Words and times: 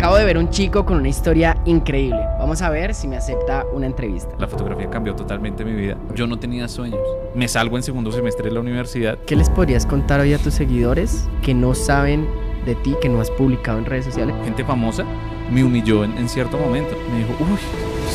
Acabo 0.00 0.16
de 0.16 0.24
ver 0.24 0.38
un 0.38 0.48
chico 0.48 0.86
con 0.86 0.96
una 0.96 1.10
historia 1.10 1.60
increíble. 1.66 2.20
Vamos 2.38 2.62
a 2.62 2.70
ver 2.70 2.94
si 2.94 3.06
me 3.06 3.18
acepta 3.18 3.66
una 3.70 3.84
entrevista. 3.84 4.34
La 4.38 4.46
fotografía 4.46 4.88
cambió 4.88 5.14
totalmente 5.14 5.62
mi 5.62 5.74
vida. 5.74 5.98
Yo 6.14 6.26
no 6.26 6.38
tenía 6.38 6.68
sueños. 6.68 7.02
Me 7.34 7.46
salgo 7.48 7.76
en 7.76 7.82
segundo 7.82 8.10
semestre 8.10 8.48
de 8.48 8.54
la 8.54 8.60
universidad. 8.60 9.18
¿Qué 9.26 9.36
les 9.36 9.50
podrías 9.50 9.84
contar 9.84 10.20
hoy 10.20 10.32
a 10.32 10.38
tus 10.38 10.54
seguidores 10.54 11.28
que 11.42 11.52
no 11.52 11.74
saben 11.74 12.26
de 12.64 12.76
ti, 12.76 12.96
que 13.02 13.10
no 13.10 13.20
has 13.20 13.30
publicado 13.32 13.76
en 13.76 13.84
redes 13.84 14.06
sociales? 14.06 14.34
Gente 14.42 14.64
famosa 14.64 15.04
me 15.52 15.62
humilló 15.62 16.02
en, 16.02 16.16
en 16.16 16.30
cierto 16.30 16.56
momento. 16.56 16.96
Me 17.12 17.18
dijo, 17.18 17.36
uy, 17.38 17.58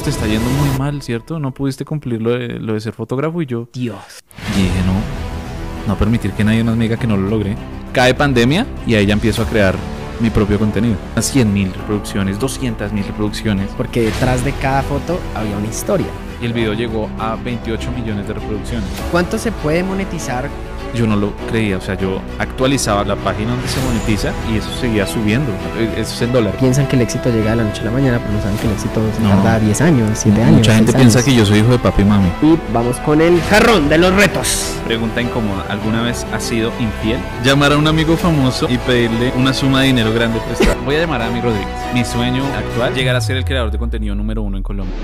te 0.04 0.10
está 0.10 0.26
yendo 0.26 0.50
muy 0.50 0.80
mal, 0.80 1.04
¿cierto? 1.04 1.40
No 1.40 1.54
pudiste 1.54 1.86
cumplir 1.86 2.20
lo 2.20 2.32
de, 2.32 2.48
lo 2.60 2.74
de 2.74 2.80
ser 2.80 2.94
fotógrafo 2.94 3.44
y 3.44 3.46
yo... 3.46 3.70
Dios. 3.72 4.24
Y 4.58 4.64
dije, 4.64 4.80
no, 4.88 5.94
no 5.94 6.00
permitir 6.00 6.32
que 6.32 6.44
nadie 6.44 6.64
más 6.64 6.76
me 6.76 6.86
diga 6.86 6.98
que 6.98 7.06
no 7.06 7.16
lo 7.16 7.30
logré. 7.30 7.56
Cae 7.94 8.16
pandemia 8.16 8.66
y 8.88 8.96
ahí 8.96 9.06
ya 9.06 9.14
empiezo 9.14 9.44
a 9.44 9.46
crear 9.46 9.76
mi 10.20 10.30
propio 10.30 10.60
contenido. 10.60 10.96
100 11.20 11.54
mil 11.54 11.74
reproducciones, 11.74 12.40
200 12.40 12.92
mil 12.94 13.06
reproducciones. 13.06 13.70
Porque 13.78 14.02
detrás 14.02 14.44
de 14.44 14.52
cada 14.54 14.82
foto 14.82 15.20
había 15.36 15.58
una 15.58 15.68
historia. 15.68 16.08
Y 16.46 16.48
el 16.48 16.54
video 16.54 16.74
llegó 16.74 17.10
a 17.18 17.36
28 17.44 17.92
millones 17.92 18.28
de 18.28 18.36
reproducciones. 18.36 18.88
¿Cuánto 19.12 19.40
se 19.40 19.52
puede 19.52 19.82
monetizar? 19.84 20.48
Yo 20.94 21.08
no 21.08 21.16
lo 21.16 21.34
creía, 21.50 21.78
o 21.78 21.82
sea, 21.82 21.96
yo 21.98 22.22
actualizaba 22.38 23.04
la 23.04 23.16
página 23.16 23.50
donde 23.50 23.68
se 23.68 23.82
monetiza 23.82 24.32
y 24.54 24.58
eso 24.58 24.70
seguía 24.80 25.08
subiendo. 25.08 25.52
Eso 25.98 26.14
es 26.14 26.22
en 26.22 26.32
dólares. 26.32 26.56
Piensan 26.60 26.86
que 26.88 26.98
el 26.98 27.02
éxito 27.02 27.32
llega 27.32 27.50
de 27.50 27.56
la 27.56 27.64
noche 27.64 27.82
a 27.82 27.86
la 27.86 27.92
mañana, 27.92 28.20
pero 28.20 28.32
no 28.32 28.42
saben 28.44 28.58
que 28.60 28.68
el 28.68 28.74
éxito 28.74 29.02
se 29.18 29.24
No. 29.24 29.30
tarda 29.30 29.60
10 29.60 29.82
años, 29.82 30.10
7 30.14 30.40
años. 30.44 30.58
Mucha 30.58 30.76
gente 30.76 30.92
6 30.92 31.02
piensa 31.02 31.20
años. 31.20 31.26
que 31.30 31.36
yo 31.36 31.46
soy 31.48 31.60
hijo 31.60 31.72
de 31.72 31.80
papi 31.80 32.04
y 32.04 32.06
mami. 32.06 32.28
Y 32.44 32.60
vamos 32.72 32.98
con 32.98 33.22
el 33.22 33.42
jarrón 33.42 33.90
de 33.90 33.98
los 33.98 34.14
retos. 34.14 34.76
Pregunta 34.86 35.20
incómoda, 35.20 35.66
¿alguna 35.68 36.04
vez 36.04 36.28
has 36.32 36.44
sido 36.44 36.72
infiel? 36.80 37.18
Llamar 37.44 37.72
a 37.74 37.78
un 37.78 37.88
amigo 37.88 38.16
famoso 38.18 38.68
y 38.70 38.78
pedirle 38.78 39.34
una 39.36 39.52
suma 39.52 39.82
de 39.82 39.88
dinero 39.88 40.14
grande 40.14 40.40
prestada. 40.42 40.78
Voy 40.86 40.96
a 40.96 41.00
llamar 41.00 41.24
a 41.24 41.30
mi 41.32 41.42
Rodríguez. 41.42 41.68
Mi 41.96 42.06
sueño 42.06 42.44
actual, 42.56 42.94
llegar 42.94 43.16
a 43.16 43.22
ser 43.22 43.36
el 43.36 43.44
creador 43.46 43.72
de 43.72 43.80
contenido 43.80 44.14
número 44.14 44.44
uno 44.44 44.58
en 44.58 44.64
Colombia. 44.64 44.96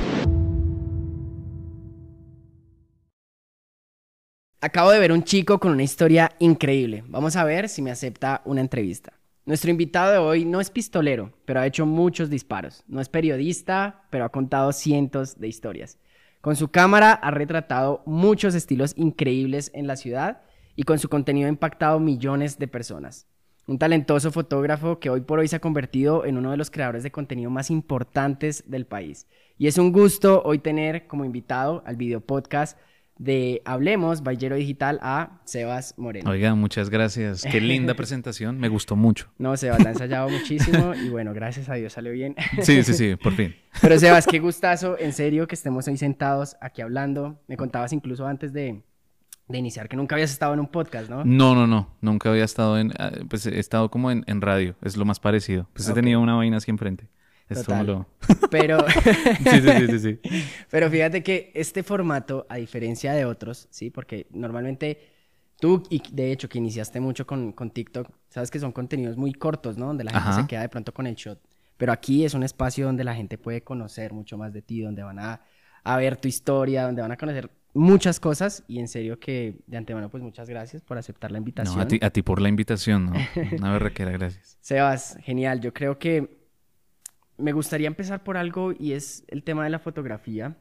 Acabo 4.64 4.92
de 4.92 5.00
ver 5.00 5.12
un 5.12 5.24
chico 5.24 5.60
con 5.60 5.72
una 5.72 5.82
historia 5.82 6.34
increíble. 6.38 7.04
Vamos 7.08 7.36
a 7.36 7.44
ver 7.44 7.68
si 7.68 7.82
me 7.82 7.90
acepta 7.90 8.44
una 8.46 8.62
entrevista. 8.62 9.12
Nuestro 9.44 9.72
invitado 9.72 10.12
de 10.12 10.20
hoy 10.20 10.46
no 10.46 10.62
es 10.62 10.70
pistolero, 10.70 11.34
pero 11.46 11.60
ha 11.60 11.66
hecho 11.66 11.88
muchos 11.88 12.30
disparos. 12.30 12.84
No 12.88 13.02
es 13.02 13.10
periodista, 13.10 14.04
pero 14.12 14.24
ha 14.24 14.30
contado 14.30 14.72
cientos 14.72 15.40
de 15.40 15.48
historias. 15.48 15.98
Con 16.42 16.56
su 16.56 16.68
cámara 16.68 17.12
ha 17.12 17.32
retratado 17.32 18.04
muchos 18.06 18.54
estilos 18.54 18.94
increíbles 18.98 19.72
en 19.74 19.88
la 19.88 19.96
ciudad 19.96 20.44
y 20.76 20.84
con 20.84 21.00
su 21.00 21.10
contenido 21.10 21.48
ha 21.48 21.50
impactado 21.50 22.00
millones 22.00 22.60
de 22.60 22.68
personas. 22.68 23.26
Un 23.66 23.80
talentoso 23.80 24.32
fotógrafo 24.32 25.00
que 25.00 25.10
hoy 25.10 25.22
por 25.22 25.40
hoy 25.40 25.48
se 25.48 25.56
ha 25.56 25.60
convertido 25.60 26.24
en 26.24 26.38
uno 26.38 26.52
de 26.52 26.58
los 26.58 26.70
creadores 26.70 27.02
de 27.02 27.12
contenido 27.12 27.50
más 27.50 27.72
importantes 27.72 28.70
del 28.70 28.86
país. 28.86 29.26
Y 29.58 29.66
es 29.66 29.80
un 29.80 29.92
gusto 29.92 30.44
hoy 30.46 30.60
tener 30.60 31.08
como 31.08 31.26
invitado 31.26 31.82
al 31.88 31.96
video 31.96 32.22
podcast 32.22 32.78
de 33.22 33.62
Hablemos, 33.66 34.24
Ballero 34.24 34.56
Digital, 34.56 34.98
a 35.04 35.42
Sebas 35.46 35.94
Moreno. 35.98 36.30
Oiga, 36.32 36.56
muchas 36.56 36.90
gracias. 36.90 37.44
Qué 37.44 37.62
linda 37.62 37.94
presentación. 37.96 38.58
Me 38.60 38.68
gustó 38.68 38.96
mucho. 38.96 39.28
No, 39.38 39.56
Sebas, 39.56 39.80
la 39.84 39.90
ha 39.90 39.92
ensayado 39.92 40.28
muchísimo 40.30 40.96
y 40.96 41.10
bueno, 41.10 41.32
gracias 41.34 41.70
a 41.70 41.76
Dios 41.76 41.94
salió 41.94 42.12
bien. 42.14 42.36
Sí, 42.64 42.82
sí, 42.84 42.94
sí, 42.94 43.16
por 43.16 43.34
fin. 43.34 43.56
Pero 43.80 44.00
Sebas, 44.00 44.26
qué 44.26 44.40
gustazo, 44.40 44.98
en 45.00 45.14
serio, 45.14 45.48
que 45.48 45.54
estemos 45.54 45.88
hoy 45.88 45.98
sentados 45.98 46.58
aquí 46.62 46.82
hablando. 46.82 47.40
Me 47.48 47.58
contabas 47.58 47.94
incluso 47.94 48.26
antes 48.26 48.54
de, 48.54 48.82
de 49.48 49.58
iniciar 49.58 49.88
que 49.88 49.96
nunca 49.98 50.16
habías 50.16 50.32
estado 50.32 50.56
en 50.56 50.60
un 50.60 50.68
podcast, 50.68 51.08
¿no? 51.08 51.24
No, 51.24 51.54
no, 51.54 51.68
no. 51.68 51.96
Nunca 52.02 52.30
había 52.32 52.44
estado 52.44 52.80
en. 52.80 52.92
ah, 52.98 53.12
Pues 53.30 53.46
he 53.46 53.60
estado 53.60 53.92
como 53.92 54.10
en, 54.10 54.24
en 54.26 54.42
radio. 54.42 54.76
Es 54.82 54.98
lo 54.98 55.06
más 55.06 55.20
parecido. 55.20 55.70
Pues 55.74 55.88
he 55.88 55.94
tenido 55.94 56.20
una 56.20 56.34
vaina 56.34 56.58
así 56.58 56.72
enfrente. 56.72 57.08
Total. 57.56 57.86
lo. 57.86 58.08
Pero, 58.50 58.78
Sí, 59.50 59.62
sí, 59.62 59.88
sí, 59.88 60.00
sí, 60.00 60.20
pero 60.70 60.90
fíjate 60.90 61.24
que 61.24 61.52
este 61.54 61.84
formato, 61.84 62.46
a 62.50 62.56
diferencia 62.58 63.14
de 63.14 63.26
otros, 63.26 63.68
¿sí? 63.72 63.90
Porque 63.90 64.28
normalmente 64.32 65.00
tú, 65.60 65.84
y 65.90 66.02
de 66.12 66.32
hecho 66.32 66.50
que 66.50 66.58
iniciaste 66.58 67.00
mucho 67.00 67.26
con, 67.26 67.52
con 67.54 67.72
TikTok, 67.72 68.10
sabes 68.30 68.52
que 68.52 68.60
son 68.60 68.72
contenidos 68.72 69.18
muy 69.18 69.34
cortos, 69.34 69.78
¿no? 69.78 69.88
Donde 69.88 70.04
la 70.04 70.12
gente 70.12 70.30
Ajá. 70.30 70.42
se 70.42 70.48
queda 70.48 70.62
de 70.62 70.70
pronto 70.70 70.94
con 70.94 71.08
el 71.08 71.16
shot. 71.16 71.40
Pero 71.78 71.92
aquí 71.92 72.26
es 72.26 72.34
un 72.34 72.44
espacio 72.44 72.86
donde 72.86 73.04
la 73.04 73.16
gente 73.16 73.38
puede 73.38 73.64
conocer 73.64 74.14
mucho 74.14 74.38
más 74.38 74.54
de 74.54 74.62
ti, 74.62 74.82
donde 74.82 75.04
van 75.04 75.20
a, 75.20 75.42
a 75.84 75.98
ver 75.98 76.18
tu 76.18 76.28
historia, 76.28 76.84
donde 76.84 77.02
van 77.02 77.12
a 77.12 77.18
conocer 77.18 77.50
muchas 77.74 78.20
cosas. 78.20 78.64
Y 78.68 78.80
en 78.80 78.88
serio 78.88 79.20
que 79.20 79.62
de 79.66 79.78
antemano, 79.78 80.10
pues 80.10 80.22
muchas 80.24 80.50
gracias 80.50 80.84
por 80.84 80.98
aceptar 80.98 81.32
la 81.32 81.40
invitación. 81.40 81.76
No, 81.76 81.82
a 81.82 81.88
ti, 81.88 82.00
a 82.02 82.10
ti 82.10 82.22
por 82.22 82.42
la 82.42 82.50
invitación, 82.50 83.08
¿no? 83.08 83.14
Una 83.58 83.74
berraquera, 83.74 84.12
gracias. 84.12 84.58
Sebas, 84.62 85.18
genial. 85.22 85.60
Yo 85.60 85.74
creo 85.74 85.98
que 85.98 86.41
me 87.42 87.52
gustaría 87.54 87.88
empezar 87.88 88.24
por 88.24 88.38
algo 88.38 88.74
y 88.78 88.94
es 88.94 89.24
el 89.28 89.44
tema 89.44 89.64
de 89.64 89.70
la 89.70 89.80
fotografía. 89.80 90.56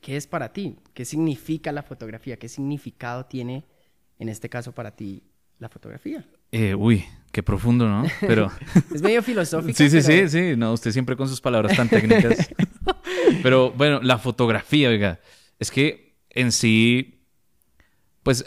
¿Qué 0.00 0.16
es 0.16 0.26
para 0.26 0.52
ti? 0.52 0.76
¿Qué 0.94 1.04
significa 1.04 1.70
la 1.72 1.82
fotografía? 1.82 2.36
¿Qué 2.36 2.48
significado 2.48 3.26
tiene, 3.26 3.64
en 4.18 4.28
este 4.28 4.48
caso, 4.48 4.72
para 4.72 4.96
ti 4.96 5.22
la 5.58 5.68
fotografía? 5.68 6.26
Eh, 6.50 6.74
uy, 6.74 7.04
qué 7.30 7.42
profundo, 7.42 7.88
¿no? 7.88 8.04
Pero. 8.20 8.50
Es 8.94 9.00
medio 9.00 9.22
filosófico. 9.22 9.76
Sí, 9.76 9.88
sí, 9.88 10.00
pero- 10.04 10.28
sí, 10.28 10.50
sí. 10.50 10.56
No, 10.56 10.72
usted 10.72 10.90
siempre 10.90 11.16
con 11.16 11.28
sus 11.28 11.40
palabras 11.40 11.76
tan 11.76 11.88
técnicas. 11.88 12.50
Pero 13.42 13.70
bueno, 13.72 14.00
la 14.02 14.18
fotografía, 14.18 14.88
oiga, 14.88 15.20
es 15.58 15.70
que 15.70 16.16
en 16.30 16.52
sí, 16.52 17.24
pues, 18.22 18.44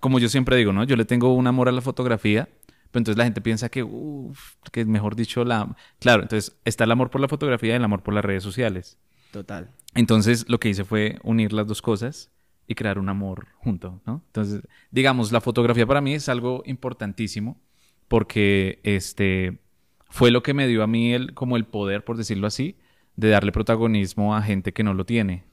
como 0.00 0.18
yo 0.18 0.28
siempre 0.28 0.56
digo, 0.56 0.72
¿no? 0.72 0.84
Yo 0.84 0.96
le 0.96 1.04
tengo 1.04 1.34
un 1.34 1.46
amor 1.46 1.68
a 1.68 1.72
la 1.72 1.80
fotografía, 1.80 2.48
pero 2.96 3.02
entonces 3.02 3.18
la 3.18 3.24
gente 3.24 3.42
piensa 3.42 3.68
que, 3.68 3.82
uff, 3.82 4.54
que 4.72 4.86
mejor 4.86 5.16
dicho, 5.16 5.44
la... 5.44 5.76
Claro, 5.98 6.22
entonces 6.22 6.56
está 6.64 6.84
el 6.84 6.90
amor 6.92 7.10
por 7.10 7.20
la 7.20 7.28
fotografía 7.28 7.74
y 7.74 7.76
el 7.76 7.84
amor 7.84 8.02
por 8.02 8.14
las 8.14 8.24
redes 8.24 8.42
sociales. 8.42 8.96
Total. 9.32 9.70
Entonces 9.94 10.48
lo 10.48 10.58
que 10.58 10.70
hice 10.70 10.86
fue 10.86 11.18
unir 11.22 11.52
las 11.52 11.66
dos 11.66 11.82
cosas 11.82 12.30
y 12.66 12.74
crear 12.74 12.98
un 12.98 13.10
amor 13.10 13.48
junto, 13.58 14.00
¿no? 14.06 14.22
Entonces, 14.28 14.62
digamos, 14.90 15.30
la 15.30 15.42
fotografía 15.42 15.84
para 15.84 16.00
mí 16.00 16.14
es 16.14 16.30
algo 16.30 16.62
importantísimo 16.64 17.60
porque 18.08 18.80
este 18.82 19.60
fue 20.08 20.30
lo 20.30 20.42
que 20.42 20.54
me 20.54 20.66
dio 20.66 20.82
a 20.82 20.86
mí 20.86 21.12
el, 21.12 21.34
como 21.34 21.58
el 21.58 21.66
poder, 21.66 22.02
por 22.02 22.16
decirlo 22.16 22.46
así, 22.46 22.78
de 23.14 23.28
darle 23.28 23.52
protagonismo 23.52 24.34
a 24.34 24.40
gente 24.40 24.72
que 24.72 24.84
no 24.84 24.94
lo 24.94 25.04
tiene. 25.04 25.44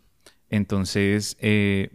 Entonces, 0.49 1.35
eh, 1.41 1.89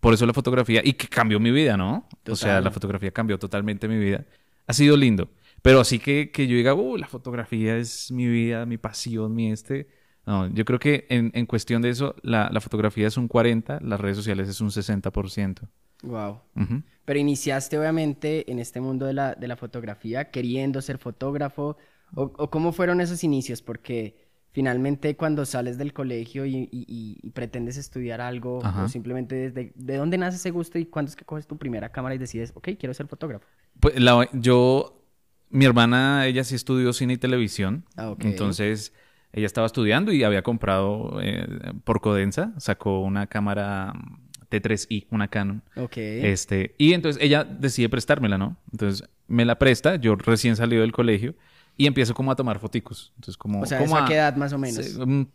por 0.00 0.14
eso 0.14 0.26
la 0.26 0.32
fotografía, 0.32 0.80
y 0.82 0.94
que 0.94 1.06
cambió 1.06 1.38
mi 1.38 1.52
vida, 1.52 1.76
¿no? 1.76 2.08
O 2.28 2.34
sea, 2.34 2.54
Total. 2.54 2.64
la 2.64 2.70
fotografía 2.72 3.12
cambió 3.12 3.38
totalmente 3.38 3.86
mi 3.86 3.96
vida. 4.00 4.24
Ha 4.66 4.72
sido 4.72 4.96
lindo. 4.96 5.30
Pero 5.62 5.80
así 5.80 5.98
que, 5.98 6.30
que 6.30 6.46
yo 6.46 6.56
diga, 6.56 6.74
uh, 6.74 6.96
la 6.96 7.06
fotografía 7.06 7.76
es 7.76 8.10
mi 8.10 8.26
vida, 8.26 8.64
mi 8.66 8.78
pasión, 8.78 9.34
mi 9.34 9.52
este. 9.52 9.88
No, 10.26 10.46
yo 10.52 10.64
creo 10.64 10.78
que 10.78 11.06
en, 11.10 11.30
en 11.34 11.46
cuestión 11.46 11.82
de 11.82 11.90
eso, 11.90 12.14
la, 12.22 12.48
la 12.52 12.60
fotografía 12.60 13.06
es 13.06 13.16
un 13.16 13.28
40, 13.28 13.80
las 13.82 14.00
redes 14.00 14.16
sociales 14.16 14.48
es 14.48 14.60
un 14.60 14.70
60%. 14.70 15.68
Wow. 16.02 16.40
Ujú. 16.56 16.82
Pero 17.04 17.18
iniciaste, 17.18 17.78
obviamente, 17.78 18.50
en 18.50 18.58
este 18.58 18.80
mundo 18.80 19.06
de 19.06 19.12
la, 19.12 19.34
de 19.34 19.48
la 19.48 19.56
fotografía 19.56 20.30
queriendo 20.30 20.80
ser 20.80 20.98
fotógrafo. 20.98 21.76
O, 22.14 22.32
o 22.36 22.50
cómo 22.50 22.72
fueron 22.72 23.00
esos 23.00 23.22
inicios? 23.22 23.62
Porque 23.62 24.29
finalmente 24.52 25.16
cuando 25.16 25.44
sales 25.46 25.78
del 25.78 25.92
colegio 25.92 26.44
y, 26.46 26.56
y- 26.56 26.68
y- 26.72 27.18
y 27.22 27.30
pretendes 27.30 27.76
estudiar 27.76 28.20
algo, 28.20 28.64
Ajá. 28.64 28.84
o 28.84 28.88
simplemente 28.88 29.34
desde 29.34 29.72
de 29.74 29.96
dónde 29.96 30.18
nace 30.18 30.36
ese 30.36 30.50
gusto 30.50 30.78
y 30.78 30.86
cuándo 30.86 31.08
es 31.10 31.16
que 31.16 31.24
coges 31.24 31.46
tu 31.46 31.56
primera 31.56 31.90
cámara 31.90 32.14
y 32.14 32.18
decides, 32.18 32.52
ok, 32.54 32.70
quiero 32.78 32.92
ser 32.94 33.06
fotógrafo. 33.06 33.46
Pues 33.78 33.98
la- 34.00 34.28
yo, 34.32 35.04
mi 35.50 35.64
hermana, 35.64 36.26
ella 36.26 36.44
sí 36.44 36.54
estudió 36.54 36.92
cine 36.92 37.14
y 37.14 37.16
televisión. 37.18 37.84
Ah, 37.96 38.10
ok. 38.10 38.24
Entonces, 38.24 38.92
ella 39.32 39.46
estaba 39.46 39.66
estudiando 39.66 40.12
y 40.12 40.24
había 40.24 40.42
comprado 40.42 41.20
eh, 41.22 41.46
por 41.84 42.00
Codensa, 42.00 42.52
sacó 42.58 43.00
una 43.00 43.28
cámara 43.28 43.92
mm, 43.94 44.16
T3i, 44.50 45.06
una 45.10 45.28
Canon. 45.28 45.62
Ok. 45.76 45.96
Este, 45.98 46.74
y 46.78 46.92
entonces 46.94 47.22
ella 47.22 47.44
decide 47.44 47.88
prestármela, 47.88 48.36
¿no? 48.38 48.56
Entonces 48.72 49.08
me 49.28 49.44
la 49.44 49.58
presta, 49.60 49.94
yo 49.94 50.16
recién 50.16 50.56
salido 50.56 50.82
del 50.82 50.90
colegio 50.90 51.36
y 51.76 51.86
empiezo 51.86 52.14
como 52.14 52.30
a 52.30 52.36
tomar 52.36 52.58
foticos. 52.58 53.12
Entonces 53.16 53.36
como, 53.36 53.62
o 53.62 53.66
sea, 53.66 53.78
como 53.78 53.96
¿eso 53.96 54.04
a 54.04 54.08
qué 54.08 54.14
edad 54.14 54.36
más 54.36 54.52
o 54.52 54.58
menos? 54.58 54.84
se- 54.84 55.04
mm, 55.06 55.26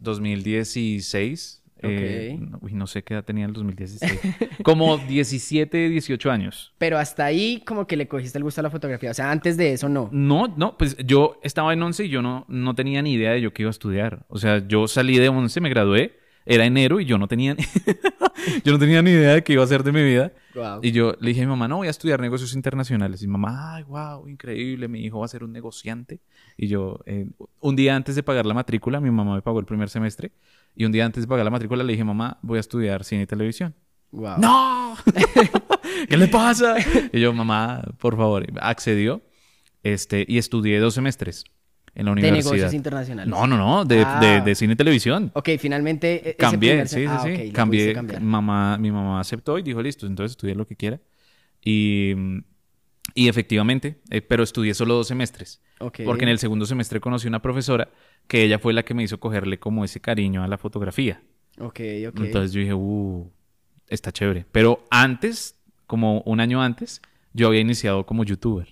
2016. 0.00 1.62
eh, 1.80 2.34
Ok. 2.34 2.40
no- 2.50 2.58
uy, 2.62 2.72
no 2.74 2.86
sé 2.88 3.04
qué 3.04 3.14
edad 3.14 3.24
tenía 3.24 3.44
en 3.44 3.50
el 3.50 3.54
2016. 3.54 4.10
como 4.64 4.98
17, 4.98 5.88
18 5.88 6.30
años. 6.30 6.72
Pero 6.78 6.98
hasta 6.98 7.24
ahí 7.24 7.62
como 7.64 7.86
que 7.86 7.96
le 7.96 8.08
cogiste 8.08 8.36
el 8.38 8.42
gusto 8.44 8.60
a 8.60 8.64
la 8.64 8.70
fotografía. 8.70 9.12
O 9.12 9.14
sea, 9.14 9.30
antes 9.30 9.56
de 9.56 9.72
eso 9.74 9.88
no. 9.88 10.08
No, 10.12 10.52
no, 10.56 10.76
pues 10.76 10.96
yo 11.04 11.38
estaba 11.44 11.72
en 11.72 11.80
11 11.82 12.06
y 12.06 12.08
yo 12.08 12.20
no, 12.20 12.44
no 12.48 12.74
tenía 12.74 13.00
ni 13.02 13.12
idea 13.12 13.30
de 13.32 13.40
yo 13.40 13.52
qué 13.52 13.62
iba 13.62 13.70
a 13.70 13.70
estudiar. 13.70 14.26
O 14.28 14.38
sea, 14.38 14.66
yo 14.66 14.88
salí 14.88 15.18
de 15.18 15.28
11, 15.28 15.60
me 15.60 15.68
gradué, 15.70 16.17
era 16.48 16.64
enero 16.64 16.98
y 16.98 17.04
yo 17.04 17.18
no 17.18 17.28
tenía, 17.28 17.54
yo 18.64 18.72
no 18.72 18.78
tenía 18.78 19.02
ni 19.02 19.10
idea 19.10 19.34
de 19.34 19.44
qué 19.44 19.52
iba 19.52 19.62
a 19.62 19.66
hacer 19.66 19.82
de 19.82 19.92
mi 19.92 20.02
vida. 20.02 20.32
Wow. 20.54 20.80
Y 20.82 20.92
yo 20.92 21.14
le 21.20 21.28
dije 21.28 21.42
a 21.42 21.44
mi 21.44 21.50
mamá, 21.50 21.68
no, 21.68 21.76
voy 21.76 21.88
a 21.88 21.90
estudiar 21.90 22.20
negocios 22.20 22.54
internacionales. 22.54 23.22
Y 23.22 23.26
mi 23.26 23.32
mamá, 23.32 23.74
ay, 23.76 23.82
wow, 23.84 24.26
increíble, 24.26 24.88
mi 24.88 25.00
hijo 25.04 25.18
va 25.18 25.26
a 25.26 25.28
ser 25.28 25.44
un 25.44 25.52
negociante. 25.52 26.20
Y 26.56 26.68
yo, 26.68 27.00
eh, 27.04 27.28
un 27.60 27.76
día 27.76 27.94
antes 27.94 28.16
de 28.16 28.22
pagar 28.22 28.46
la 28.46 28.54
matrícula, 28.54 28.98
mi 28.98 29.10
mamá 29.10 29.34
me 29.34 29.42
pagó 29.42 29.60
el 29.60 29.66
primer 29.66 29.90
semestre. 29.90 30.32
Y 30.74 30.86
un 30.86 30.92
día 30.92 31.04
antes 31.04 31.24
de 31.24 31.28
pagar 31.28 31.44
la 31.44 31.50
matrícula 31.50 31.84
le 31.84 31.92
dije, 31.92 32.04
mamá, 32.04 32.38
voy 32.40 32.56
a 32.56 32.60
estudiar 32.60 33.04
cine 33.04 33.22
y 33.22 33.26
televisión. 33.26 33.74
Wow. 34.10 34.38
¡No! 34.38 34.96
¿Qué 36.08 36.16
le 36.16 36.28
pasa? 36.28 36.76
Y 37.12 37.20
yo, 37.20 37.34
mamá, 37.34 37.82
por 37.98 38.16
favor, 38.16 38.46
accedió. 38.60 39.20
Este, 39.82 40.24
y 40.26 40.38
estudié 40.38 40.80
dos 40.80 40.94
semestres 40.94 41.44
en 41.98 42.06
la 42.06 42.10
De 42.14 42.18
universidad. 42.20 42.44
negocios 42.52 42.74
internacionales. 42.74 43.28
No, 43.30 43.46
no, 43.46 43.56
no, 43.58 43.84
de, 43.84 44.02
Ah. 44.06 44.20
de- 44.20 44.40
de 44.40 44.54
cine 44.54 44.72
y 44.72 44.76
televisión. 44.76 45.30
Ok, 45.34 45.50
finalmente. 45.58 46.14
e- 46.14 46.28
ese 46.30 46.36
Cambié, 46.36 46.70
primer 46.70 46.88
sí, 46.88 46.96
sí, 47.00 47.06
ah, 47.06 47.20
sí. 47.22 47.32
ok, 47.32 47.38
lo 47.48 47.52
Cambié. 47.52 48.20
Mamá, 48.20 48.78
mi 48.78 48.90
mamá 48.90 49.20
aceptó 49.20 49.58
y 49.58 49.62
dijo, 49.62 49.82
listo, 49.82 50.06
entonces 50.06 50.32
estudie 50.32 50.54
lo 50.54 50.66
que 50.66 50.76
quiera. 50.76 51.00
Y, 51.62 52.14
y 53.14 53.28
efectivamente, 53.28 54.00
eh, 54.10 54.22
pero 54.22 54.42
estudié 54.42 54.74
solo 54.74 54.94
dos 54.94 55.08
semestres. 55.08 55.60
Ok. 55.80 56.00
Porque 56.04 56.24
en 56.24 56.30
el 56.30 56.38
segundo 56.38 56.66
semestre 56.66 57.00
conocí 57.00 57.26
una 57.28 57.42
profesora 57.42 57.88
que 58.26 58.42
ella 58.42 58.58
fue 58.58 58.72
la 58.72 58.84
que 58.84 58.94
me 58.94 59.02
hizo 59.02 59.18
cogerle 59.20 59.58
como 59.58 59.84
ese 59.84 60.00
cariño 60.00 60.42
a 60.42 60.48
la 60.48 60.58
fotografía. 60.58 61.20
Ok, 61.58 61.80
ok. 62.08 62.20
Entonces 62.20 62.52
yo 62.52 62.60
dije, 62.60 62.74
uh, 62.74 63.30
está 63.88 64.12
chévere. 64.12 64.46
Pero 64.52 64.84
antes, 64.90 65.58
como 65.86 66.20
un 66.22 66.40
año 66.40 66.62
antes, 66.62 67.00
yo 67.32 67.48
había 67.48 67.60
iniciado 67.60 68.06
como 68.06 68.22
youtuber. 68.24 68.68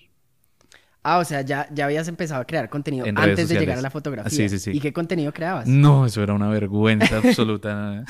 Ah, 1.08 1.18
o 1.18 1.24
sea, 1.24 1.42
ya, 1.42 1.68
ya 1.72 1.84
habías 1.84 2.08
empezado 2.08 2.40
a 2.40 2.44
crear 2.44 2.68
contenido 2.68 3.06
En 3.06 3.16
antes 3.16 3.48
de 3.48 3.56
llegar 3.60 3.78
a 3.78 3.80
la 3.80 3.90
fotografía. 3.90 4.30
Sí, 4.30 4.48
sí, 4.48 4.58
sí. 4.58 4.72
¿Y 4.76 4.80
qué 4.80 4.92
contenido 4.92 5.32
creabas? 5.32 5.68
No, 5.68 6.04
eso 6.04 6.20
era 6.20 6.34
una 6.34 6.48
vergüenza 6.48 7.18
absoluta. 7.24 8.04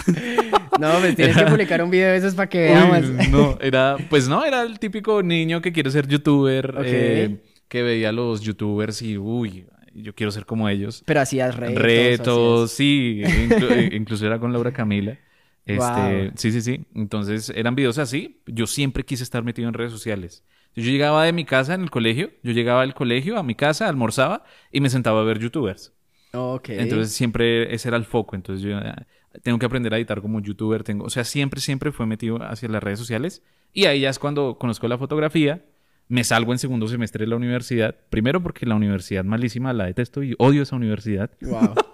No, 0.81 0.99
pues 1.01 1.15
tienes 1.15 1.37
que 1.37 1.45
publicar 1.45 1.83
un 1.83 1.91
video 1.91 2.11
de 2.13 2.17
esos 2.17 2.35
para 2.35 2.49
que 2.49 2.59
veamos. 2.61 3.05
Uy, 3.05 3.29
no, 3.31 3.59
era, 3.61 3.97
pues 4.09 4.29
no, 4.29 4.45
era 4.47 4.63
el 4.63 4.79
típico 4.79 5.23
niño 5.23 5.61
que 5.61 5.73
quiere 5.73 5.91
ser 5.91 6.09
youtuber, 6.09 6.75
eh, 6.85 7.37
que 7.69 7.83
veía 7.83 8.09
a 8.09 8.13
los 8.13 8.41
youtubers 8.41 9.03
y, 9.03 9.19
uy, 9.19 9.67
yo 9.93 10.15
quiero 10.15 10.31
ser 10.31 10.47
como 10.47 10.67
ellos. 10.69 11.03
Pero 11.05 11.21
hacías 11.21 11.55
retos. 11.55 11.83
Retos, 11.83 12.71
sí, 12.73 13.21
inclu- 13.25 13.71
eh, 13.73 13.91
incluso 13.95 14.27
era 14.27 14.39
con 14.39 14.55
Laura 14.55 14.73
Camila. 14.73 15.19
Este, 15.67 15.83
Wow. 15.83 16.33
sí, 16.37 16.51
sí, 16.53 16.63
sí. 16.63 16.87
Entonces 16.95 17.53
eran 17.55 17.75
videos 17.75 17.99
así. 17.99 18.41
Yo 18.47 18.67
siempre 18.67 19.05
quise 19.05 19.23
estar 19.23 19.43
metido 19.43 19.69
en 19.69 19.75
redes 19.75 19.93
sociales. 19.93 20.45
Yo 20.77 20.91
llegaba 20.91 21.25
de 21.25 21.33
mi 21.33 21.47
casa 21.47 21.75
en 21.75 21.83
el 21.83 21.91
colegio, 21.91 22.31
yo 22.43 22.53
llegaba 22.53 22.83
del 22.83 22.93
colegio 22.93 23.39
a 23.39 23.43
mi 23.43 23.55
casa, 23.55 23.89
almorzaba 23.89 24.45
y 24.71 24.81
me 24.81 24.91
sentaba 24.91 25.23
a 25.23 25.25
ver 25.25 25.39
youtubers. 25.39 25.95
Ok. 26.33 26.69
Entonces 26.69 27.13
siempre 27.13 27.75
ese 27.75 27.89
era 27.89 27.97
el 27.97 28.05
foco. 28.05 28.37
Entonces 28.37 28.63
yo 28.63 28.77
ah, 28.77 29.07
tengo 29.43 29.59
que 29.59 29.67
aprender 29.67 29.95
a 29.95 29.97
editar 29.97 30.21
como 30.21 30.41
youtuber. 30.41 30.85
Tengo, 30.85 31.07
o 31.07 31.11
sea, 31.11 31.25
siempre, 31.25 31.61
siempre 31.61 31.93
fue 31.93 32.05
metido 32.05 32.43
hacia 32.43 32.69
las 32.69 32.83
redes 32.83 32.99
sociales. 32.99 33.43
Y 33.73 33.87
ahí 33.87 34.01
ya 34.01 34.11
es 34.11 34.19
cuando 34.19 34.59
conozco 34.59 34.87
la 34.87 34.99
fotografía. 34.99 35.65
Me 36.09 36.23
salgo 36.25 36.53
en 36.53 36.59
segundo 36.59 36.87
semestre 36.89 37.25
de 37.25 37.31
la 37.31 37.37
universidad. 37.37 37.97
Primero 38.11 38.43
porque 38.43 38.67
la 38.67 38.75
universidad 38.75 39.25
malísima 39.25 39.73
la 39.73 39.87
detesto 39.87 40.23
y 40.23 40.35
odio 40.39 40.63
esa 40.63 40.77
universidad. 40.77 41.31
Wow. 41.41 41.75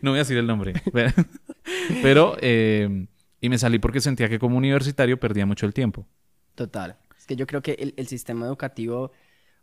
No 0.00 0.12
voy 0.12 0.18
a 0.18 0.22
decir 0.22 0.38
el 0.38 0.46
nombre. 0.46 0.72
Pero, 0.90 1.12
pero, 2.02 2.36
eh, 2.40 3.06
y 3.42 3.48
me 3.50 3.58
salí 3.58 3.78
porque 3.78 4.00
sentía 4.00 4.30
que 4.30 4.38
como 4.38 4.56
universitario 4.56 5.20
perdía 5.20 5.44
mucho 5.44 5.66
el 5.66 5.74
tiempo. 5.74 6.06
Total. 6.54 6.96
Es 7.24 7.26
que 7.26 7.36
yo 7.36 7.46
creo 7.46 7.62
que 7.62 7.72
el, 7.78 7.94
el 7.96 8.06
sistema 8.06 8.44
educativo 8.44 9.10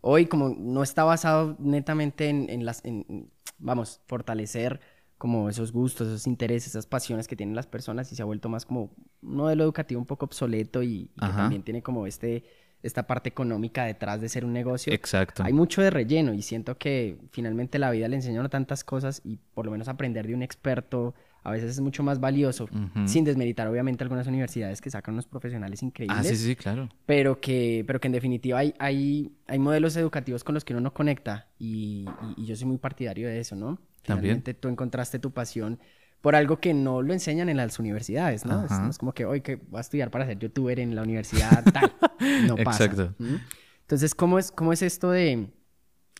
hoy, 0.01 0.25
como 0.25 0.49
no 0.49 0.81
está 0.81 1.03
basado 1.03 1.55
netamente 1.59 2.27
en, 2.27 2.49
en 2.49 2.65
las, 2.65 2.83
en, 2.83 3.29
vamos, 3.59 4.01
fortalecer 4.07 4.81
como 5.19 5.47
esos 5.47 5.71
gustos, 5.71 6.07
esos 6.07 6.25
intereses, 6.25 6.69
esas 6.69 6.87
pasiones 6.87 7.27
que 7.27 7.35
tienen 7.35 7.55
las 7.55 7.67
personas 7.67 8.11
y 8.11 8.15
se 8.15 8.23
ha 8.23 8.25
vuelto 8.25 8.49
más 8.49 8.65
como 8.65 8.85
un 9.21 9.35
modelo 9.35 9.63
educativo 9.63 10.01
un 10.01 10.07
poco 10.07 10.25
obsoleto 10.25 10.81
y, 10.81 11.11
y 11.15 11.19
que 11.19 11.27
también 11.27 11.61
tiene 11.61 11.83
como 11.83 12.07
este, 12.07 12.45
esta 12.81 13.05
parte 13.05 13.29
económica 13.29 13.85
detrás 13.85 14.19
de 14.19 14.29
ser 14.29 14.43
un 14.43 14.53
negocio. 14.53 14.91
Exacto. 14.91 15.43
Hay 15.43 15.53
mucho 15.53 15.83
de 15.83 15.91
relleno 15.91 16.33
y 16.33 16.41
siento 16.41 16.79
que 16.79 17.19
finalmente 17.29 17.77
la 17.77 17.91
vida 17.91 18.07
le 18.07 18.17
uno 18.31 18.49
tantas 18.49 18.83
cosas 18.83 19.21
y 19.23 19.37
por 19.53 19.65
lo 19.65 19.71
menos 19.71 19.87
aprender 19.87 20.25
de 20.25 20.33
un 20.33 20.41
experto 20.41 21.13
a 21.43 21.51
veces 21.51 21.71
es 21.71 21.79
mucho 21.81 22.03
más 22.03 22.19
valioso, 22.19 22.67
sin 23.05 23.23
desmeritar 23.23 23.67
obviamente 23.67 24.03
algunas 24.03 24.27
universidades 24.27 24.79
que 24.81 24.89
sacan 24.91 25.15
unos 25.15 25.25
profesionales 25.25 25.81
increíbles 25.81 26.19
Ah, 26.19 26.23
sí, 26.23 26.35
sí, 26.35 26.55
claro. 26.55 26.87
pero 27.05 27.39
que, 27.41 27.83
pero 27.87 27.99
que 27.99 28.07
en 28.07 28.11
definitiva 28.13 28.59
hay, 28.59 28.73
hay, 28.79 29.31
hay 29.47 29.57
modelos 29.59 29.95
educativos 29.95 30.43
con 30.43 30.53
los 30.53 30.63
que 30.65 30.73
uno 30.73 30.81
no 30.81 30.93
conecta 30.93 31.47
y, 31.57 32.05
y- 32.37 32.41
y 32.43 32.45
yo 32.45 32.55
soy 32.55 32.67
muy 32.67 32.77
partidario 32.77 33.27
de 33.27 33.39
eso, 33.39 33.55
¿no? 33.55 33.79
También. 34.03 34.21
Finalmente 34.37 34.53
tú 34.53 34.67
encontraste 34.69 35.19
tu 35.19 35.31
pasión 35.31 35.79
por 36.21 36.35
algo 36.35 36.59
que 36.59 36.73
no 36.75 37.01
lo 37.01 37.13
enseñan 37.13 37.49
en 37.49 37.57
las 37.57 37.79
universidades, 37.79 38.45
¿no? 38.45 38.63
Es, 38.89 38.97
como 38.99 39.11
que 39.13 39.25
hoy 39.25 39.41
que 39.41 39.55
voy 39.55 39.79
a 39.79 39.81
estudiar 39.81 40.11
para 40.11 40.27
ser 40.27 40.37
youtuber 40.37 40.79
en 40.79 40.93
la 40.95 41.01
universidad, 41.01 41.63
tal. 41.73 41.91
No 42.47 42.55
pasa. 42.57 42.85
Exacto. 42.85 43.15
¿Mm? 43.17 43.35
Entonces, 43.81 44.13
¿cómo 44.13 44.37
es, 44.37 44.51
cómo 44.51 44.71
es 44.73 44.83
esto 44.83 45.09
de, 45.09 45.47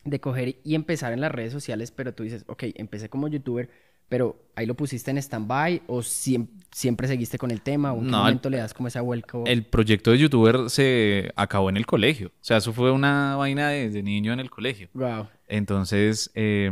de 0.03 0.19
coger 0.19 0.55
y 0.63 0.73
empezar 0.73 1.13
en 1.13 1.21
las 1.21 1.31
redes 1.31 1.53
sociales? 1.53 1.91
Pero 1.91 2.13
tú 2.15 2.23
dices, 2.23 2.43
ok, 2.47 2.63
empecé 2.75 3.09
como 3.09 3.27
youtuber, 3.27 3.69
pero 4.11 4.35
ahí 4.57 4.65
lo 4.65 4.75
pusiste 4.75 5.09
en 5.09 5.17
stand-by 5.17 5.83
o 5.87 5.99
siem- 6.01 6.49
siempre 6.69 7.07
seguiste 7.07 7.37
con 7.37 7.49
el 7.49 7.61
tema 7.61 7.93
o 7.93 7.99
en 7.99 8.05
qué 8.07 8.11
No, 8.11 8.17
momento 8.19 8.49
le 8.49 8.57
das 8.57 8.73
como 8.73 8.89
ese 8.89 8.99
vuelco? 8.99 9.45
El 9.47 9.63
proyecto 9.63 10.11
de 10.11 10.17
youtuber 10.17 10.69
se 10.69 11.31
acabó 11.37 11.69
en 11.69 11.77
el 11.77 11.85
colegio. 11.85 12.27
O 12.27 12.43
sea, 12.43 12.57
eso 12.57 12.73
fue 12.73 12.91
una 12.91 13.37
vaina 13.37 13.69
de, 13.69 13.89
de 13.89 14.03
niño 14.03 14.33
en 14.33 14.41
el 14.41 14.49
colegio. 14.49 14.89
Wow. 14.93 15.27
Entonces, 15.47 16.29
eh, 16.35 16.69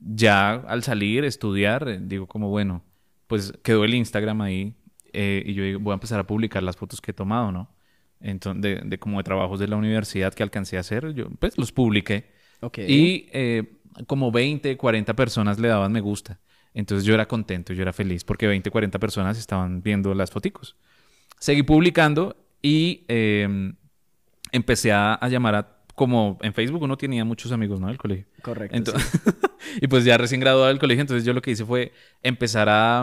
ya 0.00 0.52
al 0.54 0.84
salir, 0.84 1.24
estudiar, 1.24 1.88
eh, 1.88 1.98
digo 2.00 2.28
como, 2.28 2.48
bueno, 2.50 2.84
pues 3.26 3.52
quedó 3.64 3.84
el 3.84 3.94
Instagram 3.94 4.40
ahí 4.42 4.74
eh, 5.12 5.42
y 5.44 5.54
yo 5.54 5.64
digo, 5.64 5.80
voy 5.80 5.90
a 5.90 5.94
empezar 5.94 6.20
a 6.20 6.26
publicar 6.26 6.62
las 6.62 6.76
fotos 6.76 7.00
que 7.00 7.10
he 7.10 7.14
tomado, 7.14 7.50
¿no? 7.50 7.68
Entonces, 8.20 8.62
de, 8.62 8.80
de 8.88 8.98
como 8.98 9.18
de 9.18 9.24
trabajos 9.24 9.58
de 9.58 9.66
la 9.66 9.74
universidad 9.76 10.32
que 10.32 10.44
alcancé 10.44 10.76
a 10.76 10.80
hacer, 10.80 11.12
yo 11.14 11.28
pues 11.40 11.58
los 11.58 11.72
publiqué. 11.72 12.30
Ok. 12.60 12.78
Y 12.86 13.28
eh, 13.32 13.64
como 14.06 14.30
20, 14.30 14.76
40 14.76 15.14
personas 15.14 15.58
le 15.58 15.68
daban 15.68 15.90
me 15.92 16.00
gusta. 16.00 16.38
Entonces 16.74 17.06
yo 17.06 17.14
era 17.14 17.26
contento, 17.26 17.72
yo 17.72 17.82
era 17.82 17.92
feliz 17.92 18.24
porque 18.24 18.46
20, 18.46 18.70
40 18.70 18.98
personas 18.98 19.38
estaban 19.38 19.82
viendo 19.82 20.12
las 20.14 20.30
foticos. 20.30 20.76
Seguí 21.38 21.62
publicando 21.62 22.36
y 22.60 23.04
eh, 23.08 23.72
empecé 24.52 24.92
a, 24.92 25.14
a 25.14 25.28
llamar 25.28 25.54
a... 25.54 25.70
Como 25.94 26.38
en 26.42 26.52
Facebook 26.52 26.82
uno 26.82 26.96
tenía 26.96 27.24
muchos 27.24 27.52
amigos, 27.52 27.78
¿no? 27.80 27.86
Del 27.86 27.98
colegio. 27.98 28.26
Correcto. 28.42 28.76
Entonces, 28.76 29.20
y 29.80 29.86
pues 29.86 30.04
ya 30.04 30.18
recién 30.18 30.40
graduado 30.40 30.66
del 30.66 30.80
colegio, 30.80 31.02
entonces 31.02 31.24
yo 31.24 31.32
lo 31.32 31.40
que 31.40 31.52
hice 31.52 31.64
fue 31.64 31.92
empezar 32.20 32.68
a, 32.68 33.02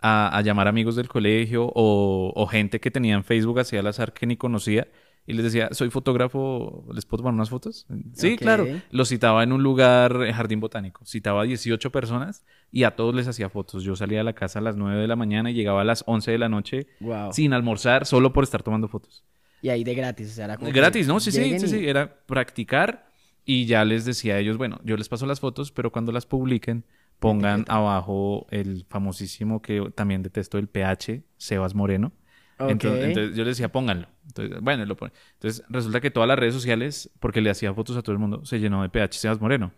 a, 0.00 0.38
a 0.38 0.40
llamar 0.42 0.68
amigos 0.68 0.94
del 0.94 1.08
colegio 1.08 1.64
o, 1.74 2.32
o 2.36 2.46
gente 2.46 2.78
que 2.78 2.92
tenía 2.92 3.14
en 3.14 3.24
Facebook 3.24 3.58
así 3.58 3.76
al 3.76 3.88
azar 3.88 4.12
que 4.12 4.26
ni 4.26 4.36
conocía 4.36 4.86
y 5.26 5.32
les 5.32 5.44
decía, 5.44 5.68
soy 5.72 5.90
fotógrafo, 5.90 6.84
¿les 6.92 7.06
puedo 7.06 7.22
tomar 7.22 7.34
unas 7.34 7.48
fotos? 7.50 7.86
Sí, 8.12 8.34
Ok. 8.34 8.40
claro. 8.40 8.66
Los 8.90 9.08
citaba 9.08 9.42
en 9.42 9.52
un 9.52 9.62
lugar, 9.62 10.22
eh, 10.26 10.32
jardín 10.32 10.60
botánico. 10.60 11.04
Citaba 11.06 11.42
a 11.42 11.44
18 11.44 11.90
personas 11.90 12.44
y 12.70 12.84
a 12.84 12.94
todos 12.96 13.14
les 13.14 13.26
hacía 13.26 13.48
fotos. 13.48 13.84
Yo 13.84 13.96
salía 13.96 14.18
de 14.18 14.24
la 14.24 14.34
casa 14.34 14.58
a 14.58 14.62
las 14.62 14.76
9 14.76 15.00
de 15.00 15.08
la 15.08 15.16
mañana 15.16 15.50
y 15.50 15.54
llegaba 15.54 15.80
a 15.80 15.84
las 15.84 16.04
11 16.06 16.30
de 16.30 16.38
la 16.38 16.48
noche 16.48 16.86
Wow. 17.00 17.32
sin 17.32 17.52
almorzar, 17.54 18.04
solo 18.06 18.32
por 18.32 18.44
estar 18.44 18.62
tomando 18.62 18.88
fotos. 18.88 19.24
Y 19.62 19.70
ahí 19.70 19.82
de 19.82 19.94
gratis, 19.94 20.30
o 20.30 20.34
sea, 20.34 20.44
era 20.44 20.56
como 20.58 20.70
Gratis, 20.70 21.06
¿no? 21.08 21.20
Sí, 21.20 21.32
sí, 21.32 21.42
sí, 21.58 21.64
y- 21.64 21.68
sí. 21.68 21.88
Era 21.88 22.18
practicar 22.26 23.06
y 23.46 23.64
ya 23.64 23.84
les 23.86 24.04
decía 24.04 24.34
a 24.34 24.38
ellos, 24.38 24.58
bueno, 24.58 24.78
yo 24.84 24.96
les 24.98 25.08
paso 25.08 25.24
las 25.24 25.40
fotos, 25.40 25.72
pero 25.72 25.90
cuando 25.90 26.12
las 26.12 26.26
publiquen, 26.26 26.84
pongan 27.18 27.60
Etiqueta. 27.60 27.76
abajo 27.76 28.46
el 28.50 28.84
famosísimo 28.90 29.62
que 29.62 29.90
también 29.94 30.22
detesto, 30.22 30.58
el 30.58 30.68
PH, 30.68 31.22
Sebas 31.38 31.74
Moreno. 31.74 32.12
Ok. 32.58 32.70
Entonces, 32.72 33.04
entonces 33.04 33.36
yo 33.36 33.44
les 33.44 33.56
decía, 33.56 33.72
pónganlo. 33.72 34.08
Entonces, 34.26 34.60
bueno, 34.60 34.84
lo 34.86 34.96
pone. 34.96 35.12
Entonces 35.34 35.64
resulta 35.68 36.00
que 36.00 36.10
todas 36.10 36.28
las 36.28 36.38
redes 36.38 36.54
sociales, 36.54 37.10
porque 37.20 37.40
le 37.40 37.50
hacía 37.50 37.72
fotos 37.74 37.96
a 37.96 38.02
todo 38.02 38.12
el 38.12 38.18
mundo, 38.18 38.44
se 38.44 38.58
llenó 38.60 38.82
de 38.82 38.88
PH 38.88 39.18
Sebas 39.18 39.40
Moreno. 39.40 39.72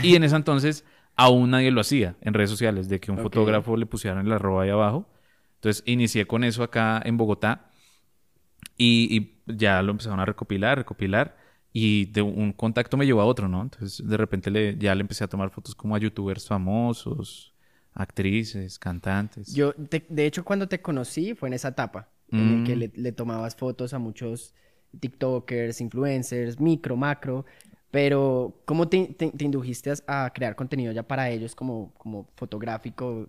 Y 0.00 0.16
en 0.16 0.24
ese 0.24 0.36
entonces 0.36 0.84
aún 1.16 1.50
nadie 1.50 1.70
lo 1.70 1.80
hacía 1.80 2.16
en 2.22 2.34
redes 2.34 2.50
sociales, 2.50 2.88
de 2.88 3.00
que 3.00 3.10
un 3.12 3.18
fotógrafo 3.18 3.76
le 3.76 3.86
pusieran 3.86 4.26
el 4.26 4.32
arroba 4.32 4.64
ahí 4.64 4.70
abajo. 4.70 5.08
Entonces 5.56 5.82
inicié 5.86 6.26
con 6.26 6.44
eso 6.44 6.62
acá 6.62 7.00
en 7.04 7.16
Bogotá 7.16 7.70
y, 8.76 9.16
y 9.46 9.56
ya 9.56 9.82
lo 9.82 9.92
empezaron 9.92 10.20
a 10.20 10.24
recopilar, 10.24 10.78
recopilar. 10.78 11.36
Y 11.72 12.06
de 12.06 12.20
un 12.20 12.52
contacto 12.52 12.96
me 12.98 13.06
llevó 13.06 13.22
a 13.22 13.24
otro, 13.24 13.48
¿no? 13.48 13.62
Entonces 13.62 14.06
de 14.06 14.16
repente 14.16 14.50
le, 14.50 14.76
ya 14.76 14.94
le 14.94 15.00
empecé 15.00 15.24
a 15.24 15.28
tomar 15.28 15.50
fotos 15.50 15.74
como 15.74 15.96
a 15.96 15.98
youtubers 15.98 16.46
famosos, 16.46 17.54
actrices, 17.94 18.78
cantantes. 18.78 19.54
Yo, 19.54 19.72
te- 19.74 20.04
de 20.08 20.26
hecho, 20.26 20.44
cuando 20.44 20.68
te 20.68 20.82
conocí 20.82 21.34
fue 21.34 21.48
en 21.48 21.54
esa 21.54 21.68
etapa, 21.68 22.10
en 22.36 22.50
el 22.50 22.62
que 22.62 22.74
Mm. 22.74 22.76
le, 22.76 22.92
le 22.94 23.12
tomabas 23.12 23.56
fotos 23.56 23.94
a 23.94 23.98
muchos 23.98 24.54
TikTokers, 25.00 25.80
influencers, 25.80 26.60
micro, 26.60 26.96
macro, 26.96 27.44
pero 27.90 28.60
¿cómo 28.64 28.88
te, 28.88 29.06
te- 29.14 29.30
te 29.32 29.44
indujiste 29.44 29.92
a, 30.06 30.24
a 30.26 30.32
crear 30.32 30.56
contenido 30.56 30.92
ya 30.92 31.06
para 31.06 31.30
ellos 31.30 31.54
como, 31.54 31.92
como 31.98 32.28
fotográfico? 32.36 33.28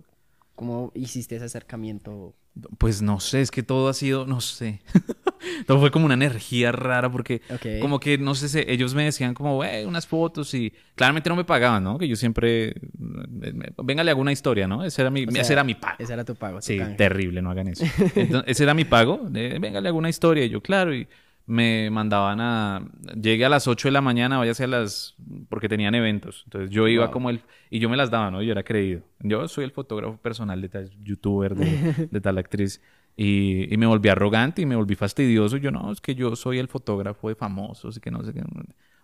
¿Cómo 0.55 0.91
hiciste 0.95 1.35
ese 1.35 1.45
acercamiento? 1.45 2.35
Pues 2.77 3.01
no 3.01 3.19
sé, 3.19 3.41
es 3.41 3.49
que 3.49 3.63
todo 3.63 3.89
ha 3.89 3.93
sido, 3.95 4.27
no 4.27 4.39
sé. 4.39 4.81
todo 5.67 5.79
fue 5.79 5.89
como 5.89 6.05
una 6.05 6.13
energía 6.13 6.71
rara 6.71 7.11
porque 7.11 7.41
como 7.81 7.99
que, 7.99 8.17
no 8.19 8.35
sé, 8.35 8.47
se- 8.47 8.71
ellos 8.71 8.93
me 8.93 9.03
decían 9.05 9.33
como, 9.33 9.55
"Güey, 9.55 9.85
unas 9.85 10.05
fotos 10.05 10.53
y 10.53 10.71
claramente 10.95 11.29
no 11.29 11.35
me 11.35 11.43
pagaban, 11.45 11.83
¿no? 11.83 11.97
Que 11.97 12.07
yo 12.07 12.15
siempre, 12.15 12.75
me- 12.99 13.71
venga, 13.83 14.03
le 14.03 14.11
hago 14.11 14.21
una 14.21 14.31
historia, 14.31 14.67
¿no? 14.67 14.83
Ese 14.83 15.01
era 15.01 15.09
mi, 15.09 15.25
O 15.25 15.31
sea, 15.31 15.41
ese 15.41 15.53
era 15.53 15.63
mi 15.63 15.73
pago. 15.73 15.95
Ese 15.97 16.13
era 16.13 16.23
tu 16.23 16.35
pago. 16.35 16.59
tu 16.59 16.65
Sí, 16.67 16.77
canje. 16.77 16.95
terrible, 16.95 17.41
no 17.41 17.49
hagan 17.49 17.69
eso. 17.69 17.85
Entonces, 18.15 18.51
ese 18.51 18.63
era 18.63 18.73
mi 18.75 18.85
pago. 18.85 19.21
venga, 19.31 19.81
le 19.81 19.89
hago 19.89 19.97
una 19.97 20.09
historia. 20.09 20.45
Y 20.45 20.49
yo, 20.49 20.61
claro, 20.61 20.93
y 20.95 21.07
me 21.45 21.89
mandaban 21.89 22.39
a... 22.41 22.87
Llegué 23.21 23.45
a 23.45 23.49
las 23.49 23.67
8 23.67 23.87
de 23.89 23.91
la 23.91 24.01
mañana, 24.01 24.37
váyase 24.37 24.63
a 24.63 24.67
las... 24.67 25.15
Porque 25.49 25.67
tenían 25.69 25.93
eventos. 25.95 26.43
Entonces 26.45 26.69
yo 26.69 26.87
iba 26.87 27.05
Wow. 27.05 27.13
como 27.13 27.29
el... 27.29 27.41
Y 27.69 27.79
yo 27.79 27.89
me 27.89 27.97
las 27.97 28.09
daba, 28.09 28.31
¿no? 28.31 28.41
Yo 28.41 28.51
era 28.51 28.63
creído. 28.63 29.01
Yo 29.19 29.47
soy 29.47 29.65
el 29.65 29.71
fotógrafo 29.71 30.17
personal 30.17 30.61
de 30.61 30.69
tal 30.69 30.89
youtuber, 31.03 31.55
de, 31.55 32.07
de 32.11 32.21
tal 32.21 32.37
actriz. 32.37 32.81
Y, 33.15 33.71
y 33.73 33.77
me 33.77 33.85
volví 33.85 34.09
arrogante 34.09 34.61
y 34.61 34.65
me 34.65 34.75
volví 34.75 34.95
fastidioso. 34.95 35.57
Yo, 35.57 35.69
no, 35.71 35.91
es 35.91 36.01
que 36.01 36.15
yo 36.15 36.35
soy 36.35 36.59
el 36.59 36.67
fotógrafo 36.67 37.29
de 37.29 37.35
famosos 37.35 37.97
y 37.97 37.99
que 37.99 38.09
no 38.09 38.23
sé 38.23 38.33
qué. 38.33 38.41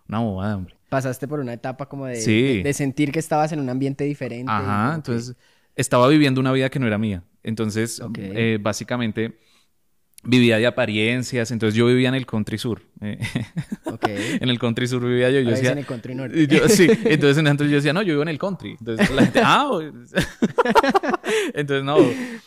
Una 0.08 0.18
bobada, 0.18 0.56
hombre. 0.56 0.74
Pasaste 0.88 1.28
por 1.28 1.38
una 1.40 1.52
etapa 1.52 1.86
como 1.88 2.06
de, 2.06 2.16
Sí. 2.16 2.56
de, 2.56 2.62
de 2.64 2.72
sentir 2.72 3.12
que 3.12 3.20
estabas 3.20 3.52
en 3.52 3.60
un 3.60 3.68
ambiente 3.70 4.02
diferente. 4.04 4.50
Ajá, 4.50 4.90
que- 4.90 4.96
entonces 4.96 5.36
estaba 5.76 6.08
viviendo 6.08 6.40
una 6.40 6.50
vida 6.52 6.68
que 6.70 6.80
no 6.80 6.86
era 6.88 6.98
mía. 6.98 7.22
Entonces, 7.44 8.00
Ok. 8.00 8.18
eh, 8.20 8.58
básicamente, 8.60 9.38
vivía 10.22 10.58
de 10.58 10.66
apariencias. 10.66 11.50
Entonces, 11.50 11.74
yo 11.76 11.86
vivía 11.86 12.08
en 12.08 12.14
el 12.14 12.26
country 12.26 12.58
sur. 12.58 12.82
eh, 13.00 13.18
Ok. 13.86 14.04
en 14.40 14.48
el 14.48 14.58
country 14.58 14.86
sur 14.86 15.02
vivía 15.04 15.30
yo. 15.30 15.40
Yo 15.40 15.50
decía, 15.50 15.72
en 15.72 15.78
el 15.78 15.86
country 15.86 16.14
norte. 16.14 16.40
y 16.42 16.46
yo- 16.46 16.68
sí, 16.68 16.86
entonces 17.04 17.38
en 17.38 17.46
entonces 17.46 17.70
yo 17.70 17.76
decía, 17.76 17.92
no, 17.92 18.02
yo 18.02 18.12
vivo 18.14 18.22
en 18.22 18.28
el 18.28 18.38
country. 18.38 18.76
Entonces 18.78 19.10
la 19.10 19.22
gente, 19.22 19.40
ah, 19.42 19.68
pues". 19.70 20.12
entonces 21.54 21.84
no, 21.84 21.96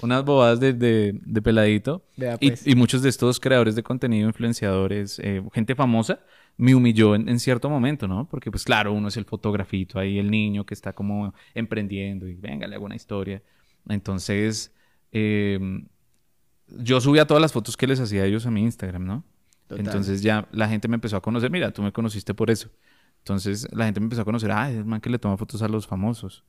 unas 0.01 0.23
bobadas 0.23 0.59
de, 0.59 0.73
de- 0.73 1.19
de 1.23 1.41
peladito. 1.41 2.05
Vea, 2.17 2.37
Y, 2.39 2.49
pues. 2.49 2.67
y 2.67 2.75
muchos 2.75 3.01
de 3.01 3.09
estos 3.09 3.39
creadores 3.39 3.75
de 3.75 3.83
contenido, 3.83 4.27
influenciadores, 4.27 5.19
eh, 5.23 5.41
gente 5.53 5.75
famosa, 5.75 6.19
me 6.57 6.75
humilló 6.75 7.15
en, 7.15 7.27
en 7.29 7.39
cierto 7.39 7.69
momento, 7.69 8.07
¿no? 8.07 8.27
Porque 8.29 8.51
pues 8.51 8.63
claro, 8.63 8.93
uno 8.93 9.07
es 9.07 9.17
el 9.17 9.25
fotografito 9.25 9.97
ahí, 9.99 10.19
el 10.19 10.29
niño 10.29 10.65
que 10.65 10.73
está 10.75 10.93
como 10.93 11.33
emprendiendo 11.55 12.27
y 12.27 12.35
venga, 12.35 12.67
le 12.67 12.75
hago 12.75 12.85
una 12.85 12.95
historia. 12.95 13.41
Entonces, 13.89 14.71
eh, 15.11 15.59
yo 16.79 16.99
subía 17.01 17.25
todas 17.25 17.41
las 17.41 17.51
fotos 17.51 17.77
que 17.77 17.87
les 17.87 17.99
hacía 17.99 18.23
a 18.23 18.25
ellos 18.25 18.45
a 18.45 18.51
mi 18.51 18.61
Instagram, 18.61 19.05
¿no? 19.05 19.23
Total. 19.67 19.85
Entonces 19.85 20.21
ya 20.21 20.47
la 20.51 20.67
gente 20.67 20.87
me 20.87 20.95
empezó 20.95 21.17
a 21.17 21.21
conocer, 21.21 21.49
mira, 21.49 21.71
tú 21.71 21.81
me 21.81 21.91
conociste 21.91 22.33
por 22.33 22.49
eso. 22.51 22.69
Entonces 23.19 23.67
la 23.71 23.85
gente 23.85 23.99
me 23.99 24.05
empezó 24.05 24.21
a 24.21 24.25
conocer, 24.25 24.51
ah, 24.51 24.69
es 24.69 24.77
el 24.77 24.85
man 24.85 24.99
que 24.99 25.09
le 25.09 25.19
toma 25.19 25.37
fotos 25.37 25.61
a 25.61 25.67
los 25.67 25.87
famosos. 25.87 26.43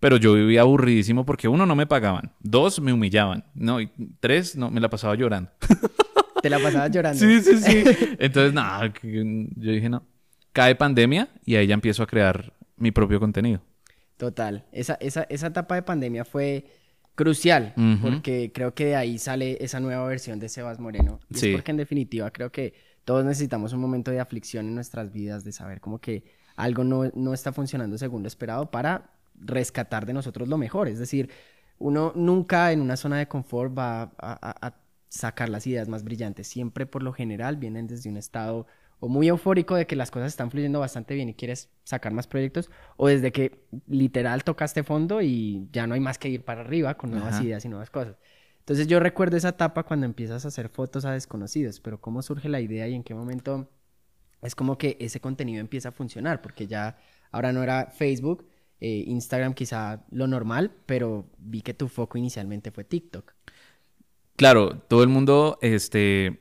Pero 0.00 0.16
yo 0.18 0.34
vivía 0.34 0.60
aburridísimo 0.62 1.24
porque 1.24 1.48
uno, 1.48 1.64
no 1.64 1.74
me 1.74 1.86
pagaban, 1.86 2.32
dos, 2.40 2.80
me 2.80 2.92
humillaban, 2.92 3.44
no, 3.54 3.80
y 3.80 3.90
tres, 4.20 4.56
no, 4.56 4.70
me 4.70 4.80
la 4.80 4.90
pasaba 4.90 5.14
llorando. 5.14 5.50
Te 6.42 6.50
la 6.50 6.58
pasabas 6.58 6.90
llorando. 6.90 7.18
Sí, 7.18 7.40
sí, 7.40 7.56
sí. 7.58 7.84
Entonces, 8.18 8.52
nada, 8.52 8.92
que- 8.92 9.48
yo 9.56 9.72
dije, 9.72 9.88
no. 9.88 10.02
Cae 10.52 10.74
pandemia 10.74 11.28
y 11.44 11.56
ahí 11.56 11.66
ya 11.66 11.74
empiezo 11.74 12.02
a 12.02 12.06
crear 12.06 12.52
mi 12.76 12.90
propio 12.90 13.18
contenido. 13.20 13.60
Total. 14.16 14.64
Esa, 14.72 14.94
esa, 15.00 15.24
esa 15.24 15.48
etapa 15.48 15.74
de 15.74 15.82
pandemia 15.82 16.24
fue 16.24 16.66
crucial 17.16 17.72
porque 18.00 18.52
creo 18.54 18.74
que 18.74 18.84
de 18.86 18.96
ahí 18.96 19.18
sale 19.18 19.58
esa 19.60 19.80
nueva 19.80 20.06
versión 20.06 20.38
de 20.38 20.48
Sebas 20.48 20.78
Moreno. 20.78 21.18
Y 21.30 21.34
Sí. 21.38 21.48
es 21.48 21.56
porque 21.56 21.72
en 21.72 21.78
definitiva 21.78 22.30
creo 22.30 22.52
que 22.52 22.74
todos 23.04 23.24
necesitamos 23.24 23.72
un 23.72 23.80
momento 23.80 24.10
de 24.12 24.20
aflicción 24.20 24.66
en 24.66 24.74
nuestras 24.76 25.10
vidas, 25.12 25.42
de 25.42 25.50
saber 25.52 25.80
como 25.80 25.98
que 26.00 26.22
algo 26.56 26.84
no, 26.84 27.10
no 27.14 27.34
está 27.34 27.52
funcionando 27.52 27.98
según 27.98 28.22
lo 28.22 28.28
esperado 28.28 28.70
para 28.70 29.10
rescatar 29.40 30.06
de 30.06 30.12
nosotros 30.12 30.48
lo 30.48 30.56
mejor. 30.58 30.88
Es 30.88 30.98
decir, 30.98 31.28
uno 31.78 32.12
nunca 32.14 32.72
en 32.72 32.80
una 32.80 32.96
zona 32.96 33.18
de 33.18 33.28
confort 33.28 33.76
va 33.76 34.02
a, 34.02 34.10
a- 34.18 34.66
a 34.68 34.74
sacar 35.08 35.48
las 35.48 35.66
ideas 35.66 35.88
más 35.88 36.04
brillantes. 36.04 36.46
Siempre 36.48 36.84
por 36.86 37.02
lo 37.02 37.12
general 37.12 37.56
vienen 37.56 37.86
desde 37.86 38.08
un 38.10 38.16
estado 38.16 38.66
o 38.98 39.08
muy 39.08 39.28
eufórico 39.28 39.74
de 39.74 39.86
que 39.86 39.96
las 39.96 40.10
cosas 40.10 40.28
están 40.28 40.50
fluyendo 40.50 40.80
bastante 40.80 41.14
bien 41.14 41.28
y 41.28 41.34
quieres 41.34 41.70
sacar 41.84 42.12
más 42.12 42.26
proyectos, 42.26 42.70
o 42.96 43.08
desde 43.08 43.32
que 43.32 43.60
literal 43.86 44.44
tocaste 44.44 44.82
fondo 44.82 45.20
y 45.20 45.68
ya 45.72 45.86
no 45.86 45.94
hay 45.94 46.00
más 46.00 46.18
que 46.18 46.28
ir 46.28 46.44
para 46.44 46.62
arriba 46.62 46.96
con 46.96 47.10
nuevas 47.10 47.34
Ajá. 47.34 47.44
ideas 47.44 47.64
y 47.64 47.68
nuevas 47.68 47.90
cosas. 47.90 48.16
Entonces 48.60 48.88
yo 48.88 48.98
recuerdo 48.98 49.36
esa 49.36 49.50
etapa 49.50 49.84
cuando 49.84 50.06
empiezas 50.06 50.44
a 50.44 50.48
hacer 50.48 50.68
fotos 50.68 51.04
a 51.04 51.12
desconocidos, 51.12 51.80
pero 51.80 52.00
cómo 52.00 52.22
surge 52.22 52.48
la 52.48 52.60
idea 52.60 52.88
y 52.88 52.94
en 52.94 53.04
qué 53.04 53.14
momento 53.14 53.68
es 54.42 54.54
como 54.54 54.76
que 54.76 54.96
ese 55.00 55.20
contenido 55.20 55.60
empieza 55.60 55.90
a 55.90 55.92
funcionar, 55.92 56.42
porque 56.42 56.66
ya 56.66 56.98
ahora 57.30 57.52
no 57.52 57.62
era 57.62 57.86
Facebook, 57.86 58.48
eh, 58.80 59.04
Instagram 59.06 59.54
quizá 59.54 60.04
lo 60.10 60.26
normal, 60.26 60.72
pero 60.86 61.30
vi 61.38 61.62
que 61.62 61.74
tu 61.74 61.88
foco 61.88 62.18
inicialmente 62.18 62.70
fue 62.70 62.84
TikTok. 62.84 63.34
Claro, 64.36 64.78
todo 64.80 65.02
el 65.02 65.08
mundo, 65.08 65.58
este, 65.62 66.40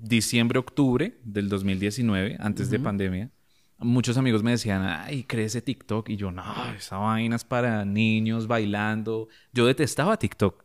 diciembre, 0.00 0.58
octubre 0.58 1.18
del 1.24 1.48
2019, 1.48 2.36
antes 2.40 2.70
de 2.70 2.76
Ujú. 2.76 2.84
pandemia, 2.84 3.30
muchos 3.78 4.16
amigos 4.16 4.42
me 4.42 4.52
decían, 4.52 4.82
ay, 4.84 5.24
crece 5.24 5.62
TikTok. 5.62 6.08
Y 6.10 6.16
yo, 6.16 6.30
no, 6.30 6.44
esa 6.76 6.96
vaina 6.98 7.36
es 7.36 7.44
para 7.44 7.84
niños 7.84 8.46
bailando. 8.46 9.28
Yo 9.52 9.66
detestaba 9.66 10.18
TikTok. 10.18 10.64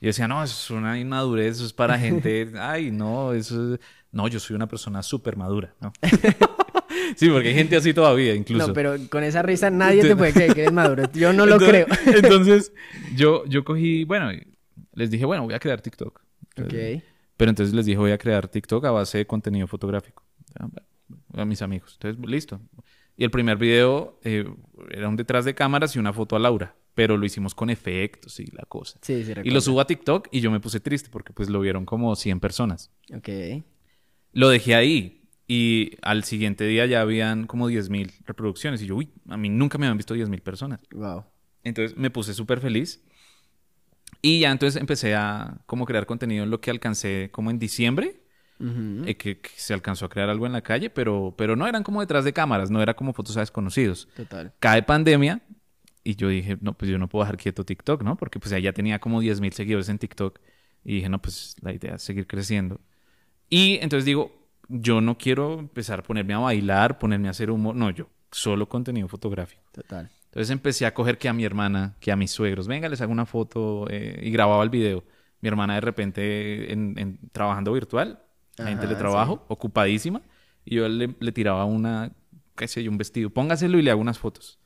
Yo 0.00 0.08
decía, 0.08 0.28
no, 0.28 0.42
eso 0.42 0.54
es 0.54 0.70
una 0.78 0.98
inmadurez, 0.98 1.56
eso 1.56 1.66
es 1.66 1.72
para 1.72 1.98
gente, 1.98 2.52
ay, 2.58 2.90
no, 2.90 3.32
eso 3.32 3.74
es... 3.74 3.80
No, 4.12 4.28
yo 4.28 4.40
soy 4.40 4.56
una 4.56 4.66
persona 4.66 5.02
súper 5.02 5.36
madura, 5.36 5.74
¿no? 5.80 5.92
sí, 7.16 7.28
porque 7.28 7.48
hay 7.48 7.54
gente 7.54 7.76
así 7.76 7.92
todavía, 7.92 8.34
incluso. 8.34 8.68
No, 8.68 8.72
pero 8.72 8.96
con 9.10 9.24
esa 9.24 9.42
risa 9.42 9.68
nadie 9.70 10.02
te 10.02 10.16
puede 10.16 10.32
creer 10.32 10.54
que 10.54 10.60
eres 10.62 10.72
maduro. 10.72 11.10
Yo 11.12 11.32
no 11.34 11.44
lo 11.44 11.54
Entonces- 11.60 11.86
creo. 11.98 12.16
Entonces, 12.16 12.72
yo, 13.14 13.44
yo 13.46 13.64
cogí, 13.64 14.04
bueno, 14.04 14.32
y 14.32 14.46
les 14.94 15.10
dije, 15.10 15.24
bueno, 15.26 15.44
voy 15.44 15.54
a 15.54 15.58
crear 15.58 15.80
TikTok. 15.82 16.20
Ok. 16.62 16.74
Pero 17.36 17.50
entonces 17.50 17.74
les 17.74 17.86
dije, 17.86 17.98
voy 17.98 18.12
a 18.12 18.18
crear 18.18 18.48
TikTok 18.48 18.84
a 18.84 18.90
base 18.90 19.18
de 19.18 19.26
contenido 19.26 19.66
fotográfico. 19.66 20.24
A 21.34 21.44
mis 21.44 21.62
amigos. 21.62 21.98
Entonces, 22.00 22.26
listo. 22.26 22.60
Y 23.16 23.24
el 23.24 23.30
primer 23.30 23.56
video 23.56 24.18
eh, 24.24 24.44
era 24.90 25.08
un 25.08 25.16
detrás 25.16 25.44
de 25.44 25.54
cámaras 25.54 25.96
y 25.96 25.98
una 25.98 26.12
foto 26.12 26.36
a 26.36 26.38
Laura. 26.38 26.74
Pero 26.94 27.16
lo 27.18 27.26
hicimos 27.26 27.54
con 27.54 27.68
efectos 27.68 28.40
y 28.40 28.46
la 28.46 28.64
cosa. 28.64 28.98
Sí, 29.02 29.22
sí, 29.22 29.32
Y 29.44 29.50
lo 29.50 29.60
subo 29.60 29.80
a 29.82 29.86
TikTok 29.86 30.28
y 30.30 30.40
yo 30.40 30.50
me 30.50 30.60
puse 30.60 30.80
triste 30.80 31.10
porque 31.10 31.34
pues 31.34 31.50
lo 31.50 31.60
vieron 31.60 31.84
como 31.84 32.16
100 32.16 32.40
personas. 32.40 32.90
Ok. 33.14 33.28
Lo 34.32 34.48
dejé 34.48 34.74
ahí 34.74 35.28
y 35.46 35.92
al 36.02 36.24
siguiente 36.24 36.64
día 36.64 36.86
ya 36.86 37.02
habían 37.02 37.46
como 37.46 37.68
10.000 37.70 38.24
reproducciones. 38.24 38.80
Y 38.80 38.86
yo, 38.86 38.96
uy, 38.96 39.10
a 39.28 39.36
mí 39.36 39.50
nunca 39.50 39.76
me 39.76 39.86
habían 39.86 39.98
visto 39.98 40.16
10.000 40.16 40.40
personas. 40.40 40.80
Wow. 40.90 41.24
Entonces 41.64 41.96
me 41.98 42.10
puse 42.10 42.32
súper 42.32 42.60
feliz. 42.60 43.04
Y 44.26 44.40
ya 44.40 44.50
entonces 44.50 44.80
empecé 44.80 45.14
a 45.14 45.58
como 45.66 45.86
crear 45.86 46.04
contenido 46.04 46.42
en 46.42 46.50
lo 46.50 46.60
que 46.60 46.72
alcancé 46.72 47.28
como 47.30 47.52
en 47.52 47.60
diciembre. 47.60 48.22
Eh, 48.58 49.16
que, 49.16 49.38
que 49.38 49.50
se 49.54 49.72
alcanzó 49.72 50.06
a 50.06 50.08
crear 50.08 50.30
algo 50.30 50.46
en 50.46 50.52
la 50.52 50.62
calle, 50.62 50.90
pero, 50.90 51.34
pero 51.38 51.54
no 51.54 51.66
eran 51.68 51.84
como 51.84 52.00
detrás 52.00 52.24
de 52.24 52.32
cámaras, 52.32 52.70
no 52.70 52.82
era 52.82 52.94
como 52.94 53.12
fotos 53.12 53.36
a 53.36 53.40
desconocidos. 53.40 54.08
Total. 54.16 54.52
Cae 54.58 54.82
pandemia 54.82 55.42
y 56.02 56.16
yo 56.16 56.28
dije, 56.28 56.58
no, 56.60 56.72
pues 56.72 56.90
yo 56.90 56.98
no 56.98 57.08
puedo 57.08 57.24
dejar 57.24 57.36
quieto 57.36 57.64
TikTok, 57.64 58.02
¿no? 58.02 58.16
Porque 58.16 58.40
pues 58.40 58.50
ya 58.60 58.72
tenía 58.72 58.98
como 58.98 59.20
10 59.20 59.40
mil 59.40 59.52
seguidores 59.52 59.88
en 59.90 59.98
TikTok 59.98 60.40
y 60.82 60.96
dije, 60.96 61.08
no, 61.08 61.22
pues 61.22 61.54
la 61.60 61.72
idea 61.72 61.94
es 61.94 62.02
seguir 62.02 62.26
creciendo. 62.26 62.80
Y 63.48 63.74
entonces 63.80 64.06
digo, 64.06 64.48
yo 64.68 65.00
no 65.00 65.18
quiero 65.18 65.60
empezar 65.60 66.00
a 66.00 66.02
ponerme 66.02 66.34
a 66.34 66.38
bailar, 66.38 66.98
ponerme 66.98 67.28
a 67.28 67.30
hacer 67.30 67.48
humor, 67.48 67.76
no, 67.76 67.90
yo 67.90 68.08
solo 68.32 68.68
contenido 68.68 69.06
fotográfico. 69.06 69.62
Total. 69.70 70.10
Entonces 70.36 70.50
empecé 70.50 70.84
a 70.84 70.92
coger 70.92 71.16
que 71.16 71.30
a 71.30 71.32
mi 71.32 71.44
hermana, 71.46 71.96
que 71.98 72.12
a 72.12 72.16
mis 72.16 72.30
suegros, 72.30 72.68
venga, 72.68 72.90
les 72.90 73.00
hago 73.00 73.10
una 73.10 73.24
foto 73.24 73.86
eh, 73.88 74.20
y 74.22 74.30
grababa 74.30 74.62
el 74.62 74.68
video. 74.68 75.02
Mi 75.40 75.48
hermana 75.48 75.76
de 75.76 75.80
repente 75.80 76.70
en, 76.74 76.94
en- 76.98 77.18
trabajando 77.32 77.72
virtual, 77.72 78.20
en 78.58 78.68
Ajá, 78.68 78.80
teletrabajo, 78.80 79.46
ocupadísima, 79.48 80.20
y 80.66 80.74
yo 80.74 80.88
le, 80.90 81.14
le 81.18 81.32
tiraba 81.32 81.64
una, 81.64 82.12
qué 82.54 82.68
sé 82.68 82.82
yo, 82.84 82.90
un 82.90 82.98
vestido, 82.98 83.30
póngaselo 83.30 83.78
y 83.78 83.82
le 83.82 83.90
hago 83.90 84.00
unas 84.02 84.18
fotos. 84.18 84.58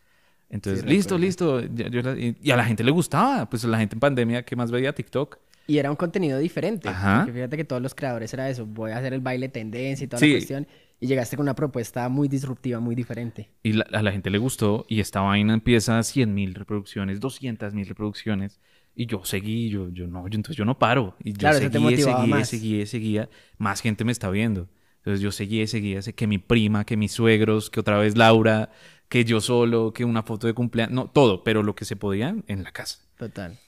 Entonces, 0.49 0.83
Sí, 0.83 0.89
listo, 0.89 1.17
listo. 1.17 1.61
yo 1.61 2.03
la- 2.03 2.19
y, 2.19 2.51
a 2.51 2.57
la 2.57 2.65
gente 2.65 2.83
le 2.83 2.91
gustaba, 2.91 3.49
pues 3.49 3.63
la 3.63 3.79
gente 3.79 3.95
en 3.95 4.01
pandemia 4.01 4.45
que 4.45 4.57
más 4.57 4.73
veía 4.73 4.93
TikTok. 4.93 5.39
Y 5.69 5.79
era 5.79 5.89
un 5.89 5.97
contenido 5.97 6.41
diferente. 6.41 6.89
Ajá. 6.89 7.19
Porque 7.21 7.33
fíjate 7.33 7.57
que 7.57 7.65
todos 7.65 7.81
los 7.81 7.95
creadores 7.95 8.35
era 8.35 8.51
eso. 8.51 8.67
Voy 8.67 8.91
a 8.91 8.99
hacer 8.99 9.13
el 9.15 9.21
baile 9.21 9.49
tendencia 9.49 10.05
y 10.05 10.09
toda 10.09 10.19
Sí. 10.19 10.27
la 10.27 10.33
cuestión. 10.35 10.67
Y 11.01 11.07
llegaste 11.07 11.37
con 11.37 11.45
una 11.45 11.55
propuesta 11.55 12.09
muy 12.11 12.29
disruptiva, 12.29 12.79
muy 12.79 12.95
diferente. 12.95 13.51
Y 13.63 13.73
la- 13.73 13.87
a 13.93 14.03
la 14.03 14.13
gente 14.13 14.29
le 14.31 14.39
gustó 14.39 14.85
y 14.89 15.01
esta 15.01 15.21
vaina 15.23 15.55
empieza 15.55 15.99
a 15.99 16.03
100 16.03 16.35
mil 16.35 16.55
reproducciones, 16.55 17.21
200 17.21 17.73
mil 17.73 17.87
reproducciones. 17.87 18.61
Y 18.95 19.07
yo 19.07 19.25
seguí, 19.25 19.71
yo, 19.71 19.89
yo 19.91 20.07
no, 20.07 20.29
yo, 20.29 20.37
entonces 20.37 20.57
yo 20.57 20.65
no 20.67 20.79
paro. 20.79 21.17
Y 21.25 21.33
yo 21.33 21.39
Claro, 21.39 21.59
seguía, 21.59 21.97
seguía, 21.97 22.17
más. 22.27 22.49
seguía, 22.49 22.87
seguía. 22.87 23.29
Más 23.57 23.81
gente 23.81 24.05
me 24.05 24.13
está 24.13 24.29
viendo. 24.31 24.69
Entonces 24.99 25.21
yo 25.23 25.33
seguía, 25.33 25.67
seguía, 25.67 26.01
que 26.03 26.27
mi 26.27 26.37
prima, 26.37 26.85
que 26.85 26.99
mis 26.99 27.13
suegros, 27.13 27.71
que 27.71 27.81
otra 27.81 27.97
vez 27.97 28.17
Laura, 28.19 28.71
que 29.09 29.25
yo 29.25 29.41
solo, 29.41 29.95
que 29.95 30.05
una 30.05 30.23
foto 30.23 30.47
de 30.47 30.53
cumpleaños, 30.53 30.93
no, 30.95 31.07
todo, 31.09 31.43
pero 31.45 31.63
lo 31.63 31.75
que 31.75 31.87
se 31.87 31.97
podía 31.97 32.37
en 32.47 32.63
la 32.63 32.73
casa. 32.73 32.99
Total. 33.17 33.59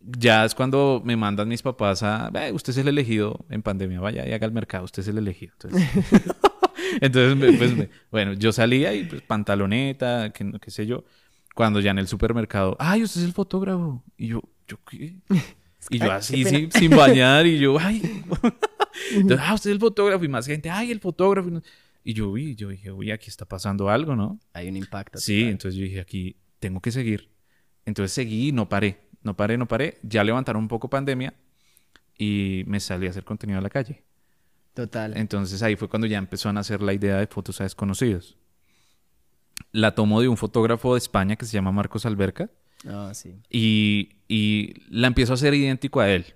Ya 0.00 0.44
es 0.44 0.54
cuando 0.54 1.02
me 1.04 1.16
mandan 1.16 1.48
mis 1.48 1.62
papás 1.62 2.04
a, 2.04 2.30
"Ve, 2.30 2.52
usted 2.52 2.70
es 2.70 2.76
el 2.76 2.86
elegido 2.86 3.44
en 3.50 3.62
pandemia, 3.62 3.98
vaya 4.00 4.28
y 4.28 4.32
haga 4.32 4.46
el 4.46 4.52
mercado, 4.52 4.84
usted 4.84 5.00
es 5.02 5.08
el 5.08 5.18
elegido. 5.18 5.52
Entonces, 5.60 5.82
entonces 7.00 7.56
pues, 7.56 7.76
me- 7.76 7.88
bueno, 8.10 8.32
yo 8.34 8.52
salía 8.52 8.94
y 8.94 9.04
pues, 9.04 9.22
pantaloneta, 9.22 10.32
no- 10.40 10.58
qué 10.58 10.70
sé 10.70 10.86
yo, 10.86 11.04
cuando 11.54 11.80
ya 11.80 11.90
en 11.90 11.98
el 11.98 12.08
supermercado, 12.08 12.76
ay, 12.78 13.02
usted 13.02 13.20
es 13.20 13.26
el 13.26 13.32
fotógrafo. 13.32 14.02
Y 14.16 14.28
yo, 14.28 14.42
¿yo 14.66 14.78
qué? 14.88 15.16
Y 15.90 15.98
yo 16.00 16.12
así, 16.12 16.42
qué 16.42 16.50
sin, 16.50 16.72
sin 16.72 16.90
bañar, 16.90 17.46
y 17.46 17.58
yo, 17.58 17.78
ay. 17.78 18.02
Entonces, 19.14 19.46
ah, 19.48 19.54
usted 19.54 19.70
es 19.70 19.74
el 19.74 19.80
fotógrafo, 19.80 20.24
y 20.24 20.28
más 20.28 20.44
gente, 20.46 20.68
ay, 20.68 20.90
el 20.90 21.00
fotógrafo. 21.00 21.62
Y 22.04 22.14
yo 22.14 22.32
vi, 22.32 22.56
yo 22.56 22.68
dije, 22.68 22.90
uy, 22.90 23.10
aquí 23.10 23.28
está 23.30 23.44
pasando 23.46 23.88
algo, 23.88 24.16
¿no? 24.16 24.38
Hay 24.52 24.68
un 24.68 24.76
impacto. 24.76 25.18
Sí, 25.18 25.38
total. 25.40 25.50
entonces 25.52 25.78
yo 25.78 25.84
dije, 25.84 26.00
aquí 26.00 26.36
tengo 26.58 26.80
que 26.80 26.90
seguir. 26.90 27.30
Entonces 27.86 28.12
seguí 28.12 28.48
y 28.48 28.52
no 28.52 28.68
paré, 28.68 28.98
no 29.22 29.36
paré, 29.36 29.56
no 29.56 29.66
paré. 29.66 29.98
Ya 30.02 30.24
levantaron 30.24 30.62
un 30.62 30.68
poco 30.68 30.90
pandemia 30.90 31.32
y 32.18 32.64
me 32.66 32.80
salí 32.80 33.06
a 33.06 33.10
hacer 33.10 33.24
contenido 33.24 33.58
a 33.58 33.62
la 33.62 33.70
calle. 33.70 34.04
Total. 34.78 35.16
Entonces 35.16 35.60
ahí 35.64 35.74
fue 35.74 35.88
cuando 35.88 36.06
ya 36.06 36.18
empezó 36.18 36.48
a 36.48 36.52
nacer 36.52 36.82
la 36.82 36.92
idea 36.94 37.16
de 37.16 37.26
fotos 37.26 37.60
a 37.60 37.64
desconocidos. 37.64 38.36
La 39.72 39.94
tomo 39.96 40.20
de 40.20 40.28
un 40.28 40.36
fotógrafo 40.36 40.94
de 40.94 40.98
España 40.98 41.34
que 41.34 41.44
se 41.46 41.52
llama 41.52 41.72
Marcos 41.72 42.06
Alberca 42.06 42.48
Ah, 42.86 43.10
sí. 43.12 43.34
y, 43.50 44.10
y 44.28 44.74
la 44.88 45.08
empiezo 45.08 45.32
a 45.32 45.34
hacer 45.34 45.52
idéntico 45.54 45.98
a 45.98 46.08
él. 46.08 46.26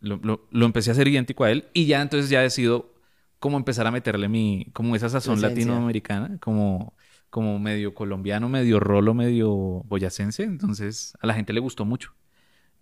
Lo, 0.00 0.16
lo- 0.16 0.48
lo 0.50 0.66
empecé 0.66 0.90
a 0.90 0.94
hacer 0.94 1.06
idéntico 1.06 1.44
a 1.44 1.52
él 1.52 1.66
y 1.72 1.86
ya 1.86 2.02
entonces 2.02 2.28
ya 2.30 2.40
decido 2.40 2.92
como 3.38 3.56
empezar 3.58 3.86
a 3.86 3.92
meterle 3.92 4.28
mi, 4.28 4.66
como 4.72 4.96
esa 4.96 5.08
sazón 5.08 5.34
latinoamericana, 5.40 6.38
como, 6.40 6.94
como 7.30 7.60
medio 7.60 7.94
colombiano, 7.94 8.48
medio 8.48 8.80
rolo, 8.80 9.14
medio 9.14 9.50
boyacense. 9.84 10.42
Entonces 10.42 11.16
a 11.20 11.28
la 11.28 11.34
gente 11.34 11.52
le 11.52 11.60
gustó 11.60 11.84
mucho. 11.84 12.12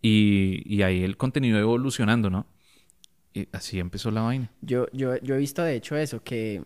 Y, 0.01 0.63
y 0.65 0.81
ahí 0.83 1.05
el 1.05 1.19
contenido 1.19 1.59
evolucionando, 1.59 2.31
¿no? 2.31 2.47
Y 3.35 3.49
así 3.53 3.79
empezó 3.81 4.11
la 4.13 4.23
vaina. 4.23 4.53
Yo, 4.61 4.87
yo, 4.93 5.17
yo 5.19 5.35
he 5.35 5.39
visto 5.39 5.63
de 5.63 5.75
hecho 5.75 5.97
eso, 5.97 6.23
que 6.23 6.63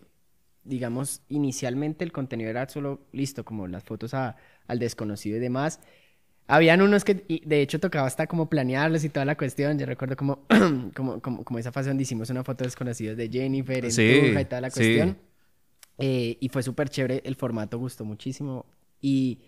digamos, 0.63 1.21
inicialmente 1.29 2.03
el 2.05 2.11
contenido 2.13 2.49
era 2.49 2.67
solo 2.69 3.07
listo, 3.13 3.45
como 3.45 3.67
las 3.67 3.83
fotos 3.83 4.13
a- 4.15 4.37
al 4.67 4.79
desconocido 4.79 5.37
y 5.37 5.39
demás. 5.41 5.79
Habían 6.47 6.81
unos 6.83 7.03
que, 7.05 7.15
de 7.45 7.61
hecho, 7.61 7.79
tocaba 7.79 8.07
hasta 8.07 8.27
como 8.27 8.49
planearlos 8.49 9.03
y 9.05 9.09
toda 9.09 9.25
la 9.25 9.37
cuestión. 9.37 9.79
Yo 9.79 9.85
recuerdo 9.87 10.15
como, 10.17 10.45
como, 10.95 11.21
como, 11.21 11.43
como 11.45 11.59
esa 11.59 11.71
fase 11.73 11.89
donde 11.89 12.03
hicimos 12.03 12.29
una 12.31 12.43
foto 12.43 12.63
de 12.63 12.67
desconocidos 12.69 13.17
de 13.17 13.29
Jennifer 13.29 13.85
en 13.85 13.99
Sí, 13.99 14.03
Tunja 14.03 14.41
y 14.41 14.45
toda 14.45 14.61
la 14.61 14.71
sí. 14.71 14.71
cuestión. 14.71 15.17
Eh, 15.97 16.37
y 16.39 16.49
fue 16.49 16.63
súper 16.63 16.89
chévere, 16.89 17.21
el 17.25 17.35
formato 17.35 17.77
gustó 17.79 18.05
muchísimo. 18.05 18.65
Y 19.01 19.39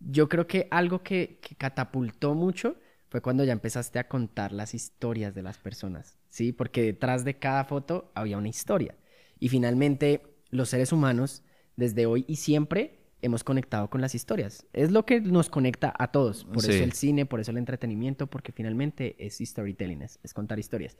yo 0.00 0.28
creo 0.28 0.46
que 0.46 0.68
algo 0.70 1.02
que, 1.02 1.38
que 1.42 1.54
catapultó 1.56 2.34
mucho 2.34 2.76
fue 3.12 3.20
cuando 3.20 3.44
ya 3.44 3.52
empezaste 3.52 3.98
a 3.98 4.08
contar 4.08 4.52
las 4.52 4.74
historias 4.74 5.34
de 5.34 5.42
las 5.42 5.58
personas, 5.58 6.18
¿sí? 6.30 6.52
Porque 6.52 6.82
detrás 6.82 7.24
de 7.24 7.38
cada 7.38 7.64
foto 7.66 8.10
había 8.14 8.38
una 8.38 8.48
historia. 8.48 8.96
Y 9.38 9.50
finalmente, 9.50 10.22
los 10.50 10.70
seres 10.70 10.92
humanos, 10.92 11.44
desde 11.76 12.06
hoy 12.06 12.24
y 12.26 12.36
siempre, 12.36 13.00
hemos 13.20 13.44
conectado 13.44 13.90
con 13.90 14.00
las 14.00 14.14
historias. 14.14 14.66
Es 14.72 14.90
lo 14.92 15.04
que 15.04 15.20
nos 15.20 15.50
conecta 15.50 15.94
a 15.98 16.10
todos. 16.10 16.46
Por 16.46 16.62
Sí. 16.62 16.72
eso 16.72 16.84
el 16.84 16.92
cine, 16.92 17.26
por 17.26 17.38
eso 17.40 17.50
el 17.50 17.58
entretenimiento, 17.58 18.28
porque 18.28 18.50
finalmente 18.52 19.14
es 19.24 19.38
storytelling, 19.38 20.02
es, 20.02 20.18
es 20.22 20.32
contar 20.34 20.58
historias. 20.58 20.96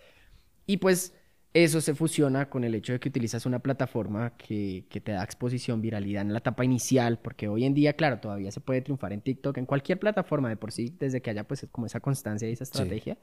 Y 0.67 0.79
pues 0.79 1.15
eso 1.55 1.81
se 1.81 1.95
fusiona 1.95 2.49
con 2.49 2.65
el 2.65 2.75
hecho 2.75 2.93
de 2.93 3.01
que 3.01 3.11
utilizas 3.11 3.45
una 3.45 3.59
plataforma 3.59 4.37
que, 4.37 4.87
que 4.89 5.01
te 5.01 5.13
da 5.13 5.23
exposición, 5.23 5.83
viralidad 5.83 6.23
en 6.23 6.33
la 6.33 6.39
etapa 6.39 6.65
inicial, 6.65 7.19
porque 7.19 7.49
hoy 7.49 7.65
en 7.65 7.75
día, 7.75 7.93
claro, 7.95 8.21
todavía 8.21 8.51
se 8.51 8.61
puede 8.61 8.81
triunfar 8.81 9.13
en 9.13 9.21
TikTok, 9.21 9.59
en 9.59 9.67
cualquier 9.67 9.99
plataforma 9.99 10.49
de 10.49 10.57
por 10.57 10.73
sí, 10.73 10.97
desde 10.99 11.21
que 11.21 11.31
haya 11.31 11.45
pues 11.47 11.67
como 11.71 11.87
esa 11.87 12.01
constancia 12.01 12.49
y 12.49 12.53
esa 12.53 12.65
estrategia. 12.65 13.19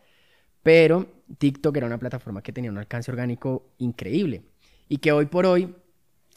Pero 0.62 1.24
TikTok 1.38 1.75
era 1.77 1.88
una 1.88 1.98
plataforma 1.98 2.41
que 2.43 2.51
tenía 2.51 2.69
un 2.69 2.77
alcance 2.77 3.09
orgánico 3.12 3.74
increíble 3.77 4.43
y 4.88 4.98
que 4.98 5.12
hoy 5.12 5.25
por 5.25 5.45
hoy 5.45 5.74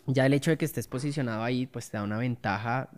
ya 0.06 0.26
el 0.26 0.32
hecho 0.34 0.50
de 0.50 0.56
que 0.56 0.64
estés 0.64 0.88
posicionado 0.88 1.42
ahí 1.42 1.66
pues 1.66 1.90
te 1.90 1.96
da 1.96 2.04
una 2.04 2.18
ventaja 2.18 2.90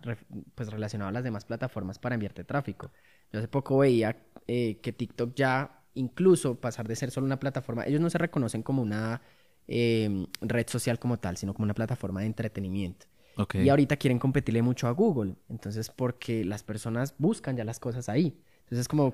pues 0.55 0.69
relacionada 0.71 1.09
a 1.09 1.13
las 1.13 1.23
demás 1.23 1.45
plataformas 1.45 1.99
para 1.99 2.15
enviarte 2.15 2.43
tráfico. 2.43 2.91
Yo 3.31 3.39
hace 3.39 3.47
poco 3.47 3.79
veía 3.79 4.17
eh, 4.47 4.79
que 4.81 4.93
TikTok 4.93 5.33
ya 5.35 5.83
incluso 5.95 6.55
pasar 6.55 6.87
de 6.87 6.95
ser 6.95 7.11
solo 7.11 7.25
una 7.25 7.39
plataforma, 7.39 7.85
ellos 7.85 8.01
no 8.01 8.09
se 8.09 8.17
reconocen 8.17 8.63
como 8.63 8.81
una 8.81 9.21
eh, 9.67 10.27
red 10.41 10.67
social 10.67 10.99
como 10.99 11.17
tal, 11.17 11.37
sino 11.37 11.53
como 11.53 11.63
una 11.63 11.73
plataforma 11.73 12.21
de 12.21 12.27
entretenimiento. 12.27 13.07
Ok. 13.37 13.55
Y 13.55 13.69
ahorita 13.69 13.97
quieren 13.97 14.19
competirle 14.19 14.61
mucho 14.61 14.87
a 14.87 14.91
Google. 14.91 15.35
Entonces, 15.49 15.89
porque 15.89 16.45
las 16.45 16.63
personas 16.63 17.15
buscan 17.17 17.57
ya 17.57 17.63
las 17.63 17.79
cosas 17.79 18.07
ahí. 18.07 18.37
Entonces, 18.59 18.79
es 18.79 18.87
como, 18.87 19.13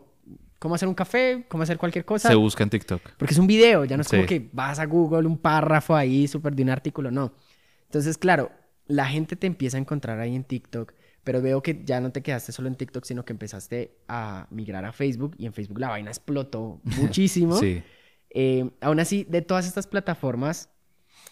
¿cómo 0.60 0.76
hacer 0.76 0.88
un 0.88 0.94
café? 0.94 1.46
¿Cómo 1.48 1.64
hacer 1.64 1.78
cualquier 1.78 2.06
cosa? 2.06 2.30
Se 2.30 2.36
busca 2.36 2.64
en 2.64 2.70
TikTok. 2.70 3.02
Porque 3.18 3.34
es 3.34 3.40
un 3.40 3.48
video, 3.48 3.86
ya 3.86 3.98
no 3.98 4.02
es 4.02 4.10
como 4.10 4.26
que 4.26 4.50
vas 4.54 4.80
a 4.80 4.86
Google, 4.86 5.28
un 5.28 5.38
párrafo 5.38 5.96
ahí, 5.96 6.28
súper 6.28 6.56
de 6.56 6.64
un 6.64 6.70
artículo, 6.70 7.12
no. 7.12 7.34
Entonces, 7.86 8.18
claro, 8.18 8.52
la 8.88 9.06
gente 9.08 9.36
te 9.36 9.48
empieza 9.48 9.78
a 9.78 9.80
encontrar 9.80 10.20
ahí 10.20 10.36
en 10.36 10.44
TikTok, 10.44 10.94
pero 11.24 11.42
veo 11.42 11.62
que 11.62 11.82
ya 11.84 12.00
no 12.02 12.12
te 12.12 12.22
quedaste 12.22 12.52
solo 12.52 12.68
en 12.68 12.76
TikTok, 12.76 13.04
sino 13.06 13.24
que 13.26 13.34
empezaste 13.34 13.96
a 14.08 14.48
migrar 14.52 14.86
a 14.86 14.92
Facebook 14.92 15.36
y 15.38 15.46
en 15.46 15.54
Facebook 15.54 15.80
la 15.80 15.90
vaina 15.90 16.10
explotó 16.10 16.80
muchísimo. 16.84 17.58
Sí. 17.58 17.84
Eh, 18.32 18.70
aún 18.82 19.00
así, 19.00 19.26
de 19.30 19.42
todas 19.42 19.68
estas 19.68 19.88
plataformas 19.88 20.70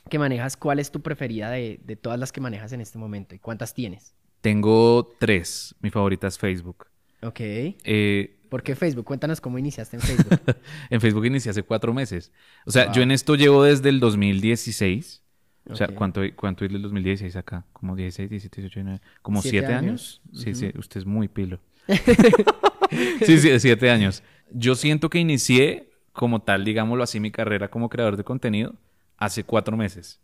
que 0.09 0.19
manejas, 0.19 0.57
¿cuál 0.57 0.79
es 0.79 0.91
tu 0.91 1.01
preferida 1.01 1.49
de, 1.49 1.79
de 1.83 1.95
todas 1.95 2.19
las 2.19 2.31
que 2.31 2.41
manejas 2.41 2.71
en 2.73 2.81
este 2.81 2.97
momento 2.97 3.35
y 3.35 3.39
cuántas 3.39 3.73
tienes? 3.73 4.13
Tengo 4.41 5.11
tres. 5.19 5.75
Mi 5.81 5.89
favorita 5.89 6.27
es 6.27 6.37
Facebook. 6.37 6.87
Ok. 7.21 7.39
Eh, 7.41 8.37
¿Por 8.49 8.63
qué 8.63 8.75
Facebook? 8.75 9.05
Cuéntanos 9.05 9.41
cómo 9.41 9.59
iniciaste 9.59 9.97
en 9.97 10.01
Facebook. 10.01 10.39
en 10.89 11.01
Facebook 11.01 11.25
inicié 11.25 11.51
hace 11.51 11.63
cuatro 11.63 11.93
meses. 11.93 12.31
O 12.65 12.71
sea, 12.71 12.85
Wow. 12.85 12.93
yo 12.95 13.01
en 13.01 13.11
esto 13.11 13.35
llevo 13.35 13.63
desde 13.63 13.89
el 13.89 13.99
2016. 13.99 15.21
O 15.69 15.75
sea, 15.75 15.87
Ok. 15.87 15.93
¿cuánto, 15.93 16.21
cuánto 16.35 16.65
es 16.65 16.71
del 16.71 16.81
2016 16.81 17.35
acá? 17.35 17.65
Como 17.73 17.95
16, 17.95 18.29
17, 18.29 18.61
18, 18.61 18.79
19. 18.79 19.01
¿Como 19.21 19.41
Siete 19.41 19.67
siete 19.67 19.73
años. 19.73 20.21
años? 20.25 20.43
Sí, 20.43 20.53
sí, 20.55 20.71
usted 20.77 20.99
es 21.01 21.05
muy 21.05 21.27
pilo. 21.27 21.59
sí, 23.21 23.37
sí, 23.39 23.59
siete 23.59 23.89
años. 23.91 24.23
Yo 24.51 24.75
siento 24.75 25.09
que 25.09 25.19
inicié 25.19 25.89
como 26.13 26.41
tal, 26.41 26.65
digámoslo 26.65 27.03
así, 27.03 27.19
mi 27.19 27.31
carrera 27.31 27.69
como 27.69 27.89
creador 27.89 28.17
de 28.17 28.23
contenido 28.23 28.75
hace 29.17 29.43
cuatro 29.43 29.77
meses. 29.77 30.19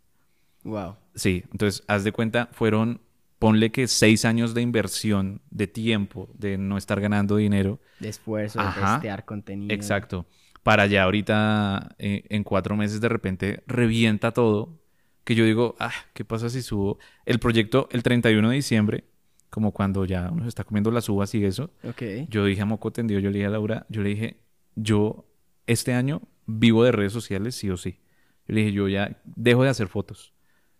wow. 0.64 0.96
Sí, 1.14 1.44
entonces, 1.52 1.82
haz 1.88 2.04
de 2.04 2.12
cuenta, 2.12 2.48
fueron, 2.52 3.00
ponle 3.38 3.70
que 3.70 3.86
seis 3.88 4.24
años 4.24 4.52
de 4.52 4.60
inversión, 4.62 5.40
de 5.50 5.66
tiempo, 5.66 6.28
de 6.34 6.58
no 6.58 6.76
estar 6.76 7.00
ganando 7.00 7.36
dinero. 7.36 7.80
De 8.00 8.08
esfuerzo, 8.10 8.58
de 8.58 8.66
Ajá. 8.66 8.94
testear 8.94 9.24
contenido. 9.24 9.72
Exacto. 9.74 10.26
Para 10.62 10.86
ya 10.86 11.04
ahorita, 11.04 11.94
eh, 11.98 12.24
en 12.28 12.42
cuatro 12.44 12.76
meses, 12.76 13.00
de 13.00 13.08
repente 13.08 13.62
revienta 13.66 14.32
todo. 14.32 14.78
Que 15.26 15.34
yo 15.34 15.44
digo, 15.44 15.74
ah, 15.80 15.90
¿qué 16.14 16.24
pasa 16.24 16.48
si 16.48 16.62
subo 16.62 17.00
el 17.24 17.40
proyecto 17.40 17.88
el 17.90 18.04
31 18.04 18.48
de 18.48 18.54
diciembre? 18.54 19.04
Como 19.50 19.72
cuando 19.72 20.04
ya 20.04 20.30
uno 20.30 20.44
se 20.44 20.48
está 20.50 20.62
comiendo 20.62 20.92
las 20.92 21.08
uvas 21.08 21.34
y 21.34 21.44
eso. 21.44 21.72
Ok. 21.82 22.02
Yo 22.28 22.44
dije 22.44 22.62
a 22.62 22.64
Moco 22.64 22.92
Tendido, 22.92 23.18
yo 23.18 23.30
le 23.30 23.38
dije 23.38 23.46
a 23.46 23.50
Laura, 23.50 23.86
yo 23.88 24.02
le 24.02 24.10
dije, 24.10 24.36
yo 24.76 25.26
este 25.66 25.94
año 25.94 26.22
vivo 26.46 26.84
de 26.84 26.92
redes 26.92 27.12
sociales 27.12 27.56
sí 27.56 27.68
o 27.70 27.76
sí. 27.76 27.98
Yo 28.46 28.54
le 28.54 28.60
dije, 28.60 28.72
yo 28.72 28.86
ya 28.86 29.20
dejo 29.24 29.64
de 29.64 29.68
hacer 29.70 29.88
fotos. 29.88 30.32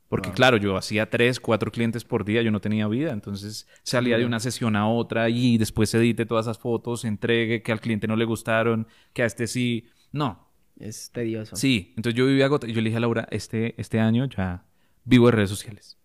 Porque 0.08 0.28
Wow. 0.28 0.36
claro, 0.36 0.56
yo 0.58 0.76
hacía 0.76 1.10
tres, 1.10 1.40
cuatro 1.40 1.72
clientes 1.72 2.04
por 2.04 2.24
día, 2.24 2.40
yo 2.42 2.52
no 2.52 2.60
tenía 2.60 2.86
vida. 2.86 3.10
Entonces 3.12 3.66
salía 3.82 4.16
de 4.16 4.26
una 4.26 4.38
sesión 4.38 4.76
a 4.76 4.88
otra 4.88 5.28
y 5.28 5.58
después 5.58 5.92
edite 5.94 6.24
todas 6.24 6.46
esas 6.46 6.60
fotos, 6.60 7.04
entregue, 7.04 7.62
que 7.64 7.72
al 7.72 7.80
cliente 7.80 8.06
no 8.06 8.14
le 8.14 8.24
gustaron, 8.24 8.86
que 9.12 9.24
a 9.24 9.26
este 9.26 9.48
sí. 9.48 9.88
No, 10.12 10.45
Es 10.78 11.10
tedioso. 11.10 11.56
sí. 11.56 11.92
Entonces 11.96 12.16
yo 12.18 12.26
vivía 12.26 12.44
agotado. 12.46 12.72
Yo 12.72 12.80
le 12.80 12.88
dije 12.90 12.96
a 12.96 13.00
Laura, 13.00 13.26
este, 13.30 13.74
este 13.80 13.98
año 14.00 14.26
ya 14.26 14.64
vivo 15.04 15.26
de 15.26 15.32
redes 15.32 15.50
sociales. 15.50 15.98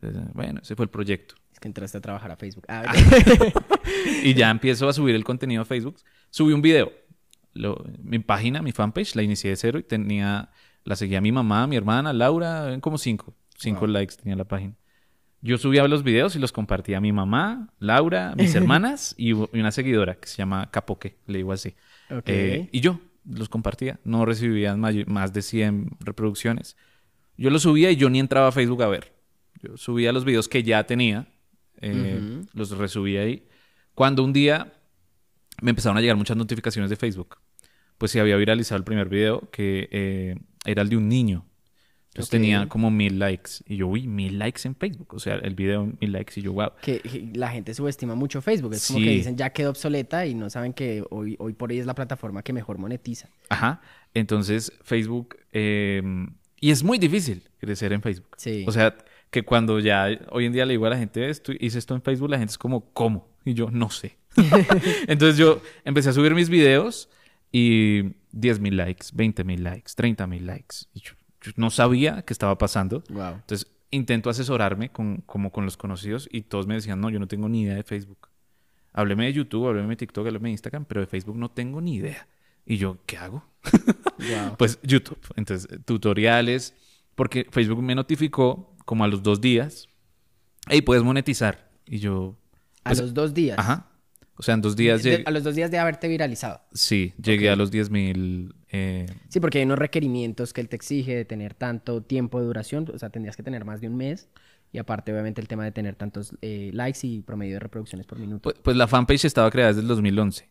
Entonces, 0.00 0.32
bueno, 0.34 0.60
ese 0.62 0.76
fue 0.76 0.84
el 0.84 0.90
proyecto. 0.90 1.34
Es 1.52 1.60
que 1.60 1.68
entraste 1.68 1.98
a 1.98 2.00
trabajar 2.00 2.30
a 2.30 2.36
Facebook. 2.36 2.64
Ah, 2.68 2.92
y 4.22 4.34
ya 4.34 4.50
empiezo 4.50 4.88
a 4.88 4.92
subir 4.92 5.14
el 5.14 5.24
contenido 5.24 5.62
a 5.62 5.64
Facebook. 5.64 5.96
Subí 6.30 6.52
un 6.52 6.62
video. 6.62 6.92
Lo- 7.54 7.84
mi 8.02 8.18
página, 8.18 8.62
mi 8.62 8.72
fanpage, 8.72 9.14
la 9.14 9.22
inicié 9.22 9.50
de 9.50 9.56
cero 9.56 9.78
y 9.78 9.82
tenía, 9.82 10.50
la 10.84 10.96
seguía 10.96 11.20
mi 11.20 11.32
mamá, 11.32 11.66
mi 11.66 11.76
hermana, 11.76 12.12
Laura, 12.12 12.76
como 12.80 12.98
cinco. 12.98 13.34
Cinco 13.56 13.80
Wow. 13.80 13.88
likes 13.90 14.16
tenía 14.16 14.36
la 14.36 14.44
página. 14.44 14.74
Yo 15.40 15.58
subía 15.58 15.86
los 15.88 16.02
videos 16.02 16.36
y 16.36 16.38
los 16.38 16.52
compartía 16.52 16.98
a 16.98 17.00
mi 17.00 17.12
mamá, 17.12 17.68
Laura, 17.78 18.34
mis 18.36 18.54
hermanas 18.54 19.14
y, 19.18 19.32
una 19.32 19.70
seguidora 19.72 20.14
que 20.16 20.28
se 20.28 20.36
llama 20.38 20.70
Capoque, 20.70 21.16
le 21.26 21.38
digo 21.38 21.52
así. 21.52 21.74
ok. 22.10 22.22
Eh, 22.26 22.68
y 22.72 22.80
yo 22.80 23.00
los 23.24 23.48
compartía. 23.48 24.00
No 24.04 24.24
recibían 24.24 24.80
más 24.80 25.32
de 25.32 25.42
100 25.42 25.96
reproducciones. 26.00 26.76
Yo 27.36 27.50
los 27.50 27.62
subía 27.62 27.90
y 27.90 27.96
yo 27.96 28.10
ni 28.10 28.20
entraba 28.20 28.48
a 28.48 28.52
Facebook 28.52 28.82
a 28.82 28.88
ver. 28.88 29.12
Yo 29.62 29.76
subía 29.76 30.12
los 30.12 30.24
videos 30.24 30.48
que 30.48 30.62
ya 30.62 30.84
tenía. 30.84 31.28
eh. 31.80 32.42
Los 32.52 32.76
resubía 32.76 33.22
ahí. 33.22 33.46
Cuando 33.94 34.24
un 34.24 34.32
día 34.32 34.72
me 35.60 35.70
empezaron 35.70 35.96
a 35.96 36.00
llegar 36.00 36.16
muchas 36.16 36.36
notificaciones 36.36 36.90
de 36.90 36.96
Facebook. 36.96 37.38
Pues 37.98 38.10
se 38.10 38.20
había 38.20 38.36
viralizado 38.36 38.78
el 38.78 38.84
primer 38.84 39.08
video 39.08 39.48
que 39.50 39.88
eh, 39.92 40.36
era 40.64 40.82
el 40.82 40.88
de 40.88 40.96
un 40.96 41.08
niño. 41.08 41.46
Entonces 42.12 42.30
tenía 42.30 42.68
como 42.68 42.90
mil 42.90 43.18
likes. 43.18 43.52
Y 43.66 43.76
yo, 43.76 43.88
uy, 43.88 44.06
mil 44.06 44.38
likes 44.38 44.60
en 44.64 44.76
Facebook. 44.76 45.14
O 45.14 45.18
sea, 45.18 45.36
el 45.36 45.54
video 45.54 45.90
mil 46.00 46.12
likes. 46.12 46.38
Y 46.38 46.42
yo, 46.42 46.52
wow. 46.52 46.72
que, 46.82 47.30
la 47.34 47.48
gente 47.48 47.72
subestima 47.72 48.14
mucho 48.14 48.42
Facebook. 48.42 48.74
Es 48.74 48.86
como 48.86 48.98
que 48.98 49.10
dicen 49.10 49.36
ya 49.36 49.50
quedó 49.50 49.70
obsoleta 49.70 50.26
y 50.26 50.34
no 50.34 50.50
saben 50.50 50.74
que 50.74 51.02
hoy, 51.10 51.36
hoy 51.38 51.54
por 51.54 51.70
hoy 51.70 51.78
es 51.78 51.86
la 51.86 51.94
plataforma 51.94 52.42
que 52.42 52.52
mejor 52.52 52.78
monetiza. 52.78 53.28
Ajá. 53.48 53.80
Entonces, 54.12 54.72
Facebook. 54.82 55.36
eh, 55.52 56.02
y 56.62 56.70
es 56.70 56.84
muy 56.84 56.96
difícil 56.98 57.42
crecer 57.58 57.92
en 57.92 58.00
Facebook. 58.02 58.36
Sí. 58.36 58.64
O 58.68 58.70
sea, 58.70 58.96
que 59.32 59.42
cuando 59.42 59.80
ya 59.80 60.06
hoy 60.30 60.46
en 60.46 60.52
día 60.52 60.64
le 60.64 60.74
digo 60.74 60.86
a 60.86 60.90
la 60.90 60.96
gente 60.96 61.28
esto, 61.28 61.50
hice 61.58 61.76
esto 61.76 61.96
en 61.96 62.02
Facebook, 62.02 62.30
la 62.30 62.38
gente 62.38 62.52
es 62.52 62.58
como, 62.58 62.92
¿cómo? 62.92 63.28
Y 63.44 63.54
yo, 63.54 63.68
no 63.68 63.90
sé. 63.90 64.16
Entonces 65.08 65.36
yo 65.38 65.60
empecé 65.84 66.10
a 66.10 66.12
subir 66.12 66.36
mis 66.36 66.48
videos 66.48 67.08
y 67.50 68.12
10 68.30 68.60
mil 68.60 68.76
likes, 68.76 69.06
20 69.12 69.42
mil 69.42 69.64
likes, 69.64 69.92
30 69.96 70.24
mil 70.28 70.46
likes. 70.46 70.76
Y 70.94 71.00
yo, 71.00 71.14
yo 71.42 71.52
no 71.56 71.70
sabía 71.70 72.22
qué 72.22 72.32
estaba 72.32 72.56
pasando. 72.58 73.02
Wow. 73.10 73.34
Entonces 73.34 73.70
intento 73.90 74.30
asesorarme 74.30 74.90
con, 74.90 75.18
como 75.26 75.52
con 75.52 75.64
los 75.64 75.76
conocidos 75.76 76.28
y 76.32 76.42
todos 76.42 76.66
me 76.66 76.74
decían, 76.74 77.00
no, 77.00 77.10
yo 77.10 77.20
no 77.20 77.28
tengo 77.28 77.48
ni 77.48 77.62
idea 77.62 77.74
de 77.74 77.82
Facebook. 77.82 78.28
Hábleme 78.92 79.26
de 79.26 79.32
YouTube, 79.34 79.68
hábleme 79.68 79.88
de 79.90 79.96
TikTok, 79.96 80.26
hábleme 80.26 80.48
de 80.48 80.52
Instagram, 80.52 80.84
pero 80.86 81.00
de 81.00 81.06
Facebook 81.06 81.36
no 81.36 81.50
tengo 81.50 81.80
ni 81.80 81.96
idea. 81.96 82.26
Y 82.64 82.76
yo, 82.76 82.98
¿qué 83.06 83.16
hago? 83.18 83.44
Wow. 84.18 84.54
Pues 84.58 84.78
YouTube. 84.82 85.18
Entonces, 85.36 85.68
tutoriales. 85.84 86.74
Porque 87.14 87.46
Facebook 87.50 87.82
me 87.82 87.94
notificó 87.94 88.76
como 88.84 89.04
a 89.04 89.08
los 89.08 89.22
dos 89.22 89.40
días. 89.40 89.88
Hey, 90.68 90.80
puedes 90.82 91.02
monetizar. 91.02 91.70
Y 91.86 91.98
yo. 91.98 92.38
a 92.84 92.90
pues, 92.90 93.00
los 93.00 93.14
dos 93.14 93.34
días. 93.34 93.58
Ajá. 93.58 93.90
O 94.36 94.42
sea, 94.42 94.54
en 94.54 94.60
dos 94.60 94.76
días 94.76 95.02
De- 95.02 95.10
llegué. 95.10 95.24
a 95.26 95.30
los 95.30 95.42
dos 95.42 95.54
días 95.54 95.70
de 95.70 95.78
haberte 95.78 96.08
viralizado. 96.08 96.62
Sí, 96.72 97.14
llegué 97.22 97.50
a 97.50 97.56
los 97.56 97.70
10 97.70 97.90
mil 97.90 98.54
Eh, 98.72 99.06
Sí, 99.28 99.38
porque 99.38 99.58
hay 99.58 99.64
unos 99.64 99.78
requerimientos 99.78 100.52
que 100.52 100.60
él 100.60 100.68
te 100.68 100.76
exige 100.76 101.14
de 101.14 101.24
tener 101.24 101.54
tanto 101.54 102.02
tiempo 102.02 102.40
de 102.40 102.46
duración, 102.46 102.88
o 102.92 102.98
sea, 102.98 103.10
tendrías 103.10 103.36
que 103.36 103.42
tener 103.42 103.64
más 103.64 103.80
de 103.80 103.88
un 103.88 103.96
mes. 103.96 104.28
Y 104.72 104.78
aparte, 104.78 105.12
obviamente, 105.12 105.40
el 105.42 105.48
tema 105.48 105.64
de 105.64 105.72
tener 105.72 105.94
tantos 105.96 106.34
eh, 106.40 106.70
likes 106.72 107.00
y 107.06 107.20
promedio 107.20 107.54
de 107.54 107.60
reproducciones 107.60 108.06
por 108.06 108.18
minuto. 108.18 108.40
pues, 108.42 108.56
pues 108.62 108.76
la 108.76 108.88
fanpage 108.88 109.26
estaba 109.26 109.50
creada 109.50 109.68
desde 109.68 109.82
el 109.82 109.88
2011. 109.88 110.48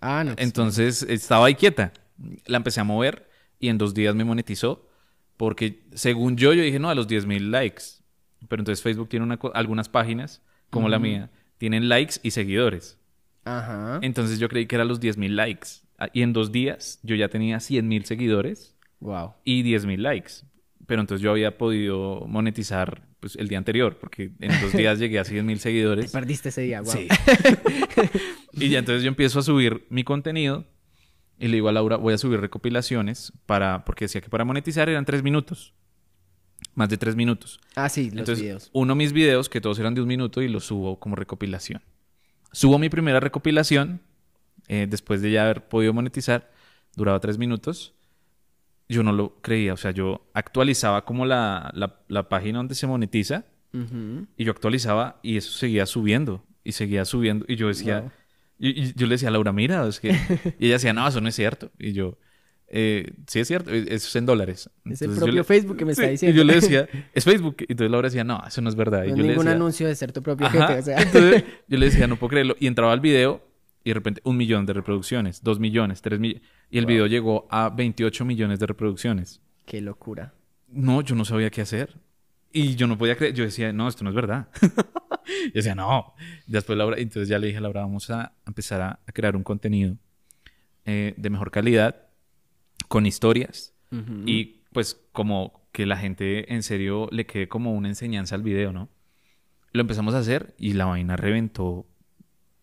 ah, 0.00 0.24
no. 0.24 0.34
pues, 0.34 0.46
Entonces 0.46 1.02
estaba 1.02 1.46
ahí 1.46 1.54
quieta. 1.54 1.92
La 2.46 2.56
empecé 2.56 2.80
a 2.80 2.84
mover 2.84 3.28
y 3.58 3.68
en 3.68 3.76
dos 3.76 3.92
días 3.92 4.14
me 4.14 4.24
monetizó. 4.24 4.88
Porque 5.36 5.84
según 5.94 6.36
yo, 6.36 6.52
yo 6.54 6.62
dije, 6.62 6.78
no, 6.78 6.88
a 6.90 6.94
los 6.94 7.06
10.000 7.06 7.50
likes. 7.50 7.82
Pero 8.48 8.62
entonces 8.62 8.82
Facebook 8.82 9.08
tiene 9.10 9.24
una 9.26 9.38
algunas 9.54 9.88
páginas, 9.90 10.42
como 10.70 10.88
la 10.88 10.96
Ujú. 10.96 11.04
mía, 11.04 11.30
tienen 11.58 11.88
likes 11.90 12.14
y 12.22 12.30
seguidores. 12.30 12.98
Ajá. 13.44 13.98
Entonces 14.02 14.38
yo 14.38 14.48
creí 14.48 14.66
que 14.66 14.74
era 14.76 14.84
los 14.84 15.00
10.000 15.00 15.36
likes. 15.36 15.68
Ah, 16.00 16.08
Y 16.12 16.22
en 16.22 16.32
dos 16.32 16.50
días 16.50 16.98
yo 17.02 17.14
ya 17.14 17.28
tenía 17.28 17.58
100.000 17.58 18.02
seguidores 18.04 18.74
Wow. 19.00 19.34
y 19.44 19.62
10.000 19.62 19.98
likes. 19.98 20.32
Pero 20.86 21.02
entonces 21.02 21.22
yo 21.22 21.30
había 21.30 21.56
podido 21.58 22.24
monetizar 22.26 23.06
pues, 23.20 23.36
el 23.36 23.46
día 23.48 23.58
anterior, 23.58 23.98
porque 24.00 24.32
en 24.40 24.60
dos 24.60 24.72
días 24.72 24.98
llegué 24.98 25.18
a 25.18 25.24
100.000 25.24 25.46
Te 25.54 25.60
seguidores. 25.60 26.10
perdiste 26.10 26.48
ese 26.48 26.62
día, 26.62 26.80
wow. 26.80 26.90
Sí. 26.92 27.06
y 28.54 28.68
ya 28.70 28.78
entonces 28.80 29.02
yo 29.02 29.08
empiezo 29.08 29.38
a 29.38 29.42
subir 29.42 29.86
mi 29.90 30.02
contenido 30.04 30.64
y 31.38 31.48
le 31.48 31.54
digo 31.54 31.68
a 31.68 31.72
Laura, 31.72 31.96
voy 31.96 32.12
a 32.14 32.18
subir 32.18 32.40
recopilaciones 32.40 33.32
para, 33.46 33.84
porque 33.84 34.06
decía 34.06 34.20
que 34.20 34.28
para 34.28 34.44
monetizar 34.44 34.88
eran 34.88 35.04
tres 35.04 35.22
minutos. 35.22 35.74
Más 36.74 36.88
de 36.90 36.98
tres 36.98 37.16
minutos. 37.16 37.58
Ah, 37.74 37.88
sí, 37.88 38.10
los 38.10 38.18
entonces, 38.20 38.42
videos. 38.42 38.70
uno 38.74 38.94
mis 38.94 39.12
videos, 39.12 39.48
que 39.48 39.60
todos 39.60 39.78
eran 39.78 39.94
de 39.94 40.02
un 40.02 40.08
minuto, 40.08 40.42
y 40.42 40.48
los 40.48 40.64
subo 40.66 40.98
como 41.00 41.16
recopilación. 41.16 41.82
Subo 42.52 42.78
mi 42.78 42.88
primera 42.90 43.20
recopilación, 43.20 44.00
eh, 44.72 44.86
después 44.88 45.20
de 45.20 45.32
ya 45.32 45.42
haber 45.44 45.66
podido 45.68 45.92
monetizar, 45.92 46.50
duraba 46.96 47.18
tres 47.18 47.36
minutos. 47.38 47.92
Yo 48.88 49.02
no 49.02 49.12
lo 49.12 49.40
creía, 49.40 49.72
o 49.74 49.76
sea, 49.76 49.90
yo 49.92 50.28
actualizaba 50.34 51.04
como 51.04 51.24
la, 51.26 51.70
la, 51.74 52.00
la 52.08 52.28
página 52.28 52.58
donde 52.58 52.74
se 52.74 52.86
monetiza, 52.86 53.44
Ujú. 53.72 54.26
y 54.36 54.44
yo 54.44 54.50
actualizaba 54.52 55.20
y 55.22 55.36
eso 55.36 55.52
seguía 55.52 55.86
subiendo 55.86 56.44
y 56.64 56.72
seguía 56.72 57.04
subiendo. 57.04 57.44
Y 57.48 57.54
yo 57.56 57.68
decía, 57.68 58.00
Wow. 58.00 58.10
y, 58.58 58.68
y 58.82 58.92
yo 58.94 59.06
le 59.06 59.14
decía 59.14 59.28
a 59.28 59.32
Laura, 59.32 59.52
mira, 59.52 59.86
es 59.86 60.00
que... 60.00 60.10
y 60.58 60.66
ella 60.66 60.74
decía, 60.74 60.92
no, 60.92 61.06
eso 61.06 61.20
no 61.20 61.28
es 61.28 61.36
cierto. 61.36 61.70
Y 61.78 61.92
yo, 61.92 62.18
eh, 62.66 63.12
sí 63.28 63.38
es 63.40 63.46
cierto, 63.48 63.70
eh, 63.70 63.84
eso 63.88 64.08
es 64.08 64.16
en 64.16 64.26
dólares. 64.26 64.68
Es 64.84 65.02
el 65.02 65.10
Entonces 65.10 65.18
propio 65.18 65.34
le- 65.34 65.44
Facebook 65.44 65.76
que 65.76 65.84
me 65.84 65.92
está 65.92 66.08
diciendo. 66.08 66.34
Y 66.34 66.38
yo 66.38 66.44
le 66.44 66.54
decía, 66.54 66.88
es 67.14 67.24
Facebook. 67.24 67.56
Y 67.60 67.72
entonces 67.72 67.90
Laura 67.92 68.08
decía, 68.08 68.24
no, 68.24 68.42
eso 68.46 68.60
no 68.60 68.68
es 68.68 68.74
verdad. 68.74 69.04
Y 69.04 69.10
No 69.10 69.16
yo 69.16 69.22
es 69.22 69.26
le 69.26 69.28
ningún 69.28 69.44
decía, 69.46 69.56
anuncio 69.56 69.86
de 69.86 69.94
ser 69.94 70.10
tu 70.12 70.20
propio 70.22 70.48
jefe, 70.50 70.78
o 70.78 70.82
sea. 70.82 71.00
Entonces 71.00 71.44
yo 71.68 71.78
le 71.78 71.86
decía, 71.86 72.08
no 72.08 72.16
puedo 72.16 72.30
creerlo. 72.30 72.56
Y 72.58 72.66
entraba 72.66 72.92
al 72.92 73.00
video 73.00 73.40
y 73.84 73.90
de 73.90 73.94
repente 73.94 74.20
un 74.24 74.36
millón 74.36 74.66
de 74.66 74.72
reproducciones, 74.72 75.42
dos 75.42 75.58
millones, 75.58 76.02
tres 76.02 76.20
millones. 76.20 76.42
Y 76.70 76.78
el 76.78 76.84
Wow. 76.84 76.88
video 76.90 77.06
llegó 77.06 77.48
a 77.50 77.70
28 77.70 78.24
millones 78.24 78.58
de 78.60 78.66
reproducciones. 78.66 79.40
Qué 79.66 79.80
locura. 79.80 80.34
No, 80.68 81.00
yo 81.02 81.14
no 81.14 81.24
sabía 81.24 81.50
qué 81.50 81.62
hacer. 81.62 81.98
Y 82.52 82.74
yo 82.74 82.86
no 82.86 82.98
podía 82.98 83.16
creer. 83.16 83.34
Yo 83.34 83.44
decía, 83.44 83.72
no, 83.72 83.88
esto 83.88 84.02
no 84.04 84.10
es 84.10 84.16
verdad. 84.16 84.48
yo 84.62 85.52
decía, 85.54 85.74
no. 85.74 86.14
Después 86.46 86.76
Laura, 86.76 86.96
entonces 86.98 87.28
ya 87.28 87.38
le 87.38 87.46
dije 87.48 87.58
a 87.58 87.62
Laura, 87.62 87.82
vamos 87.82 88.10
a 88.10 88.34
empezar 88.46 88.80
a, 88.80 89.00
a 89.06 89.12
crear 89.12 89.36
un 89.36 89.42
contenido 89.44 89.96
eh, 90.84 91.14
de 91.16 91.30
mejor 91.30 91.50
calidad, 91.50 92.08
con 92.88 93.06
historias. 93.06 93.74
Y 94.26 94.62
pues 94.72 95.00
como 95.12 95.68
que 95.72 95.84
la 95.86 95.96
gente 95.96 96.52
en 96.54 96.62
serio 96.62 97.08
le 97.10 97.26
quede 97.26 97.48
como 97.48 97.72
una 97.74 97.88
enseñanza 97.88 98.34
al 98.36 98.42
video, 98.42 98.72
¿no? 98.72 98.88
Lo 99.72 99.80
empezamos 99.80 100.14
a 100.14 100.18
hacer 100.18 100.54
y 100.58 100.72
la 100.74 100.84
vaina 100.86 101.16
reventó, 101.16 101.86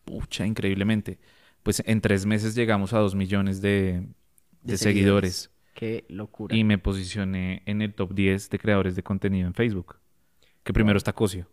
pucha, 0.07 0.45
increíblemente. 0.45 1.19
Pues 1.63 1.83
en 1.85 1.99
tres 2.01 2.25
meses 2.25 2.55
llegamos 2.55 2.93
a 2.93 2.99
dos 2.99 3.13
millones 3.13 3.61
de, 3.61 4.01
de 4.61 4.73
De 4.73 4.77
seguidores. 4.77 5.51
Qué 5.73 6.05
locura. 6.09 6.55
Y 6.55 6.63
me 6.63 6.77
posicioné 6.77 7.61
en 7.65 7.81
el 7.81 7.93
top 7.93 8.13
10 8.13 8.49
de 8.49 8.57
creadores 8.57 8.95
de 8.95 9.03
contenido 9.03 9.47
en 9.47 9.53
Facebook. 9.53 9.97
Que 10.63 10.73
primero 10.73 10.97
está 10.97 11.13
Cosio. 11.13 11.47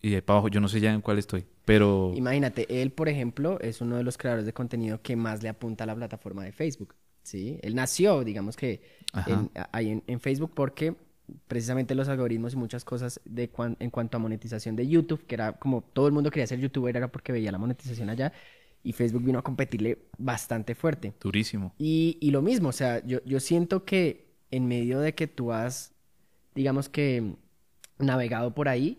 Y 0.00 0.10
de 0.10 0.16
ahí 0.16 0.22
para 0.22 0.36
abajo, 0.38 0.48
yo 0.48 0.60
no 0.60 0.68
sé 0.68 0.80
ya 0.80 0.94
en 0.94 1.00
cuál 1.00 1.18
estoy. 1.18 1.44
Pero 1.64 2.12
Imagínate, 2.14 2.80
él, 2.80 2.92
por 2.92 3.08
ejemplo, 3.08 3.58
es 3.60 3.80
uno 3.80 3.96
de 3.96 4.04
los 4.04 4.16
creadores 4.16 4.46
de 4.46 4.52
contenido 4.52 5.02
que 5.02 5.16
más 5.16 5.42
le 5.42 5.48
apunta 5.48 5.84
a 5.84 5.86
la 5.88 5.96
plataforma 5.96 6.44
de 6.44 6.52
Facebook. 6.52 6.94
¿sí? 7.22 7.58
Él 7.62 7.74
nació, 7.74 8.24
digamos 8.24 8.56
que, 8.56 8.80
en, 9.26 9.50
ahí 9.72 9.90
en, 9.90 10.04
en 10.06 10.20
Facebook 10.20 10.52
porque 10.54 10.94
precisamente 11.46 11.94
los 11.94 12.08
algoritmos 12.08 12.54
y 12.54 12.56
muchas 12.56 12.84
cosas 12.84 13.20
de 13.24 13.50
cuan- 13.50 13.76
en 13.80 13.90
cuanto 13.90 14.16
a 14.16 14.20
monetización 14.20 14.76
de 14.76 14.86
YouTube, 14.88 15.26
que 15.26 15.34
era 15.34 15.52
como 15.54 15.82
todo 15.82 16.06
el 16.06 16.12
mundo 16.12 16.30
quería 16.30 16.46
ser 16.46 16.60
youtuber, 16.60 16.96
era 16.96 17.08
porque 17.12 17.32
veía 17.32 17.52
la 17.52 17.58
monetización 17.58 18.10
allá, 18.10 18.32
y 18.82 18.92
Facebook 18.92 19.24
vino 19.24 19.38
a 19.38 19.42
competirle 19.42 19.98
bastante 20.18 20.74
fuerte. 20.74 21.14
durísimo. 21.20 21.74
Y, 21.78 22.18
y 22.20 22.30
lo 22.30 22.42
mismo, 22.42 22.68
o 22.70 22.72
sea, 22.72 23.04
yo, 23.06 23.18
yo 23.24 23.40
siento 23.40 23.84
que 23.84 24.28
en 24.50 24.66
medio 24.68 25.00
de 25.00 25.14
que 25.14 25.26
tú 25.26 25.52
has, 25.52 25.92
digamos 26.54 26.88
que, 26.88 27.34
navegado 27.98 28.54
por 28.54 28.68
ahí, 28.68 28.98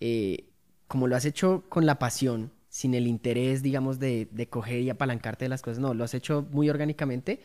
eh, 0.00 0.48
como 0.88 1.06
lo 1.06 1.16
has 1.16 1.24
hecho 1.24 1.64
con 1.68 1.86
la 1.86 1.98
pasión, 1.98 2.52
sin 2.68 2.94
el 2.94 3.06
interés, 3.06 3.62
digamos, 3.62 3.98
de, 3.98 4.28
de 4.30 4.48
coger 4.48 4.80
y 4.80 4.90
apalancarte 4.90 5.44
de 5.44 5.48
las 5.50 5.62
cosas, 5.62 5.78
no, 5.78 5.94
lo 5.94 6.04
has 6.04 6.14
hecho 6.14 6.46
muy 6.52 6.70
orgánicamente, 6.70 7.40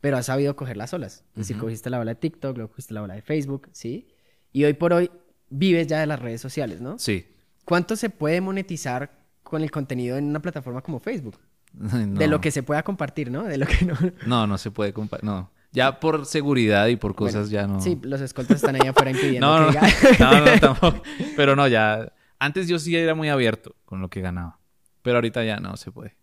pero 0.00 0.16
has 0.16 0.26
sabido 0.26 0.56
coger 0.56 0.76
las 0.76 0.92
olas. 0.94 1.24
Es 1.32 1.36
decir, 1.40 1.56
Ujú. 1.56 1.66
cogiste 1.66 1.90
la 1.90 2.00
ola 2.00 2.12
de 2.12 2.16
TikTok, 2.20 2.56
luego 2.56 2.70
cogiste 2.70 2.94
la 2.94 3.02
ola 3.02 3.14
de 3.14 3.22
Facebook, 3.22 3.68
¿sí? 3.72 4.08
Y 4.52 4.64
hoy 4.64 4.72
por 4.74 4.92
hoy 4.92 5.10
vives 5.50 5.86
ya 5.86 6.00
de 6.00 6.06
las 6.06 6.18
redes 6.20 6.40
sociales, 6.40 6.80
¿no? 6.80 6.98
Sí. 6.98 7.26
¿Cuánto 7.64 7.96
se 7.96 8.10
puede 8.10 8.40
monetizar 8.40 9.10
con 9.42 9.62
el 9.62 9.70
contenido 9.70 10.16
en 10.16 10.24
una 10.24 10.40
plataforma 10.40 10.80
como 10.82 10.98
Facebook? 11.00 11.38
De 11.72 12.26
lo 12.28 12.40
que 12.40 12.50
se 12.50 12.62
pueda 12.62 12.82
compartir, 12.82 13.30
¿no? 13.30 13.44
De 13.44 13.58
lo 13.58 13.66
que 13.66 13.84
no... 13.84 13.94
No, 14.26 14.46
no 14.46 14.58
se 14.58 14.70
puede 14.70 14.92
compartir. 14.92 15.24
No. 15.28 15.50
Ya 15.72 16.00
por 16.00 16.26
seguridad 16.26 16.88
y 16.88 16.96
por 16.96 17.14
cosas 17.14 17.48
ya 17.48 17.66
no. 17.68 17.80
Sí, 17.80 17.96
los 18.02 18.20
escoltas 18.20 18.56
están 18.56 18.74
ahí 18.74 18.88
afuera 18.88 19.12
impidiendo 19.12 19.46
No, 19.46 19.66
no, 19.66 19.70
que 19.70 19.78
no, 19.78 19.86
diga- 19.86 20.18
no, 20.18 20.44
no, 20.54 20.60
tampoco. 20.60 21.02
Pero 21.36 21.54
no, 21.54 21.68
ya. 21.68 22.12
Antes 22.40 22.66
yo 22.66 22.78
sí 22.80 22.96
era 22.96 23.14
muy 23.14 23.28
abierto 23.28 23.76
con 23.84 24.00
lo 24.00 24.08
que 24.10 24.20
ganaba. 24.20 24.58
Pero 25.02 25.18
ahorita 25.18 25.44
ya 25.44 25.58
no 25.60 25.76
se 25.76 25.92
puede. 25.92 26.16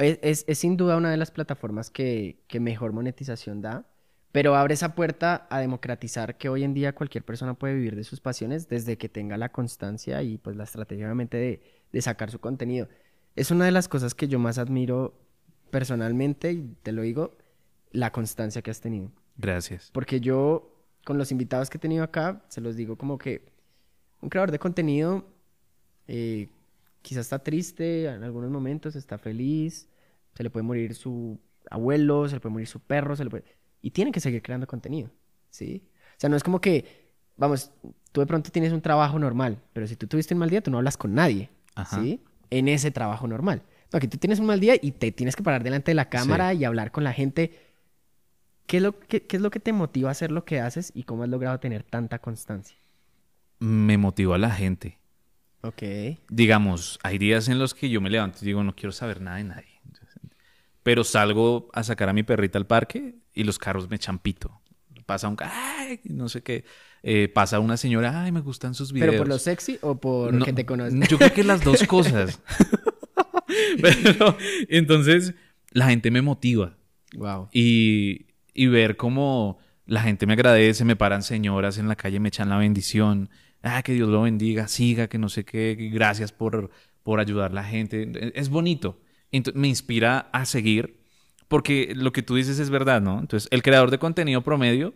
Es, 0.00 0.18
es- 0.22 0.44
es 0.48 0.58
sin 0.58 0.76
duda 0.76 0.96
una 0.96 1.10
de 1.10 1.16
las 1.16 1.30
plataformas 1.30 1.90
que, 1.90 2.38
que 2.48 2.60
mejor 2.60 2.92
monetización 2.92 3.60
da, 3.62 3.86
pero 4.32 4.54
abre 4.56 4.74
esa 4.74 4.94
puerta 4.94 5.46
a 5.50 5.58
democratizar 5.60 6.38
que 6.38 6.48
hoy 6.48 6.62
en 6.64 6.72
día 6.74 6.94
cualquier 6.94 7.24
persona 7.24 7.54
puede 7.54 7.74
vivir 7.74 7.96
de 7.96 8.04
sus 8.04 8.20
pasiones 8.20 8.68
desde 8.68 8.96
que 8.96 9.08
tenga 9.08 9.36
la 9.36 9.50
constancia 9.50 10.22
y 10.22 10.38
pues 10.38 10.56
la 10.56 10.64
estrategia 10.64 11.06
obviamente 11.06 11.36
de, 11.36 11.62
de 11.92 12.02
sacar 12.02 12.30
su 12.30 12.38
contenido. 12.38 12.88
Es 13.36 13.50
una 13.50 13.64
de 13.64 13.72
las 13.72 13.88
cosas 13.88 14.14
que 14.14 14.28
yo 14.28 14.38
más 14.38 14.58
admiro 14.58 15.14
personalmente 15.70 16.52
y 16.52 16.76
te 16.82 16.92
lo 16.92 17.02
digo, 17.02 17.36
la 17.92 18.12
constancia 18.12 18.62
que 18.62 18.70
has 18.70 18.80
tenido. 18.80 19.10
Gracias. 19.36 19.90
Porque 19.92 20.20
yo, 20.20 20.70
con 21.04 21.18
los 21.18 21.32
invitados 21.32 21.70
que 21.70 21.78
he 21.78 21.80
tenido 21.80 22.04
acá, 22.04 22.42
se 22.48 22.60
los 22.60 22.76
digo 22.76 22.96
como 22.96 23.18
que 23.18 23.42
un 24.20 24.28
creador 24.28 24.50
de 24.50 24.58
contenido 24.58 25.24
eh, 26.08 26.48
quizás 27.02 27.26
está 27.26 27.38
triste 27.40 28.06
en 28.06 28.22
algunos 28.22 28.50
momentos, 28.50 28.94
está 28.96 29.18
feliz, 29.18 29.88
se 30.34 30.42
le 30.42 30.50
puede 30.50 30.64
morir 30.64 30.94
su 30.94 31.38
abuelo, 31.70 32.28
se 32.28 32.36
le 32.36 32.40
puede 32.40 32.52
morir 32.52 32.68
su 32.68 32.80
perro, 32.80 33.16
se 33.16 33.24
le 33.24 33.30
puede... 33.30 33.44
Y 33.82 33.90
tiene 33.90 34.12
que 34.12 34.20
seguir 34.20 34.42
creando 34.42 34.66
contenido, 34.66 35.10
¿sí? 35.48 35.82
O 36.16 36.20
sea, 36.20 36.28
no 36.28 36.36
es 36.36 36.42
como 36.42 36.60
que, 36.60 37.14
vamos, 37.36 37.72
tú 38.12 38.20
de 38.20 38.26
pronto 38.26 38.50
tienes 38.50 38.72
un 38.72 38.82
trabajo 38.82 39.18
normal, 39.18 39.62
pero 39.72 39.86
si 39.86 39.96
tú 39.96 40.06
tuviste 40.06 40.34
un 40.34 40.40
mal 40.40 40.50
día, 40.50 40.62
tú 40.62 40.70
no 40.70 40.78
hablas 40.78 40.96
con 40.96 41.14
nadie, 41.14 41.50
Ajá. 41.74 42.00
¿sí? 42.00 42.22
En 42.50 42.68
ese 42.68 42.90
trabajo 42.90 43.26
normal. 43.26 43.62
No, 43.92 43.96
aquí 43.96 44.08
tú 44.08 44.18
tienes 44.18 44.38
un 44.38 44.46
mal 44.46 44.60
día 44.60 44.74
y 44.80 44.92
te 44.92 45.12
tienes 45.12 45.34
que 45.34 45.42
parar 45.42 45.64
delante 45.64 45.90
de 45.90 45.94
la 45.94 46.08
cámara 46.08 46.54
y 46.54 46.64
hablar 46.64 46.92
con 46.92 47.04
la 47.04 47.12
gente. 47.12 47.58
¿Qué 48.66 48.76
es, 48.76 48.82
lo 48.82 48.98
que, 48.98 49.26
¿Qué 49.26 49.36
es 49.36 49.42
lo 49.42 49.50
que 49.50 49.58
te 49.58 49.72
motiva 49.72 50.10
a 50.10 50.12
hacer 50.12 50.30
lo 50.30 50.44
que 50.44 50.60
haces 50.60 50.92
y 50.94 51.02
cómo 51.02 51.24
has 51.24 51.28
logrado 51.28 51.58
tener 51.58 51.82
tanta 51.82 52.20
constancia? 52.20 52.76
Me 53.58 53.98
motivó 53.98 54.34
a 54.34 54.38
la 54.38 54.50
gente. 54.50 54.98
Ok. 55.62 55.82
Digamos, 56.28 56.98
hay 57.02 57.18
días 57.18 57.48
en 57.48 57.58
los 57.58 57.74
que 57.74 57.90
yo 57.90 58.00
me 58.00 58.10
levanto 58.10 58.38
y 58.42 58.46
digo, 58.46 58.62
no 58.62 58.76
quiero 58.76 58.92
saber 58.92 59.20
nada 59.20 59.38
de 59.38 59.44
nadie. 59.44 59.69
Pero 60.82 61.04
salgo 61.04 61.68
a 61.72 61.82
sacar 61.82 62.08
a 62.08 62.12
mi 62.12 62.22
perrita 62.22 62.58
al 62.58 62.66
parque 62.66 63.16
y 63.34 63.44
los 63.44 63.58
carros 63.58 63.88
me 63.90 63.96
echan 63.96 64.18
pito. 64.18 64.60
Pasa 65.06 65.28
un 65.28 65.36
ay, 65.40 66.00
no 66.04 66.28
sé 66.28 66.42
qué. 66.42 66.64
Eh, 67.02 67.28
pasa 67.32 67.58
una 67.60 67.76
señora, 67.76 68.22
ay, 68.22 68.30
me 68.32 68.40
gustan 68.40 68.74
sus 68.74 68.92
videos. 68.92 69.10
¿Pero 69.10 69.18
por 69.22 69.28
lo 69.28 69.38
sexy 69.38 69.78
o 69.82 69.98
por 69.98 70.32
No, 70.32 70.44
que 70.44 70.52
te 70.52 70.64
conoce? 70.64 70.98
Yo 71.08 71.18
creo 71.18 71.32
que 71.32 71.44
las 71.44 71.62
dos 71.64 71.82
cosas. 71.88 72.40
Pero 73.82 74.36
entonces 74.68 75.34
la 75.72 75.88
gente 75.88 76.10
me 76.10 76.22
motiva 76.22 76.76
Wow. 77.16 77.48
y, 77.52 78.26
y 78.54 78.66
ver 78.68 78.96
cómo 78.96 79.58
la 79.86 80.00
gente 80.02 80.26
me 80.26 80.34
agradece, 80.34 80.84
me 80.84 80.94
paran 80.94 81.22
señoras 81.24 81.78
en 81.78 81.88
la 81.88 81.96
calle, 81.96 82.20
me 82.20 82.28
echan 82.28 82.48
la 82.48 82.56
bendición. 82.58 83.30
Ah, 83.62 83.82
que 83.82 83.92
Dios 83.92 84.08
lo 84.08 84.22
bendiga, 84.22 84.68
siga, 84.68 85.08
que 85.08 85.18
no 85.18 85.28
sé 85.28 85.44
qué, 85.44 85.74
gracias 85.92 86.30
por, 86.32 86.70
por 87.02 87.18
ayudar 87.18 87.50
a 87.50 87.54
la 87.54 87.64
gente. 87.64 88.30
Es 88.34 88.48
bonito. 88.48 89.00
Me 89.54 89.68
inspira 89.68 90.28
a 90.32 90.44
seguir 90.44 91.00
porque 91.48 91.92
lo 91.96 92.12
que 92.12 92.22
tú 92.22 92.34
dices 92.36 92.58
es 92.58 92.70
verdad, 92.70 93.00
¿no? 93.00 93.18
Entonces, 93.20 93.48
el 93.52 93.62
creador 93.62 93.90
de 93.90 93.98
contenido 93.98 94.42
promedio 94.42 94.94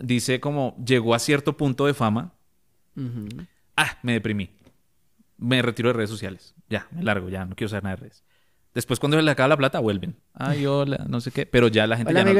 dice 0.00 0.40
como 0.40 0.76
llegó 0.84 1.14
a 1.14 1.18
cierto 1.18 1.56
punto 1.56 1.86
de 1.86 1.94
fama, 1.94 2.34
ah, 3.76 3.98
me 4.02 4.12
deprimí. 4.12 4.50
Me 5.36 5.62
retiro 5.62 5.88
de 5.88 5.92
redes 5.94 6.10
sociales. 6.10 6.54
Ya, 6.68 6.88
me 6.90 7.02
largo, 7.02 7.28
ya, 7.28 7.44
no 7.46 7.54
quiero 7.54 7.68
saber 7.68 7.84
nada 7.84 7.96
de 7.96 8.00
redes. 8.02 8.24
Después 8.74 9.00
cuando 9.00 9.16
se 9.16 9.22
les 9.22 9.32
acaba 9.32 9.48
la 9.48 9.56
plata, 9.56 9.78
vuelven. 9.80 10.16
Ay, 10.34 10.66
hola, 10.66 11.04
no 11.08 11.20
sé 11.20 11.30
qué. 11.30 11.46
Pero 11.46 11.68
ya 11.68 11.86
la 11.86 11.96
gente... 11.96 12.10
Hola, 12.10 12.20
ya 12.20 12.24
no- 12.24 12.30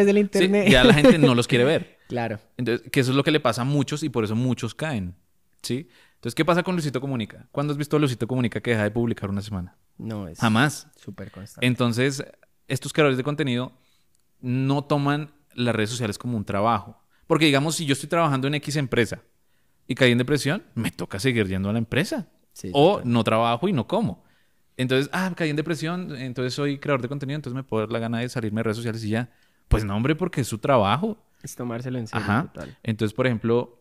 Sí, 0.64 0.70
ya 0.70 0.85
la 0.85 0.94
gente 0.94 1.18
no 1.18 1.35
los 1.35 1.46
quiere 1.48 1.64
ver. 1.64 1.96
Claro. 2.09 2.38
Entonces, 2.57 2.90
que 2.90 3.00
eso 3.00 3.11
es 3.11 3.16
lo 3.18 3.22
que 3.22 3.31
le 3.31 3.38
pasa 3.38 3.62
a 3.62 3.64
muchos 3.66 4.02
y 4.02 4.09
por 4.09 4.24
eso 4.24 4.35
muchos 4.35 4.74
caen. 4.74 5.14
¿Sí? 5.62 5.88
Entonces, 6.14 6.35
¿qué 6.35 6.42
pasa 6.44 6.62
con 6.62 6.74
Luisito 6.74 7.02
Comunica? 7.02 7.46
¿Cuándo 7.52 7.72
has 7.72 7.76
visto 7.76 7.96
a 7.96 8.00
Luisito 8.00 8.26
Comunica 8.26 8.61
que 8.62 8.70
deja 8.70 8.83
de 8.85 8.90
publicar 8.90 9.28
una 9.28 9.42
semana? 9.42 9.76
No, 9.98 10.28
es 10.28 10.38
Jamás. 10.38 10.88
súper 10.96 11.30
constante. 11.30 11.66
Entonces, 11.66 12.24
estos 12.68 12.92
creadores 12.92 13.16
de 13.16 13.24
contenido 13.24 13.72
no 14.40 14.84
toman 14.84 15.32
las 15.54 15.74
redes 15.74 15.90
sociales 15.90 16.18
como 16.18 16.37
un 16.37 16.44
trabajo. 16.44 17.00
Porque, 17.26 17.46
digamos, 17.46 17.74
si 17.76 17.84
yo 17.84 17.92
estoy 17.92 18.08
trabajando 18.08 18.46
en 18.46 18.54
X 18.54 18.76
empresa 18.76 19.22
y 19.87 19.94
caí 19.94 20.12
en 20.12 20.18
depresión, 20.18 20.62
me 20.74 20.90
toca 20.90 21.18
seguir 21.18 21.46
yendo 21.46 21.68
a 21.68 21.72
la 21.72 21.78
empresa. 21.78 22.28
Sí, 22.52 22.70
o 22.72 23.00
no 23.04 23.22
trabajo 23.22 23.68
y 23.68 23.72
no 23.72 23.87
como. 23.87 24.24
Entonces, 24.76 25.11
ah, 25.12 25.32
caí 25.37 25.50
en 25.50 25.56
depresión, 25.56 26.14
entonces 26.16 26.54
soy 26.54 26.78
creador 26.78 27.02
de 27.02 27.08
contenido, 27.08 27.37
entonces 27.37 27.54
me 27.54 27.64
puedo 27.64 27.82
dar 27.82 27.92
la 27.92 27.98
gana 27.98 28.18
de 28.20 28.28
salirme 28.28 28.61
de 28.61 28.64
redes 28.64 28.76
sociales 28.76 29.04
y 29.04 29.11
ya. 29.11 29.30
Pues 29.68 29.84
no, 29.84 29.94
hombre, 29.96 30.14
porque 30.14 30.40
es 30.40 30.46
su 30.48 30.58
trabajo. 30.58 31.18
Es 31.42 31.54
tomárselo 31.54 31.98
en 31.98 32.06
serio, 32.06 32.24
Ajá. 32.24 32.42
total. 32.52 32.76
Entonces, 32.82 33.14
por 33.14 33.26
ejemplo, 33.26 33.80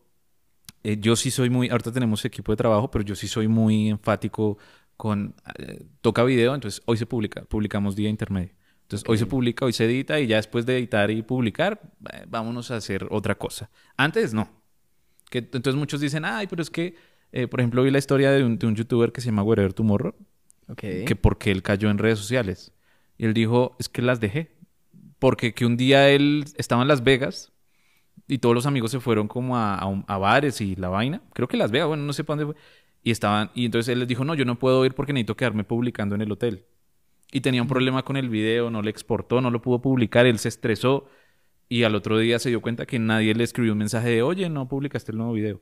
eh, 0.84 0.98
yo 1.00 1.16
sí 1.16 1.32
soy 1.32 1.50
muy, 1.50 1.70
ahorita 1.70 1.92
tenemos 1.92 2.24
equipo 2.26 2.52
de 2.52 2.56
trabajo, 2.58 2.90
pero 2.92 3.04
yo 3.04 3.16
sí 3.16 3.28
soy 3.28 3.48
muy 3.48 3.90
enfático 3.90 4.58
con, 4.98 5.36
eh, 5.60 5.86
toca 6.02 6.24
video, 6.24 6.56
entonces 6.56 6.82
hoy 6.86 6.98
se 6.98 7.06
publica, 7.06 7.44
publicamos 7.46 7.96
día 7.96 8.10
intermedio. 8.10 8.54
Entonces, 8.84 9.08
hoy 9.10 9.18
se 9.18 9.26
publica, 9.26 9.66
hoy 9.66 9.74
se 9.74 9.84
edita 9.86 10.20
y 10.20 10.28
ya 10.28 10.38
después 10.38 10.66
de 10.66 10.78
editar 10.78 11.12
y 11.12 11.22
publicar, 11.22 11.82
eh, 12.14 12.26
vámonos 12.28 12.72
a 12.72 12.78
hacer 12.78 13.06
otra 13.12 13.36
cosa. 13.36 13.70
Antes 13.98 14.34
no. 14.34 14.50
Que, 15.30 15.40
entonces 15.40 15.76
muchos 15.76 16.00
dicen, 16.00 16.24
ay, 16.24 16.48
pero 16.48 16.62
es 16.62 16.70
que, 16.70 16.96
eh, 17.34 17.48
por 17.48 17.60
ejemplo, 17.60 17.84
vi 17.84 17.92
la 17.92 17.98
historia 17.98 18.32
de 18.32 18.44
un, 18.46 18.58
de 18.58 18.66
un 18.66 18.76
youtuber 18.76 19.12
que 19.12 19.20
se 19.20 19.26
llama 19.28 19.44
Wherever 19.44 19.74
Tomorrow, 19.74 20.16
Ok. 20.70 20.80
que 20.80 21.18
porque 21.22 21.52
él 21.52 21.64
cayó 21.64 21.90
en 21.90 21.98
redes 21.98 22.18
sociales. 22.18 22.72
Y 23.18 23.26
él 23.26 23.34
dijo, 23.34 23.76
es 23.80 23.90
que 23.90 24.02
las 24.02 24.20
dejé. 24.22 24.56
Porque 25.20 25.54
que 25.54 25.66
un 25.66 25.76
día 25.78 26.10
él 26.10 26.46
estaba 26.58 26.82
en 26.84 26.88
Las 26.88 27.04
Vegas 27.04 27.52
y 28.28 28.38
todos 28.38 28.54
los 28.56 28.66
amigos 28.68 28.92
se 28.92 29.00
fueron 29.00 29.28
como 29.28 29.58
a, 29.58 29.76
a 29.76 30.04
a 30.08 30.18
bares 30.18 30.62
y 30.62 30.76
la 30.76 30.90
vaina. 30.90 31.22
Creo 31.34 31.48
que 31.48 31.58
Las 31.58 31.72
Vegas, 31.72 31.88
bueno, 31.88 32.04
no 32.04 32.14
sé 32.14 32.24
para 32.24 32.40
dónde 32.42 32.54
fue. 32.54 32.62
Y 33.08 33.12
estaban, 33.12 33.52
y 33.56 33.64
entonces 33.64 33.94
él 33.94 34.00
les 34.00 34.08
dijo, 34.10 34.26
no, 34.26 34.36
yo 34.36 34.44
no 34.44 34.60
puedo 34.60 34.84
ir 34.84 34.94
porque 34.94 35.14
necesito 35.14 35.38
quedarme 35.38 35.64
publicando 35.64 36.14
en 36.14 36.20
el 36.20 36.30
hotel. 36.30 36.66
Y 37.32 37.40
tenía 37.40 37.62
un 37.62 37.68
problema 37.70 38.04
con 38.04 38.18
el 38.18 38.28
video, 38.28 38.70
no 38.70 38.82
le 38.82 38.90
exportó, 38.90 39.40
no 39.40 39.50
lo 39.50 39.62
pudo 39.62 39.80
publicar, 39.80 40.26
él 40.26 40.40
se 40.40 40.50
estresó. 40.50 41.08
Y 41.70 41.84
al 41.84 41.96
otro 41.96 42.18
día 42.20 42.38
se 42.38 42.50
dio 42.50 42.62
cuenta 42.62 42.86
que 42.86 43.00
nadie 43.00 43.34
le 43.34 43.46
escribió 43.46 43.72
un 43.72 43.78
mensaje 43.78 44.10
de, 44.10 44.24
oye, 44.24 44.50
no 44.50 44.68
publicaste 44.68 45.14
el 45.14 45.20
nuevo 45.20 45.32
video. 45.32 45.62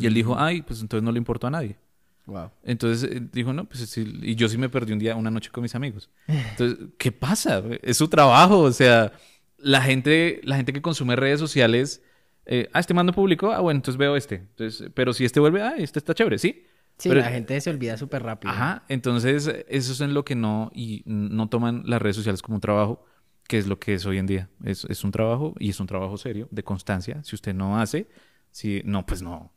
Y 0.00 0.06
él 0.06 0.14
dijo, 0.14 0.34
ay, 0.38 0.62
pues 0.62 0.80
entonces 0.80 1.04
no 1.04 1.12
le 1.12 1.18
importó 1.18 1.46
a 1.46 1.50
nadie. 1.50 1.76
Wow. 2.24 2.50
Entonces 2.62 3.10
eh, 3.12 3.20
dijo, 3.30 3.52
no, 3.52 3.66
pues 3.66 3.80
sí, 3.90 4.18
y 4.22 4.34
yo 4.34 4.48
sí 4.48 4.56
me 4.56 4.70
perdí 4.70 4.94
un 4.94 4.98
día, 4.98 5.14
una 5.14 5.30
noche 5.30 5.50
con 5.50 5.60
mis 5.60 5.74
amigos. 5.74 6.08
Entonces, 6.26 6.88
¿qué 6.96 7.12
pasa? 7.12 7.62
Es 7.82 7.98
su 7.98 8.08
trabajo, 8.08 8.60
o 8.60 8.72
sea, 8.72 9.12
la 9.58 9.82
gente, 9.82 10.40
la 10.42 10.56
gente 10.56 10.72
que 10.72 10.80
consume 10.80 11.16
redes 11.16 11.38
sociales, 11.38 12.02
eh, 12.46 12.68
ah, 12.72 12.80
este 12.80 12.94
mando 12.94 13.12
público, 13.12 13.52
ah, 13.52 13.60
bueno, 13.60 13.78
entonces 13.78 13.98
veo 13.98 14.16
este. 14.16 14.36
Entonces, 14.36 14.90
pero 14.94 15.12
si 15.12 15.24
este 15.24 15.40
vuelve, 15.40 15.62
ah, 15.62 15.74
este 15.76 15.98
está 15.98 16.14
chévere, 16.14 16.38
¿sí? 16.38 16.64
Sí, 16.98 17.10
Pero- 17.10 17.20
la 17.20 17.28
gente 17.30 17.60
se 17.60 17.68
olvida 17.68 17.96
súper 17.98 18.22
rápido. 18.22 18.52
Ajá, 18.52 18.84
entonces 18.88 19.46
eso 19.68 19.92
es 19.92 20.00
en 20.00 20.14
lo 20.14 20.24
que 20.24 20.34
no, 20.34 20.70
y 20.74 21.02
no 21.04 21.48
toman 21.48 21.82
las 21.84 22.00
redes 22.00 22.16
sociales 22.16 22.40
como 22.40 22.54
un 22.54 22.60
trabajo, 22.62 23.04
que 23.46 23.58
es 23.58 23.66
lo 23.66 23.78
que 23.78 23.94
es 23.94 24.06
hoy 24.06 24.18
en 24.18 24.26
día. 24.26 24.48
Es, 24.64 24.84
es 24.86 25.04
un 25.04 25.10
trabajo 25.10 25.54
y 25.58 25.68
es 25.70 25.78
un 25.78 25.86
trabajo 25.86 26.16
serio, 26.16 26.48
de 26.50 26.62
constancia. 26.62 27.22
Si 27.22 27.34
usted 27.34 27.52
no 27.52 27.78
hace, 27.78 28.08
si 28.50 28.80
no, 28.84 29.04
pues 29.04 29.20
no. 29.20 29.52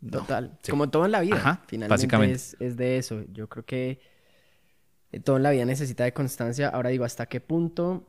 no. 0.00 0.10
Total. 0.10 0.58
Sí. 0.62 0.70
Como 0.70 0.88
todo 0.88 1.04
en 1.04 1.12
la 1.12 1.20
vida. 1.20 1.36
Ajá, 1.36 1.62
Finalmente 1.66 1.90
básicamente. 1.92 2.36
Es, 2.36 2.56
es 2.58 2.76
de 2.76 2.96
eso. 2.96 3.22
Yo 3.32 3.48
creo 3.48 3.66
que 3.66 4.00
eh, 5.12 5.20
todo 5.20 5.36
en 5.36 5.42
la 5.42 5.50
vida 5.50 5.66
necesita 5.66 6.04
de 6.04 6.12
constancia. 6.12 6.68
Ahora 6.68 6.88
digo, 6.90 7.04
¿hasta 7.04 7.26
qué 7.26 7.40
punto 7.40 8.08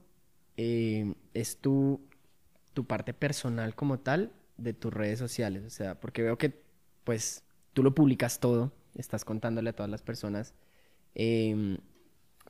eh, 0.55 1.13
es 1.33 1.59
tu, 1.59 2.08
tu 2.79 2.85
parte 2.85 3.13
personal 3.13 3.75
como 3.75 3.99
tal 3.99 4.31
de 4.55 4.71
tus 4.71 4.93
redes 4.93 5.19
sociales? 5.19 5.65
O 5.65 5.69
sea, 5.69 5.99
porque 5.99 6.21
veo 6.21 6.37
que 6.37 6.63
pues 7.03 7.43
tú 7.73 7.83
lo 7.83 7.93
publicas 7.93 8.39
todo, 8.39 8.71
estás 8.95 9.25
contándole 9.25 9.71
a 9.71 9.73
todas 9.73 9.89
las 9.89 10.01
personas. 10.01 10.53
em, 11.13 11.77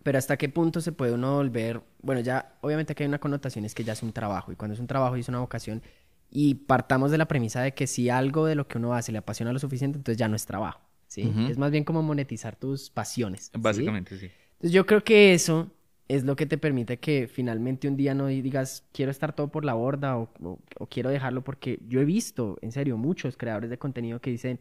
pero 0.04 0.20
hasta 0.20 0.38
qué 0.38 0.48
punto 0.48 0.82
se 0.82 0.92
puede 0.92 1.14
uno 1.14 1.38
volver, 1.38 1.82
bueno, 2.04 2.22
ya 2.22 2.58
obviamente 2.62 2.94
que 2.94 3.04
hay 3.04 3.08
una 3.08 3.18
connotación 3.20 3.66
es 3.66 3.74
que 3.74 3.84
ya 3.84 3.94
es 3.94 4.04
un 4.04 4.14
trabajo 4.14 4.52
y 4.52 4.56
cuando 4.56 4.76
es 4.76 4.80
un 4.80 4.86
trabajo 4.86 5.18
y 5.18 5.22
es 5.22 5.30
una 5.30 5.40
vocación 5.40 5.82
y 6.30 6.54
partamos 6.54 7.10
de 7.10 7.18
la 7.18 7.28
premisa 7.28 7.64
de 7.64 7.74
que 7.74 7.88
si 7.88 8.12
algo 8.12 8.46
de 8.46 8.54
lo 8.54 8.68
que 8.68 8.78
uno 8.78 8.94
hace 8.94 9.12
le 9.12 9.18
apasiona 9.18 9.52
lo 9.52 9.58
suficiente, 9.58 9.98
entonces 9.98 10.20
ya 10.20 10.28
no 10.28 10.36
es 10.36 10.46
trabajo, 10.46 10.82
¿sí? 11.08 11.34
Es 11.50 11.58
más 11.58 11.72
bien 11.72 11.84
como 11.84 12.04
monetizar 12.04 12.56
tus 12.56 12.92
pasiones. 12.92 13.46
¿sí? 13.46 13.52
Básicamente, 13.60 14.16
sí. 14.20 14.30
Entonces 14.52 14.72
yo 14.74 14.86
creo 14.86 15.04
que 15.04 15.34
eso 15.34 15.72
es 16.10 16.26
lo 16.26 16.36
que 16.36 16.46
te 16.46 16.58
permite 16.58 16.98
que 17.00 17.30
finalmente 17.32 17.88
un 17.88 17.96
día 17.96 18.14
no 18.14 18.28
digas 18.28 18.84
quiero 18.92 19.12
estar 19.12 19.32
todo 19.34 19.48
por 19.48 19.64
la 19.64 19.76
borda 19.76 20.18
o, 20.18 20.30
o- 20.44 20.60
o 20.78 20.88
quiero 20.88 21.10
dejarlo 21.10 21.44
porque 21.44 21.80
yo 21.88 22.02
he 22.02 22.06
visto, 22.06 22.58
en 22.62 22.72
serio, 22.74 22.98
muchos 22.98 23.38
creadores 23.38 23.70
de 23.70 23.78
contenido 23.78 24.20
que 24.20 24.32
dicen 24.32 24.60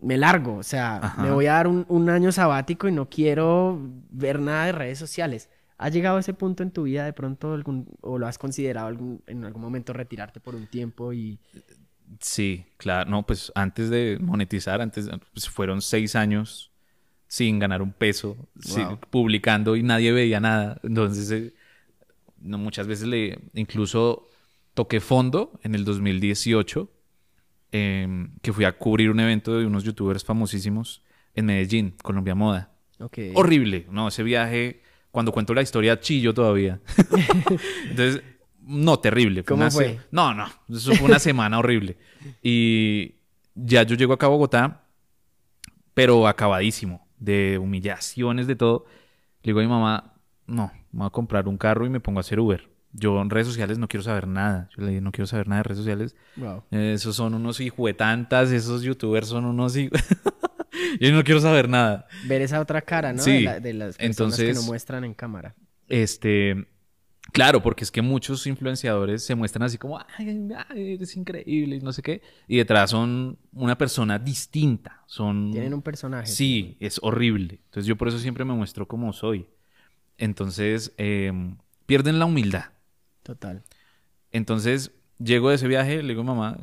me 0.00 0.18
largo, 0.18 0.56
o 0.56 0.62
sea, 0.62 0.96
Ajá. 0.98 1.22
me 1.22 1.30
voy 1.30 1.46
a 1.46 1.52
dar 1.54 1.66
un, 1.66 1.86
un 1.88 2.10
año 2.10 2.30
sabático 2.30 2.88
y 2.88 2.92
no 2.92 3.08
quiero 3.08 3.80
ver 4.10 4.38
nada 4.38 4.66
de 4.66 4.72
redes 4.72 4.98
sociales. 4.98 5.48
¿Ha 5.78 5.88
llegado 5.88 6.18
a 6.18 6.20
ese 6.20 6.34
punto 6.34 6.62
en 6.62 6.70
tu 6.70 6.82
vida 6.84 7.04
de 7.04 7.12
pronto 7.12 7.52
algún, 7.54 7.88
o 8.02 8.18
lo 8.18 8.26
has 8.26 8.36
considerado 8.38 8.86
algún- 8.86 9.22
en 9.26 9.44
algún 9.44 9.62
momento 9.62 9.92
retirarte 9.92 10.40
por 10.40 10.54
un 10.54 10.66
tiempo 10.66 11.12
y... 11.12 11.38
Sí, 12.20 12.66
claro. 12.76 13.10
No, 13.10 13.24
pues 13.24 13.50
antes 13.54 13.88
de 13.88 14.18
monetizar, 14.20 14.80
antes 14.82 15.08
pues, 15.32 15.48
fueron 15.48 15.80
seis 15.80 16.14
años 16.14 16.70
sin 17.34 17.58
ganar 17.58 17.82
un 17.82 17.92
peso, 17.92 18.36
publicando 19.10 19.74
y 19.74 19.82
nadie 19.82 20.12
veía 20.12 20.38
nada. 20.38 20.78
Entonces, 20.84 21.32
eh, 21.32 21.52
no, 22.40 22.58
muchas 22.58 22.86
veces 22.86 23.08
le, 23.08 23.40
incluso 23.54 24.28
toqué 24.72 25.00
fondo 25.00 25.58
en 25.64 25.74
el 25.74 25.84
2018, 25.84 26.88
eh, 27.72 28.28
que 28.40 28.52
fui 28.52 28.64
a 28.64 28.78
cubrir 28.78 29.10
un 29.10 29.18
evento 29.18 29.58
de 29.58 29.66
unos 29.66 29.82
youtubers 29.82 30.22
famosísimos 30.22 31.02
en 31.34 31.46
Medellín, 31.46 31.96
Colombia 32.04 32.36
Moda. 32.36 32.72
Ok. 33.00 33.18
Horrible, 33.34 33.88
no, 33.90 34.06
ese 34.06 34.22
viaje, 34.22 34.82
cuando 35.10 35.32
cuento 35.32 35.54
la 35.54 35.62
historia, 35.62 35.98
chillo 35.98 36.34
todavía. 36.34 36.80
Entonces, 37.90 38.22
no, 38.60 39.00
terrible. 39.00 39.42
¿Cómo 39.42 39.62
una 39.62 39.72
fue? 39.72 39.98
No, 40.12 40.32
no, 40.34 40.46
eso 40.68 40.94
fue 40.94 41.08
una 41.08 41.18
semana 41.18 41.58
horrible. 41.58 41.96
Y 42.44 43.16
ya 43.56 43.82
yo 43.82 43.96
llego 43.96 44.12
acá 44.12 44.26
a 44.26 44.28
Bogotá, 44.28 44.84
pero 45.94 46.28
acabadísimo, 46.28 47.03
de 47.24 47.58
humillaciones, 47.58 48.46
de 48.46 48.56
todo. 48.56 48.84
Le 49.42 49.50
digo 49.50 49.60
a 49.60 49.62
mi 49.62 49.68
mamá, 49.68 50.14
no, 50.46 50.70
me 50.92 50.98
voy 51.00 51.06
a 51.06 51.10
comprar 51.10 51.48
un 51.48 51.58
carro 51.58 51.86
y 51.86 51.90
me 51.90 52.00
pongo 52.00 52.18
a 52.18 52.22
hacer 52.22 52.40
Uber. 52.40 52.68
Yo 52.92 53.20
en 53.20 53.28
redes 53.30 53.48
sociales 53.48 53.78
no 53.78 53.88
quiero 53.88 54.04
saber 54.04 54.28
nada. 54.28 54.68
Yo 54.76 54.82
le 54.84 54.90
dije, 54.90 55.00
no 55.00 55.10
quiero 55.10 55.26
saber 55.26 55.48
nada 55.48 55.60
de 55.60 55.62
redes 55.64 55.78
sociales. 55.78 56.14
Wow. 56.36 56.62
Esos 56.70 57.16
son 57.16 57.34
unos 57.34 57.58
hijuetantas, 57.60 58.52
esos 58.52 58.82
youtubers 58.82 59.26
son 59.28 59.44
unos. 59.46 59.74
Yo 61.00 61.12
no 61.12 61.24
quiero 61.24 61.40
saber 61.40 61.68
nada. 61.68 62.06
Ver 62.26 62.42
esa 62.42 62.60
otra 62.60 62.82
cara, 62.82 63.12
¿no? 63.12 63.22
Sí. 63.22 63.32
De, 63.38 63.42
la- 63.42 63.60
de 63.60 63.74
las 63.74 63.96
personas 63.96 64.36
que 64.36 64.42
no 64.44 64.48
Entonces- 64.50 64.66
muestran 64.66 65.04
en 65.04 65.14
cámara. 65.14 65.54
Este, 65.88 66.66
claro, 67.32 67.62
porque 67.62 67.84
es 67.84 67.90
que 67.90 68.02
muchos 68.02 68.46
influenciadores 68.46 69.24
se 69.24 69.34
muestran 69.34 69.64
así 69.64 69.78
como, 69.78 69.98
ay, 70.18 70.48
ay, 70.68 70.92
eres 70.94 71.16
increíble 71.16 71.76
y 71.76 71.80
no 71.80 71.92
sé 71.92 72.02
qué, 72.02 72.22
y 72.46 72.56
detrás 72.58 72.90
son 72.90 73.38
una 73.52 73.76
persona 73.78 74.18
distinta, 74.18 75.02
son... 75.06 75.50
Tienen 75.52 75.74
un 75.74 75.82
personaje. 75.82 76.26
Sí, 76.26 76.76
es 76.80 76.98
horrible. 77.02 77.60
Entonces 77.64 77.86
yo 77.86 77.96
por 77.96 78.08
eso 78.08 78.18
siempre 78.18 78.44
me 78.44 78.54
muestro 78.54 78.86
como 78.86 79.12
soy. 79.12 79.46
Entonces, 80.18 80.92
em, 80.96 81.56
pierden 81.86 82.18
la 82.18 82.26
humildad. 82.26 82.66
Total. 83.22 83.62
Entonces, 84.30 84.92
llego 85.18 85.48
de 85.48 85.56
ese 85.56 85.66
viaje, 85.68 86.02
le 86.02 86.08
digo, 86.10 86.22
mamá, 86.24 86.58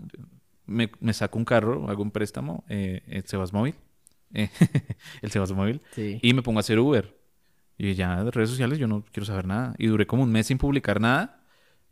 me, 0.65 0.91
me 0.99 1.13
saco 1.13 1.37
un 1.37 1.45
carro, 1.45 1.89
hago 1.89 2.01
un 2.03 2.11
préstamo, 2.11 2.63
eh, 2.69 3.01
el 3.07 3.25
Sebas 3.25 3.51
Móvil, 3.51 3.75
eh, 4.33 4.49
el 5.21 5.31
Sebas 5.31 5.51
Móvil, 5.51 5.81
Sí. 5.91 6.19
y 6.21 6.33
me 6.33 6.41
pongo 6.43 6.59
a 6.59 6.61
hacer 6.61 6.79
Uber. 6.79 7.13
Y 7.77 7.93
ya 7.95 8.23
de 8.23 8.31
redes 8.31 8.49
sociales 8.49 8.77
yo 8.79 8.87
no 8.87 9.03
quiero 9.11 9.25
saber 9.25 9.47
nada. 9.47 9.73
Y 9.77 9.87
duré 9.87 10.05
como 10.05 10.23
un 10.23 10.31
mes 10.31 10.47
sin 10.47 10.57
publicar 10.57 11.01
nada. 11.01 11.43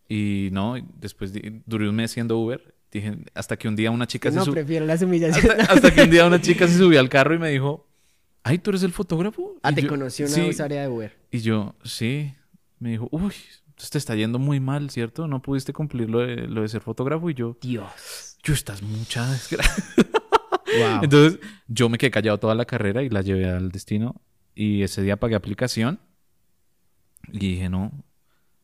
Y 0.08 0.50
no, 0.52 0.76
después 1.00 1.34
di- 1.34 1.62
duré 1.66 1.90
un 1.90 1.96
mes 1.96 2.12
siendo 2.12 2.38
Uber. 2.38 2.76
Dije, 2.92 3.18
hasta 3.36 3.58
que 3.58 3.68
un 3.68 3.76
día 3.76 3.92
una 3.92 4.08
chica 4.08 4.30
No, 4.30 4.36
se 4.42 4.46
subió. 4.46 4.54
prefiero 4.54 4.86
las 4.86 5.02
humillaciones. 5.02 5.60
Hasta, 5.62 5.74
hasta 5.74 5.94
que 5.94 6.02
un 6.04 6.10
día 6.10 6.26
una 6.26 6.42
chica 6.42 6.68
se 6.68 6.78
subió 6.78 7.00
al 7.00 7.10
carro 7.10 7.36
y 7.36 7.40
me 7.40 7.50
dijo, 7.50 7.88
ay, 8.44 8.58
¿tú 8.60 8.72
eres 8.72 8.84
el 8.84 8.92
fotógrafo? 8.92 9.56
Ah, 9.64 9.72
Y 9.72 9.76
te 9.76 9.82
yo, 9.84 9.88
conoció 9.90 10.26
una 10.26 10.36
"Sí". 10.36 10.42
usuaria 10.50 10.82
de 10.82 10.88
Uber. 10.88 11.18
Y 11.32 11.40
yo, 11.40 11.76
sí. 11.84 12.34
Me 12.80 12.92
dijo, 12.92 13.08
uy, 13.12 13.34
te 13.92 13.98
está 13.98 14.16
yendo 14.16 14.40
muy 14.40 14.60
mal, 14.60 14.90
¿cierto? 14.90 15.28
No 15.28 15.42
pudiste 15.42 15.74
cumplir 15.74 16.10
lo 16.10 16.20
de, 16.20 16.48
lo 16.48 16.62
de 16.62 16.68
ser 16.70 16.82
fotógrafo. 16.82 17.30
Y 17.30 17.34
yo, 17.36 17.58
Dios. 17.62 18.38
yo, 18.44 18.54
estás 18.54 18.82
mucha 18.82 19.30
desgracia. 19.30 20.04
Wow. 20.80 21.00
Entonces, 21.04 21.40
yo 21.68 21.90
me 21.90 21.98
quedé 21.98 22.12
callado 22.12 22.38
toda 22.38 22.54
la 22.54 22.66
carrera 22.66 23.02
y 23.02 23.10
la 23.10 23.22
llevé 23.24 23.50
al 23.50 23.72
destino. 23.72 24.22
Y 24.62 24.84
ese 24.84 25.02
día 25.02 25.16
pagué 25.18 25.36
aplicación. 25.36 26.00
Y 27.32 27.40
dije, 27.40 27.70
no, 27.70 27.94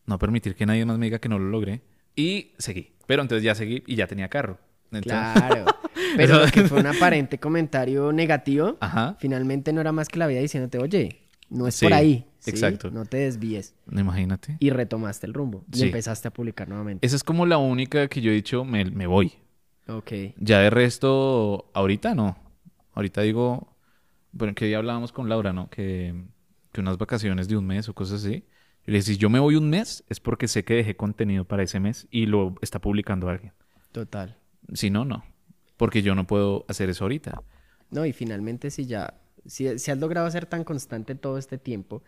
no 0.05 0.19
permitir 0.19 0.53
que 0.55 0.65
nadie 0.65 0.85
más 0.85 0.97
me 0.97 1.05
diga 1.05 1.19
que 1.19 1.29
no 1.29 1.39
lo 1.39 1.45
logré. 1.49 1.83
Y 2.17 2.51
seguí. 2.57 2.91
Pero 3.07 3.21
entonces 3.21 3.43
ya 3.45 3.55
seguí 3.55 3.81
y 3.87 3.95
ya 3.95 4.05
tenía 4.05 4.27
carro. 4.27 4.59
Entonces, 4.91 5.11
Claro. 5.33 5.65
Pero 6.17 6.45
lo 6.45 6.51
que 6.51 6.63
fue 6.65 6.81
un 6.81 6.87
aparente 6.87 7.37
comentario 7.39 8.11
negativo, 8.11 8.75
Ajá. 8.81 9.15
finalmente 9.19 9.71
no 9.71 9.79
era 9.79 9.93
más 9.93 10.09
que 10.09 10.19
la 10.19 10.27
vida 10.27 10.41
diciéndote, 10.41 10.79
oye, 10.79 11.21
no 11.49 11.65
es 11.67 11.75
Sí. 11.75 11.85
por 11.85 11.93
ahí, 11.93 12.25
¿sí? 12.39 12.49
Exacto. 12.51 12.91
No 12.91 13.05
te 13.05 13.17
desvíes. 13.17 13.73
Imagínate. 13.89 14.57
Y 14.59 14.71
retomaste 14.71 15.27
el 15.27 15.33
rumbo. 15.33 15.63
Y 15.71 15.77
Sí. 15.77 15.83
empezaste 15.85 16.27
a 16.27 16.31
publicar 16.31 16.67
nuevamente. 16.67 17.05
Esa 17.07 17.15
es 17.15 17.23
como 17.23 17.45
la 17.45 17.57
única 17.57 18.09
que 18.09 18.19
yo 18.19 18.31
he 18.31 18.33
dicho, 18.35 18.65
me, 18.65 18.83
me 18.83 19.07
voy. 19.07 19.31
Ok. 19.87 20.11
Ya 20.37 20.59
de 20.59 20.69
resto, 20.69 21.69
ahorita 21.73 22.15
no. 22.15 22.37
Ahorita 22.93 23.21
digo, 23.21 23.74
bueno, 24.35 24.53
que 24.53 24.65
día 24.65 24.77
hablábamos 24.77 25.13
con 25.13 25.29
Laura, 25.29 25.53
¿no? 25.53 25.69
Que, 25.69 26.13
que 26.73 26.81
unas 26.81 26.97
vacaciones 26.97 27.47
de 27.47 27.55
un 27.55 27.65
mes 27.65 27.87
o 27.87 27.95
cosas 27.95 28.23
así. 28.23 28.45
Y 28.85 28.91
le 28.91 29.01
si 29.01 29.17
yo 29.17 29.29
me 29.29 29.39
voy 29.39 29.55
un 29.55 29.69
mes, 29.69 30.03
es 30.09 30.19
porque 30.19 30.47
sé 30.49 30.65
que 30.65 30.75
dejé 30.75 30.95
contenido 30.95 31.45
para 31.45 31.63
ese 31.63 31.79
mes 31.79 32.07
y 32.11 32.25
lo 32.25 32.53
está 32.61 32.79
publicando 32.79 33.29
alguien. 33.29 33.53
Total. 33.93 34.37
Si 34.73 34.89
no, 34.89 35.05
no. 35.05 35.23
Porque 35.77 36.01
yo 36.01 36.15
no 36.15 36.27
puedo 36.27 36.65
hacer 36.67 36.89
eso 36.89 37.05
ahorita. 37.05 37.41
No, 37.89 38.05
y 38.05 38.11
finalmente 38.11 38.71
si 38.71 38.85
ya, 38.85 39.13
si, 39.45 39.79
si 39.79 39.91
has 39.91 39.97
logrado 39.97 40.29
ser 40.29 40.45
tan 40.45 40.65
constante 40.65 41.15
todo 41.15 41.37
este 41.37 41.57
tiempo, 41.57 42.03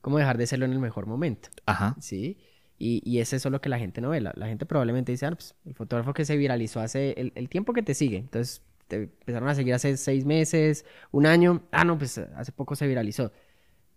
¿cómo 0.00 0.18
dejar 0.18 0.38
de 0.38 0.46
serlo 0.46 0.66
en 0.66 0.72
el 0.72 0.78
mejor 0.78 1.06
momento? 1.06 1.48
Ajá. 1.66 1.96
¿Sí? 2.00 2.38
Y, 2.78 3.02
y 3.04 3.18
es 3.18 3.32
eso 3.32 3.50
lo 3.50 3.60
que 3.60 3.68
la 3.68 3.80
gente 3.80 4.00
no 4.00 4.10
ve. 4.10 4.20
La, 4.20 4.32
la 4.36 4.46
gente 4.46 4.66
probablemente 4.66 5.10
dice, 5.10 5.26
ah, 5.26 5.32
pues, 5.32 5.56
el 5.64 5.74
fotógrafo 5.74 6.14
que 6.14 6.24
se 6.24 6.36
viralizó 6.36 6.78
hace 6.78 7.14
el, 7.16 7.32
el 7.34 7.48
tiempo 7.48 7.72
que 7.72 7.82
te 7.82 7.94
sigue. 7.94 8.18
Entonces, 8.18 8.62
te 8.92 9.02
empezaron 9.04 9.48
a 9.48 9.54
seguir 9.54 9.72
hace 9.74 9.96
seis 9.96 10.24
meses, 10.24 10.84
un 11.10 11.24
año. 11.26 11.62
Ah, 11.72 11.84
no, 11.84 11.96
pues 11.98 12.18
hace 12.18 12.52
poco 12.52 12.74
se 12.76 12.86
viralizó. 12.86 13.32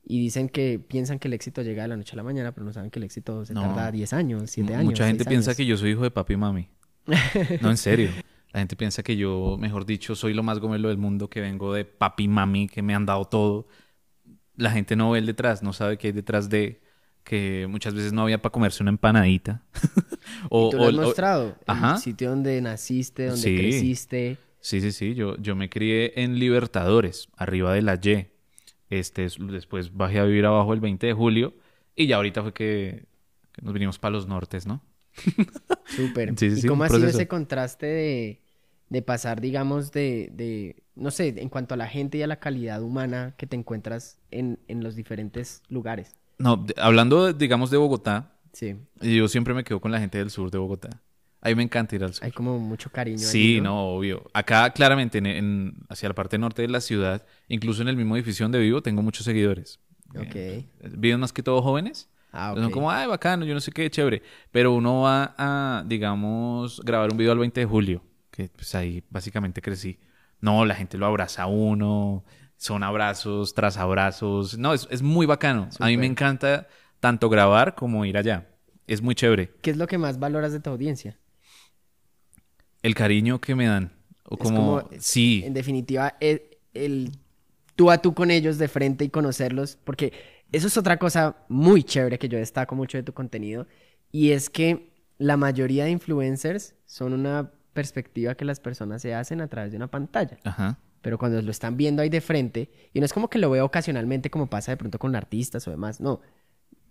Y 0.08 0.20
dicen 0.20 0.50
que 0.50 0.80
piensan 0.80 1.20
que 1.20 1.28
el 1.28 1.34
éxito 1.34 1.62
llega 1.64 1.82
de 1.84 1.90
la 1.90 1.98
noche 1.98 2.14
a 2.14 2.16
la 2.18 2.24
mañana, 2.24 2.54
pero 2.54 2.66
no 2.66 2.72
saben 2.72 2.92
que 2.92 3.00
el 3.00 3.04
éxito 3.06 3.44
se 3.46 3.54
No. 3.54 3.62
tarda 3.62 3.92
10 3.92 4.14
años, 4.14 4.50
7 4.52 4.68
M- 4.70 4.76
años. 4.76 4.86
Mucha 4.86 5.08
gente 5.08 5.24
seis 5.24 5.30
piensa 5.32 5.52
años. 5.52 5.58
que 5.58 5.66
yo 5.66 5.78
soy 5.78 5.92
hijo 5.92 6.04
de 6.04 6.12
papi 6.12 6.34
y 6.34 6.38
mami. 6.38 6.70
No, 7.62 7.70
en 7.72 7.78
serio. 7.78 8.10
La 8.54 8.60
gente 8.60 8.76
piensa 8.78 9.04
que 9.04 9.18
yo, 9.18 9.58
mejor 9.60 9.86
dicho, 9.86 10.16
soy 10.16 10.34
lo 10.34 10.42
más 10.44 10.60
gomelo 10.60 10.88
del 10.90 10.98
mundo, 10.98 11.30
que 11.30 11.42
vengo 11.42 11.74
de 11.74 11.84
papi 11.86 12.24
y 12.24 12.28
mami, 12.30 12.68
que 12.70 12.82
me 12.82 12.96
han 12.96 13.06
dado 13.06 13.26
todo. 13.26 13.68
La 14.56 14.72
gente 14.72 14.96
no 14.96 15.12
ve 15.12 15.20
el 15.20 15.26
detrás, 15.26 15.62
no 15.62 15.74
sabe 15.74 15.98
qué 15.98 16.08
hay 16.08 16.14
detrás 16.14 16.48
de 16.50 16.82
que 17.26 17.66
muchas 17.70 17.94
veces 17.96 18.14
no 18.14 18.22
había 18.22 18.42
para 18.42 18.52
comerse 18.54 18.84
una 18.84 18.92
empanadita. 18.92 19.64
o, 20.50 20.68
Y 20.68 20.72
tú 20.72 20.78
lo 20.78 20.84
has 20.86 20.94
o- 20.94 20.98
o- 21.00 21.02
mostrado. 21.02 21.56
Ajá. 21.66 21.96
El 21.96 22.00
sitio 22.02 22.30
donde 22.30 22.62
naciste, 22.62 23.26
donde 23.26 23.42
Sí. 23.42 23.58
creciste. 23.58 24.38
Sí, 24.66 24.82
sí, 24.82 24.92
sí. 24.92 25.14
Yo, 25.14 25.38
yo 25.38 25.56
me 25.56 25.70
crié 25.70 26.14
en 26.24 26.40
Libertadores, 26.40 27.30
arriba 27.38 27.72
de 27.74 27.84
la 27.84 28.00
Y. 28.02 28.28
Este, 28.90 29.26
es- 29.26 29.38
después 29.40 29.96
bajé 29.96 30.20
a 30.20 30.24
vivir 30.26 30.46
abajo 30.46 30.74
el 30.74 30.80
20 30.80 31.06
de 31.08 31.14
julio. 31.14 31.54
Y 31.96 32.08
ya 32.08 32.16
ahorita 32.18 32.42
fue 32.42 32.54
que, 32.54 33.06
que 33.52 33.62
nos 33.62 33.74
vinimos 33.74 34.00
para 34.00 34.14
los 34.14 34.28
nortes, 34.28 34.66
¿no? 34.66 34.82
Súper. 35.86 36.36
Sí, 36.38 36.50
sí, 36.52 36.58
¿Y 36.58 36.62
sí, 36.62 36.68
cómo 36.68 36.84
ha 36.84 36.90
sido 36.90 37.10
ese 37.10 37.28
contraste 37.28 37.86
de, 37.86 38.42
de 38.90 39.02
pasar, 39.04 39.40
digamos, 39.40 39.92
de, 39.92 40.30
de, 40.34 40.84
no 40.96 41.12
sé, 41.12 41.36
en 41.38 41.50
cuanto 41.50 41.76
a 41.76 41.78
la 41.78 41.88
gente 41.88 42.18
y 42.18 42.24
a 42.24 42.28
la 42.28 42.40
calidad 42.40 42.82
humana 42.82 43.36
que 43.38 43.46
te 43.48 43.56
encuentras 43.56 44.18
en, 44.32 44.60
en 44.68 44.84
los 44.84 44.96
diferentes 44.96 45.62
lugares? 45.70 46.16
No, 46.38 46.58
de- 46.58 46.76
hablando, 46.78 47.32
digamos, 47.34 47.72
de 47.72 47.78
Bogotá, 47.78 48.32
Sí, 48.54 48.76
yo 49.02 49.28
siempre 49.28 49.54
me 49.54 49.64
quedo 49.64 49.82
con 49.82 49.92
la 49.92 50.00
gente 50.00 50.18
del 50.18 50.30
sur 50.32 50.52
de 50.52 50.58
Bogotá. 50.58 51.02
A 51.46 51.50
mí 51.50 51.56
me 51.56 51.64
encanta 51.64 51.96
ir 51.96 52.04
al 52.04 52.14
sur. 52.14 52.26
hay 52.26 52.32
como 52.32 52.58
mucho 52.60 52.90
cariño 52.90 53.20
ahí, 53.20 53.32
Sí, 53.32 53.62
no, 53.62 53.88
obvio. 53.96 54.30
Acá, 54.34 54.70
claramente, 54.72 55.20
en, 55.20 55.28
en- 55.28 55.76
hacia 55.90 56.10
la 56.10 56.16
parte 56.16 56.38
norte 56.38 56.64
de 56.64 56.68
la 56.70 56.82
ciudad, 56.82 57.26
incluso 57.48 57.82
en 57.84 57.88
el 57.88 57.96
mismo 57.96 58.16
edificio 58.16 58.46
donde 58.46 58.60
vivo, 58.60 58.82
tengo 58.82 59.02
muchos 59.04 59.26
seguidores. 59.26 59.80
Ok. 60.18 60.36
Eh, 60.36 60.66
viven 60.98 61.20
más 61.20 61.32
que 61.34 61.44
todo 61.44 61.62
jóvenes. 61.62 62.10
Ah, 62.32 62.52
Son 62.56 62.66
ok. 62.66 62.72
como, 62.72 62.90
ay, 62.92 63.08
bacano, 63.08 63.46
yo 63.46 63.54
no 63.54 63.60
sé 63.62 63.72
qué, 63.72 63.90
chévere. 63.90 64.24
Pero 64.52 64.74
uno 64.74 65.02
va 65.02 65.36
a, 65.38 65.84
digamos, 65.86 66.82
grabar 66.84 67.12
un 67.12 67.18
video 67.18 67.32
al 67.32 67.40
20 67.40 67.60
de 67.62 67.66
julio, 67.66 68.02
que 68.32 68.50
pues 68.50 68.74
ahí 68.76 69.04
básicamente 69.10 69.62
crecí. 69.62 70.00
No, 70.42 70.66
la 70.66 70.76
gente 70.76 70.98
lo 70.98 71.06
abraza 71.06 71.44
a 71.44 71.48
uno, 71.48 72.26
son 72.58 72.84
abrazos 72.84 73.54
tras 73.54 73.78
abrazos. 73.78 74.58
No, 74.58 74.74
es, 74.74 74.88
es 74.92 75.02
muy 75.02 75.26
bacano. 75.26 75.70
A 75.80 75.86
mí 75.88 75.98
me 75.98 76.08
encanta 76.08 76.68
tanto 77.00 77.30
grabar 77.30 77.76
como 77.76 78.04
ir 78.04 78.18
allá. 78.18 78.48
Es 78.88 79.02
muy 79.02 79.16
chévere. 79.16 79.52
¿Qué 79.62 79.72
es 79.72 79.78
lo 79.78 79.88
que 79.88 79.98
más 79.98 80.20
valoras 80.20 80.52
de 80.52 80.60
tu 80.60 80.70
audiencia? 80.72 81.18
El 82.86 82.94
cariño 82.94 83.42
que 83.42 83.56
me 83.56 83.66
dan. 83.66 83.92
O 84.24 84.38
como, 84.38 84.82
como, 84.82 84.90
sí, 85.00 85.42
En 85.44 85.56
definitiva, 85.56 86.16
el, 86.20 86.44
el 86.76 87.12
tú 87.76 87.90
a 87.90 87.98
tú 87.98 88.14
con 88.14 88.30
ellos 88.30 88.60
de 88.60 88.68
frente 88.68 89.04
y 89.04 89.10
conocerlos, 89.10 89.80
porque 89.84 90.14
eso 90.52 90.68
es 90.68 90.78
otra 90.78 90.98
cosa 90.98 91.36
muy 91.50 91.84
chévere 91.84 92.20
que 92.20 92.30
yo 92.30 92.38
destaco 92.38 92.76
mucho 92.76 93.00
de 93.00 93.04
tu 93.04 93.12
contenido, 93.12 93.66
y 94.12 94.32
es 94.32 94.52
que 94.52 94.94
la 95.18 95.36
mayoría 95.36 95.86
de 95.86 95.92
influencers 95.92 96.76
son 96.86 97.14
una 97.14 97.52
perspectiva 97.74 98.36
que 98.36 98.46
las 98.46 98.60
personas 98.60 99.02
se 99.02 99.16
hacen 99.16 99.42
a 99.42 99.48
través 99.48 99.72
de 99.72 99.78
una 99.78 99.88
pantalla. 99.88 100.38
ajá. 100.44 100.78
Pero 101.02 101.18
cuando 101.18 101.40
lo 101.42 101.52
están 101.52 101.78
viendo 101.78 102.02
ahí 102.04 102.10
de 102.10 102.22
frente, 102.22 102.70
y 102.94 103.00
no 103.00 103.06
es 103.06 103.14
como 103.14 103.30
que 103.30 103.40
lo 103.40 103.50
veo 103.50 103.66
ocasionalmente 103.66 104.30
como 104.30 104.48
pasa 104.48 104.72
de 104.72 104.78
pronto 104.78 105.00
con 105.00 105.16
artistas 105.16 105.68
o 105.68 105.72
demás, 105.72 106.02
no. 106.02 106.22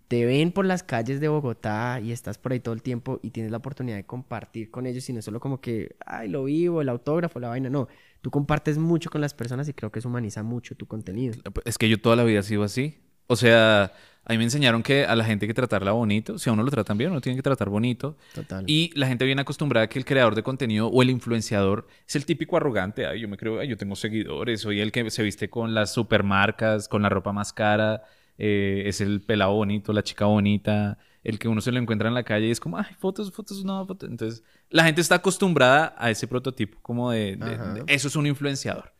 Te 0.07 0.25
ven 0.25 0.51
por 0.51 0.65
las 0.65 0.83
calles 0.83 1.19
de 1.19 1.27
Bogotá 1.27 1.99
y 1.99 2.11
estás 2.11 2.37
por 2.37 2.51
ahí 2.51 2.59
todo 2.59 2.75
el 2.75 2.81
tiempo 2.81 3.19
y 3.23 3.31
tienes 3.31 3.51
la 3.51 3.57
oportunidad 3.57 3.97
de 3.97 4.05
compartir 4.05 4.69
con 4.69 4.85
ellos 4.85 5.09
y 5.09 5.13
no 5.13 5.19
es 5.19 5.25
solo 5.25 5.39
como 5.39 5.59
que, 5.59 5.95
ay, 6.05 6.29
lo 6.29 6.43
vivo, 6.43 6.81
el 6.81 6.89
autógrafo, 6.89 7.39
la 7.39 7.49
vaina, 7.49 7.69
no. 7.69 7.87
Tú 8.21 8.31
compartes 8.31 8.77
mucho 8.77 9.09
con 9.09 9.21
las 9.21 9.33
personas 9.33 9.67
y 9.67 9.73
creo 9.73 9.91
que 9.91 9.99
eso 9.99 10.09
humaniza 10.09 10.43
mucho 10.43 10.75
tu 10.75 10.85
contenido. 10.85 11.35
Es 11.63 11.77
que 11.77 11.89
yo 11.89 11.99
toda 11.99 12.15
la 12.15 12.23
vida 12.23 12.39
he 12.39 12.43
sido 12.43 12.63
así. 12.63 12.99
O 13.27 13.35
sea, 13.35 13.93
a 14.23 14.33
mí 14.33 14.37
me 14.37 14.43
enseñaron 14.43 14.81
que 14.83 15.05
a 15.05 15.15
la 15.15 15.23
gente 15.23 15.45
hay 15.45 15.47
que 15.47 15.53
tratarla 15.53 15.91
bonito. 15.91 16.39
Si 16.39 16.49
a 16.49 16.53
uno 16.53 16.63
lo 16.63 16.71
tratan 16.71 16.97
bien, 16.97 17.11
uno 17.11 17.21
tiene 17.21 17.35
que 17.35 17.43
tratar 17.43 17.69
bonito. 17.69 18.17
Total. 18.33 18.63
Y 18.67 18.91
la 18.95 19.07
gente 19.07 19.25
viene 19.25 19.41
acostumbrada 19.41 19.85
a 19.85 19.89
que 19.89 19.99
el 19.99 20.05
creador 20.05 20.35
de 20.35 20.43
contenido 20.43 20.87
o 20.87 21.01
el 21.01 21.09
influenciador 21.11 21.87
es 22.07 22.15
el 22.15 22.25
típico 22.25 22.57
arrogante. 22.57 23.05
Ay, 23.05 23.21
yo 23.21 23.27
me 23.27 23.37
creo, 23.37 23.59
ay, 23.59 23.67
yo 23.67 23.77
tengo 23.77 23.95
seguidores. 23.95 24.61
Soy 24.61 24.81
el 24.81 24.91
que 24.91 25.09
se 25.11 25.21
viste 25.21 25.49
con 25.49 25.73
las 25.73 25.93
supermarcas, 25.93 26.87
con 26.87 27.01
la 27.03 27.09
ropa 27.09 27.31
más 27.31 27.53
cara. 27.53 28.03
Eh, 28.37 28.83
es 28.85 29.01
el 29.01 29.21
pelado 29.21 29.53
bonito, 29.53 29.93
la 29.93 30.03
chica 30.03 30.25
bonita. 30.25 30.97
El 31.23 31.39
que 31.39 31.47
uno 31.47 31.59
se 31.59 31.71
lo 31.71 31.79
encuentra 31.79 32.07
en 32.07 32.13
la 32.13 32.23
calle 32.23 32.47
y 32.47 32.51
es 32.51 32.59
como, 32.59 32.77
ay, 32.77 32.85
fotos, 32.99 33.31
fotos, 33.31 33.63
no, 33.65 33.83
fotos. 33.87 34.09
Entonces, 34.09 34.43
la 34.69 34.83
gente 34.83 35.01
está 35.01 35.15
acostumbrada 35.15 35.95
a 35.97 36.11
ese 36.11 36.27
prototipo, 36.27 36.77
como 36.83 37.09
de, 37.11 37.35
de- 37.35 37.55
Ajá. 37.55 37.73
de- 37.73 37.83
eso 37.87 38.07
es 38.07 38.15
un 38.15 38.27
influenciador. 38.27 38.93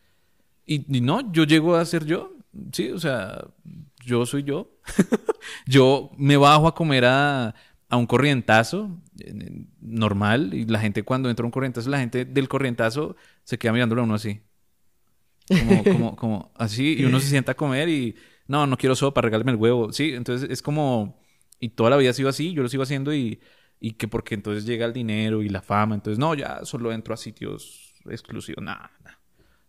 Y, 0.66 0.98
y 0.98 1.02
no, 1.02 1.32
yo 1.32 1.44
llego 1.44 1.76
a 1.76 1.86
ser 1.86 2.06
yo. 2.06 2.34
Sí, 2.72 2.90
o 2.90 2.98
sea, 2.98 3.46
yo 4.04 4.26
soy 4.26 4.42
yo. 4.44 4.72
yo 5.68 6.10
me 6.18 6.36
bajo 6.38 6.68
a 6.68 6.74
comer 6.74 7.06
a, 7.06 7.54
a 7.90 7.98
un 7.98 8.08
corrientazo 8.08 9.00
eh, 9.20 9.66
normal 9.82 10.54
y 10.56 10.66
la 10.66 10.80
gente 10.80 11.04
cuando 11.04 11.30
entra 11.30 11.46
un 11.46 11.52
corrientazo, 11.52 11.90
la 11.92 12.00
gente 12.00 12.26
del 12.26 12.48
corrientazo 12.48 13.16
se 13.44 13.60
queda 13.60 13.72
mirándolo 13.74 14.02
a 14.02 14.06
uno 14.06 14.16
así. 14.16 14.42
Como, 15.48 15.84
como, 15.84 16.16
como 16.16 16.52
así 16.56 16.96
y 16.98 17.06
uno 17.06 17.20
se 17.20 17.28
sienta 17.28 17.52
a 17.52 17.56
comer 17.56 17.88
y 17.88 18.16
no, 18.48 18.68
no 18.68 18.78
quiero 18.78 18.96
sopa, 18.96 19.22
regálame 19.22 19.52
el 19.52 19.58
huevo. 19.58 19.92
Sí, 19.92 20.14
entonces 20.14 20.50
es 20.50 20.62
como... 20.62 21.20
Y 21.60 21.70
toda 21.70 21.90
la 21.90 21.98
vida 21.98 22.10
ha 22.10 22.14
sido 22.14 22.30
así, 22.30 22.54
yo 22.54 22.62
lo 22.64 22.70
sigo 22.70 22.84
haciendo 22.84 23.14
y, 23.14 23.40
y 23.80 23.94
que 23.94 24.08
porque 24.08 24.36
entonces 24.36 24.66
llega 24.66 24.86
el 24.86 24.94
dinero 24.94 25.42
y 25.42 25.50
la 25.50 25.62
fama. 25.62 25.96
Entonces, 25.96 26.20
no, 26.20 26.34
ya 26.36 26.66
solo 26.66 26.92
entro 26.92 27.14
a 27.14 27.18
sitios 27.18 27.94
exclusivos. 28.10 28.64
No, 28.64 28.76
no. 28.76 29.12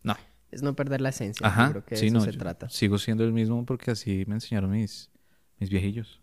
No. 0.02 0.16
Es 0.50 0.62
no 0.62 0.74
perder 0.74 1.00
la 1.00 1.10
esencia. 1.10 1.44
yo 1.44 1.48
Ajá, 1.48 1.70
creo 1.70 1.84
que 1.84 1.94
de 1.96 2.00
sí, 2.00 2.06
eso 2.06 2.14
no, 2.14 2.20
se 2.20 2.32
trata. 2.32 2.68
sigo 2.68 2.98
siendo 2.98 3.24
el 3.24 3.32
mismo 3.32 3.64
porque 3.64 3.92
así 3.92 4.24
me 4.26 4.34
enseñaron 4.34 4.70
mis, 4.70 5.10
mis 5.58 5.70
viejillos. 5.70 6.20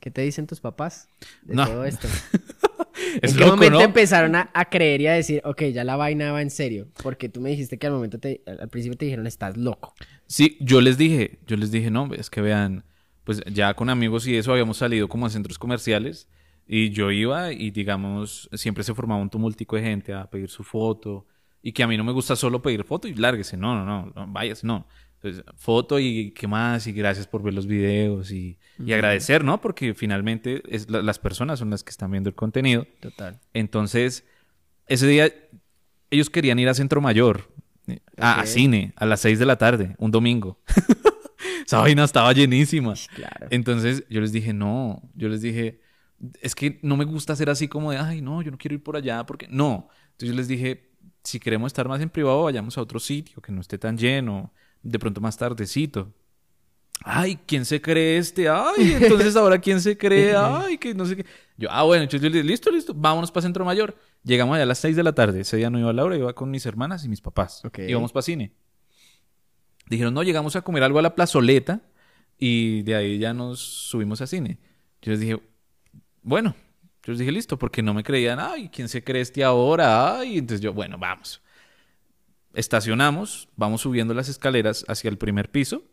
¿Qué 0.00 0.10
te 0.10 0.22
dicen 0.22 0.46
tus 0.46 0.60
papás 0.60 1.08
de 1.42 1.54
No. 1.54 1.66
todo 1.66 1.84
esto? 1.84 2.08
Es 3.22 3.32
¿En 3.32 3.38
qué 3.38 3.44
loco, 3.44 3.56
momento 3.56 3.78
¿no? 3.78 3.84
empezaron 3.84 4.34
a, 4.34 4.50
a 4.54 4.64
creer 4.68 5.00
y 5.00 5.06
a 5.06 5.12
decir, 5.12 5.40
ok, 5.44 5.62
ya 5.64 5.84
la 5.84 5.96
vaina 5.96 6.32
va 6.32 6.42
en 6.42 6.50
serio? 6.50 6.88
Porque 7.02 7.28
tú 7.28 7.40
me 7.40 7.50
dijiste 7.50 7.78
que 7.78 7.86
al 7.86 7.92
momento 7.92 8.18
te, 8.18 8.42
al 8.46 8.68
principio 8.68 8.96
te 8.98 9.04
dijeron, 9.06 9.26
estás 9.26 9.56
loco. 9.56 9.94
Sí, 10.26 10.56
yo 10.60 10.80
les 10.80 10.98
dije, 10.98 11.38
yo 11.46 11.56
les 11.56 11.70
dije, 11.70 11.90
no, 11.90 12.12
es 12.14 12.30
que 12.30 12.40
vean, 12.40 12.84
pues 13.24 13.42
ya 13.52 13.74
con 13.74 13.90
amigos 13.90 14.26
y 14.26 14.36
eso 14.36 14.52
habíamos 14.52 14.76
salido 14.78 15.08
como 15.08 15.26
a 15.26 15.30
centros 15.30 15.58
comerciales 15.58 16.28
y 16.66 16.90
yo 16.90 17.10
iba 17.10 17.52
y 17.52 17.70
digamos, 17.70 18.48
siempre 18.52 18.84
se 18.84 18.94
formaba 18.94 19.20
un 19.20 19.30
tumultico 19.30 19.76
de 19.76 19.82
gente 19.82 20.12
a 20.12 20.28
pedir 20.28 20.50
su 20.50 20.62
foto 20.64 21.26
y 21.62 21.72
que 21.72 21.82
a 21.82 21.86
mí 21.88 21.96
no 21.96 22.04
me 22.04 22.12
gusta 22.12 22.36
solo 22.36 22.62
pedir 22.62 22.84
foto 22.84 23.08
y 23.08 23.14
lárguese, 23.14 23.56
no, 23.56 23.74
no, 23.74 23.84
no, 23.84 24.12
no 24.14 24.32
váyase, 24.32 24.66
no. 24.66 24.86
Entonces, 25.20 25.44
foto 25.56 25.98
y 25.98 26.30
qué 26.30 26.46
más 26.46 26.86
y 26.86 26.92
gracias 26.92 27.26
por 27.26 27.42
ver 27.42 27.52
los 27.52 27.66
videos 27.66 28.30
y, 28.30 28.56
y 28.78 28.92
agradecer, 28.92 29.42
¿no? 29.42 29.60
Porque 29.60 29.92
finalmente 29.94 30.62
es 30.68 30.88
la- 30.88 31.02
las 31.02 31.18
personas 31.18 31.58
son 31.58 31.70
las 31.70 31.82
que 31.82 31.90
están 31.90 32.10
viendo 32.12 32.28
el 32.30 32.36
contenido. 32.36 32.86
Total. 33.00 33.40
Entonces, 33.52 34.24
ese 34.86 35.06
día 35.08 35.32
ellos 36.10 36.30
querían 36.30 36.58
ir 36.60 36.68
a 36.68 36.74
Centro 36.74 37.00
Mayor, 37.00 37.50
eh, 37.88 37.98
a, 38.16 38.40
a 38.40 38.46
cine, 38.46 38.92
a 38.96 39.06
las 39.06 39.20
6 39.20 39.38
de 39.40 39.46
la 39.46 39.56
tarde, 39.56 39.96
un 39.98 40.10
domingo. 40.12 40.60
Esa 41.66 41.80
vaina 41.80 42.04
estaba 42.04 42.32
llenísima. 42.32 42.94
Claro. 43.14 43.46
Entonces 43.50 44.04
yo 44.08 44.20
les 44.20 44.32
dije, 44.32 44.52
no, 44.52 45.02
yo 45.14 45.28
les 45.28 45.42
dije, 45.42 45.80
es 46.40 46.54
que 46.54 46.78
no 46.82 46.96
me 46.96 47.04
gusta 47.04 47.36
ser 47.36 47.50
así 47.50 47.68
como 47.68 47.90
de, 47.90 47.98
ay, 47.98 48.22
no, 48.22 48.40
yo 48.42 48.50
no 48.50 48.58
quiero 48.58 48.74
ir 48.74 48.82
por 48.82 48.96
allá, 48.96 49.24
porque 49.26 49.46
no. 49.50 49.88
Entonces 50.12 50.28
yo 50.30 50.34
les 50.34 50.48
dije, 50.48 50.90
si 51.24 51.38
queremos 51.40 51.68
estar 51.68 51.86
más 51.88 52.00
en 52.00 52.08
privado, 52.08 52.44
vayamos 52.44 52.78
a 52.78 52.80
otro 52.82 52.98
sitio 52.98 53.42
que 53.42 53.52
no 53.52 53.60
esté 53.60 53.76
tan 53.78 53.98
lleno, 53.98 54.52
de 54.82 54.98
pronto 54.98 55.20
más 55.20 55.36
tardecito. 55.36 56.12
Ay, 57.04 57.38
¿quién 57.46 57.64
se 57.64 57.80
cree 57.80 58.18
este? 58.18 58.48
Ay, 58.48 58.96
entonces 59.00 59.36
ahora 59.36 59.58
¿quién 59.58 59.80
se 59.80 59.96
cree? 59.96 60.34
Ay, 60.36 60.78
que 60.78 60.94
no 60.94 61.06
sé 61.06 61.16
qué. 61.16 61.26
Yo, 61.56 61.68
ah, 61.70 61.84
bueno, 61.84 62.02
entonces 62.02 62.20
yo 62.20 62.28
les 62.28 62.42
dije, 62.42 62.44
listo, 62.44 62.70
listo, 62.70 62.92
vámonos 62.94 63.30
para 63.30 63.42
Centro 63.42 63.64
Mayor. 63.64 63.96
Llegamos 64.24 64.54
allá 64.54 64.64
a 64.64 64.66
las 64.66 64.78
6 64.78 64.96
de 64.96 65.02
la 65.02 65.12
tarde. 65.12 65.40
Ese 65.40 65.56
día 65.56 65.70
no 65.70 65.78
iba 65.78 65.92
Laura, 65.92 66.16
iba 66.16 66.32
con 66.34 66.50
mis 66.50 66.66
hermanas 66.66 67.04
y 67.04 67.08
mis 67.08 67.20
papás. 67.20 67.64
Ok. 67.64 67.80
Íbamos 67.80 68.12
para 68.12 68.22
cine. 68.22 68.52
Dijeron, 69.88 70.12
no, 70.12 70.22
llegamos 70.22 70.56
a 70.56 70.62
comer 70.62 70.82
algo 70.82 70.98
a 70.98 71.02
la 71.02 71.14
plazoleta 71.14 71.80
Y 72.36 72.82
de 72.82 72.94
ahí 72.94 73.18
ya 73.18 73.32
nos 73.32 73.60
subimos 73.60 74.20
a 74.20 74.26
cine. 74.26 74.58
Yo 75.00 75.12
les 75.12 75.20
dije, 75.20 75.40
bueno, 76.22 76.54
yo 77.02 77.12
les 77.12 77.20
dije, 77.20 77.32
listo, 77.32 77.58
porque 77.58 77.82
no 77.82 77.94
me 77.94 78.02
creían, 78.02 78.38
ay, 78.40 78.68
¿quién 78.68 78.88
se 78.88 79.02
cree 79.02 79.22
este 79.22 79.44
ahora? 79.44 80.18
Ay, 80.18 80.38
entonces 80.38 80.60
yo, 80.60 80.72
bueno, 80.72 80.98
vamos. 80.98 81.40
Estacionamos, 82.58 83.48
vamos 83.54 83.82
subiendo 83.82 84.14
las 84.14 84.28
escaleras 84.28 84.84
hacia 84.88 85.08
el 85.08 85.16
primer 85.16 85.48
piso 85.48 85.84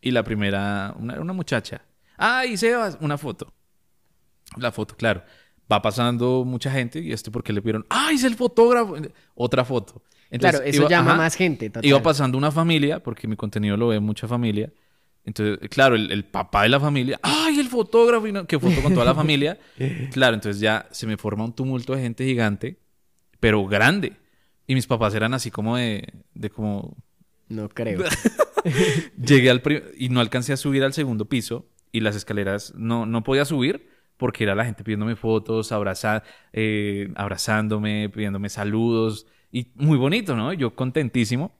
y 0.00 0.10
la 0.10 0.24
primera, 0.24 0.92
una, 0.98 1.20
una 1.20 1.32
muchacha. 1.32 1.82
Ay, 2.16 2.56
Sebas, 2.56 2.98
una 3.00 3.16
foto. 3.16 3.54
La 4.56 4.72
foto, 4.72 4.96
claro. 4.96 5.22
Va 5.70 5.80
pasando 5.80 6.44
mucha 6.44 6.72
gente 6.72 6.98
y 6.98 7.12
esto 7.12 7.30
porque 7.30 7.52
le 7.52 7.60
vieron, 7.60 7.86
¡ay, 7.88 8.16
es 8.16 8.24
el 8.24 8.34
fotógrafo! 8.34 8.96
Otra 9.36 9.64
foto. 9.64 10.02
claro, 10.30 10.60
eso 10.62 10.88
llama 10.88 11.14
más 11.14 11.36
gente. 11.36 11.70
Iba 11.82 12.02
pasando 12.02 12.36
una 12.36 12.50
familia, 12.50 13.00
porque 13.00 13.28
mi 13.28 13.36
contenido 13.36 13.76
lo 13.76 13.86
ve 13.86 14.00
mucha 14.00 14.26
familia. 14.26 14.72
Entonces, 15.24 15.68
claro, 15.68 15.94
el, 15.94 16.24
papá 16.24 16.64
de 16.64 16.70
la 16.70 16.80
familia, 16.80 17.20
¡ay, 17.22 17.60
el 17.60 17.68
fotógrafo! 17.68 18.26
Y 18.26 18.32
que 18.46 18.58
foto 18.58 18.82
con 18.82 18.92
toda 18.92 19.06
la 19.06 19.14
familia. 19.14 19.56
claro, 20.10 20.34
entonces 20.34 20.60
ya 20.60 20.88
se 20.90 21.06
me 21.06 21.16
forma 21.16 21.44
un 21.44 21.52
tumulto 21.52 21.94
de 21.94 22.02
gente 22.02 22.24
gigante, 22.24 22.80
pero 23.38 23.64
grande. 23.66 24.16
Y 24.68 24.74
mis 24.74 24.86
papás 24.86 25.14
eran 25.14 25.34
así 25.34 25.50
como 25.50 25.76
de, 25.76 26.12
de 26.34 26.50
como... 26.50 26.96
No 27.48 27.68
creo. 27.68 28.04
Llegué 29.20 29.50
al... 29.50 29.62
y 29.96 30.10
no 30.10 30.20
alcancé 30.20 30.52
a 30.52 30.56
subir 30.56 30.84
al 30.84 30.92
segundo 30.92 31.24
piso 31.24 31.66
y 31.90 32.00
las 32.00 32.14
escaleras 32.14 32.74
no, 32.76 33.06
no 33.06 33.24
podía 33.24 33.44
subir 33.44 33.88
porque 34.18 34.44
era 34.44 34.54
la 34.54 34.64
gente 34.64 34.84
pidiéndome 34.84 35.16
fotos, 35.16 35.72
abraza, 35.72 36.22
eh, 36.52 37.10
abrazándome, 37.14 38.10
pidiéndome 38.10 38.50
saludos. 38.50 39.26
Y 39.50 39.68
muy 39.76 39.96
bonito, 39.96 40.36
¿no? 40.36 40.52
Yo 40.52 40.74
contentísimo. 40.74 41.56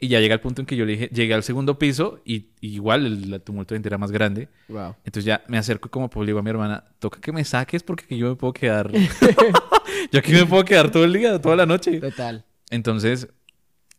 Y 0.00 0.06
ya 0.06 0.20
llega 0.20 0.32
el 0.32 0.40
punto 0.40 0.62
en 0.62 0.66
que 0.66 0.76
yo 0.76 0.86
le 0.86 0.92
dije, 0.92 1.08
llegué 1.08 1.34
al 1.34 1.42
segundo 1.42 1.76
piso 1.76 2.22
y, 2.24 2.50
igual 2.60 3.04
el, 3.04 3.42
tumulto 3.42 3.74
de 3.74 3.78
gente 3.78 3.88
era 3.88 3.98
más 3.98 4.12
grande. 4.12 4.48
Wow. 4.68 4.94
Entonces 5.04 5.24
ya 5.24 5.42
me 5.48 5.58
acerco 5.58 5.90
como 5.90 6.08
pues, 6.08 6.24
le 6.24 6.30
digo 6.30 6.38
a 6.38 6.42
mi 6.42 6.50
hermana, 6.50 6.84
toca 7.00 7.20
que 7.20 7.32
me 7.32 7.44
saques 7.44 7.82
porque 7.82 8.16
yo 8.16 8.28
me 8.28 8.36
puedo 8.36 8.52
quedar. 8.52 8.92
yo 10.12 10.18
aquí 10.18 10.32
me 10.32 10.46
puedo 10.46 10.64
quedar 10.64 10.90
todo 10.90 11.04
el 11.04 11.12
día, 11.12 11.40
toda 11.40 11.56
la 11.56 11.66
noche. 11.66 12.00
Total. 12.00 12.44
Entonces. 12.70 13.28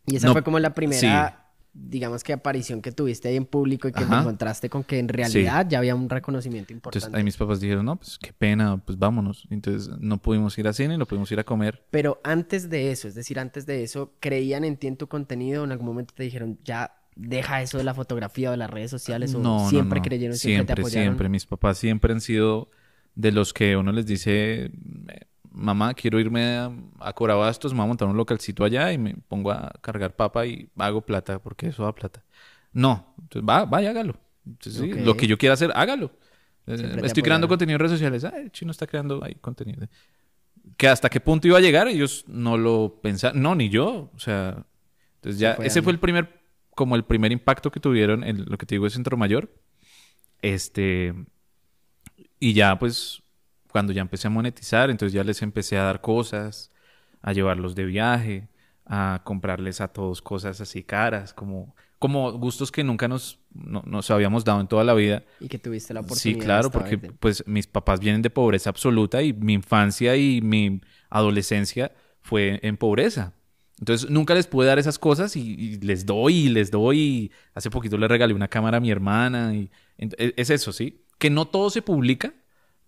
Y 0.06 0.16
esa 0.16 0.32
fue 0.32 0.42
como 0.42 0.58
la 0.58 0.74
primera 0.74 1.40
digamos 1.72 2.24
que 2.24 2.32
aparición 2.32 2.82
que 2.82 2.90
tuviste 2.90 3.28
ahí 3.28 3.36
en 3.36 3.46
público 3.46 3.88
y 3.88 3.92
que 3.92 4.04
te 4.04 4.14
encontraste 4.14 4.68
con 4.68 4.82
que 4.82 4.98
en 4.98 5.08
realidad 5.08 5.66
ya 5.68 5.78
había 5.78 5.94
un 5.94 6.08
reconocimiento 6.08 6.72
importante. 6.72 6.98
Entonces 6.98 7.18
ahí 7.18 7.24
mis 7.24 7.36
papás 7.36 7.60
dijeron, 7.60 7.84
no, 7.84 7.96
pues 7.96 8.18
qué 8.18 8.32
pena, 8.32 8.78
pues 8.78 8.98
vámonos. 8.98 9.46
Entonces 9.50 9.88
no 9.98 10.18
pudimos 10.18 10.58
ir 10.58 10.66
a 10.66 10.72
cine, 10.72 10.98
no 10.98 11.06
pudimos 11.06 11.30
ir 11.30 11.38
a 11.38 11.44
comer. 11.44 11.84
Pero 11.90 12.20
antes 12.24 12.70
de 12.70 12.90
eso, 12.90 13.06
es 13.06 13.14
decir, 13.14 13.38
antes 13.38 13.66
de 13.66 13.82
eso, 13.84 14.14
¿creían 14.20 14.64
en 14.64 14.76
ti 14.76 14.88
en 14.88 14.96
tu 14.96 15.06
contenido? 15.06 15.64
¿En 15.64 15.72
algún 15.72 15.86
momento 15.86 16.12
te 16.14 16.24
dijeron, 16.24 16.58
ya 16.64 16.96
deja 17.14 17.62
eso 17.62 17.78
de 17.78 17.84
la 17.84 17.94
fotografía 17.94 18.48
o 18.48 18.52
de 18.52 18.56
las 18.56 18.70
redes 18.70 18.90
sociales? 18.90 19.34
¿O 19.34 19.38
no, 19.38 19.68
siempre 19.68 20.00
creyeron, 20.00 20.36
siempre, 20.36 20.56
siempre 20.56 20.74
te 20.74 20.80
apoyaron? 20.80 21.04
Siempre, 21.04 21.28
mis 21.28 21.46
papás 21.46 21.78
siempre 21.78 22.12
han 22.12 22.20
sido 22.20 22.70
de 23.14 23.32
los 23.32 23.52
que 23.52 23.76
uno 23.76 23.92
les 23.92 24.06
dice 24.06 24.72
mamá, 25.52 25.94
quiero 25.94 26.18
irme 26.20 26.56
a, 26.56 26.72
a 27.00 27.12
Corabastos, 27.12 27.72
me 27.72 27.78
voy 27.78 27.84
a 27.84 27.88
montar 27.88 28.08
un 28.08 28.16
localcito 28.16 28.64
allá 28.64 28.92
y 28.92 28.98
me 28.98 29.14
pongo 29.28 29.50
a 29.50 29.72
cargar 29.80 30.14
papa 30.16 30.46
y 30.46 30.68
hago 30.76 31.00
plata, 31.02 31.38
porque 31.40 31.68
eso 31.68 31.84
da 31.84 31.94
plata. 31.94 32.24
No, 32.72 33.14
entonces 33.20 33.48
va, 33.48 33.64
vaya, 33.64 33.90
hágalo. 33.90 34.14
Lo 35.04 35.16
que 35.16 35.26
yo 35.26 35.38
quiera 35.38 35.54
hacer, 35.54 35.70
hágalo. 35.74 36.12
Eh, 36.66 37.00
estoy 37.04 37.22
creando 37.22 37.48
contenido 37.48 37.76
en 37.76 37.80
redes 37.80 37.92
sociales. 37.92 38.24
Ay, 38.24 38.44
el 38.44 38.52
chino 38.52 38.70
está 38.70 38.86
creando 38.86 39.22
ahí 39.24 39.34
contenido. 39.36 39.86
Que 40.76 40.88
hasta 40.88 41.08
qué 41.08 41.20
punto 41.20 41.48
iba 41.48 41.58
a 41.58 41.60
llegar, 41.60 41.88
ellos 41.88 42.24
no 42.28 42.56
lo 42.56 43.00
pensaron. 43.02 43.42
No, 43.42 43.54
ni 43.54 43.68
yo. 43.68 44.10
O 44.14 44.18
sea, 44.18 44.64
entonces 45.16 45.40
ya, 45.40 45.52
ese 45.54 45.82
fue 45.82 45.92
el 45.92 45.98
primer, 45.98 46.40
como 46.74 46.96
el 46.96 47.04
primer 47.04 47.32
impacto 47.32 47.70
que 47.70 47.80
tuvieron 47.80 48.24
en 48.24 48.44
lo 48.46 48.56
que 48.56 48.66
te 48.66 48.74
digo 48.76 48.86
es 48.86 48.92
Centro 48.92 49.16
Mayor. 49.16 49.52
Este, 50.42 51.14
y 52.38 52.54
ya 52.54 52.78
pues 52.78 53.22
cuando 53.70 53.92
ya 53.92 54.02
empecé 54.02 54.26
a 54.26 54.30
monetizar, 54.30 54.90
entonces 54.90 55.12
ya 55.12 55.24
les 55.24 55.42
empecé 55.42 55.78
a 55.78 55.84
dar 55.84 56.00
cosas, 56.00 56.70
a 57.22 57.32
llevarlos 57.32 57.74
de 57.74 57.84
viaje, 57.84 58.48
a 58.86 59.20
comprarles 59.24 59.80
a 59.80 59.88
todos 59.88 60.20
cosas 60.20 60.60
así 60.60 60.82
caras, 60.82 61.32
como, 61.32 61.74
como 61.98 62.32
gustos 62.32 62.72
que 62.72 62.82
nunca 62.82 63.08
nos, 63.08 63.38
nos 63.54 64.10
habíamos 64.10 64.44
dado 64.44 64.60
en 64.60 64.66
toda 64.66 64.84
la 64.84 64.94
vida. 64.94 65.22
Y 65.38 65.48
que 65.48 65.58
tuviste 65.58 65.94
la 65.94 66.00
oportunidad. 66.00 66.40
Sí, 66.40 66.44
claro, 66.44 66.70
porque 66.70 66.98
pues 66.98 67.44
mis 67.46 67.66
papás 67.66 68.00
vienen 68.00 68.22
de 68.22 68.30
pobreza 68.30 68.70
absoluta 68.70 69.22
y 69.22 69.32
mi 69.32 69.54
infancia 69.54 70.16
y 70.16 70.40
mi 70.40 70.80
adolescencia 71.08 71.92
fue 72.20 72.58
en 72.62 72.76
pobreza. 72.76 73.34
Entonces 73.80 74.10
nunca 74.10 74.34
les 74.34 74.46
pude 74.46 74.66
dar 74.66 74.78
esas 74.78 74.98
cosas 74.98 75.34
y, 75.36 75.78
les 75.78 76.04
doy 76.04 76.34
y 76.34 76.48
les 76.50 76.70
doy. 76.70 76.98
Y 76.98 77.32
hace 77.54 77.70
poquito 77.70 77.96
le 77.96 78.08
regalé 78.08 78.34
una 78.34 78.48
cámara 78.48 78.76
a 78.76 78.80
mi 78.80 78.90
hermana 78.90 79.54
y 79.54 79.70
e, 79.98 80.34
es 80.36 80.50
eso, 80.50 80.72
¿sí? 80.72 81.02
Que 81.18 81.30
no 81.30 81.46
todo 81.46 81.70
se 81.70 81.80
publica, 81.80 82.34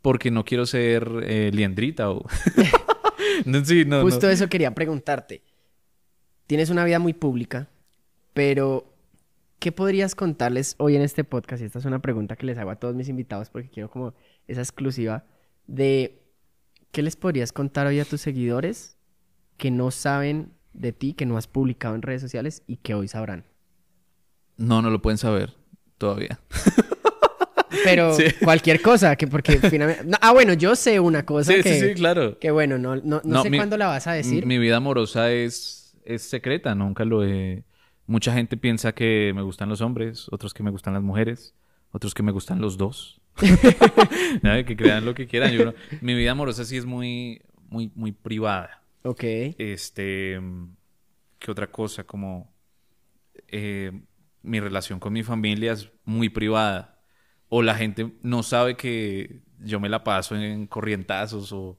porque 0.03 0.31
no 0.31 0.45
quiero 0.45 0.67
ser 0.67 1.09
eh, 1.23 1.51
liendrita 1.53 2.11
o... 2.11 2.25
Justo 4.03 4.29
eso 4.29 4.49
quería 4.49 4.75
preguntarte. 4.75 5.43
Tienes 6.47 6.71
una 6.71 6.85
vida 6.85 6.99
muy 6.99 7.13
pública, 7.13 7.69
pero 8.35 8.93
¿qué 9.59 9.73
podrías 9.73 10.15
contarles 10.15 10.75
hoy 10.79 10.97
en 10.97 11.03
este 11.03 11.25
podcast? 11.25 11.63
Y 11.63 11.67
esta 11.67 11.79
es 11.79 11.85
una 11.85 12.03
pregunta 12.03 12.37
que 12.37 12.47
les 12.47 12.59
hago 12.59 12.71
a 12.71 12.77
todos 12.77 12.95
mis 12.95 13.09
invitados 13.09 13.49
porque 13.49 13.71
quiero 13.71 13.91
como 13.91 14.15
esa 14.49 14.61
exclusiva 14.61 15.25
de 15.67 16.23
¿qué 16.91 17.03
les 17.03 17.17
podrías 17.17 17.53
contar 17.53 17.87
hoy 17.87 18.01
a 18.01 18.05
tus 18.05 18.21
seguidores 18.21 18.97
que 19.57 19.71
no 19.71 19.91
saben 19.91 20.53
de 20.73 20.93
ti, 20.93 21.15
que 21.15 21.27
no 21.27 21.37
has 21.37 21.47
publicado 21.47 21.95
en 21.95 22.03
redes 22.03 22.23
sociales 22.23 22.63
y 22.67 22.77
que 22.77 22.95
hoy 22.95 23.09
sabrán? 23.09 23.45
No, 24.57 24.83
no 24.83 24.91
lo 24.91 25.01
pueden 25.01 25.19
saber 25.19 25.55
todavía. 25.99 26.41
Pero 27.85 28.17
cualquier 28.43 28.81
cosa, 28.81 29.17
que 29.17 29.27
porque 29.27 29.59
finalmente... 29.59 30.17
ah, 30.21 30.33
bueno, 30.33 30.55
yo 30.55 30.77
sé 30.77 31.01
una 31.01 31.25
cosa 31.25 31.53
sí, 31.53 31.63
que... 31.63 31.75
Sí, 31.75 31.89
sí, 31.89 31.95
claro. 31.95 32.39
Que 32.39 32.51
bueno, 32.51 32.79
no, 32.79 32.97
no, 32.97 33.43
sé 33.43 33.51
cuándo 33.51 33.77
la 33.77 33.87
vas 33.87 34.07
a 34.07 34.13
decir. 34.13 34.47
Mi 34.47 34.59
vida 34.59 34.77
amorosa 34.77 35.33
es, 35.33 35.97
es 36.05 36.23
secreta, 36.23 36.75
nunca 36.75 37.05
lo 37.05 37.25
he... 37.25 37.65
Mucha 38.07 38.33
gente 38.33 38.57
piensa 38.57 38.93
que 38.93 39.33
me 39.35 39.43
gustan 39.43 39.69
los 39.69 39.81
hombres, 39.81 40.27
otros 40.31 40.53
que 40.53 40.63
me 40.63 40.71
gustan 40.71 40.95
las 40.95 41.03
mujeres, 41.03 41.55
otros 41.93 42.15
que 42.15 42.23
me 42.23 42.33
gustan 42.33 42.61
los 42.61 42.77
dos. 42.77 43.21
que 43.41 44.77
crean 44.77 45.05
lo 45.05 45.15
que 45.15 45.27
quieran. 45.27 45.75
Mi 46.01 46.15
vida 46.15 46.33
amorosa 46.33 46.65
sí 46.65 46.77
es 46.77 46.85
muy, 46.85 47.43
muy, 47.69 47.91
muy 47.95 48.13
privada. 48.13 48.83
Ok. 49.03 49.25
Este... 49.59 50.41
¿Qué 51.39 51.51
otra 51.51 51.69
cosa? 51.69 52.05
Como... 52.05 52.53
Eh, 53.49 53.93
mi 54.43 54.61
relación 54.61 54.99
con 54.99 55.13
mi 55.13 55.23
familia 55.23 55.73
es 55.73 55.91
muy 56.05 56.29
privada 56.29 56.92
o 57.55 57.61
la 57.61 57.75
gente 57.75 58.11
no 58.23 58.43
sabe 58.43 58.79
que 58.79 59.43
yo 59.63 59.79
me 59.79 59.91
la 59.91 60.03
paso 60.05 60.35
en 60.35 60.67
corrientazos 60.67 61.53
o, 61.53 61.79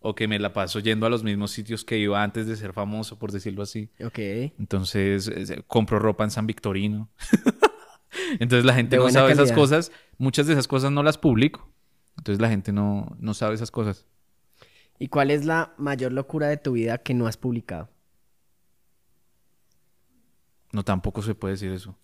o 0.00 0.14
que 0.14 0.28
me 0.28 0.38
la 0.38 0.52
paso 0.52 0.80
yendo 0.80 1.06
a 1.06 1.08
los 1.08 1.24
mismos 1.24 1.50
sitios 1.50 1.82
que 1.82 1.96
iba 1.96 2.22
antes 2.22 2.46
de 2.46 2.56
ser 2.56 2.74
famoso, 2.74 3.18
por 3.18 3.32
decirlo 3.32 3.62
así. 3.62 3.88
Ok. 4.04 4.18
Entonces, 4.18 5.32
compro 5.66 5.98
ropa 5.98 6.24
en 6.24 6.30
San 6.30 6.46
Victorino. 6.46 7.08
Entonces 8.38 8.66
la 8.66 8.74
gente 8.74 8.98
no 8.98 9.08
sabe 9.08 9.32
esas 9.32 9.50
cosas. 9.52 9.92
Muchas 10.18 10.46
de 10.46 10.52
esas 10.52 10.68
cosas 10.68 10.92
no 10.92 11.02
las 11.02 11.16
publico. 11.16 11.72
Entonces 12.18 12.42
la 12.42 12.50
gente 12.50 12.70
no, 12.74 13.16
no 13.18 13.32
sabe 13.32 13.54
esas 13.54 13.70
cosas. 13.70 14.04
¿Y 14.98 15.08
cuál 15.08 15.30
es 15.30 15.46
la 15.46 15.72
mayor 15.78 16.12
locura 16.12 16.48
de 16.48 16.58
tu 16.58 16.72
vida 16.72 16.98
que 16.98 17.14
no 17.14 17.26
has 17.26 17.38
publicado? 17.38 17.88
No, 20.72 20.84
tampoco 20.84 21.22
se 21.22 21.34
puede 21.34 21.52
decir 21.54 21.72
eso. 21.72 21.96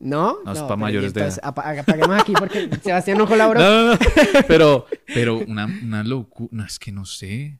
¿No? 0.00 0.38
No, 0.44 0.52
es 0.52 0.60
para 0.60 0.76
mayores 0.76 1.12
de 1.12 1.22
edad. 1.22 1.38
Apaguemos 1.42 2.20
aquí 2.20 2.32
porque 2.32 2.70
Sebastián 2.82 3.18
no 3.18 3.26
colaboró. 3.26 3.60
No, 3.60 3.70
no, 3.70 3.92
no. 3.92 3.98
Pero, 4.48 4.86
pero 5.06 5.38
una, 5.38 5.66
una 5.66 6.04
locura. 6.04 6.48
No, 6.52 6.64
es 6.64 6.78
que 6.78 6.92
no 6.92 7.04
sé. 7.04 7.58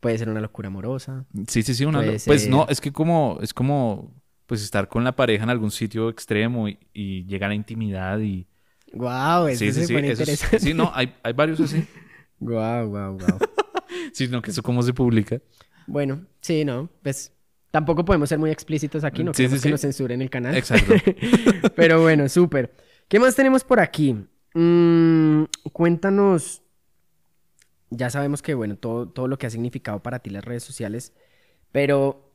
Puede 0.00 0.18
ser 0.18 0.28
una 0.30 0.40
locura 0.40 0.68
amorosa. 0.68 1.26
Sí, 1.46 1.62
sí, 1.62 1.74
sí. 1.74 1.84
Una 1.84 2.02
Pues 2.26 2.48
no, 2.48 2.66
es 2.68 2.80
que 2.80 2.90
como, 2.90 3.38
es 3.42 3.52
como, 3.54 4.14
pues 4.46 4.62
estar 4.62 4.88
con 4.88 5.04
la 5.04 5.14
pareja 5.14 5.44
en 5.44 5.50
algún 5.50 5.70
sitio 5.70 6.08
extremo 6.08 6.68
y, 6.68 7.24
llegar 7.26 7.48
a 7.48 7.50
la 7.50 7.54
intimidad 7.54 8.18
y. 8.18 8.46
Guau, 8.94 9.48
eso 9.48 9.60
sí, 9.60 9.72
sí, 9.72 9.86
sí, 9.86 9.94
interesante. 9.94 10.58
sí, 10.58 10.74
no, 10.74 10.90
hay, 10.94 11.14
hay 11.22 11.32
varios 11.32 11.60
así. 11.60 11.86
Guau, 12.40 12.88
guau, 12.88 13.16
guau. 13.16 13.38
sí, 14.12 14.26
no, 14.28 14.42
que 14.42 14.50
eso 14.50 14.62
cómo 14.62 14.82
se 14.82 14.92
publica. 14.92 15.40
Bueno, 15.86 16.26
sí, 16.40 16.64
no, 16.64 16.90
pues 17.02 17.32
Tampoco 17.72 18.04
podemos 18.04 18.28
ser 18.28 18.38
muy 18.38 18.50
explícitos 18.50 19.02
aquí, 19.02 19.24
no 19.24 19.32
queremos 19.32 19.62
que 19.62 19.70
nos 19.70 19.80
censuren 19.80 20.20
el 20.20 20.28
canal. 20.28 20.54
Exacto. 20.54 20.92
Pero 21.74 22.02
bueno, 22.02 22.28
súper. 22.28 22.70
¿Qué 23.08 23.18
más 23.18 23.34
tenemos 23.34 23.64
por 23.64 23.80
aquí? 23.80 24.14
Mm, 24.52 25.44
cuéntanos. 25.72 26.62
Ya 27.88 28.10
sabemos 28.10 28.42
que, 28.42 28.52
bueno, 28.52 28.76
todo, 28.76 29.08
todo 29.08 29.26
lo 29.26 29.38
que 29.38 29.46
ha 29.46 29.50
significado 29.50 30.02
para 30.02 30.18
ti 30.18 30.28
las 30.28 30.44
redes 30.44 30.62
sociales, 30.62 31.14
pero 31.72 32.32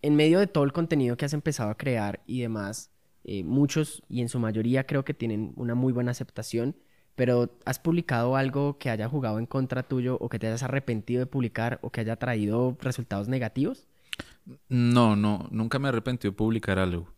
en 0.00 0.16
medio 0.16 0.38
de 0.38 0.46
todo 0.46 0.64
el 0.64 0.72
contenido 0.72 1.16
que 1.16 1.24
has 1.24 1.34
empezado 1.34 1.70
a 1.70 1.76
crear 1.76 2.22
y 2.26 2.40
demás, 2.40 2.90
eh, 3.24 3.44
muchos 3.44 4.02
y 4.08 4.20
en 4.20 4.28
su 4.28 4.38
mayoría 4.38 4.86
creo 4.86 5.04
que 5.04 5.14
tienen 5.14 5.52
una 5.56 5.74
muy 5.74 5.92
buena 5.92 6.12
aceptación, 6.12 6.76
pero 7.14 7.58
¿has 7.64 7.78
publicado 7.78 8.36
algo 8.36 8.78
que 8.78 8.90
haya 8.90 9.08
jugado 9.08 9.38
en 9.38 9.46
contra 9.46 9.82
tuyo 9.84 10.18
o 10.20 10.28
que 10.28 10.38
te 10.38 10.46
hayas 10.46 10.62
arrepentido 10.62 11.20
de 11.20 11.26
publicar 11.26 11.78
o 11.82 11.90
que 11.90 12.00
haya 12.00 12.16
traído 12.16 12.76
resultados 12.80 13.28
negativos? 13.28 13.88
No, 14.68 15.16
no, 15.16 15.48
nunca 15.50 15.78
me 15.78 15.88
he 15.88 15.90
arrepentido 15.90 16.32
de 16.32 16.36
publicar 16.36 16.78
algo. 16.78 17.08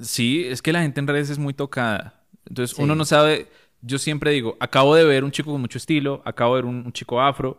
Sí, 0.00 0.44
es 0.46 0.62
que 0.62 0.72
la 0.72 0.82
gente 0.82 1.00
en 1.00 1.06
redes 1.06 1.30
es 1.30 1.38
muy 1.38 1.54
tocada. 1.54 2.24
Entonces 2.46 2.76
Sí. 2.76 2.82
uno 2.82 2.94
no 2.94 3.04
sabe, 3.04 3.48
yo 3.82 3.98
siempre 3.98 4.30
digo, 4.30 4.56
acabo 4.60 4.94
de 4.94 5.04
ver 5.04 5.24
un 5.24 5.30
chico 5.32 5.52
con 5.52 5.60
mucho 5.60 5.78
estilo, 5.78 6.22
acabo 6.24 6.56
de 6.56 6.62
ver 6.62 6.68
un, 6.70 6.84
un 6.86 6.92
chico 6.92 7.20
afro, 7.20 7.58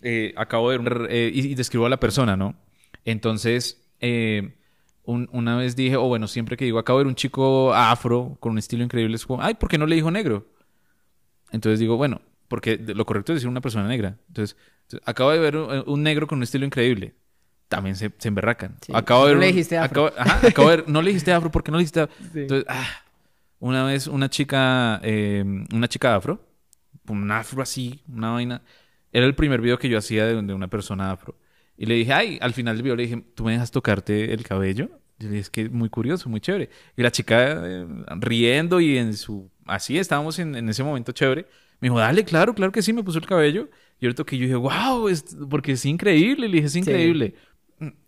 eh, 0.00 0.32
acabo 0.36 0.70
de 0.70 0.78
ver, 0.78 1.06
eh, 1.10 1.30
y, 1.34 1.48
y 1.48 1.54
describo 1.54 1.86
a 1.86 1.88
la 1.90 2.00
persona, 2.00 2.36
¿no? 2.36 2.56
Entonces, 3.04 3.82
eh, 4.00 4.56
un- 5.04 5.28
una 5.32 5.56
vez 5.56 5.76
dije, 5.76 5.96
o 5.96 6.08
bueno, 6.08 6.28
siempre 6.28 6.56
que 6.56 6.64
digo, 6.64 6.78
acabo 6.78 6.98
de 6.98 7.04
ver 7.04 7.08
un 7.10 7.16
chico 7.16 7.74
afro 7.74 8.36
con 8.40 8.52
un 8.52 8.58
estilo 8.58 8.84
increíble, 8.84 9.16
es 9.16 9.26
como, 9.26 9.42
ay, 9.42 9.54
¿por 9.54 9.68
qué 9.68 9.78
no 9.78 9.86
le 9.86 9.96
dijo 9.96 10.10
negro? 10.10 10.46
Entonces 11.52 11.78
digo, 11.80 11.96
bueno, 11.96 12.20
porque 12.48 12.76
lo 12.78 13.04
correcto 13.06 13.32
es 13.32 13.36
decir 13.36 13.48
una 13.48 13.60
persona 13.60 13.86
negra. 13.88 14.18
Entonces, 14.28 14.56
entonces, 14.82 15.08
acabo 15.08 15.30
de 15.30 15.38
ver 15.38 15.56
un, 15.56 15.84
un 15.86 16.02
negro 16.02 16.26
con 16.26 16.38
un 16.38 16.42
estilo 16.42 16.66
increíble. 16.66 17.14
También 17.68 17.96
se, 17.96 18.12
se 18.18 18.28
emberracan. 18.28 18.76
Sí. 18.84 18.92
Acabo 18.94 19.26
de 19.26 19.34
No 19.34 19.38
ver 19.40 19.46
le 19.46 19.50
un- 19.50 19.56
dijiste 19.56 19.78
afro. 19.78 20.06
acabo- 20.08 20.18
ajá, 20.20 20.46
acabo 20.48 20.70
de 20.70 20.76
ver- 20.76 20.88
no 20.88 21.02
le 21.02 21.08
dijiste 21.10 21.32
afro, 21.32 21.50
¿por 21.50 21.62
qué 21.64 21.70
no 21.72 21.78
le 21.78 21.82
dijiste 21.82 22.00
afro? 22.00 22.14
Sí. 22.32 22.40
Entonces, 22.40 22.66
ah, 22.68 22.86
una 23.58 23.84
vez 23.84 24.06
una 24.06 24.28
chica, 24.30 25.00
eh, 25.02 25.42
una 25.72 25.88
chica 25.88 26.14
afro, 26.14 26.40
un 27.08 27.30
afro 27.30 27.62
así, 27.62 28.02
una 28.08 28.30
vaina. 28.30 28.62
Era 29.12 29.26
el 29.26 29.34
primer 29.34 29.60
video 29.60 29.78
que 29.78 29.88
yo 29.88 29.98
hacía 29.98 30.26
de, 30.26 30.40
de 30.42 30.54
una 30.54 30.68
persona 30.68 31.10
afro. 31.10 31.36
Y 31.76 31.86
le 31.86 31.94
dije, 31.94 32.12
ay, 32.12 32.38
al 32.40 32.52
final 32.52 32.76
del 32.76 32.82
video 32.82 32.96
le 32.96 33.02
dije, 33.04 33.24
¿tú 33.34 33.44
me 33.44 33.52
dejas 33.52 33.70
tocarte 33.70 34.32
el 34.32 34.42
cabello? 34.44 34.90
Y 35.18 35.24
le 35.24 35.30
dije, 35.30 35.40
es 35.42 35.50
que 35.50 35.62
es 35.62 35.70
muy 35.70 35.88
curioso, 35.88 36.28
muy 36.28 36.40
chévere. 36.40 36.68
Y 36.96 37.02
la 37.02 37.10
chica 37.10 37.60
eh, 37.64 37.86
riendo 38.20 38.80
y 38.80 38.98
en 38.98 39.14
su... 39.16 39.50
Así 39.66 39.98
estábamos 39.98 40.38
en, 40.38 40.54
en 40.56 40.68
ese 40.68 40.82
momento 40.84 41.12
chévere. 41.12 41.46
Me 41.80 41.86
dijo, 41.88 41.98
dale, 41.98 42.24
claro, 42.24 42.54
claro 42.54 42.70
que 42.72 42.82
sí, 42.82 42.92
me 42.92 43.02
puso 43.02 43.18
el 43.18 43.26
cabello. 43.26 43.68
Y 44.00 44.06
le 44.06 44.14
toqué 44.14 44.36
y 44.36 44.40
yo 44.40 44.44
dije, 44.44 44.56
wow, 44.56 45.08
es, 45.08 45.36
porque 45.48 45.72
es 45.72 45.84
increíble. 45.86 46.48
Le 46.48 46.54
dije, 46.56 46.66
es 46.66 46.76
increíble. 46.76 47.34
Mm, 47.36 47.53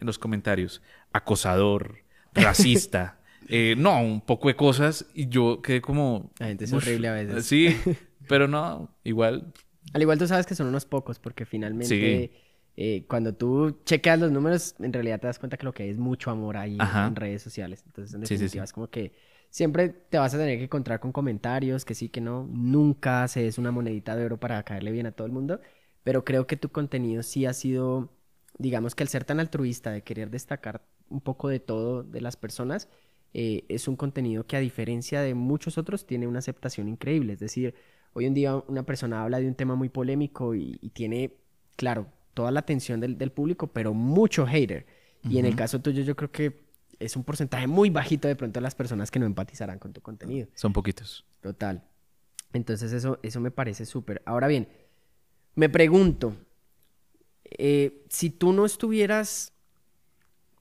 En 0.00 0.06
los 0.06 0.18
comentarios, 0.18 0.82
acosador, 1.12 1.98
racista, 2.34 3.18
eh, 3.48 3.74
no, 3.78 4.00
un 4.02 4.20
poco 4.20 4.48
de 4.48 4.56
cosas. 4.56 5.06
Y 5.14 5.28
yo 5.28 5.62
quedé 5.62 5.80
como... 5.80 6.30
La 6.38 6.46
gente 6.46 6.64
es 6.64 6.72
horrible 6.72 7.08
a 7.08 7.12
veces. 7.12 7.46
Sí, 7.46 7.76
pero 8.28 8.48
no, 8.48 8.90
igual. 9.04 9.52
Al 9.92 10.02
igual 10.02 10.18
tú 10.18 10.26
sabes 10.26 10.46
que 10.46 10.54
son 10.54 10.66
unos 10.68 10.84
pocos, 10.84 11.18
porque 11.18 11.46
finalmente 11.46 11.86
Sí. 11.86 12.30
eh, 12.76 13.04
cuando 13.08 13.34
tú 13.34 13.80
chequeas 13.84 14.18
los 14.18 14.30
números, 14.32 14.74
en 14.80 14.92
realidad 14.92 15.20
te 15.20 15.26
das 15.28 15.38
cuenta 15.38 15.56
que 15.56 15.64
lo 15.64 15.72
que 15.72 15.84
hay 15.84 15.90
es 15.90 15.98
mucho 15.98 16.30
amor 16.30 16.56
ahí 16.56 16.76
Ajá. 16.80 17.06
en 17.06 17.16
redes 17.16 17.42
sociales. 17.42 17.82
Entonces, 17.86 18.14
en 18.14 18.20
Sí, 18.26 18.26
sí, 18.26 18.34
definitiva, 18.34 18.64
sí. 18.64 18.68
es 18.68 18.72
como 18.72 18.88
que 18.90 19.12
siempre 19.50 19.88
te 19.88 20.18
vas 20.18 20.34
a 20.34 20.38
tener 20.38 20.58
que 20.58 20.64
encontrar 20.64 21.00
con 21.00 21.12
comentarios, 21.12 21.84
que 21.84 21.94
sí, 21.94 22.08
que 22.08 22.20
no. 22.20 22.46
Nunca 22.50 23.26
se 23.28 23.46
es 23.46 23.58
una 23.58 23.70
monedita 23.70 24.16
de 24.16 24.24
oro 24.26 24.38
para 24.40 24.62
caerle 24.64 24.90
bien 24.92 25.06
a 25.06 25.12
todo 25.12 25.26
el 25.26 25.32
mundo. 25.32 25.60
Pero 26.02 26.24
creo 26.24 26.46
que 26.46 26.56
tu 26.56 26.68
contenido 26.70 27.22
sí 27.22 27.46
ha 27.46 27.52
sido, 27.52 28.12
digamos 28.58 28.94
que 28.94 29.02
al 29.02 29.08
ser 29.08 29.24
tan 29.24 29.40
altruista, 29.40 29.90
de 29.90 30.02
querer 30.02 30.30
destacar 30.30 30.82
un 31.08 31.20
poco 31.20 31.48
de 31.48 31.60
todo 31.60 32.02
de 32.02 32.20
las 32.20 32.36
personas, 32.36 32.88
eh, 33.34 33.64
es 33.68 33.88
un 33.88 33.96
contenido 33.96 34.46
que 34.46 34.56
a 34.56 34.60
diferencia 34.60 35.20
de 35.20 35.34
muchos 35.34 35.78
otros 35.78 36.06
tiene 36.06 36.26
una 36.26 36.38
aceptación 36.38 36.88
increíble. 36.88 37.34
Es 37.34 37.40
decir, 37.40 37.74
hoy 38.12 38.24
en 38.26 38.34
día 38.34 38.56
una 38.68 38.84
persona 38.84 39.22
habla 39.22 39.40
de 39.40 39.48
un 39.48 39.54
tema 39.54 39.74
muy 39.74 39.88
polémico 39.88 40.54
y, 40.54 40.78
y 40.80 40.90
tiene, 40.90 41.34
claro, 41.76 42.06
toda 42.34 42.50
la 42.50 42.60
atención 42.60 43.00
del, 43.00 43.16
del 43.18 43.32
público, 43.32 43.68
pero 43.68 43.94
mucho 43.94 44.46
hater. 44.46 44.86
Y 45.28 45.38
en 45.38 45.46
el 45.46 45.56
caso 45.56 45.80
tuyo 45.80 46.02
yo 46.02 46.14
creo 46.14 46.30
que 46.30 46.66
es 47.00 47.16
un 47.16 47.24
porcentaje 47.24 47.66
muy 47.66 47.90
bajito 47.90 48.28
de 48.28 48.36
pronto 48.36 48.60
de 48.60 48.62
las 48.62 48.74
personas 48.74 49.10
que 49.10 49.18
no 49.18 49.26
empatizarán 49.26 49.78
con 49.78 49.92
tu 49.92 50.00
contenido. 50.00 50.46
Son 50.54 50.72
poquitos. 50.72 51.24
Total. 51.40 51.82
Entonces 52.52 52.92
eso, 52.92 53.18
eso 53.22 53.40
me 53.40 53.50
parece 53.50 53.86
súper. 53.86 54.22
Ahora 54.24 54.46
bien, 54.46 54.68
me 55.54 55.68
pregunto, 55.68 56.36
eh, 57.58 58.04
si 58.08 58.30
tú 58.30 58.52
no 58.52 58.66
estuvieras 58.66 59.52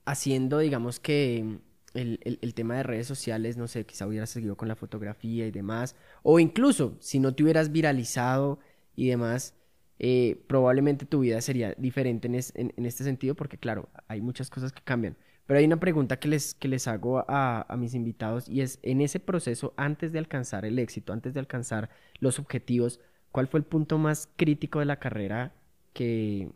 haciendo, 0.04 0.58
digamos 0.58 1.00
que 1.00 1.58
el, 1.94 2.20
el- 2.42 2.54
tema 2.54 2.76
de 2.76 2.82
redes 2.82 3.06
sociales, 3.06 3.56
no 3.56 3.66
sé, 3.68 3.84
quizá 3.86 4.06
hubieras 4.06 4.30
seguido 4.30 4.56
con 4.56 4.68
la 4.68 4.76
fotografía 4.76 5.46
y 5.46 5.50
demás, 5.50 5.96
o 6.22 6.38
incluso 6.38 6.96
si 7.00 7.18
no 7.18 7.34
te 7.34 7.42
hubieras 7.42 7.72
viralizado 7.72 8.58
y 8.94 9.08
demás, 9.08 9.54
eh, 9.98 10.42
probablemente 10.46 11.06
tu 11.06 11.20
vida 11.20 11.40
sería 11.40 11.74
diferente 11.78 12.28
en, 12.28 12.34
en- 12.34 12.72
en 12.76 12.86
este 12.86 13.04
sentido, 13.04 13.34
porque 13.34 13.58
claro, 13.58 13.88
hay 14.08 14.20
muchas 14.20 14.50
cosas 14.50 14.72
que 14.72 14.82
cambian. 14.82 15.16
Pero 15.46 15.58
hay 15.60 15.64
una 15.64 15.78
pregunta 15.80 16.18
que 16.18 16.28
les, 16.28 16.54
que 16.54 16.68
les 16.68 16.88
hago 16.88 17.24
a, 17.30 17.62
a 17.68 17.76
mis 17.76 17.94
invitados 17.94 18.48
y 18.48 18.60
es, 18.62 18.78
en 18.82 19.00
ese 19.00 19.20
proceso, 19.20 19.74
antes 19.76 20.12
de 20.12 20.18
alcanzar 20.18 20.64
el 20.64 20.78
éxito, 20.78 21.12
antes 21.12 21.34
de 21.34 21.40
alcanzar 21.40 21.88
los 22.20 22.38
objetivos, 22.38 23.00
¿cuál 23.32 23.46
fue 23.46 23.60
el 23.60 23.64
punto 23.66 23.96
más 23.98 24.28
crítico 24.36 24.80
de 24.80 24.86
la 24.86 24.98
carrera 24.98 25.54
que, 25.92 26.50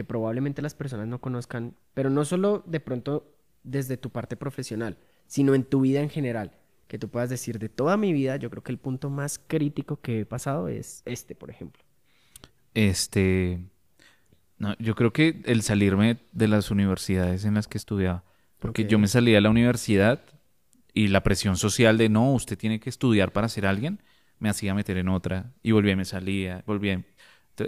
que 0.00 0.04
probablemente 0.04 0.62
las 0.62 0.74
personas 0.74 1.06
no 1.08 1.20
conozcan? 1.20 1.74
Pero 1.92 2.08
no 2.08 2.24
solo 2.24 2.64
de 2.66 2.80
pronto 2.80 3.36
desde 3.64 3.98
tu 3.98 4.08
parte 4.08 4.34
profesional, 4.34 4.96
sino 5.26 5.54
en 5.54 5.62
tu 5.62 5.82
vida 5.82 6.00
en 6.00 6.08
general. 6.08 6.52
Que 6.88 6.98
tú 6.98 7.10
puedas 7.10 7.28
decir, 7.28 7.58
de 7.58 7.68
toda 7.68 7.98
mi 7.98 8.14
vida, 8.14 8.36
yo 8.36 8.48
creo 8.48 8.62
que 8.62 8.72
el 8.72 8.78
punto 8.78 9.10
más 9.10 9.38
crítico 9.38 10.00
que 10.00 10.20
he 10.20 10.24
pasado 10.24 10.68
es 10.68 11.02
este, 11.04 11.34
por 11.34 11.50
ejemplo. 11.50 11.82
Este. 12.72 13.60
No, 14.56 14.74
yo 14.78 14.94
creo 14.94 15.12
que 15.12 15.42
el 15.44 15.60
salirme 15.60 16.16
de 16.32 16.48
las 16.48 16.70
universidades 16.70 17.44
en 17.44 17.52
las 17.52 17.68
que 17.68 17.76
estudiaba. 17.76 18.24
Porque 18.58 18.86
yo 18.86 18.98
me 18.98 19.06
salía 19.06 19.34
de 19.34 19.42
la 19.42 19.50
universidad 19.50 20.22
y 20.94 21.08
la 21.08 21.22
presión 21.22 21.58
social 21.58 21.98
de 21.98 22.08
no, 22.08 22.32
usted 22.32 22.56
tiene 22.56 22.80
que 22.80 22.88
estudiar 22.88 23.32
para 23.32 23.50
ser 23.50 23.66
alguien, 23.66 24.00
me 24.38 24.48
hacía 24.48 24.72
meter 24.72 24.96
en 24.96 25.10
otra. 25.10 25.52
Y 25.62 25.72
volvía 25.72 25.92
y 25.92 25.96
me 25.96 26.06
salía, 26.06 26.64
volvía. 26.66 27.04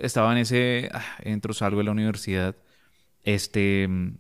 Estaba 0.03 0.33
en 0.33 0.39
ese. 0.39 0.89
ah, 0.93 1.05
entro, 1.21 1.53
salgo 1.53 1.79
de 1.79 1.85
la 1.85 1.91
universidad. 1.93 2.57
Este. 3.23 3.87
mm, 3.89 4.17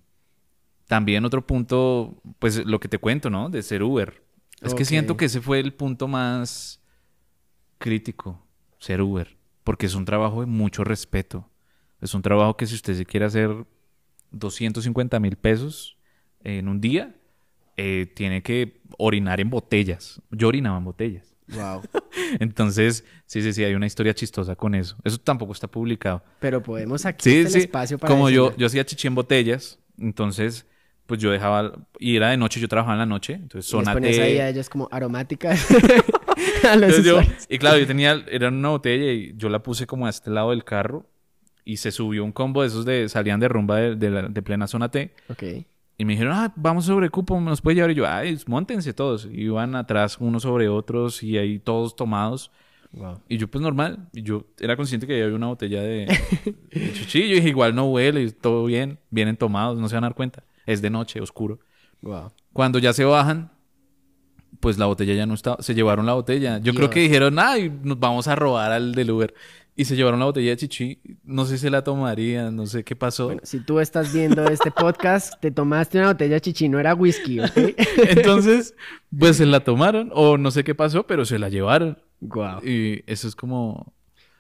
También 0.87 1.25
otro 1.25 1.47
punto, 1.47 2.21
pues 2.39 2.65
lo 2.67 2.81
que 2.81 2.89
te 2.89 2.99
cuento, 2.99 3.31
¿no? 3.31 3.49
De 3.49 3.63
ser 3.63 3.83
Uber. 3.83 4.23
Es 4.61 4.75
que 4.75 4.85
siento 4.85 5.17
que 5.17 5.25
ese 5.25 5.41
fue 5.41 5.59
el 5.59 5.73
punto 5.75 6.07
más 6.07 6.81
crítico, 7.79 8.41
ser 8.79 9.03
Uber, 9.03 9.37
porque 9.65 9.87
es 9.87 9.95
un 9.95 10.05
trabajo 10.05 10.41
de 10.41 10.47
mucho 10.47 10.85
respeto. 10.85 11.51
Es 12.01 12.15
un 12.15 12.23
trabajo 12.23 12.57
que 12.57 12.67
si 12.67 12.77
usted 12.77 12.95
se 12.95 13.05
quiere 13.05 13.27
hacer 13.27 13.51
250 14.31 15.19
mil 15.19 15.37
pesos 15.37 15.97
en 16.45 16.69
un 16.69 16.81
día, 16.81 17.15
eh, 17.77 18.13
tiene 18.15 18.43
que 18.43 18.83
orinar 18.99 19.41
en 19.41 19.51
botellas. 19.51 20.21
Yo 20.31 20.49
orinaba 20.49 20.79
en 20.79 20.85
botellas. 20.85 21.35
Wow. 21.49 21.83
Entonces, 22.41 23.05
sí, 23.27 23.43
sí, 23.43 23.53
sí, 23.53 23.65
hay 23.65 23.75
una 23.75 23.87
historia 23.87 24.15
chistosa 24.15 24.57
con 24.57 24.75
eso. 24.75 24.97
Eso 25.05 25.19
tampoco 25.19 25.53
está 25.53 25.69
publicado. 25.69 26.23
Pero 26.41 26.63
podemos 26.63 27.05
aquí 27.07 27.31
Sí, 27.31 27.37
está 27.39 27.49
el 27.49 27.53
sí. 27.53 27.59
espacio 27.61 27.99
para 27.99 28.13
Como 28.13 28.31
yo, 28.31 28.45
decirlo. 28.45 28.59
yo 28.61 28.67
hacía 28.67 28.85
chichi 28.85 29.09
en 29.09 29.15
botellas, 29.15 29.79
entonces, 29.99 30.67
pues 31.07 31.21
yo 31.21 31.31
dejaba, 31.31 31.73
y 31.99 32.17
era 32.17 32.31
de 32.31 32.37
noche, 32.37 32.61
yo 32.61 32.69
trabajaba 32.69 32.95
en 32.95 32.99
la 33.01 33.07
noche, 33.07 33.35
entonces 33.35 33.71
Y 33.73 33.85
ponías 33.85 34.17
T. 34.17 34.23
ahí 34.23 34.39
a 34.39 34.49
ellos 34.49 34.69
como 34.69 34.89
aromáticas 34.91 35.67
a 36.69 36.77
los 36.77 37.03
yo- 37.05 37.21
y 37.49 37.59
claro, 37.59 37.79
yo 37.79 37.87
tenía, 37.87 38.25
era 38.31 38.49
una 38.49 38.69
botella 38.71 39.13
y 39.13 39.33
yo 39.37 39.49
la 39.49 39.63
puse 39.63 39.87
como 39.87 40.07
a 40.07 40.11
este 40.11 40.31
lado 40.31 40.51
del 40.51 40.65
carro 40.65 41.07
y 41.65 41.77
se 41.77 41.91
subió 41.93 42.25
un 42.25 42.33
combo 42.33 42.63
de 42.63 42.69
esos 42.69 42.85
de, 42.85 43.09
salían 43.09 43.41
de 43.41 43.49
rumba 43.49 43.77
de, 43.79 43.97
de 43.97 44.11
la- 44.11 44.23
de 44.29 44.43
plena 44.43 44.67
zona 44.67 44.91
T 44.91 45.15
Ok. 45.29 45.43
Y 45.99 46.05
me 46.05 46.15
dijeron, 46.15 46.33
ah, 46.35 46.53
vamos 46.57 46.87
sobre 46.87 47.11
cupo, 47.11 47.41
nos 47.41 47.61
puede 47.61 47.77
llevar 47.77 47.91
y 47.91 47.95
yo, 47.95 48.07
ay, 48.09 48.39
montense 48.47 48.93
todos. 48.93 49.27
Y 49.31 49.43
iban 49.43 49.77
atrás 49.77 50.19
unos 50.19 50.43
sobre 50.43 50.69
otros 50.69 51.23
y 51.23 51.39
ahí 51.39 51.59
todos 51.59 51.95
tomados. 51.95 52.51
Wow. 52.93 53.21
Y 53.29 53.39
yo, 53.39 53.49
pues 53.49 53.63
normal, 53.63 54.09
y 54.13 54.23
yo 54.23 54.47
era 54.59 54.77
consciente 54.77 55.07
que 55.07 55.23
había 55.23 55.35
una 55.35 55.47
botella 55.47 55.83
de, 55.83 56.07
de 56.71 56.93
chichi. 56.93 57.29
Yo 57.29 57.37
dije, 57.37 57.49
igual 57.49 57.75
no 57.75 57.87
huele, 57.87 58.31
todo 58.33 58.65
bien, 58.65 58.99
vienen 59.11 59.37
tomados, 59.37 59.79
no 59.79 59.89
se 59.89 59.95
van 59.95 60.05
a 60.05 60.09
dar 60.09 60.15
cuenta. 60.15 60.45
Es 60.67 60.83
de 60.83 60.91
noche, 60.91 61.21
oscuro. 61.21 61.61
Wow. 62.03 62.33
Cuando 62.53 62.79
ya 62.79 62.93
se 62.93 63.05
bajan, 63.05 63.51
pues 64.61 64.79
la 64.79 64.87
botella 64.87 65.15
ya 65.15 65.27
no 65.27 65.35
estaba. 65.35 65.63
Se 65.63 65.75
llevaron 65.75 66.07
la 66.07 66.13
botella. 66.15 66.59
Yo 66.59 66.75
creo 66.75 66.91
que 66.91 67.01
Dios. 67.01 67.11
dijeron, 67.11 67.39
ay, 67.39 67.73
nos 67.83 67.99
vamos 67.99 68.29
a 68.29 68.35
robar 68.35 68.73
al 68.73 68.95
del 68.95 69.11
Uber. 69.11 69.35
Y 69.75 69.87
se 69.87 69.97
llevaron 69.97 70.21
la 70.21 70.27
botella 70.27 70.51
de 70.51 70.57
chichi. 70.57 71.01
No 71.25 71.47
sé 71.47 71.57
si 71.57 71.63
se 71.63 71.71
la 71.71 71.83
tomarían, 71.83 72.55
no 72.55 72.67
sé 72.67 72.85
qué 72.85 72.95
pasó. 72.95 73.27
Bueno, 73.27 73.41
si 73.45 73.61
tú 73.61 73.81
estás 73.81 74.13
viendo 74.13 74.45
este 74.45 74.71
podcast, 74.71 75.41
te 75.41 75.51
tomaste 75.51 75.99
una 75.99 76.09
botella 76.09 76.35
de 76.35 76.41
chichi, 76.43 76.69
no 76.69 76.79
era 76.79 76.95
whisky, 76.95 77.41
¿ok? 77.41 77.57
Entonces, 78.09 78.75
pues 79.19 79.39
se 79.39 79.47
la 79.47 79.61
tomaron. 79.61 80.11
O 80.13 80.37
no 80.37 80.51
sé 80.51 80.63
qué 80.63 80.75
pasó, 80.75 81.07
pero 81.07 81.25
se 81.25 81.39
la 81.39 81.49
llevaron. 81.49 81.99
Wow. 82.21 82.63
Y 82.63 83.03
eso 83.07 83.27
es 83.27 83.35
como. 83.35 83.95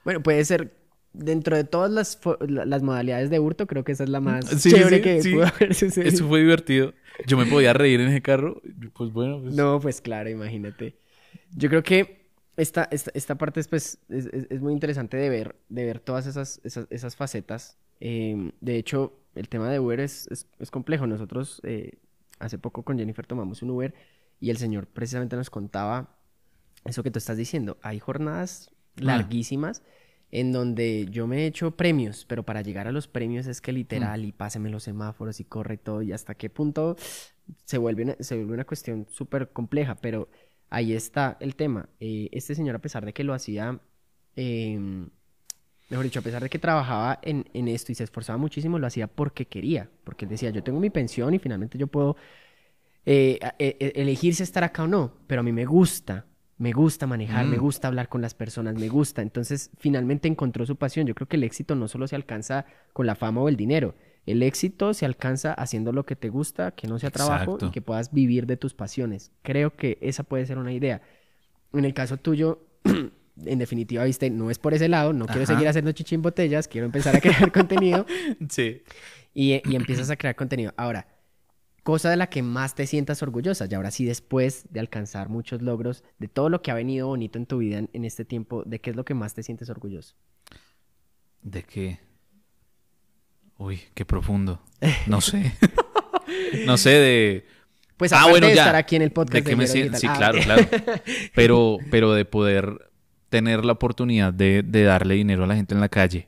Bueno, 0.04 0.22
puede 0.22 0.44
ser 0.44 0.82
dentro 1.14 1.56
de 1.56 1.64
todas 1.64 1.90
las, 1.90 2.18
las 2.46 2.82
modalidades 2.82 3.30
de 3.30 3.38
hurto, 3.38 3.66
creo 3.66 3.84
que 3.84 3.92
esa 3.92 4.04
es 4.04 4.10
la 4.10 4.20
más 4.20 4.46
sí, 4.46 4.70
chévere 4.70 4.96
sí, 4.96 5.02
que 5.02 5.22
sí. 5.22 5.32
pudo 5.32 5.46
haber 5.46 5.74
sucedido. 5.74 6.08
Eso 6.08 6.28
fue 6.28 6.40
divertido. 6.40 6.94
Yo 7.26 7.36
me 7.36 7.46
podía 7.46 7.72
reír 7.72 8.00
en 8.00 8.08
ese 8.08 8.22
carro. 8.22 8.60
Pues 8.94 9.12
bueno, 9.12 9.40
pues. 9.42 9.54
No, 9.54 9.80
pues 9.80 10.00
claro, 10.00 10.30
imagínate. 10.30 10.96
Yo 11.54 11.68
creo 11.68 11.82
que 11.82 12.21
esta, 12.56 12.88
esta, 12.90 13.10
esta 13.14 13.34
parte 13.36 13.60
es, 13.60 13.68
pues, 13.68 13.98
es, 14.08 14.26
es- 14.26 14.46
es 14.50 14.60
muy 14.60 14.72
interesante 14.72 15.16
de 15.16 15.28
ver, 15.30 15.56
de 15.68 15.84
ver 15.84 16.00
todas 16.00 16.26
esas, 16.26 16.60
esas, 16.64 16.86
esas 16.90 17.16
facetas. 17.16 17.78
Eh, 18.00 18.52
de 18.60 18.76
hecho, 18.76 19.18
el 19.34 19.48
tema 19.48 19.70
de 19.70 19.78
Uber 19.80 20.00
es, 20.00 20.26
es, 20.30 20.46
es 20.58 20.70
complejo. 20.70 21.06
Nosotros 21.06 21.60
eh, 21.64 21.92
hace 22.38 22.58
poco 22.58 22.82
con 22.82 22.98
Jennifer 22.98 23.26
tomamos 23.26 23.62
un 23.62 23.70
Uber 23.70 23.94
y 24.40 24.50
el 24.50 24.56
señor 24.58 24.86
precisamente 24.86 25.36
nos 25.36 25.50
contaba 25.50 26.16
eso 26.84 27.02
que 27.02 27.10
tú 27.10 27.18
estás 27.18 27.36
diciendo. 27.36 27.78
Hay 27.82 27.98
jornadas 28.00 28.70
Ah. 28.96 29.02
larguísimas 29.04 29.82
en 30.30 30.52
donde 30.52 31.06
yo 31.10 31.26
me 31.26 31.38
he 31.44 31.46
hecho 31.46 31.76
premios, 31.78 32.26
pero 32.26 32.42
para 32.42 32.60
llegar 32.60 32.86
a 32.88 32.92
los 32.92 33.08
premios 33.08 33.46
es 33.46 33.62
que 33.62 33.72
Mm. 33.72 33.74
literal 33.76 34.24
y 34.26 34.32
páseme 34.32 34.68
los 34.68 34.82
semáforos 34.82 35.40
y 35.40 35.44
corre 35.44 35.78
todo 35.78 36.02
y 36.02 36.12
hasta 36.12 36.34
qué 36.34 36.50
punto 36.50 36.96
se 37.64 37.78
vuelve 37.78 38.02
una, 38.02 38.16
se 38.20 38.34
vuelve 38.36 38.52
una 38.52 38.64
cuestión 38.66 39.06
súper 39.10 39.48
compleja, 39.52 39.94
pero 39.94 40.28
ahí 40.72 40.92
está 40.94 41.36
el 41.40 41.54
tema. 41.54 41.88
Eh, 42.00 42.28
este 42.32 42.54
señor, 42.54 42.74
a 42.74 42.80
pesar 42.80 43.04
de 43.04 43.12
que 43.12 43.24
lo 43.24 43.34
hacía, 43.34 43.78
em, 44.36 45.08
mejor 45.90 46.04
dicho, 46.04 46.20
a 46.20 46.22
pesar 46.22 46.42
de 46.42 46.48
que 46.48 46.58
trabajaba 46.58 47.18
en, 47.22 47.44
en 47.52 47.68
esto 47.68 47.92
y 47.92 47.94
se 47.94 48.04
esforzaba 48.04 48.38
muchísimo, 48.38 48.78
lo 48.78 48.86
hacía 48.86 49.06
porque 49.06 49.46
quería, 49.46 49.88
porque 50.04 50.24
él 50.24 50.30
decía, 50.30 50.50
yo 50.50 50.62
tengo 50.62 50.80
mi 50.80 50.90
pensión 50.90 51.34
y 51.34 51.38
finalmente 51.38 51.76
yo 51.78 51.86
puedo 51.86 52.16
eh, 53.04 53.38
e- 53.58 53.76
e- 53.80 53.92
elegir 54.00 54.34
si 54.34 54.42
estar 54.42 54.64
acá 54.64 54.84
o 54.84 54.86
no, 54.86 55.12
pero 55.26 55.40
a 55.40 55.44
mí 55.44 55.52
me 55.52 55.64
gusta, 55.64 56.24
me 56.58 56.72
gusta 56.72 57.06
manejar, 57.06 57.46
me 57.46 57.56
Mm. 57.58 57.60
gusta 57.60 57.88
hablar 57.88 58.08
con 58.08 58.22
las 58.22 58.34
personas, 58.34 58.76
me 58.76 58.88
gusta. 58.88 59.20
Entonces, 59.22 59.70
finalmente 59.78 60.28
encontró 60.28 60.64
su 60.64 60.76
pasión. 60.76 61.06
Yo 61.06 61.14
creo 61.14 61.26
que 61.28 61.36
el 61.36 61.42
éxito 61.44 61.74
no 61.74 61.88
solo 61.88 62.06
se 62.06 62.14
alcanza 62.14 62.64
con 62.92 63.06
la 63.06 63.16
fama 63.16 63.40
o 63.40 63.48
el 63.48 63.56
dinero. 63.56 63.94
El 64.26 64.42
éxito 64.42 64.94
se 64.94 65.04
alcanza 65.04 65.52
haciendo 65.52 65.92
lo 65.92 66.06
que 66.06 66.14
te 66.16 66.28
gusta, 66.28 66.70
que 66.72 66.86
no 66.86 66.98
sea 66.98 67.10
trabajo 67.10 67.58
y 67.60 67.70
que 67.70 67.82
puedas 67.82 68.12
vivir 68.12 68.46
de 68.46 68.56
tus 68.56 68.72
pasiones. 68.74 69.32
Creo 69.42 69.74
que 69.74 69.98
esa 70.00 70.22
puede 70.22 70.46
ser 70.46 70.58
una 70.58 70.72
idea. 70.72 71.02
En 71.72 71.84
el 71.84 71.92
caso 71.94 72.16
tuyo, 72.18 72.64
en 72.84 73.58
definitiva, 73.58 74.04
viste, 74.04 74.30
no 74.30 74.50
es 74.50 74.58
por 74.58 74.74
ese 74.74 74.88
lado, 74.88 75.12
no 75.12 75.26
quiero 75.26 75.44
seguir 75.46 75.66
haciendo 75.66 75.90
chichi 75.92 76.14
en 76.14 76.22
botellas, 76.22 76.68
quiero 76.68 76.84
empezar 76.84 77.16
a 77.16 77.20
crear 77.20 77.50
contenido 77.52 78.06
Sí. 78.48 78.82
y, 79.34 79.60
y 79.68 79.74
empiezas 79.76 80.10
a 80.10 80.16
crear 80.16 80.36
contenido. 80.36 80.72
Ahora, 80.76 81.08
cosa 81.82 82.08
de 82.08 82.16
la 82.16 82.28
que 82.28 82.42
más 82.42 82.76
te 82.76 82.86
sientas 82.86 83.24
orgullosa, 83.24 83.66
y 83.68 83.74
ahora 83.74 83.90
sí 83.90 84.04
después 84.04 84.66
de 84.70 84.78
alcanzar 84.78 85.30
muchos 85.30 85.62
logros, 85.62 86.04
de 86.20 86.28
todo 86.28 86.48
lo 86.48 86.62
que 86.62 86.70
ha 86.70 86.74
venido 86.74 87.08
bonito 87.08 87.38
en 87.38 87.46
tu 87.46 87.58
vida 87.58 87.78
en, 87.78 87.90
en 87.92 88.04
este 88.04 88.24
tiempo, 88.24 88.62
¿de 88.64 88.80
qué 88.80 88.90
es 88.90 88.96
lo 88.96 89.04
que 89.04 89.14
más 89.14 89.34
te 89.34 89.42
sientes 89.42 89.68
orgulloso? 89.68 90.14
¿De 91.42 91.64
qué? 91.64 91.98
Uy, 93.58 93.80
qué 93.94 94.04
profundo. 94.04 94.60
No 95.06 95.20
sé. 95.20 95.52
no 96.66 96.76
sé 96.76 96.90
de... 96.90 97.46
Pues 97.96 98.12
Ah, 98.12 98.26
bueno, 98.28 98.48
de 98.48 98.54
ya. 98.54 98.62
estar 98.62 98.74
aquí 98.76 98.96
en 98.96 99.02
el 99.02 99.12
podcast 99.12 99.46
de. 99.46 99.54
Digital. 99.54 99.96
Sí, 99.96 100.06
Ah, 100.08 100.14
claro, 100.16 100.38
ok. 100.38 100.44
claro. 100.44 100.62
Pero, 101.36 101.78
pero 101.90 102.12
de 102.14 102.24
poder 102.24 102.90
tener 103.28 103.64
la 103.64 103.72
oportunidad 103.74 104.32
de, 104.32 104.62
de 104.64 104.82
darle 104.82 105.14
dinero 105.14 105.44
a 105.44 105.46
la 105.46 105.54
gente 105.54 105.74
en 105.74 105.80
la 105.80 105.88
calle. 105.88 106.26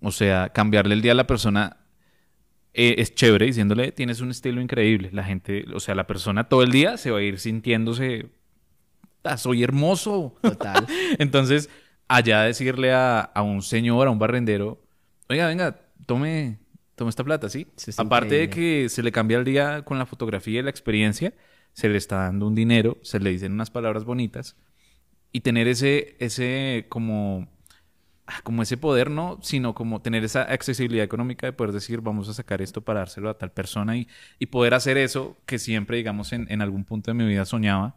O 0.00 0.10
sea, 0.10 0.48
cambiarle 0.48 0.94
el 0.94 1.00
día 1.02 1.12
a 1.12 1.14
la 1.14 1.26
persona 1.28 1.76
eh, 2.72 2.96
es 2.98 3.14
chévere 3.14 3.46
diciéndole, 3.46 3.92
tienes 3.92 4.20
un 4.20 4.32
estilo 4.32 4.60
increíble. 4.60 5.10
La 5.12 5.22
gente, 5.22 5.64
o 5.72 5.78
sea, 5.78 5.94
la 5.94 6.08
persona 6.08 6.48
todo 6.48 6.64
el 6.64 6.72
día 6.72 6.96
se 6.96 7.12
va 7.12 7.18
a 7.18 7.22
ir 7.22 7.38
sintiéndose, 7.38 8.26
"Ah, 9.22 9.36
soy 9.36 9.62
hermoso. 9.62 10.34
Total. 10.42 10.86
Entonces, 11.20 11.70
allá 12.08 12.42
decirle 12.42 12.92
a, 12.92 13.20
a 13.20 13.42
un 13.42 13.62
señor, 13.62 14.08
a 14.08 14.10
un 14.10 14.18
barrendero, 14.18 14.82
oiga, 15.28 15.46
venga, 15.46 15.78
tome, 16.06 16.58
tome 16.94 17.10
esta 17.10 17.24
plata, 17.24 17.48
¿sí? 17.48 17.66
Es 17.86 17.98
Aparte 17.98 18.34
de 18.36 18.44
increíble. 18.44 18.82
que 18.82 18.88
se 18.88 19.02
le 19.02 19.12
cambia 19.12 19.38
el 19.38 19.44
día 19.44 19.82
con 19.84 19.98
la 19.98 20.06
fotografía 20.06 20.60
y 20.60 20.62
la 20.62 20.70
experiencia, 20.70 21.34
se 21.72 21.88
le 21.88 21.98
está 21.98 22.16
dando 22.24 22.46
un 22.46 22.54
dinero, 22.54 22.98
se 23.02 23.20
le 23.20 23.30
dicen 23.30 23.52
unas 23.52 23.70
palabras 23.70 24.04
bonitas 24.04 24.56
y 25.32 25.40
tener 25.40 25.68
ese, 25.68 26.16
ese 26.20 26.86
como, 26.88 27.48
ah, 28.26 28.40
como 28.44 28.62
ese 28.62 28.76
poder, 28.76 29.10
no, 29.10 29.38
sino 29.42 29.74
como 29.74 30.02
tener 30.02 30.24
esa 30.24 30.42
accesibilidad 30.42 31.04
económica 31.04 31.46
de 31.46 31.52
poder 31.52 31.72
decir, 31.72 32.00
vamos 32.00 32.28
a 32.28 32.34
sacar 32.34 32.62
esto 32.62 32.82
para 32.82 33.00
dárselo 33.00 33.30
a 33.30 33.38
tal 33.38 33.52
persona 33.52 33.96
y, 33.96 34.08
y 34.38 34.46
poder 34.46 34.74
hacer 34.74 34.96
eso 34.98 35.36
que 35.46 35.58
siempre, 35.58 35.96
digamos, 35.98 36.32
en, 36.32 36.46
en 36.50 36.62
algún 36.62 36.84
punto 36.84 37.10
de 37.10 37.14
mi 37.14 37.26
vida 37.26 37.44
soñaba 37.44 37.96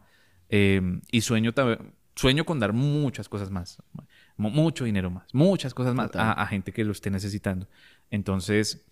eh, 0.50 1.00
y 1.10 1.20
sueño 1.22 1.52
también. 1.54 1.94
Sueño 2.16 2.44
con 2.44 2.58
dar 2.58 2.72
muchas 2.72 3.28
cosas 3.28 3.48
más, 3.50 3.80
mu- 4.36 4.50
mucho 4.50 4.84
dinero 4.84 5.08
más, 5.08 5.32
muchas 5.32 5.72
cosas 5.72 5.94
más 5.94 6.10
a, 6.16 6.32
a 6.32 6.46
gente 6.48 6.72
que 6.72 6.82
lo 6.84 6.90
esté 6.90 7.10
necesitando. 7.12 7.68
Entonces, 8.10 8.84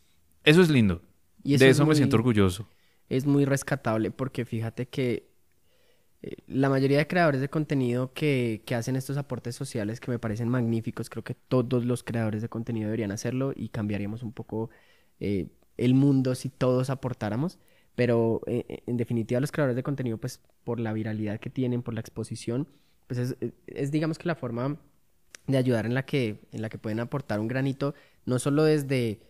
eso 0.45 0.63
es 0.63 0.71
lindo. 0.71 1.03
Y 1.43 1.55
eso 1.55 1.65
de 1.65 1.71
es 1.71 1.77
eso 1.77 1.87
me 1.87 1.95
siento 1.95 2.17
orgulloso. 2.17 2.69
es 3.09 3.27
muy 3.27 3.45
rescatable 3.45 4.11
porque 4.11 4.45
fíjate 4.45 4.89
que 4.89 5.31
eh, 6.23 6.37
la 6.49 6.69
mayoría 6.71 6.99
de 6.99 7.07
creadores 7.09 7.41
de 7.41 7.51
contenido 7.51 8.13
que, 8.15 8.63
que 8.67 8.75
hacen 8.75 8.97
estos 8.97 9.17
aportes 9.19 9.57
sociales 9.57 10.01
que 10.01 10.11
me 10.11 10.19
parecen 10.19 10.49
magníficos, 10.49 11.11
creo 11.11 11.25
que 11.25 11.35
todos 11.35 11.85
los 11.87 12.03
creadores 12.05 12.43
de 12.43 12.49
contenido 12.49 12.87
deberían 12.89 13.13
hacerlo 13.13 13.53
y 13.57 13.71
cambiaríamos 13.71 14.23
un 14.23 14.33
poco 14.33 14.71
eh, 15.21 15.49
el 15.79 15.95
mundo 15.95 16.35
si 16.35 16.49
todos 16.51 16.91
aportáramos. 16.91 17.59
Pero 17.97 18.43
eh, 18.47 18.83
en 18.87 18.97
definitiva 18.99 19.41
los 19.41 19.53
creadores 19.53 19.77
de 19.77 19.83
contenido, 19.85 20.19
pues 20.19 20.41
por 20.65 20.81
la 20.81 20.93
viralidad 20.93 21.41
que 21.41 21.51
tienen, 21.51 21.83
por 21.83 21.95
la 21.95 22.01
exposición, 22.01 22.69
pues 23.09 23.19
es, 23.21 23.37
es- 23.41 23.55
es, 23.67 23.91
digamos 23.93 24.19
que 24.19 24.29
la 24.29 24.35
forma 24.37 24.79
de 25.47 25.59
ayudar 25.59 25.87
en 25.87 25.95
la 25.95 26.05
que, 26.05 26.41
en 26.53 26.63
la 26.63 26.69
que 26.69 26.79
pueden 26.79 27.01
aportar 27.01 27.41
un 27.41 27.49
granito, 27.49 27.95
no 28.27 28.39
solo 28.39 28.65
desde 28.65 29.21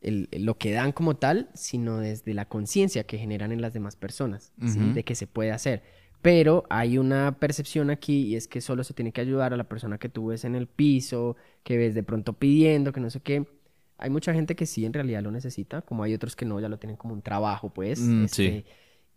el- 0.00 0.28
lo 0.32 0.56
que 0.58 0.72
dan 0.72 0.92
como 0.92 1.16
tal, 1.16 1.50
sino 1.54 1.98
desde 1.98 2.34
la 2.34 2.46
conciencia 2.48 3.04
que 3.04 3.18
generan 3.18 3.52
en 3.52 3.60
las 3.60 3.72
demás 3.74 3.96
personas. 3.96 4.52
De 4.94 5.04
que 5.04 5.14
se 5.14 5.26
puede 5.26 5.52
hacer. 5.52 5.82
Pero 6.22 6.64
hay 6.68 6.98
una 6.98 7.38
percepción 7.38 7.88
aquí 7.90 8.22
y 8.26 8.36
es 8.36 8.46
que 8.48 8.60
solo 8.60 8.84
se 8.84 8.92
tiene 8.94 9.12
que 9.12 9.20
ayudar 9.22 9.54
a 9.54 9.56
la 9.56 9.64
persona 9.64 9.98
que 9.98 10.08
tú 10.08 10.26
ves 10.26 10.44
en 10.44 10.54
el 10.54 10.66
piso, 10.66 11.36
que 11.62 11.78
ves 11.78 11.94
de 11.94 12.02
pronto 12.02 12.34
pidiendo, 12.34 12.92
que 12.92 13.00
no 13.00 13.08
sé 13.10 13.20
qué. 13.20 13.46
Hay 13.96 14.10
mucha 14.10 14.32
gente 14.34 14.54
que 14.56 14.66
sí 14.66 14.84
en 14.84 14.92
realidad 14.92 15.22
lo 15.22 15.30
necesita, 15.30 15.82
como 15.82 16.02
hay 16.02 16.14
otros 16.14 16.34
que 16.36 16.44
no, 16.46 16.58
ya 16.60 16.68
lo 16.68 16.78
tienen 16.78 16.96
como 16.96 17.14
un 17.14 17.22
trabajo, 17.22 17.70
pues. 17.70 18.00
Mm, 18.00 18.24
este, 18.24 18.36
sí. 18.36 18.64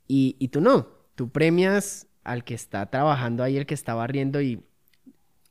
y, 0.08 0.36
y 0.40 0.48
tú 0.50 0.60
no, 0.62 0.88
tú 1.16 1.30
premias 1.30 2.08
al 2.24 2.44
que 2.44 2.54
está 2.54 2.86
trabajando 2.90 3.44
ahí, 3.44 3.58
el 3.58 3.66
que 3.66 3.74
está 3.74 3.94
barriendo 3.96 4.42
y 4.42 4.62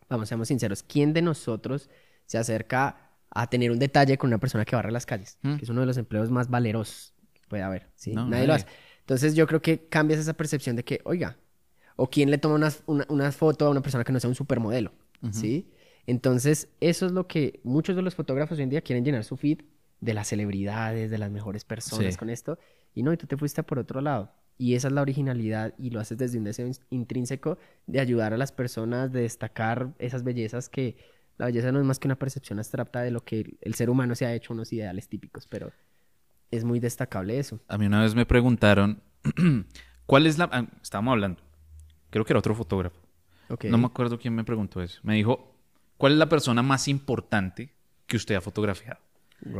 vamos, 0.09 0.29
seamos 0.29 0.49
sinceros, 0.49 0.83
¿quién 0.83 1.13
de 1.13 1.23
nosotros 1.23 1.89
se 2.27 2.39
acerca 2.39 3.02
a 3.35 3.49
tener 3.49 3.71
un 3.71 3.79
detalle 3.79 4.19
con 4.19 4.29
una 4.29 4.39
persona 4.39 4.65
que 4.65 4.77
barre 4.77 4.93
las 4.93 5.07
calles? 5.07 5.39
Mm. 5.43 5.57
Que 5.57 5.65
es 5.65 5.71
uno 5.71 5.81
de 5.81 5.87
los 5.87 5.97
empleos 5.97 6.31
más 6.31 6.49
valerosos 6.51 7.15
que 7.33 7.41
puede 7.49 7.63
haber, 7.63 7.89
¿sí? 7.95 8.13
No, 8.13 8.27
nadie 8.29 8.47
lo 8.47 8.53
nadie. 8.55 8.65
hace. 8.67 8.77
Entonces 9.01 9.35
yo 9.35 9.47
creo 9.47 9.61
que 9.61 9.87
cambias 9.89 10.21
esa 10.21 10.35
percepción 10.35 10.77
de 10.77 10.85
que, 10.85 11.01
oiga, 11.05 11.37
o 11.97 12.09
quién 12.09 12.31
le 12.31 12.39
toma 12.39 12.55
una, 12.55 12.73
una, 12.87 13.05
una 13.09 13.33
foto 13.33 13.67
a 13.67 13.71
una 13.71 13.83
persona 13.83 14.05
que 14.05 14.13
no 14.13 14.21
sea 14.21 14.29
un 14.29 14.35
supermodelo, 14.37 14.93
¿sí? 15.33 15.69
Entonces 16.07 16.69
eso 16.81 17.07
es 17.07 17.13
lo 17.13 17.27
que 17.27 17.61
muchos 17.65 17.95
de 17.97 18.03
los 18.03 18.15
fotógrafos 18.15 18.59
hoy 18.59 18.65
en 18.65 18.71
día 18.71 18.81
quieren 18.81 19.05
llenar 19.05 19.25
su 19.25 19.37
feed 19.37 19.61
de 20.01 20.15
las 20.15 20.29
celebridades, 20.29 21.11
de 21.11 21.19
las 21.19 21.31
mejores 21.31 21.65
personas 21.65 22.15
Sí. 22.15 22.19
con 22.19 22.29
esto, 22.31 22.59
y 22.95 23.03
no, 23.03 23.13
y 23.13 23.17
tú 23.17 23.27
te 23.27 23.37
fuiste 23.37 23.63
por 23.63 23.79
otro 23.79 24.01
lado. 24.01 24.33
Y 24.59 24.75
esa 24.75 24.89
es 24.89 24.95
la 24.95 25.03
originalidad 25.03 25.75
y 25.79 25.91
lo 25.91 26.01
haces 26.01 26.19
desde 26.19 26.39
un 26.39 26.45
deseo 26.45 26.71
intrínseco 26.91 27.59
de 27.87 28.01
ayudar 28.01 28.33
a 28.35 28.37
las 28.37 28.53
personas, 28.53 29.13
de 29.13 29.23
destacar 29.23 29.93
esas 29.99 30.25
bellezas 30.25 30.69
que 30.69 30.97
la 31.39 31.47
belleza 31.47 31.73
no 31.73 31.81
es 31.81 31.85
más 31.85 31.99
que 31.99 32.09
una 32.09 32.17
percepción 32.17 32.59
abstracta 32.59 33.01
de 33.01 33.11
lo 33.11 33.25
que 33.25 33.57
el, 33.61 33.75
ser 33.75 33.91
humano 33.91 34.15
se 34.15 34.27
ha 34.27 34.35
hecho 34.35 34.53
unos 34.53 34.73
ideales 34.73 35.09
típicos, 35.09 35.47
pero 35.47 35.73
es 36.51 36.65
muy 36.65 36.81
destacable 36.81 37.39
eso. 37.39 37.61
A 37.69 37.79
mí 37.79 37.87
una 37.87 38.03
vez 38.03 38.15
me 38.15 38.27
preguntaron, 38.27 39.03
¿cuál 40.07 40.27
es 40.27 40.39
la... 40.39 40.49
ah, 40.53 40.67
Estábamos 40.83 41.13
hablando, 41.13 41.43
creo 42.11 42.25
que 42.25 42.33
era 42.33 42.39
otro 42.39 42.55
fotógrafo. 42.55 43.01
No 43.65 43.77
me 43.77 43.87
acuerdo 43.87 44.19
quién 44.19 44.35
me 44.35 44.45
preguntó 44.45 44.81
eso. 44.81 45.01
Me 45.03 45.15
dijo, 45.15 45.55
¿cuál 45.99 46.13
es 46.13 46.19
la 46.19 46.29
persona 46.29 46.63
más 46.63 46.89
importante 46.89 47.75
que 48.07 48.17
usted 48.17 48.35
ha 48.35 48.41
fotografiado? 48.41 49.01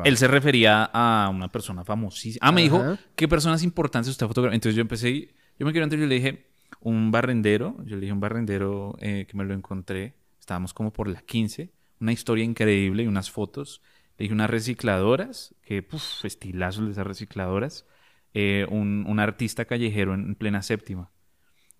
Él 0.05 0.17
se 0.17 0.29
refería 0.29 0.85
a 0.93 1.29
una 1.29 1.49
persona 1.49 1.85
famosísima. 1.85 2.47
Ah, 2.47 2.53
me 2.53 2.63
dijo, 2.63 2.79
Ajá. 2.79 2.99
¿qué 3.17 3.29
personas 3.29 3.63
importantes 3.63 4.11
usted 4.11 4.25
ha 4.25 4.29
fotografiado? 4.29 4.55
Entonces 4.55 4.77
yo 4.77 4.81
empecé, 4.81 5.35
yo 5.59 5.67
me 5.67 5.73
quiero 5.73 5.85
antes, 5.85 5.99
yo 5.99 6.07
le 6.07 6.15
dije, 6.15 6.47
un 6.81 7.11
barrendero, 7.11 7.77
yo 7.85 7.97
le 7.97 8.03
dije 8.03 8.13
un 8.13 8.21
barrendero 8.21 8.97
eh, 9.01 9.27
que 9.29 9.37
me 9.37 9.45
lo 9.45 9.55
encontré, 9.55 10.15
estábamos 10.43 10.75
como 10.75 10.93
por 10.93 11.09
la 11.09 11.23
15, 11.23 11.73
una 12.01 12.13
historia 12.13 12.45
increíble 12.45 13.05
y 13.05 13.07
unas 13.07 13.31
fotos. 13.31 13.81
Le 14.19 14.25
dije 14.25 14.35
unas 14.35 14.51
recicladoras, 14.51 15.55
que, 15.63 15.83
puf, 15.83 16.25
estilazos 16.25 16.87
de 16.87 16.93
esas 16.93 17.07
recicladoras. 17.07 17.87
eh, 18.35 18.67
un, 18.71 19.05
un 19.09 19.21
artista 19.21 19.67
callejero 19.67 20.15
en, 20.15 20.23
en 20.29 20.35
plena 20.37 20.63
séptima. 20.63 21.11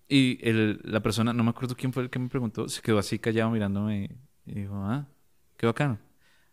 Y 0.07 0.39
el- 0.47 0.79
la 0.83 1.01
persona, 1.01 1.33
no 1.33 1.43
me 1.43 1.51
acuerdo 1.51 1.75
quién 1.75 1.93
fue 1.93 2.03
el 2.03 2.09
que 2.09 2.19
me 2.19 2.29
preguntó, 2.29 2.69
se 2.69 2.81
quedó 2.81 2.99
así 2.99 3.19
callado 3.19 3.51
mirándome 3.51 4.09
y 4.45 4.53
dijo, 4.61 4.75
ah, 4.75 5.07
qué 5.57 5.65
bacano. 5.65 5.99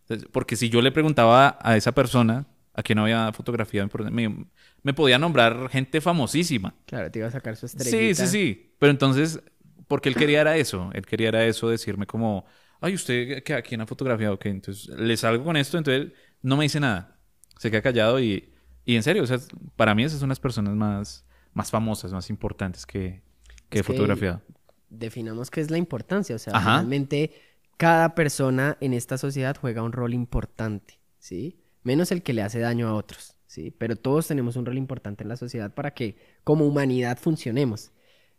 Entonces, 0.03 0.29
porque 0.33 0.57
si 0.57 0.71
yo 0.71 0.83
le 0.83 0.93
preguntaba 0.93 1.59
a 1.63 1.77
esa 1.77 1.93
persona 1.93 2.47
a 2.75 2.83
quien 2.83 2.97
no 2.97 3.03
había 3.05 3.33
fotografiado, 3.33 3.89
me, 4.11 4.47
me 4.83 4.95
podía 4.95 5.19
nombrar 5.19 5.69
gente 5.71 6.01
famosísima. 6.01 6.75
Claro, 6.87 7.11
te 7.11 7.19
iba 7.21 7.29
a 7.29 7.31
sacar 7.31 7.57
su 7.57 7.67
Sí, 7.67 7.77
estrellita. 7.77 8.15
sí, 8.15 8.27
sí. 8.27 8.75
Pero 8.79 8.91
entonces, 8.93 9.43
porque 9.91 10.09
él 10.09 10.14
quería 10.16 10.41
era 10.41 10.57
eso. 10.57 10.91
Él 10.95 11.05
quería 11.05 11.28
era 11.28 11.45
eso, 11.45 11.68
decirme 11.68 12.07
como, 12.07 12.45
ay, 12.80 12.95
¿usted 12.95 13.43
que- 13.43 13.55
a 13.55 13.62
quién 13.62 13.80
ha 13.80 13.86
fotografiado? 13.86 14.34
Ok, 14.36 14.47
entonces 14.47 14.88
le 14.99 15.16
salgo 15.16 15.45
con 15.45 15.57
esto, 15.57 15.78
entonces 15.78 16.03
él 16.03 16.14
no 16.43 16.57
me 16.57 16.64
dice 16.64 16.80
nada. 16.80 17.18
Se 17.59 17.70
queda 17.70 17.82
callado 17.82 18.20
y, 18.20 18.53
y 18.84 18.97
en 18.97 19.03
serio, 19.03 19.22
o 19.22 19.26
sea, 19.26 19.38
para 19.76 19.95
mí 19.95 20.05
esas 20.05 20.20
son 20.20 20.28
las 20.30 20.41
personas 20.41 20.74
más, 20.74 21.26
más 21.53 21.70
famosas, 21.70 22.12
más 22.12 22.30
importantes 22.30 22.86
que, 22.86 23.22
que 23.68 23.80
he 23.80 23.82
fotografiado. 23.82 24.41
Definamos 24.88 25.51
qué 25.51 25.61
es 25.61 25.70
la 25.70 25.78
importancia, 25.78 26.36
o 26.36 26.38
sea, 26.38 26.55
Ajá. 26.57 26.78
finalmente 26.78 27.32
cada 27.76 28.14
persona 28.14 28.76
en 28.80 28.93
esta 28.95 29.18
sociedad 29.18 29.57
juega 29.61 29.82
un 29.82 29.93
rol 29.93 30.14
importante, 30.14 31.01
¿sí? 31.18 31.61
Menos 31.82 32.12
el 32.12 32.22
que 32.22 32.32
le 32.32 32.43
hace 32.43 32.61
daño 32.61 32.88
a 32.88 32.95
otros, 32.95 33.36
¿sí? 33.47 33.70
Pero 33.70 33.97
todos 33.97 34.26
tenemos 34.28 34.57
un 34.57 34.66
rol 34.66 34.78
importante 34.78 35.22
en 35.24 35.28
la 35.28 35.36
sociedad 35.36 35.72
para 35.74 35.93
que 35.95 36.16
como 36.45 36.66
humanidad 36.66 37.18
funcionemos. 37.18 37.93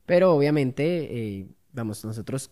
Pero 0.05 0.33
obviamente, 0.35 1.39
eh, 1.39 1.47
vamos, 1.73 2.03
nosotros 2.03 2.51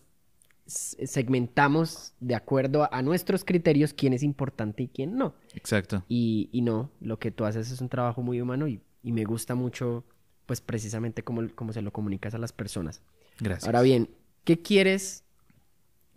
segmentamos 0.66 2.14
de 2.20 2.34
acuerdo 2.34 2.84
a, 2.84 2.90
a 2.92 3.02
nuestros 3.02 3.44
criterios 3.44 3.92
quién 3.92 4.12
es 4.12 4.22
importante 4.22 4.84
y 4.84 4.88
quién 4.88 5.16
no. 5.16 5.34
Exacto. 5.54 6.04
Y, 6.08 6.48
y 6.52 6.62
no, 6.62 6.90
lo 7.00 7.18
que 7.18 7.30
tú 7.30 7.44
haces 7.44 7.70
es 7.70 7.80
un 7.80 7.88
trabajo 7.88 8.22
muy 8.22 8.40
humano 8.40 8.68
y, 8.68 8.80
y 9.02 9.12
me 9.12 9.24
gusta 9.24 9.54
mucho 9.54 10.04
pues 10.46 10.60
precisamente 10.60 11.22
cómo, 11.22 11.42
cómo 11.54 11.72
se 11.72 11.82
lo 11.82 11.92
comunicas 11.92 12.34
a 12.34 12.38
las 12.38 12.52
personas. 12.52 13.02
Gracias. 13.38 13.66
Ahora 13.66 13.82
bien, 13.82 14.10
¿qué 14.44 14.60
quieres, 14.62 15.24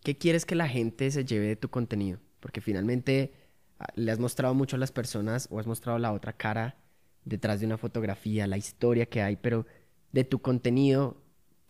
¿qué 0.04 0.18
quieres 0.18 0.46
que 0.46 0.56
la 0.56 0.68
gente 0.68 1.10
se 1.12 1.26
lleve 1.26 1.48
de 1.48 1.56
tu 1.56 1.70
contenido? 1.70 2.20
Porque 2.40 2.62
finalmente 2.62 3.34
ah, 3.80 3.88
le 3.96 4.12
has 4.12 4.20
mostrado 4.20 4.54
mucho 4.54 4.76
a 4.76 4.80
las 4.80 4.92
personas 4.92 5.48
o 5.52 5.60
has 5.60 5.68
mostrado 5.68 6.00
la 6.00 6.12
otra 6.12 6.34
cara 6.34 6.78
detrás 7.26 7.60
de 7.60 7.66
una 7.66 7.78
fotografía, 7.78 8.48
la 8.48 8.58
historia 8.58 9.06
que 9.06 9.22
hay, 9.22 9.36
pero 9.36 9.66
de 10.12 10.24
tu 10.24 10.40
contenido, 10.40 11.23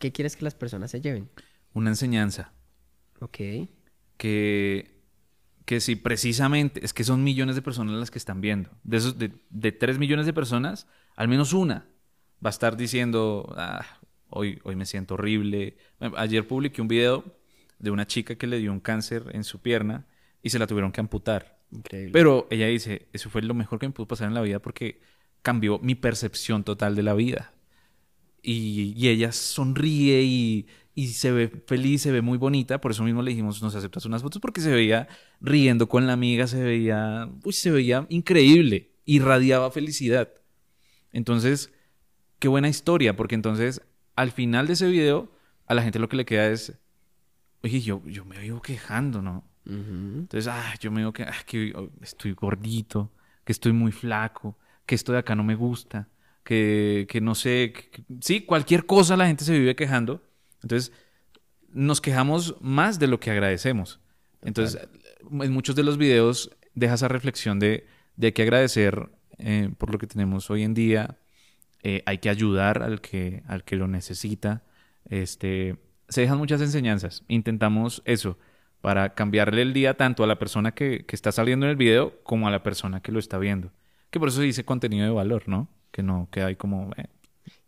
¿qué 0.04 0.12
quieres 0.12 0.36
que 0.36 0.44
las 0.44 0.54
personas 0.54 0.92
se 0.92 1.00
lleven? 1.00 1.30
Una 1.74 1.90
enseñanza. 1.92 2.52
Ok. 3.22 3.38
que, 4.18 5.02
que 5.66 5.80
si 5.80 5.96
precisamente, 5.96 6.84
es 6.86 6.94
que 6.94 7.06
son 7.06 7.24
millones 7.24 7.56
de 7.56 7.62
personas 7.62 7.96
las 7.96 8.12
que 8.12 8.18
están 8.20 8.42
viendo. 8.42 8.70
De 8.84 8.98
esos, 8.98 9.18
de, 9.18 9.32
de 9.50 9.72
3 9.72 9.98
millones 9.98 10.26
de 10.26 10.34
personas, 10.34 10.88
al 11.16 11.30
menos 11.30 11.54
una 11.54 11.88
va 12.46 12.50
a 12.50 12.56
estar 12.58 12.76
diciendo, 12.76 13.54
"Ah, 13.56 13.86
hoy, 14.30 14.60
hoy 14.66 14.76
me 14.76 14.86
siento 14.86 15.14
horrible. 15.14 15.78
Ayer 16.18 16.46
publiqué 16.46 16.82
un 16.82 16.90
video 16.90 17.24
de 17.80 17.92
una 17.92 18.06
chica 18.08 18.36
que 18.36 18.48
le 18.48 18.60
dio 18.60 18.74
un 18.74 18.82
cáncer 18.82 19.24
en 19.32 19.46
su 19.46 19.62
pierna 19.62 20.06
y 20.42 20.50
se 20.50 20.60
la 20.60 20.68
tuvieron 20.68 20.92
que 20.92 21.00
amputar. 21.00 21.62
Increíble. 21.72 22.12
Pero 22.12 22.48
ella 22.52 22.68
dice, 22.68 23.08
eso 23.14 23.30
fue 23.30 23.42
lo 23.42 23.54
mejor 23.54 23.80
que 23.80 23.88
me 23.88 23.94
pudo 23.94 24.08
pasar 24.08 24.28
en 24.28 24.34
la 24.34 24.42
vida 24.42 24.60
porque 24.60 25.02
cambió 25.42 25.80
mi 25.80 25.96
percepción 25.96 26.64
total 26.66 26.96
de 26.96 27.04
la 27.04 27.14
vida. 27.14 27.54
Y, 28.44 28.94
y 28.98 29.08
ella 29.08 29.32
sonríe 29.32 30.22
y, 30.22 30.68
y 30.94 31.08
se 31.08 31.32
ve 31.32 31.64
feliz, 31.66 32.02
se 32.02 32.12
ve 32.12 32.22
muy 32.22 32.38
bonita. 32.38 32.80
Por 32.82 32.92
eso 32.92 33.04
mismo 33.04 33.22
le 33.22 33.32
dijimos, 33.32 33.64
nos 33.64 33.74
aceptas 33.74 34.06
unas 34.06 34.22
fotos 34.22 34.42
porque 34.42 34.62
se 34.62 34.72
veía 34.72 35.08
riendo 35.42 35.88
con 35.88 36.06
la 36.06 36.14
amiga, 36.14 36.46
se 36.46 36.62
veía, 36.62 37.30
uy, 37.44 37.54
se 37.54 37.72
veía 37.72 38.06
increíble, 38.10 38.92
irradiaba 39.06 39.72
felicidad. 39.72 40.30
Entonces, 41.12 41.72
qué 42.40 42.50
buena 42.50 42.68
historia, 42.68 43.16
porque 43.16 43.36
entonces 43.36 43.82
al 44.16 44.32
final 44.32 44.68
de 44.68 44.74
ese 44.74 44.88
video 44.88 45.32
a 45.66 45.74
la 45.74 45.82
gente 45.82 46.00
lo 46.00 46.10
que 46.10 46.18
le 46.18 46.26
queda 46.26 46.50
es, 46.50 46.78
oye, 47.64 47.82
yo, 47.82 48.04
yo 48.06 48.26
me 48.26 48.38
vivo 48.40 48.62
quejando, 48.62 49.22
¿no? 49.22 49.48
Ujú. 49.66 50.20
Entonces, 50.20 50.48
ah, 50.48 50.74
yo 50.80 50.92
me 50.92 51.00
digo 51.02 51.14
que, 51.14 51.24
ah, 51.24 51.44
que 51.46 51.74
oh, 51.76 51.90
estoy 52.02 52.34
gordito, 52.34 53.12
que 53.46 53.54
estoy 53.54 53.72
muy 53.72 53.92
flaco, 53.92 54.58
que 54.86 54.96
esto 54.96 55.14
de 55.14 55.20
acá 55.20 55.36
no 55.36 55.44
me 55.44 55.56
gusta, 55.56 56.10
que, 56.44 57.08
que 57.10 57.22
no 57.22 57.36
sé, 57.36 57.74
que- 57.74 58.04
sí, 58.22 58.42
cualquier 58.42 58.86
cosa 58.86 59.18
la 59.18 59.28
gente 59.28 59.46
se 59.46 59.58
vive 59.58 59.76
quejando. 59.76 60.22
Entonces, 60.62 60.92
nos 61.70 62.02
quejamos 62.02 62.56
más 62.62 63.00
de 63.00 63.08
lo 63.08 63.20
que 63.20 63.32
agradecemos. 63.32 64.00
Entonces, 64.42 64.88
en 65.32 65.52
muchos 65.52 65.76
de 65.76 65.84
los 65.84 65.98
videos 65.98 66.52
deja 66.76 66.96
esa 66.96 67.08
reflexión 67.08 67.60
de, 67.60 67.88
de 68.16 68.28
hay 68.28 68.34
que 68.34 68.44
agradecer 68.44 69.10
eh, 69.40 69.70
por 69.78 69.92
lo 69.92 69.98
que 69.98 70.08
tenemos 70.08 70.50
hoy 70.52 70.64
en 70.64 70.74
día, 70.74 71.18
eh, 71.82 72.04
hay 72.06 72.20
que 72.20 72.30
ayudar 72.30 72.84
al 72.84 73.02
que, 73.02 73.44
al 73.48 73.64
que 73.64 73.76
lo 73.76 73.88
necesita. 73.88 74.64
Este, 75.10 75.78
se 76.08 76.22
dejan 76.22 76.38
muchas 76.38 76.62
enseñanzas. 76.62 77.24
Intentamos 77.28 78.02
eso 78.06 78.38
para 78.82 79.14
cambiarle 79.16 79.62
el 79.62 79.74
día 79.74 79.96
tanto 79.96 80.24
a 80.24 80.28
la 80.28 80.38
persona 80.40 80.74
que, 80.74 81.06
que 81.06 81.16
está 81.16 81.32
saliendo 81.32 81.66
en 81.66 81.72
el 81.72 81.76
video 81.78 82.22
como 82.24 82.48
a 82.48 82.52
la 82.52 82.64
persona 82.64 83.02
que 83.02 83.12
lo 83.12 83.20
está 83.20 83.38
viendo. 83.38 83.72
Que 84.12 84.20
por 84.20 84.28
eso 84.30 84.38
se 84.38 84.44
dice 84.44 84.66
contenido 84.66 85.06
de 85.06 85.12
valor, 85.12 85.44
¿no? 85.48 85.70
Que 85.94 86.04
no 86.04 86.28
queda 86.30 86.48
ahí 86.48 86.56
como... 86.58 86.92
eh, 86.98 87.06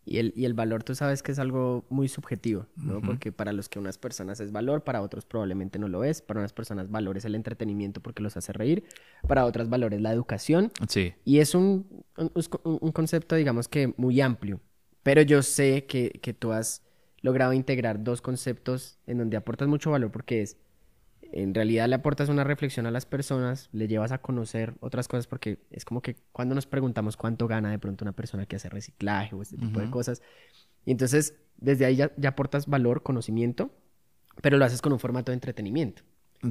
Y 0.04 0.18
el, 0.18 0.34
y 0.36 0.46
el 0.46 0.54
valor, 0.54 0.84
tú 0.84 0.94
sabes 0.96 1.24
que 1.24 1.32
es 1.32 1.40
algo 1.40 1.86
muy 1.90 2.08
subjetivo, 2.08 2.66
¿no? 2.76 3.02
Porque 3.02 3.32
para 3.32 3.54
los 3.54 3.70
que 3.70 3.80
unas 3.80 3.98
personas 3.98 4.40
es 4.40 4.52
valor, 4.52 4.84
para 4.84 5.02
otros 5.02 5.26
probablemente 5.26 5.80
no 5.80 5.88
lo 5.88 6.04
es. 6.04 6.22
Para 6.22 6.40
unas 6.42 6.52
personas 6.54 6.90
valor 6.92 7.18
es 7.18 7.26
el 7.26 7.34
entretenimiento 7.36 8.02
porque 8.02 8.22
los 8.22 8.36
hace 8.38 8.52
reír. 8.54 8.84
Para 9.28 9.46
otras 9.46 9.70
valor 9.70 9.94
es 9.94 10.02
la 10.02 10.12
educación. 10.12 10.72
Sí. 10.90 11.14
Y 11.24 11.40
es 11.40 11.56
un, 11.56 11.88
un, 12.18 12.32
un- 12.64 12.78
un 12.82 12.92
concepto, 12.92 13.36
digamos 13.36 13.68
que 13.68 13.94
muy 13.98 14.20
amplio. 14.22 14.60
Pero 15.02 15.22
yo 15.22 15.42
sé 15.42 15.86
que, 15.86 16.10
que 16.22 16.34
tú 16.34 16.52
has 16.52 16.82
logrado 17.22 17.54
integrar 17.54 18.04
dos 18.04 18.22
conceptos 18.22 19.00
en 19.08 19.18
donde 19.18 19.38
aportas 19.38 19.68
mucho 19.68 19.90
valor 19.92 20.12
porque 20.12 20.42
es, 20.44 20.58
en 21.36 21.54
realidad 21.54 21.90
le 21.90 21.96
aportas 21.96 22.30
una 22.30 22.46
reflexión 22.46 22.86
a 22.86 22.92
las 22.92 23.06
personas, 23.06 23.68
le 23.74 23.90
llevas 23.90 24.14
a 24.14 24.20
conocer 24.20 24.74
otras 24.80 25.10
cosas 25.10 25.28
porque 25.28 25.60
es 25.70 25.84
como 25.84 26.02
que 26.02 26.16
cuando 26.32 26.56
nos 26.56 26.66
preguntamos 26.66 27.18
cuánto 27.18 27.46
gana 27.46 27.70
de 27.70 27.78
pronto 27.78 28.06
una 28.06 28.14
persona 28.14 28.46
que 28.46 28.56
hace 28.56 28.70
reciclaje 28.70 29.36
o 29.36 29.42
este 29.42 29.58
tipo 29.58 29.82
de 29.82 29.90
cosas. 29.90 30.22
Y 30.86 30.92
entonces, 30.92 31.36
desde 31.58 31.86
ahí 31.86 31.98
ya, 31.98 32.14
ya 32.16 32.30
aportas 32.30 32.68
valor, 32.68 33.04
conocimiento, 33.04 33.72
pero 34.42 34.58
lo 34.58 34.64
haces 34.64 34.82
con 34.82 34.94
un 34.94 35.00
formato 35.00 35.32
de 35.32 35.34
entretenimiento. 35.34 36.04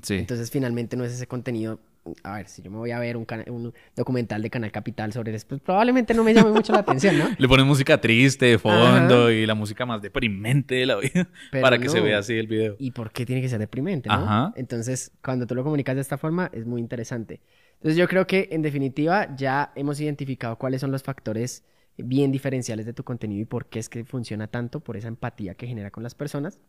Sí. 0.03 0.15
Entonces, 0.15 0.51
finalmente 0.51 0.97
no 0.97 1.05
es 1.05 1.13
ese 1.13 1.27
contenido. 1.27 1.81
A 2.23 2.35
ver, 2.35 2.49
si 2.49 2.61
yo 2.61 2.71
me 2.71 2.77
voy 2.77 2.91
a 2.91 2.99
ver 2.99 3.17
un, 3.17 3.27
un 3.49 3.73
documental 3.97 4.43
de 4.43 4.51
Canal 4.51 4.71
Capital 4.71 5.13
sobre 5.13 5.35
eso, 5.35 5.47
pues 5.49 5.61
probablemente 5.63 6.13
no 6.13 6.23
me 6.23 6.35
llame 6.35 6.51
mucho 6.51 6.73
la 6.73 6.81
atención, 6.81 7.19
¿no? 7.19 7.29
Le 7.39 7.49
ponen 7.49 7.67
música 7.67 7.99
triste 7.99 8.45
de 8.45 8.59
fondo 8.59 9.23
Ajá. 9.25 9.33
y 9.33 9.47
la 9.47 9.55
música 9.55 9.87
más 9.87 10.03
deprimente 10.03 10.75
de 10.75 10.87
la 10.87 10.97
vida 10.97 11.29
Pero 11.51 11.63
para 11.63 11.79
que 11.79 11.89
se 11.89 12.01
vea 12.01 12.19
así 12.19 12.35
el 12.35 12.47
video. 12.47 12.77
¿Y 12.79 12.91
por 12.91 13.11
qué 13.11 13.25
tiene 13.25 13.41
que 13.41 13.49
ser 13.49 13.59
deprimente, 13.59 14.11
no? 14.11 14.17
Ajá. 14.17 14.53
Entonces, 14.57 15.13
cuando 15.23 15.47
tú 15.47 15.55
lo 15.55 15.65
comunicas 15.65 15.95
de 15.95 16.03
esta 16.03 16.19
forma, 16.19 16.51
es 16.53 16.67
muy 16.67 16.83
interesante. 16.83 17.41
Entonces, 17.77 17.97
yo 17.97 18.07
creo 18.07 18.27
que, 18.27 18.49
en 18.51 18.63
definitiva, 18.63 19.35
ya 19.37 19.73
hemos 19.75 20.01
identificado 20.01 20.57
cuáles 20.57 20.81
son 20.81 20.91
los 20.91 21.03
factores 21.03 21.65
bien 21.97 22.33
diferenciales 22.33 22.87
de 22.87 22.93
tu 22.93 23.05
contenido 23.05 23.43
y 23.43 23.45
por 23.45 23.67
qué 23.67 23.79
es 23.79 23.89
que 23.89 24.05
funciona 24.05 24.47
tanto, 24.47 24.81
por 24.81 24.97
esa 24.97 25.09
empatía 25.09 25.55
que 25.55 25.67
genera 25.67 25.91
con 25.91 26.03
las 26.03 26.15
personas. 26.15 26.61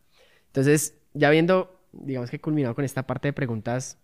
Entonces, 0.46 0.94
ya 1.14 1.30
viendo, 1.30 1.75
digamos 2.02 2.30
que 2.30 2.40
culminado 2.40 2.74
con 2.74 2.84
esta 2.84 3.06
parte 3.06 3.28
de 3.28 3.32
preguntas 3.32 3.98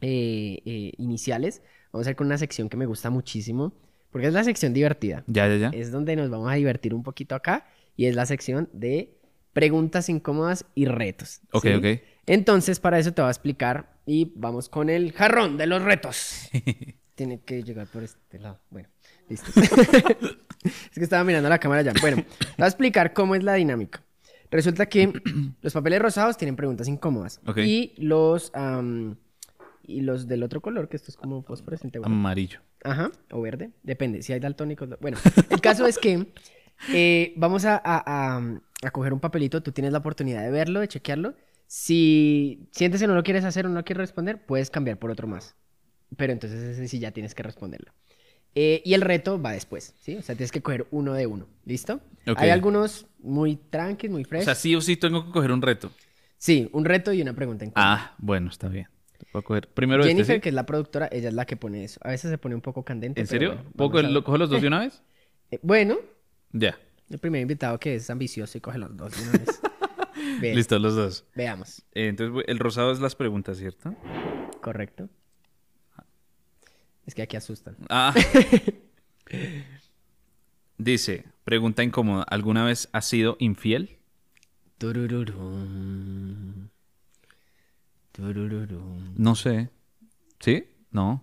eh, 0.00 0.60
eh, 0.64 0.92
iniciales, 0.98 1.62
vamos 1.92 2.06
a 2.06 2.10
ir 2.10 2.16
con 2.16 2.26
una 2.26 2.38
sección 2.38 2.68
que 2.68 2.76
me 2.76 2.86
gusta 2.86 3.10
muchísimo, 3.10 3.72
porque 4.10 4.26
es 4.26 4.32
la 4.32 4.44
sección 4.44 4.72
divertida. 4.72 5.24
Ya, 5.26 5.48
ya, 5.48 5.56
ya. 5.56 5.68
Es 5.68 5.90
donde 5.90 6.16
nos 6.16 6.30
vamos 6.30 6.50
a 6.50 6.54
divertir 6.54 6.94
un 6.94 7.02
poquito 7.02 7.34
acá 7.34 7.66
y 7.96 8.06
es 8.06 8.14
la 8.14 8.26
sección 8.26 8.68
de 8.72 9.16
preguntas 9.52 10.08
incómodas 10.08 10.64
y 10.74 10.86
retos. 10.86 11.40
Ok, 11.52 11.62
¿sí? 11.62 11.74
ok. 11.74 11.86
Entonces, 12.26 12.80
para 12.80 12.98
eso 12.98 13.12
te 13.12 13.22
voy 13.22 13.28
a 13.28 13.32
explicar 13.32 13.92
y 14.06 14.32
vamos 14.36 14.68
con 14.68 14.90
el 14.90 15.12
jarrón 15.12 15.56
de 15.56 15.66
los 15.66 15.82
retos. 15.82 16.48
Tiene 17.14 17.40
que 17.40 17.62
llegar 17.62 17.86
por 17.86 18.02
este 18.02 18.38
lado. 18.38 18.60
Bueno, 18.70 18.88
listo. 19.28 19.50
es 19.60 20.94
que 20.94 21.02
estaba 21.02 21.24
mirando 21.24 21.48
la 21.48 21.58
cámara 21.58 21.82
ya. 21.82 21.92
Bueno, 22.00 22.24
te 22.38 22.46
voy 22.58 22.64
a 22.64 22.66
explicar 22.66 23.12
cómo 23.12 23.34
es 23.34 23.42
la 23.44 23.54
dinámica. 23.54 24.02
Resulta 24.52 24.86
que 24.86 25.12
los 25.62 25.72
papeles 25.72 26.00
rosados 26.00 26.36
tienen 26.36 26.54
preguntas 26.54 26.86
incómodas. 26.86 27.40
Y 27.66 27.94
los, 27.98 28.52
am, 28.54 29.16
y 29.82 30.02
los 30.02 30.28
del 30.28 30.44
otro 30.44 30.60
color, 30.60 30.88
que 30.88 30.96
esto 30.96 31.10
es 31.10 31.16
como 31.16 31.42
fosforescente. 31.42 31.98
bueno, 31.98 32.14
Amarillo. 32.14 32.60
Ajá, 32.84 33.10
o 33.32 33.40
verde, 33.40 33.70
depende, 33.82 34.22
si 34.22 34.32
hay 34.32 34.38
daltónicos. 34.40 34.88
Bueno, 35.00 35.18
el 35.50 35.60
caso 35.60 35.86
es 35.86 35.98
que 35.98 36.32
eh, 36.92 37.32
vamos 37.36 37.64
a, 37.64 37.76
a- 37.76 38.02
a- 38.36 38.60
a 38.84 38.90
coger 38.90 39.12
un 39.12 39.20
papelito, 39.20 39.62
tú 39.62 39.72
tienes 39.72 39.92
la 39.92 39.98
oportunidad 39.98 40.42
de 40.42 40.50
verlo, 40.50 40.80
de 40.80 40.88
chequearlo. 40.88 41.34
Si 41.66 42.68
sientes 42.72 43.00
que 43.00 43.06
no 43.06 43.14
lo 43.14 43.22
quieres 43.22 43.44
hacer 43.44 43.64
o 43.66 43.68
no 43.70 43.76
lo 43.76 43.84
quieres 43.84 44.00
responder, 44.02 44.44
puedes 44.44 44.68
cambiar 44.70 44.98
por 44.98 45.10
otro 45.10 45.26
más. 45.26 45.54
Pero 46.16 46.32
entonces 46.32 46.60
ese 46.60 46.86
sí 46.88 46.98
ya 46.98 47.12
tienes 47.12 47.34
que 47.34 47.42
responderlo. 47.42 47.92
Eh, 48.54 48.82
y 48.84 48.92
el 48.94 49.00
reto 49.00 49.40
va 49.40 49.52
después, 49.52 49.94
¿sí? 50.00 50.16
O 50.16 50.22
sea, 50.22 50.34
tienes 50.34 50.52
que 50.52 50.60
coger 50.60 50.86
uno 50.90 51.14
de 51.14 51.26
uno, 51.26 51.46
¿listo? 51.64 52.00
Hay 52.36 52.50
algunos 52.50 53.06
muy 53.20 53.56
tranquis, 53.56 54.10
muy 54.10 54.22
O 54.22 54.26
fresh. 54.26 54.44
sea, 54.44 54.54
sí 54.54 54.74
o 54.76 54.80
sí 54.80 54.96
tengo 54.96 55.24
que 55.26 55.32
coger 55.32 55.52
un 55.52 55.62
reto. 55.62 55.90
Sí, 56.36 56.68
un 56.72 56.84
reto 56.84 57.12
y 57.12 57.22
una 57.22 57.32
pregunta 57.34 57.64
en 57.64 57.70
común. 57.70 57.84
Ah, 57.88 58.14
bueno, 58.18 58.50
está 58.50 58.68
bien. 58.68 58.88
Voy 59.32 59.40
a 59.40 59.42
coger 59.42 59.68
primero 59.68 60.02
Jennifer, 60.02 60.22
este, 60.22 60.34
¿sí? 60.34 60.40
que 60.40 60.48
es 60.50 60.54
la 60.54 60.66
productora, 60.66 61.08
ella 61.12 61.28
es 61.28 61.34
la 61.34 61.46
que 61.46 61.56
pone 61.56 61.84
eso. 61.84 61.98
A 62.02 62.10
veces 62.10 62.30
se 62.30 62.36
pone 62.38 62.54
un 62.54 62.60
poco 62.60 62.84
candente. 62.84 63.20
¿En 63.20 63.26
serio? 63.26 63.50
bueno, 63.54 63.62
¿Puedo 63.76 63.88
vamos 63.88 63.92
a 63.92 63.98
coger- 64.00 64.02
ver. 64.06 64.12
¿Lo 64.12 64.24
cojo 64.24 64.38
los 64.38 64.50
dos 64.50 64.60
de 64.60 64.66
una 64.68 64.80
vez? 64.80 65.02
Eh, 65.50 65.58
bueno, 65.62 65.98
Ya. 66.52 66.78
El 67.08 67.18
primer 67.18 67.40
invitado 67.42 67.78
que 67.78 67.94
es 67.96 68.08
ambicioso 68.10 68.56
y 68.58 68.60
coge 68.60 68.78
los 68.78 68.94
dos 68.96 69.12
de 69.16 69.22
una 69.28 69.38
vez. 69.38 69.60
Ve- 70.40 70.54
Listo, 70.54 70.78
los 70.78 70.94
dos. 70.96 71.24
Veamos. 71.34 71.82
Eh, 71.94 72.08
entonces, 72.08 72.44
el 72.48 72.58
rosado 72.58 72.90
es 72.92 73.00
las 73.00 73.14
preguntas, 73.14 73.56
¿cierto? 73.58 73.94
Correcto. 74.60 75.08
Es 77.06 77.14
que 77.14 77.22
aquí 77.22 77.36
asustan. 77.36 77.76
Ah. 77.88 78.14
Dice, 80.78 81.24
pregunta 81.44 81.82
incómoda. 81.82 82.24
¿Alguna 82.24 82.64
vez 82.64 82.88
has 82.92 83.06
sido 83.06 83.36
infiel? 83.38 83.98
Turururum. 84.78 86.68
Turururum. 88.12 89.14
No 89.16 89.34
sé. 89.34 89.70
¿Sí? 90.40 90.64
No. 90.90 91.22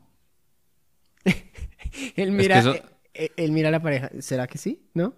Él 2.16 2.32
mira, 2.32 2.62
eh, 2.62 2.84
eh, 3.14 3.32
él 3.36 3.52
mira 3.52 3.70
a 3.70 3.72
la 3.72 3.82
pareja. 3.82 4.10
¿Será 4.20 4.48
que 4.48 4.58
sí? 4.58 4.88
¿No? 4.94 5.14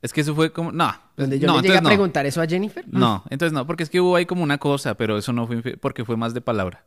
Es 0.00 0.12
que 0.12 0.22
eso 0.22 0.34
fue 0.34 0.52
como... 0.52 0.72
No. 0.72 0.92
Donde 1.16 1.38
yo 1.38 1.46
no, 1.46 1.56
le 1.56 1.62
llegué 1.62 1.78
a 1.78 1.80
no. 1.80 1.88
preguntar 1.88 2.26
eso 2.26 2.40
a 2.42 2.46
Jennifer. 2.46 2.84
No, 2.88 3.24
entonces 3.30 3.52
no, 3.52 3.66
porque 3.66 3.82
es 3.82 3.90
que 3.90 4.00
hubo 4.00 4.16
ahí 4.16 4.26
como 4.26 4.42
una 4.42 4.58
cosa, 4.58 4.96
pero 4.96 5.16
eso 5.16 5.32
no 5.32 5.46
fue 5.46 5.56
infiel, 5.56 5.78
porque 5.78 6.04
fue 6.04 6.16
más 6.16 6.34
de 6.34 6.40
palabra. 6.40 6.86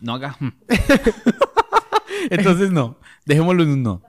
No 0.00 0.14
haga. 0.14 0.36
entonces 2.30 2.70
no. 2.70 2.98
Dejémoslo 3.24 3.62
en 3.62 3.70
un 3.70 3.82
no. 3.82 4.02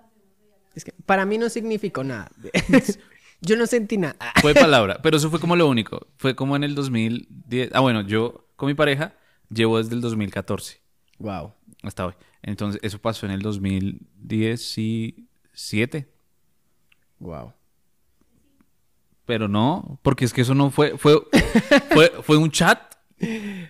Es 0.75 0.83
que 0.85 0.93
para 1.05 1.25
mí 1.25 1.37
no 1.37 1.49
significó 1.49 2.03
nada. 2.03 2.29
yo 3.41 3.55
no 3.57 3.65
sentí 3.67 3.97
nada. 3.97 4.15
Fue 4.41 4.53
palabra, 4.53 4.99
pero 5.01 5.17
eso 5.17 5.29
fue 5.29 5.39
como 5.39 5.55
lo 5.55 5.67
único. 5.67 6.07
Fue 6.17 6.35
como 6.35 6.55
en 6.55 6.63
el 6.63 6.75
2010. 6.75 7.71
Ah, 7.73 7.79
bueno, 7.81 8.01
yo 8.01 8.47
con 8.55 8.67
mi 8.67 8.73
pareja 8.73 9.15
llevo 9.49 9.77
desde 9.79 9.95
el 9.95 10.01
2014 10.01 10.79
Wow. 11.19 11.53
hasta 11.83 12.05
hoy. 12.05 12.13
Entonces, 12.41 12.79
eso 12.83 12.99
pasó 12.99 13.25
en 13.25 13.31
el 13.33 13.41
2017. 13.41 16.09
Wow. 17.19 17.53
Pero 19.25 19.47
no, 19.47 19.99
porque 20.01 20.25
es 20.25 20.33
que 20.33 20.41
eso 20.41 20.55
no 20.55 20.71
fue, 20.71 20.97
fue, 20.97 21.21
fue, 21.91 22.11
fue 22.23 22.37
un 22.37 22.49
chat. 22.49 22.79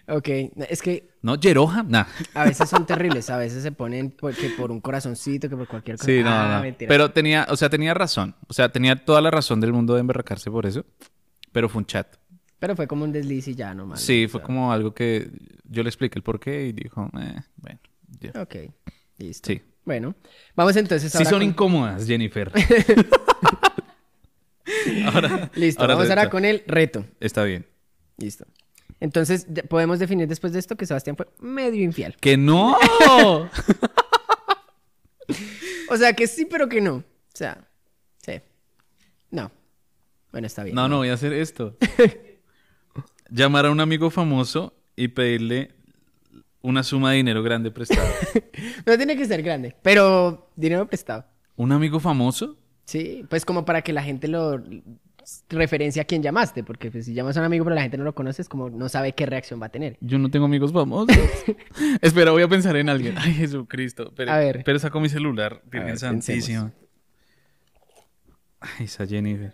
Ok, 0.08 0.28
es 0.70 0.82
que 0.82 1.10
No, 1.22 1.40
Jeroja, 1.40 1.84
nah. 1.84 2.06
a 2.34 2.46
veces 2.46 2.68
son 2.70 2.86
terribles, 2.86 3.30
a 3.30 3.38
veces 3.38 3.64
se 3.64 3.72
ponen 3.72 4.12
por, 4.12 4.36
que 4.36 4.50
por 4.50 4.72
un 4.72 4.82
corazoncito, 4.82 5.48
que 5.50 5.56
por 5.56 5.68
cualquier 5.68 5.98
cosa. 5.98 6.06
Sí, 6.08 6.22
no, 6.24 6.30
Ah, 6.30 6.56
no. 6.58 6.62
mentira. 6.64 6.90
Pero 6.90 7.12
tenía, 7.12 7.46
o 7.50 7.56
sea, 7.56 7.70
tenía 7.70 7.94
razón. 7.94 8.36
O 8.48 8.54
sea, 8.54 8.72
tenía 8.72 9.06
toda 9.06 9.22
la 9.22 9.32
razón 9.32 9.62
del 9.62 9.72
mundo 9.74 9.94
de 9.94 10.02
emberracarse 10.02 10.50
por 10.52 10.66
eso. 10.66 10.86
Pero 11.52 11.70
fue 11.70 11.80
un 11.80 11.86
chat. 11.86 12.16
Pero 12.60 12.76
fue 12.76 12.88
como 12.88 13.04
un 13.06 13.12
desliz 13.12 13.48
y 13.48 13.56
ya 13.56 13.74
nomás. 13.74 14.02
Sí, 14.02 14.26
o 14.26 14.30
fue 14.30 14.40
sea. 14.40 14.46
como 14.46 14.72
algo 14.74 14.94
que 14.94 15.30
yo 15.64 15.84
le 15.84 15.90
expliqué 15.90 16.18
el 16.20 16.24
porqué 16.24 16.66
y 16.68 16.72
dijo, 16.74 17.10
eh, 17.20 17.36
bueno, 17.58 17.80
ya. 18.20 18.42
Ok, 18.42 18.56
listo. 19.18 19.48
Sí. 19.48 19.62
Bueno, 19.84 20.14
vamos 20.56 20.76
entonces 20.76 21.12
Sí 21.12 21.18
ahora 21.18 21.30
son 21.32 21.40
con- 21.40 21.48
incómodas, 21.48 22.06
Jennifer. 22.06 22.52
ahora, 25.14 25.50
Listo, 25.56 25.82
ahora 25.82 25.96
vamos 25.96 26.10
ahora 26.10 26.30
con 26.30 26.46
el 26.46 26.64
reto. 26.68 27.06
Está 27.20 27.44
bien. 27.44 27.66
Listo. 28.18 28.46
Entonces, 29.02 29.54
de- 29.54 29.64
podemos 29.64 30.00
definir 30.00 30.28
después 30.30 30.54
de 30.54 30.60
esto 30.60 30.78
que 30.78 30.86
Sebastián 30.86 31.18
fue 31.18 31.28
medio 31.42 31.84
infiel. 31.84 32.16
¡Que 32.22 32.38
no! 32.38 32.78
O 35.90 35.98
sea, 35.98 36.14
que 36.14 36.26
sí, 36.28 36.46
pero 36.46 36.70
que 36.70 36.80
no. 36.80 36.96
O 36.96 37.04
sea, 37.34 37.68
sí. 38.18 38.34
No. 39.30 39.52
Bueno, 40.32 40.48
está 40.48 40.64
bien. 40.64 40.74
No, 40.76 40.88
no 40.88 40.98
voy 40.98 41.10
a 41.10 41.14
hacer 41.14 41.34
esto. 41.34 41.76
Llamar 43.30 43.66
a 43.66 43.72
un 43.72 43.80
amigo 43.82 44.10
famoso 44.10 44.74
y 44.96 45.10
pedirle 45.10 45.74
una 46.62 46.84
suma 46.84 47.12
de 47.12 47.18
dinero 47.18 47.44
grande 47.44 47.72
prestado. 47.72 48.08
No 48.86 48.96
tiene 48.98 49.16
que 49.18 49.26
ser 49.26 49.42
grande, 49.44 49.76
pero 49.82 50.50
dinero 50.56 50.88
prestado. 50.88 51.26
¿Un 51.56 51.72
amigo 51.72 52.00
famoso? 52.00 52.58
Sí, 52.86 53.26
pues 53.30 53.44
como 53.46 53.66
para 53.66 53.82
que 53.82 53.92
la 53.94 54.04
gente 54.04 54.28
lo 54.28 54.62
referencia 55.50 56.04
a 56.04 56.06
quién 56.06 56.24
llamaste, 56.24 56.64
porque 56.64 56.92
pues, 56.92 57.06
si 57.06 57.14
llamas 57.14 57.38
a 57.38 57.42
un 57.42 57.46
amigo 57.46 57.66
pero 57.66 57.76
la 57.76 57.82
gente 57.82 57.98
no 57.98 58.04
lo 58.04 58.16
conoce, 58.16 58.42
es 58.42 58.50
como 58.50 58.70
no 58.70 58.90
sabe 58.90 59.14
qué 59.14 59.26
reacción 59.26 59.62
va 59.62 59.68
a 59.68 59.70
tener. 59.70 59.98
Yo 60.02 60.18
no 60.18 60.30
tengo 60.30 60.46
amigos 60.46 60.72
famosos. 60.72 61.16
Espera, 62.02 62.32
voy 62.32 62.44
a 62.44 62.48
pensar 62.48 62.76
en 62.76 62.90
alguien. 62.90 63.16
Ay, 63.18 63.34
Jesucristo. 63.34 64.14
Pero, 64.16 64.32
A 64.32 64.38
ver. 64.38 64.64
Pero 64.66 64.80
saco 64.80 65.00
mi 65.00 65.10
celular. 65.10 65.62
Virgen 65.66 65.98
Santísima. 65.98 66.72
Ay, 68.60 68.86
esa 68.86 69.08
Jennifer. 69.08 69.54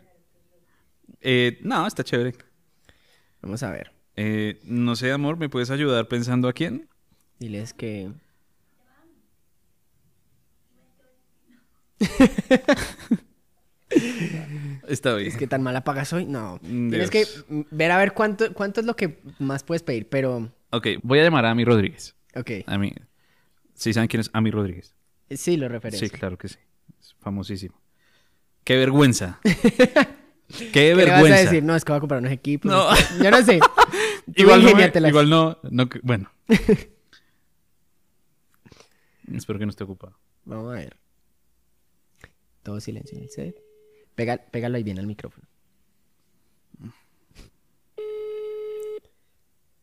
Eh, 1.22 1.60
no, 1.62 1.88
está 1.88 2.04
chévere. 2.04 2.36
Vamos 3.42 3.64
a 3.64 3.72
ver. 3.72 3.92
Eh, 4.16 4.60
no 4.64 4.96
sé, 4.96 5.12
amor, 5.12 5.38
¿me 5.38 5.50
puedes 5.50 5.70
ayudar 5.70 6.08
pensando 6.08 6.48
a 6.48 6.54
quién? 6.54 6.90
Diles 7.40 7.74
que... 7.74 8.12
Está 14.88 15.16
bien. 15.16 15.28
Es 15.30 15.38
que 15.38 15.48
tan 15.48 15.62
mala 15.64 15.84
pagas 15.84 16.14
hoy. 16.14 16.26
No. 16.26 16.60
Mm, 16.62 16.90
Tienes 16.90 17.10
que 17.10 17.26
ver 17.72 17.92
a 17.92 17.98
ver 17.98 18.14
cuánto, 18.14 18.54
cuánto 18.54 18.80
es 18.80 18.86
lo 18.86 18.96
que 18.96 19.20
más 19.40 19.64
puedes 19.64 19.84
pedir, 19.84 20.08
pero... 20.10 20.52
Ok, 20.72 20.88
voy 21.04 21.20
a 21.20 21.24
llamar 21.24 21.46
a 21.46 21.52
Ami 21.52 21.66
Rodríguez. 21.66 22.16
Ok. 22.36 22.52
A 22.66 22.78
mí. 22.78 22.94
¿Sí 23.74 23.94
saben 23.94 24.08
quién 24.08 24.22
es 24.22 24.30
Ami 24.34 24.50
Rodríguez? 24.52 24.94
Sí, 25.30 25.58
lo 25.58 25.68
referencia. 25.70 26.08
Sí, 26.08 26.14
claro 26.14 26.38
que 26.38 26.48
sí. 26.48 26.58
Es 27.00 27.16
famosísimo. 27.20 27.80
¡Qué 28.64 28.76
vergüenza! 28.78 29.40
¡Qué 29.44 30.72
¿Qué 30.72 30.96
le 30.96 31.06
vas 31.06 31.06
vergüenza! 31.22 31.38
a 31.38 31.42
decir? 31.44 31.64
No, 31.64 31.76
es 31.76 31.84
que 31.86 31.92
voy 31.92 31.98
a 31.98 32.00
comprar 32.00 32.20
unos 32.22 32.32
equipos. 32.32 32.72
No. 32.72 32.90
Yo 33.24 33.30
no 33.32 33.44
sé. 33.44 33.60
Tú 34.26 34.34
igual, 34.36 34.60
no, 34.60 34.66
me- 34.66 34.72
ingéniatelas. 34.72 35.10
igual 35.10 35.30
no, 35.30 35.58
no 35.70 35.90
que- 35.90 36.00
Bueno. 36.04 36.32
Espero 39.34 39.60
que 39.60 39.66
no 39.66 39.70
esté 39.72 39.84
ocupado. 39.84 40.18
Vamos 40.46 40.72
a 40.72 40.76
ver. 40.76 40.98
Todo 42.64 42.80
silencio 42.80 43.18
en 43.18 43.24
el 43.26 43.30
set. 43.30 43.56
Pega- 44.18 44.42
pégalo 44.52 44.78
ahí 44.78 44.84
bien 44.84 44.98
al 44.98 45.06
micrófono. 45.06 45.48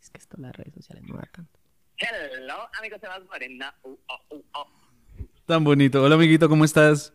Es 0.02 0.10
que 0.10 0.18
esto 0.18 0.36
las 0.38 0.54
redes 0.56 0.74
sociales 0.74 1.04
no 1.06 1.14
da 1.16 1.28
tanto. 1.32 1.58
Hello, 1.98 2.54
amigo 2.78 2.98
Sebas 3.00 3.24
Morena. 3.26 3.72
Uh, 3.84 3.96
oh, 4.08 4.34
uh, 4.36 4.42
oh. 4.54 4.66
Tan 5.46 5.62
bonito. 5.62 6.02
Hola, 6.02 6.16
amiguito, 6.16 6.48
¿cómo 6.48 6.64
estás? 6.64 7.12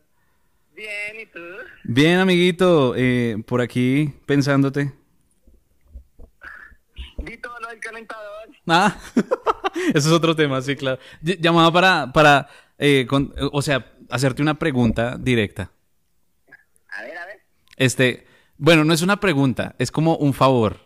Bien, 0.73 1.19
¿y 1.21 1.25
tú? 1.25 1.39
Bien, 1.83 2.19
amiguito. 2.19 2.93
eh, 2.95 3.35
por 3.45 3.59
aquí 3.59 4.13
pensándote. 4.25 4.93
Vi 7.17 7.37
todo 7.37 7.59
lo 7.59 7.67
del 7.67 7.79
calentador. 7.81 8.47
Ah, 8.65 8.97
eso 9.93 10.07
es 10.07 10.13
otro 10.13 10.33
tema, 10.37 10.61
sí, 10.61 10.77
claro. 10.77 11.01
Ll- 11.21 11.37
Llamaba 11.41 11.69
para, 11.73 12.13
para 12.13 12.47
eh, 12.77 13.05
con- 13.09 13.33
o 13.51 13.61
sea, 13.61 13.91
hacerte 14.09 14.41
una 14.41 14.57
pregunta 14.57 15.17
directa. 15.19 15.69
Este, 17.79 18.27
bueno, 18.57 18.83
no 18.83 18.93
es 18.93 19.01
una 19.01 19.19
pregunta, 19.19 19.75
es 19.79 19.89
como 19.89 20.17
un 20.17 20.33
favor. 20.33 20.81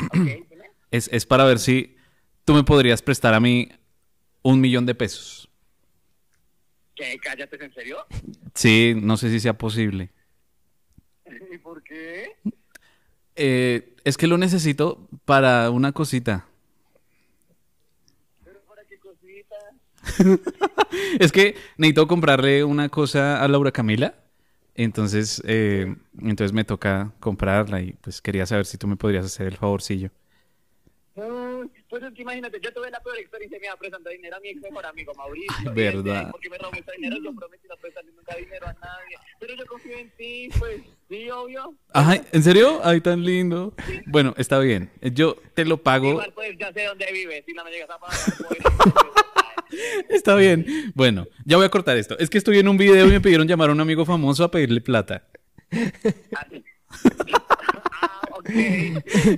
Ok, 0.00 0.12
dime. 0.12 0.72
Es, 0.90 1.08
es 1.12 1.24
para 1.24 1.44
ver 1.44 1.60
si 1.60 1.96
tú 2.44 2.52
me 2.52 2.64
podrías 2.64 3.00
prestar 3.00 3.32
a 3.32 3.40
mí 3.40 3.70
un 4.42 4.60
millón 4.60 4.84
de 4.84 4.94
pesos. 4.94 5.48
¿Qué? 6.96 7.16
¿Cállate, 7.22 7.56
¿es 7.56 7.62
en 7.62 7.72
serio? 7.72 7.98
Sí, 8.54 8.94
no 8.96 9.16
sé 9.16 9.30
si 9.30 9.38
sea 9.38 9.56
posible. 9.56 10.10
¿Y 11.52 11.58
por 11.58 11.82
qué? 11.84 12.36
Eh, 13.36 13.94
es 14.02 14.16
que 14.16 14.26
lo 14.26 14.36
necesito 14.36 15.08
para 15.24 15.70
una 15.70 15.92
cosita. 15.92 16.48
¿Pero 18.44 18.60
para 18.62 18.82
qué 18.84 18.98
cosita? 18.98 19.56
Es 21.20 21.30
que 21.30 21.54
necesito 21.76 22.08
comprarle 22.08 22.64
una 22.64 22.88
cosa 22.88 23.40
a 23.42 23.46
Laura 23.46 23.70
Camila. 23.70 24.14
Entonces, 24.78 25.42
eh, 25.44 25.92
entonces 26.22 26.52
me 26.52 26.62
toca 26.62 27.12
comprarla 27.18 27.80
y 27.80 27.94
pues 27.94 28.22
quería 28.22 28.46
saber 28.46 28.64
si 28.64 28.78
tú 28.78 28.86
me 28.86 28.94
podrías 28.94 29.26
hacer 29.26 29.48
el 29.48 29.56
favorcillo. 29.56 30.10
Pues 31.88 32.02
es 32.02 32.14
que 32.14 32.22
imagínate, 32.22 32.60
yo 32.60 32.72
tuve 32.72 32.88
la 32.88 33.00
peor 33.00 33.18
experiencia 33.18 33.58
mía 33.58 33.74
prestando 33.76 34.08
dinero 34.08 34.36
a 34.36 34.40
mi 34.40 34.50
ex 34.50 34.60
mejor 34.60 34.86
amigo 34.86 35.12
Mauricio. 35.16 35.52
Ay, 35.58 35.74
verdad. 35.74 36.20
este, 36.20 36.30
Porque 36.30 36.50
me 36.50 36.58
robó 36.58 36.72
mucho 36.72 36.92
dinero, 36.92 37.16
yo 37.24 37.34
prometí 37.34 37.66
no 37.66 37.76
prestarle 37.76 38.12
nunca 38.12 38.36
dinero 38.36 38.66
a 38.68 38.72
nadie. 38.74 39.16
Pero 39.40 39.54
yo 39.56 39.66
confío 39.66 39.98
en 39.98 40.10
ti, 40.10 40.48
pues, 40.56 40.80
sí, 41.08 41.28
obvio. 41.28 41.74
Ay, 41.92 42.22
¿en 42.30 42.42
serio? 42.44 42.80
Ay, 42.84 43.00
tan 43.00 43.24
lindo. 43.24 43.74
Bueno, 44.06 44.32
está 44.36 44.60
bien. 44.60 44.92
Yo 45.00 45.34
te 45.54 45.64
lo 45.64 45.82
pago. 45.82 46.10
Igual, 46.10 46.32
pues, 46.34 46.56
ya 46.56 46.72
sé 46.72 46.84
dónde 46.84 47.10
vives. 47.10 47.42
Si 47.44 47.52
no 47.52 47.64
me 47.64 47.72
llegas 47.72 47.90
a 47.90 47.98
pagar, 47.98 48.18
pues... 48.46 48.58
Está 50.08 50.34
bien. 50.36 50.92
Bueno, 50.94 51.26
ya 51.44 51.56
voy 51.56 51.66
a 51.66 51.68
cortar 51.70 51.96
esto. 51.96 52.18
Es 52.18 52.30
que 52.30 52.38
estoy 52.38 52.58
en 52.58 52.68
un 52.68 52.76
video 52.76 53.06
y 53.06 53.10
me 53.10 53.20
pidieron 53.20 53.46
llamar 53.46 53.70
a 53.70 53.72
un 53.72 53.80
amigo 53.80 54.04
famoso 54.04 54.44
a 54.44 54.50
pedirle 54.50 54.80
plata. 54.80 55.24
ah, 57.92 58.20
ok. 58.32 58.50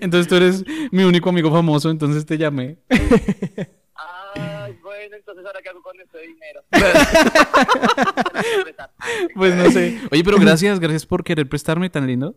Entonces 0.01 0.28
tú 0.28 0.37
eres 0.37 0.64
mi 0.91 1.05
único 1.05 1.28
amigo 1.31 1.51
famoso, 1.51 1.91
entonces 1.91 2.24
te 2.26 2.39
llamé. 2.39 2.78
Ay, 4.35 4.76
bueno, 4.83 5.16
entonces 5.16 5.45
ahora 5.45 5.61
qué 5.62 5.68
hago 5.70 5.83
con 5.83 6.01
este 6.01 6.18
dinero. 6.22 6.62
Pues 9.35 9.55
no 9.57 9.70
sé. 9.70 9.99
Oye, 10.11 10.22
pero 10.24 10.39
gracias, 10.39 10.78
gracias 10.81 11.07
por 11.07 11.24
querer 11.24 11.49
prestarme 11.49 11.91
tan 11.91 12.07
lindo. 12.07 12.35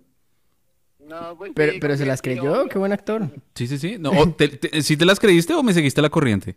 No, 1.00 1.38
pues 1.38 1.52
Pero, 1.54 1.74
sí, 1.74 1.80
pero 1.80 1.98
se 1.98 2.06
las 2.06 2.22
creyó, 2.22 2.68
qué 2.70 2.78
buen 2.80 2.92
actor. 2.94 3.30
Sí, 3.56 3.68
sí, 3.68 3.78
sí. 3.78 3.98
No, 4.00 4.34
te- 4.34 4.48
te- 4.48 4.82
¿Sí 4.82 4.96
te 4.98 5.06
las 5.06 5.20
creíste 5.20 5.54
o 5.54 5.62
me 5.62 5.74
seguiste 5.74 6.02
la 6.02 6.10
corriente? 6.10 6.56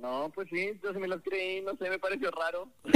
No, 0.00 0.30
pues 0.34 0.48
sí, 0.50 0.72
yo 0.82 0.92
sí 0.92 0.98
me 0.98 1.08
las 1.08 1.20
creí, 1.22 1.60
no 1.60 1.76
sé, 1.76 1.90
me 1.90 1.98
pareció 1.98 2.30
raro. 2.30 2.68
pues 2.82 2.94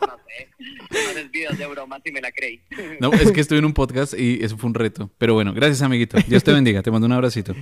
no 0.00 0.18
sé, 0.26 1.50
no 1.50 1.56
de 1.56 1.66
broma 1.66 2.00
si 2.04 2.12
me 2.12 2.20
la 2.20 2.30
creí. 2.30 2.60
No, 3.00 3.12
es 3.12 3.32
que 3.32 3.40
estoy 3.40 3.58
en 3.58 3.64
un 3.64 3.74
podcast 3.74 4.14
y 4.14 4.42
eso 4.42 4.56
fue 4.56 4.68
un 4.68 4.74
reto. 4.74 5.10
Pero 5.18 5.34
bueno, 5.34 5.52
gracias, 5.52 5.82
amiguito. 5.82 6.16
Dios 6.28 6.44
te 6.44 6.52
bendiga. 6.52 6.82
Te 6.82 6.90
mando 6.90 7.06
un 7.06 7.12
abracito. 7.12 7.52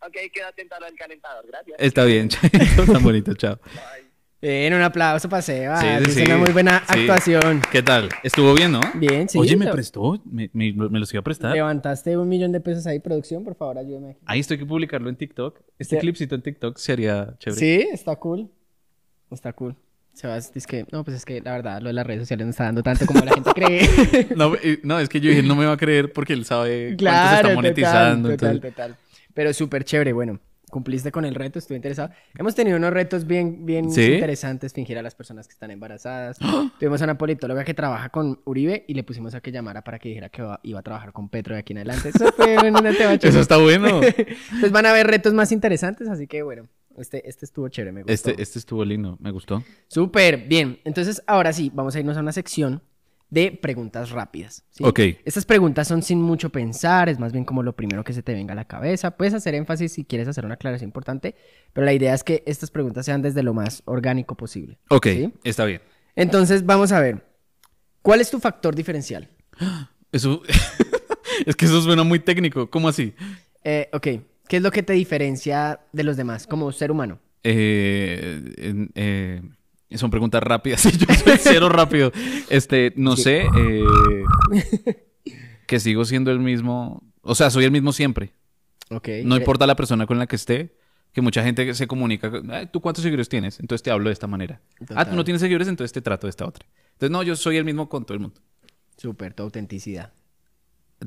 ok, 0.00 0.16
queda 0.32 0.48
atento 0.48 0.76
a 0.76 0.80
lo 0.80 0.86
del 0.86 0.96
calentador, 0.96 1.46
gracias. 1.46 1.76
Está 1.80 2.04
bien, 2.04 2.28
tan 2.86 3.02
bonito, 3.02 3.34
chao. 3.34 3.58
Bien, 4.42 4.72
un 4.72 4.80
aplauso 4.80 5.28
para 5.28 5.42
Seba. 5.42 5.78
Sí, 5.80 5.86
sí, 6.06 6.10
sí. 6.12 6.22
una 6.22 6.38
muy 6.38 6.50
buena 6.52 6.78
actuación. 6.78 7.60
¿Qué 7.70 7.82
tal? 7.82 8.08
¿Estuvo 8.22 8.54
bien, 8.54 8.72
no? 8.72 8.80
Bien, 8.94 9.28
sí. 9.28 9.38
Oye, 9.38 9.54
me 9.54 9.66
lo- 9.66 9.72
prestó, 9.72 10.18
me, 10.24 10.48
me- 10.54 10.72
me 10.72 10.98
los 10.98 11.12
iba 11.12 11.20
a 11.20 11.24
prestar. 11.24 11.52
Levantaste 11.52 12.16
un 12.16 12.26
millón 12.28 12.50
de 12.50 12.60
pesos 12.60 12.86
ahí, 12.86 13.00
producción, 13.00 13.44
por 13.44 13.54
favor, 13.54 13.76
ayúdame. 13.76 14.10
aquí. 14.12 14.18
Ahí 14.24 14.40
estoy 14.40 14.56
que 14.56 14.64
publicarlo 14.64 15.10
en 15.10 15.16
TikTok. 15.16 15.60
Este 15.78 15.98
clipcito 15.98 16.34
en 16.34 16.42
TikTok 16.42 16.78
sería 16.78 17.34
chévere. 17.38 17.60
Sí, 17.60 17.88
está 17.92 18.16
cool. 18.16 18.48
Está 19.30 19.52
cool. 19.52 19.76
Sebas, 20.14 20.52
dice 20.52 20.66
que, 20.66 20.86
no, 20.90 21.04
pues 21.04 21.18
es 21.18 21.24
que 21.24 21.40
la 21.42 21.52
verdad, 21.52 21.80
lo 21.82 21.88
de 21.88 21.92
las 21.92 22.06
redes 22.06 22.22
sociales 22.22 22.46
no 22.46 22.50
está 22.50 22.64
dando 22.64 22.82
tanto 22.82 23.04
como 23.06 23.20
la 23.24 23.32
gente 23.32 23.50
cree. 23.54 23.88
No, 24.36 24.52
no, 24.82 24.98
es 24.98 25.08
que 25.08 25.20
yo 25.20 25.30
dije, 25.30 25.42
no 25.42 25.54
me 25.54 25.66
va 25.66 25.72
a 25.72 25.76
creer 25.76 26.12
porque 26.12 26.32
él 26.32 26.44
sabe 26.46 26.86
cuánto 26.88 26.92
se 26.92 26.96
Claro, 26.96 27.48
está 27.48 27.54
monetizando. 27.54 28.30
Total, 28.30 28.54
total, 28.60 28.70
total. 28.72 28.96
Pero 29.34 29.52
súper 29.52 29.84
chévere, 29.84 30.12
bueno. 30.14 30.40
Cumpliste 30.70 31.12
con 31.12 31.24
el 31.24 31.34
reto, 31.34 31.58
estuve 31.58 31.76
interesado. 31.76 32.10
Hemos 32.38 32.54
tenido 32.54 32.76
unos 32.76 32.92
retos 32.92 33.26
bien, 33.26 33.66
bien 33.66 33.90
¿Sí? 33.90 34.14
interesantes, 34.14 34.72
fingir 34.72 34.98
a 34.98 35.02
las 35.02 35.14
personas 35.14 35.46
que 35.46 35.52
están 35.52 35.70
embarazadas. 35.70 36.38
Tuvimos 36.78 37.00
a 37.02 37.04
una 37.04 37.18
politóloga 37.18 37.64
que 37.64 37.74
trabaja 37.74 38.08
con 38.08 38.40
Uribe 38.44 38.84
y 38.88 38.94
le 38.94 39.02
pusimos 39.02 39.34
a 39.34 39.40
que 39.40 39.52
llamara 39.52 39.82
para 39.82 39.98
que 39.98 40.08
dijera 40.08 40.28
que 40.28 40.46
iba 40.62 40.80
a 40.80 40.82
trabajar 40.82 41.12
con 41.12 41.28
Petro 41.28 41.54
de 41.54 41.60
aquí 41.60 41.72
en 41.72 41.78
adelante. 41.78 42.10
Eso 42.10 42.32
fue. 42.32 42.56
Eso 43.22 43.40
está 43.40 43.56
bueno. 43.58 44.00
Pues 44.60 44.72
van 44.72 44.86
a 44.86 44.90
haber 44.90 45.06
retos 45.06 45.32
más 45.32 45.52
interesantes, 45.52 46.08
así 46.08 46.26
que 46.26 46.42
bueno, 46.42 46.68
este, 46.96 47.28
este 47.28 47.44
estuvo 47.46 47.68
chévere, 47.68 47.92
me 47.92 48.02
gustó. 48.02 48.12
Este, 48.12 48.42
este 48.42 48.58
estuvo 48.58 48.84
lindo, 48.84 49.16
me 49.20 49.30
gustó. 49.30 49.62
Súper, 49.88 50.46
bien. 50.48 50.80
Entonces, 50.84 51.22
ahora 51.26 51.52
sí, 51.52 51.70
vamos 51.74 51.94
a 51.94 52.00
irnos 52.00 52.16
a 52.16 52.20
una 52.20 52.32
sección 52.32 52.82
de 53.30 53.52
preguntas 53.52 54.10
rápidas. 54.10 54.64
¿sí? 54.70 54.84
Ok. 54.84 55.00
Estas 55.24 55.46
preguntas 55.46 55.88
son 55.88 56.02
sin 56.02 56.20
mucho 56.20 56.50
pensar, 56.50 57.08
es 57.08 57.18
más 57.18 57.32
bien 57.32 57.44
como 57.44 57.62
lo 57.62 57.74
primero 57.74 58.04
que 58.04 58.12
se 58.12 58.22
te 58.22 58.34
venga 58.34 58.52
a 58.52 58.56
la 58.56 58.66
cabeza. 58.66 59.16
Puedes 59.16 59.34
hacer 59.34 59.54
énfasis 59.54 59.92
si 59.92 60.04
quieres 60.04 60.28
hacer 60.28 60.44
una 60.44 60.54
aclaración 60.54 60.88
importante, 60.88 61.34
pero 61.72 61.84
la 61.84 61.92
idea 61.92 62.12
es 62.12 62.24
que 62.24 62.42
estas 62.46 62.70
preguntas 62.70 63.06
sean 63.06 63.22
desde 63.22 63.42
lo 63.42 63.54
más 63.54 63.82
orgánico 63.86 64.36
posible. 64.36 64.78
Ok, 64.88 65.06
¿sí? 65.06 65.32
está 65.44 65.64
bien. 65.64 65.80
Entonces, 66.16 66.66
vamos 66.66 66.92
a 66.92 67.00
ver. 67.00 67.24
¿Cuál 68.02 68.20
es 68.20 68.30
tu 68.30 68.40
factor 68.40 68.74
diferencial? 68.74 69.28
Eso... 70.12 70.42
es 71.46 71.56
que 71.56 71.66
eso 71.66 71.80
suena 71.80 72.02
muy 72.02 72.18
técnico. 72.18 72.68
¿Cómo 72.68 72.88
así? 72.88 73.14
Eh, 73.62 73.88
ok. 73.92 74.08
¿Qué 74.48 74.56
es 74.56 74.62
lo 74.62 74.72
que 74.72 74.82
te 74.82 74.92
diferencia 74.94 75.80
de 75.92 76.02
los 76.02 76.16
demás 76.16 76.46
como 76.46 76.72
ser 76.72 76.90
humano? 76.90 77.20
Eh, 77.44 78.42
eh, 78.94 79.40
son 79.98 80.10
preguntas 80.10 80.42
rápidas. 80.42 80.82
Yo 80.98 81.14
soy 81.14 81.36
cero 81.40 81.68
rápido. 81.68 82.12
Este, 82.48 82.92
no 82.96 83.16
sé. 83.16 83.46
eh, 83.56 83.84
que 85.66 85.80
sigo 85.80 86.04
siendo 86.04 86.30
el 86.30 86.38
mismo. 86.40 87.02
O 87.22 87.34
sea, 87.34 87.50
soy 87.50 87.64
el 87.64 87.70
mismo 87.70 87.92
siempre. 87.92 88.32
Ok. 88.90 89.08
No 89.24 89.36
importa 89.36 89.66
la 89.66 89.76
persona 89.76 90.06
con 90.06 90.18
la 90.18 90.26
que 90.26 90.36
esté. 90.36 90.76
Que 91.12 91.20
mucha 91.22 91.42
gente 91.42 91.74
se 91.74 91.88
comunica. 91.88 92.30
"Ay, 92.50 92.68
¿Tú 92.72 92.80
cuántos 92.80 93.02
seguidores 93.02 93.28
tienes? 93.28 93.58
Entonces 93.58 93.82
te 93.82 93.90
hablo 93.90 94.08
de 94.10 94.12
esta 94.12 94.28
manera. 94.28 94.60
Ah, 94.94 95.04
tú 95.04 95.16
no 95.16 95.24
tienes 95.24 95.40
seguidores, 95.40 95.66
entonces 95.66 95.92
te 95.92 96.00
trato 96.00 96.28
de 96.28 96.30
esta 96.30 96.46
otra. 96.46 96.64
Entonces, 96.92 97.10
no, 97.10 97.24
yo 97.24 97.34
soy 97.34 97.56
el 97.56 97.64
mismo 97.64 97.88
con 97.88 98.04
todo 98.04 98.14
el 98.14 98.20
mundo. 98.20 98.40
Súper, 98.96 99.34
tu 99.34 99.42
autenticidad. 99.42 100.12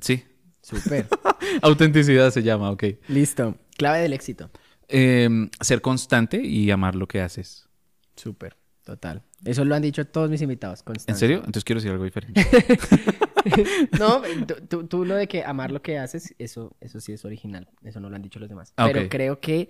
Sí. 0.02 0.24
Súper. 0.62 1.08
Autenticidad 1.62 2.32
se 2.32 2.42
llama, 2.44 2.72
ok. 2.72 2.84
Listo. 3.08 3.56
Clave 3.78 4.00
del 4.00 4.14
éxito. 4.14 4.50
Eh, 4.90 5.30
ser 5.62 5.82
constante 5.82 6.42
y 6.44 6.72
amar 6.72 6.96
lo 6.96 7.08
que 7.08 7.22
haces. 7.22 7.68
Súper. 8.16 8.56
Total. 8.84 9.22
Eso 9.46 9.64
lo 9.64 9.76
han 9.76 9.82
dicho 9.82 10.06
todos 10.06 10.30
mis 10.30 10.42
invitados. 10.42 10.84
¿En 11.08 11.16
serio? 11.16 11.38
Entonces 11.38 11.64
quiero 11.64 11.80
decir 11.80 11.92
algo 11.92 12.04
diferente. 12.04 12.46
No, 14.00 14.22
tú, 14.88 15.04
lo 15.06 15.16
de 15.16 15.28
que 15.28 15.44
amar 15.44 15.72
lo 15.72 15.82
que 15.82 15.98
haces, 16.00 16.34
eso, 16.40 16.76
eso 16.80 17.00
sí 17.02 17.12
es 17.12 17.26
original. 17.26 17.68
Eso 17.84 18.00
no 18.00 18.10
lo 18.10 18.16
han 18.16 18.22
dicho 18.22 18.40
los 18.40 18.48
demás. 18.48 18.74
Ah, 18.78 18.88
Pero 18.92 19.10
creo 19.10 19.40
que 19.42 19.70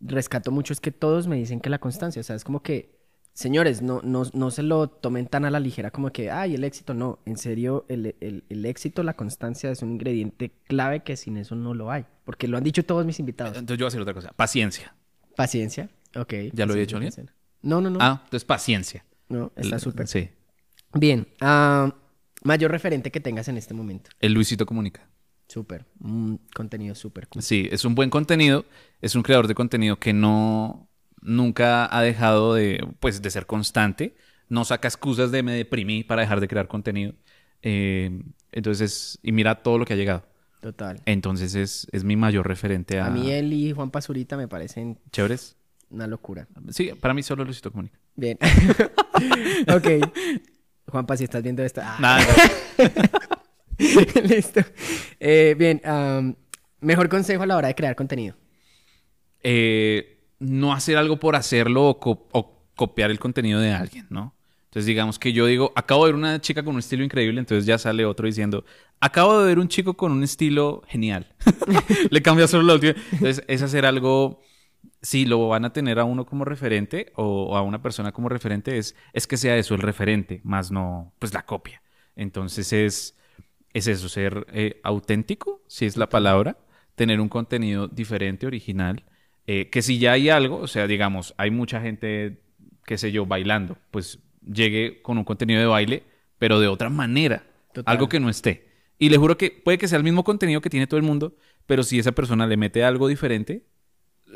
rescato 0.00 0.50
mucho 0.50 0.72
es 0.72 0.80
que 0.80 0.90
todos 0.92 1.26
me 1.26 1.36
dicen 1.36 1.60
que 1.60 1.70
la 1.70 1.78
constancia, 1.78 2.20
o 2.20 2.22
sea, 2.22 2.36
es 2.36 2.44
como 2.44 2.62
que, 2.62 2.98
señores, 3.32 3.80
no, 3.82 4.00
no, 4.04 4.24
no 4.34 4.50
se 4.50 4.62
lo 4.62 4.88
tomen 4.90 5.26
tan 5.26 5.44
a 5.44 5.50
la 5.50 5.58
ligera 5.58 5.90
como 5.90 6.10
que, 6.12 6.30
ay, 6.30 6.54
el 6.54 6.64
éxito, 6.64 6.92
no. 6.94 7.20
En 7.24 7.38
serio, 7.38 7.86
el, 7.88 8.14
el- 8.20 8.44
el 8.48 8.66
éxito, 8.66 9.02
la 9.02 9.14
constancia 9.14 9.70
es 9.70 9.82
un 9.82 9.92
ingrediente 9.92 10.52
clave 10.66 11.02
que 11.02 11.16
sin 11.16 11.36
eso 11.38 11.54
no 11.54 11.72
lo 11.74 11.90
hay. 11.90 12.04
Porque 12.24 12.46
lo 12.46 12.58
han 12.58 12.64
dicho 12.64 12.84
todos 12.84 13.06
mis 13.06 13.18
invitados. 13.20 13.56
Entonces 13.56 13.78
yo 13.78 13.84
voy 13.84 13.86
a 13.86 13.88
hacer 13.88 14.02
otra 14.02 14.14
cosa. 14.14 14.32
Paciencia. 14.32 14.94
Paciencia. 15.34 15.88
Ok. 16.14 16.34
¿Ya 16.52 16.66
lo 16.66 16.74
he 16.74 16.84
bien? 16.84 17.00
paciencia. 17.00 17.34
No, 17.62 17.80
no, 17.80 17.90
no. 17.90 17.98
Ah, 18.00 18.20
entonces 18.24 18.44
paciencia. 18.44 19.04
No, 19.28 19.52
está 19.56 19.78
súper. 19.78 20.06
Sí. 20.06 20.30
Bien. 20.94 21.28
ah, 21.40 21.94
mayor 22.42 22.70
referente 22.70 23.10
que 23.10 23.20
tengas 23.20 23.48
en 23.48 23.56
este 23.56 23.74
momento. 23.74 24.10
El 24.20 24.32
Luisito 24.32 24.64
Comunica. 24.66 25.08
Súper. 25.48 25.86
Un 26.00 26.40
contenido 26.54 26.94
súper 26.94 27.26
cool. 27.28 27.42
Sí, 27.42 27.68
es 27.70 27.84
un 27.84 27.94
buen 27.94 28.10
contenido. 28.10 28.64
Es 29.00 29.14
un 29.14 29.22
creador 29.22 29.48
de 29.48 29.54
contenido 29.54 29.98
que 29.98 30.12
no 30.12 30.88
nunca 31.20 31.94
ha 31.96 32.02
dejado 32.02 32.54
de, 32.54 32.86
pues, 33.00 33.22
de 33.22 33.30
ser 33.30 33.46
constante. 33.46 34.14
No 34.48 34.64
saca 34.64 34.88
excusas 34.88 35.30
de 35.30 35.42
me 35.42 35.52
deprimí 35.52 36.04
para 36.04 36.22
dejar 36.22 36.40
de 36.40 36.48
crear 36.48 36.68
contenido. 36.68 37.14
Eh, 37.62 38.22
entonces, 38.52 39.18
y 39.22 39.32
mira 39.32 39.62
todo 39.62 39.78
lo 39.78 39.84
que 39.84 39.94
ha 39.94 39.96
llegado. 39.96 40.24
Total. 40.60 41.00
Entonces 41.06 41.54
es, 41.54 41.86
es 41.92 42.04
mi 42.04 42.16
mayor 42.16 42.46
referente 42.46 42.98
a... 42.98 43.06
A 43.06 43.10
mí 43.10 43.30
él 43.30 43.52
y 43.52 43.72
Juan 43.72 43.90
Pazurita 43.90 44.36
me 44.36 44.48
parecen 44.48 44.98
¿Chéveres? 45.12 45.56
Una 45.90 46.06
locura. 46.06 46.46
Sí, 46.70 46.90
para 47.00 47.14
mí 47.14 47.22
solo 47.22 47.44
Luisito 47.44 47.70
Comunica. 47.70 47.98
Bien. 48.14 48.38
ok. 49.74 50.10
Juanpa, 50.86 51.16
si 51.16 51.24
estás 51.24 51.42
viendo 51.42 51.62
esto. 51.62 51.80
ah. 51.84 51.96
Nada, 52.00 52.24
Listo. 54.24 54.60
Eh, 55.20 55.54
bien. 55.58 55.80
mejor 56.80 57.08
consejo 57.08 57.42
a 57.42 57.46
la 57.46 57.56
hora 57.56 57.68
de 57.68 57.74
crear 57.74 57.94
contenido. 57.94 58.36
eh, 59.42 60.14
no 60.40 60.72
hacer 60.72 60.96
algo 60.96 61.18
por 61.18 61.34
hacerlo 61.36 61.86
o, 61.88 61.98
co- 62.00 62.28
o 62.32 62.62
copiar 62.76 63.10
el 63.10 63.18
contenido 63.18 63.60
de 63.60 63.72
alguien, 63.72 64.06
¿no? 64.08 64.36
Entonces, 64.66 64.86
digamos 64.86 65.18
que 65.18 65.32
yo 65.32 65.46
digo, 65.46 65.72
acabo 65.74 66.04
de 66.06 66.12
ver 66.12 66.18
una 66.18 66.40
chica 66.40 66.62
con 66.62 66.74
un 66.74 66.78
estilo 66.78 67.02
increíble, 67.02 67.40
entonces 67.40 67.66
ya 67.66 67.76
sale 67.78 68.04
otro 68.04 68.26
diciendo, 68.26 68.64
acabo 69.00 69.40
de 69.40 69.46
ver 69.48 69.58
un 69.58 69.66
chico 69.68 69.94
con 69.94 70.12
un 70.12 70.22
estilo 70.22 70.82
genial. 70.86 71.34
Le 72.10 72.22
cambia 72.22 72.46
solo 72.46 72.62
la 72.64 72.74
última. 72.74 72.94
Entonces, 73.12 73.42
es 73.48 73.62
hacer 73.62 73.84
algo, 73.86 74.40
si 75.02 75.24
lo 75.24 75.48
van 75.48 75.64
a 75.64 75.72
tener 75.72 75.98
a 75.98 76.04
uno 76.04 76.26
como 76.26 76.44
referente 76.44 77.12
o, 77.14 77.56
a 77.56 77.62
una 77.62 77.82
persona 77.82 78.12
como 78.12 78.28
referente, 78.28 78.78
es, 78.78 78.96
es 79.12 79.26
que 79.26 79.36
sea 79.36 79.56
eso 79.56 79.74
el 79.74 79.80
referente, 79.80 80.40
más 80.44 80.70
no, 80.70 81.12
pues 81.18 81.32
la 81.34 81.44
copia. 81.44 81.82
Entonces, 82.16 82.72
es, 82.72 83.16
es 83.72 83.86
eso, 83.86 84.08
ser 84.08 84.46
eh, 84.52 84.80
auténtico, 84.82 85.62
si 85.68 85.86
es 85.86 85.96
la 85.96 86.08
palabra, 86.08 86.58
tener 86.96 87.20
un 87.20 87.28
contenido 87.28 87.86
diferente, 87.86 88.46
original, 88.46 89.04
eh, 89.46 89.70
que 89.70 89.82
si 89.82 89.98
ya 89.98 90.12
hay 90.12 90.28
algo, 90.28 90.56
o 90.56 90.66
sea, 90.66 90.86
digamos, 90.86 91.34
hay 91.38 91.50
mucha 91.50 91.80
gente, 91.80 92.40
qué 92.84 92.98
sé 92.98 93.12
yo, 93.12 93.24
bailando, 93.24 93.78
pues 93.90 94.18
llegue 94.42 95.00
con 95.02 95.16
un 95.16 95.24
contenido 95.24 95.60
de 95.60 95.66
baile, 95.66 96.02
pero 96.38 96.58
de 96.60 96.68
otra 96.68 96.90
manera, 96.90 97.44
Total. 97.72 97.92
algo 97.92 98.08
que 98.08 98.20
no 98.20 98.28
esté. 98.28 98.68
Y 98.98 99.10
le 99.10 99.16
juro 99.16 99.38
que 99.38 99.50
puede 99.50 99.78
que 99.78 99.86
sea 99.86 99.98
el 99.98 100.04
mismo 100.04 100.24
contenido 100.24 100.60
que 100.60 100.70
tiene 100.70 100.88
todo 100.88 100.98
el 100.98 101.06
mundo, 101.06 101.36
pero 101.66 101.84
si 101.84 101.98
esa 101.98 102.12
persona 102.12 102.46
le 102.46 102.56
mete 102.56 102.82
algo 102.82 103.06
diferente, 103.06 103.64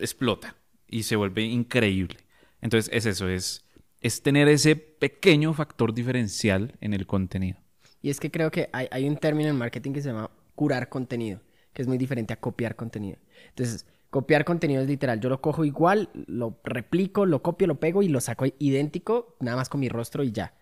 explota 0.00 0.56
y 0.88 1.04
se 1.04 1.16
vuelve 1.16 1.42
increíble. 1.42 2.18
Entonces 2.60 2.90
es 2.92 3.06
eso, 3.06 3.28
es, 3.28 3.64
es 4.00 4.22
tener 4.22 4.48
ese 4.48 4.76
pequeño 4.76 5.52
factor 5.54 5.94
diferencial 5.94 6.74
en 6.80 6.94
el 6.94 7.06
contenido. 7.06 7.58
Y 8.00 8.10
es 8.10 8.20
que 8.20 8.30
creo 8.30 8.50
que 8.50 8.68
hay, 8.72 8.88
hay 8.90 9.08
un 9.08 9.16
término 9.16 9.48
en 9.50 9.56
marketing 9.56 9.92
que 9.92 10.02
se 10.02 10.08
llama 10.08 10.30
curar 10.54 10.88
contenido, 10.88 11.40
que 11.72 11.82
es 11.82 11.88
muy 11.88 11.98
diferente 11.98 12.32
a 12.32 12.40
copiar 12.40 12.76
contenido. 12.76 13.18
Entonces, 13.48 13.86
copiar 14.10 14.44
contenido 14.44 14.82
es 14.82 14.88
literal. 14.88 15.20
Yo 15.20 15.30
lo 15.30 15.40
cojo 15.40 15.64
igual, 15.64 16.10
lo 16.26 16.60
replico, 16.64 17.24
lo 17.24 17.42
copio, 17.42 17.66
lo 17.66 17.80
pego 17.80 18.02
y 18.02 18.08
lo 18.08 18.20
saco 18.20 18.44
idéntico, 18.58 19.36
nada 19.40 19.56
más 19.56 19.68
con 19.68 19.80
mi 19.80 19.88
rostro 19.88 20.22
y 20.22 20.32
ya. 20.32 20.54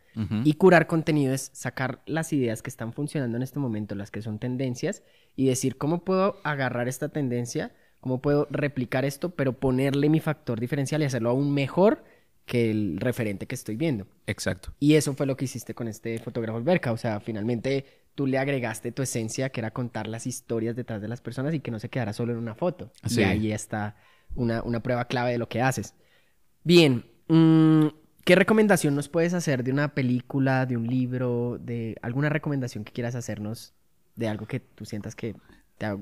Y 0.44 0.54
curar 0.54 0.86
contenido 0.86 1.32
es 1.32 1.50
sacar 1.54 2.02
las 2.04 2.32
ideas 2.32 2.62
que 2.62 2.68
están 2.68 2.92
funcionando 2.92 3.36
en 3.36 3.42
este 3.42 3.58
momento, 3.58 3.94
las 3.94 4.10
que 4.10 4.20
son 4.20 4.38
tendencias, 4.38 5.02
y 5.34 5.46
decir 5.46 5.78
cómo 5.78 6.04
puedo 6.04 6.40
agarrar 6.44 6.88
esta 6.88 7.08
tendencia, 7.08 7.72
cómo 8.00 8.20
puedo 8.20 8.48
replicar 8.50 9.04
esto, 9.04 9.30
pero 9.30 9.52
ponerle 9.52 10.08
mi 10.08 10.20
factor 10.20 10.58
diferencial 10.58 11.02
y 11.02 11.04
hacerlo 11.04 11.30
aún 11.30 11.52
mejor 11.52 12.04
que 12.46 12.70
el 12.70 12.98
referente 12.98 13.46
que 13.46 13.54
estoy 13.54 13.76
viendo. 13.76 14.06
Exacto. 14.26 14.74
Y 14.80 14.94
eso 14.94 15.14
fue 15.14 15.26
lo 15.26 15.36
que 15.36 15.44
hiciste 15.44 15.74
con 15.74 15.86
este 15.86 16.18
fotógrafo 16.18 16.58
alberca. 16.58 16.90
O 16.90 16.96
sea, 16.96 17.20
finalmente 17.20 17.84
tú 18.14 18.26
le 18.26 18.38
agregaste 18.38 18.90
tu 18.90 19.02
esencia, 19.02 19.50
que 19.50 19.60
era 19.60 19.70
contar 19.70 20.08
las 20.08 20.26
historias 20.26 20.74
detrás 20.74 21.00
de 21.00 21.08
las 21.08 21.20
personas 21.20 21.54
y 21.54 21.60
que 21.60 21.70
no 21.70 21.78
se 21.78 21.88
quedara 21.88 22.12
solo 22.12 22.32
en 22.32 22.38
una 22.38 22.54
foto. 22.54 22.90
Sí. 23.06 23.20
Y 23.20 23.24
ahí 23.24 23.52
está 23.52 23.96
una, 24.34 24.62
una 24.62 24.82
prueba 24.82 25.04
clave 25.04 25.32
de 25.32 25.38
lo 25.38 25.48
que 25.48 25.62
haces. 25.62 25.94
Bien, 26.64 27.04
mm, 27.28 27.86
¿qué 28.24 28.34
recomendación 28.34 28.94
nos 28.94 29.08
puedes 29.08 29.32
hacer 29.34 29.62
de 29.62 29.70
una 29.70 29.94
película, 29.94 30.66
de 30.66 30.76
un 30.76 30.86
libro, 30.86 31.58
de 31.60 31.96
alguna 32.02 32.30
recomendación 32.30 32.84
que 32.84 32.92
quieras 32.92 33.14
hacernos 33.14 33.74
de 34.16 34.28
algo 34.28 34.46
que 34.46 34.60
tú 34.60 34.84
sientas 34.84 35.14
que 35.14 35.36
te 35.78 35.86
ha, 35.86 35.96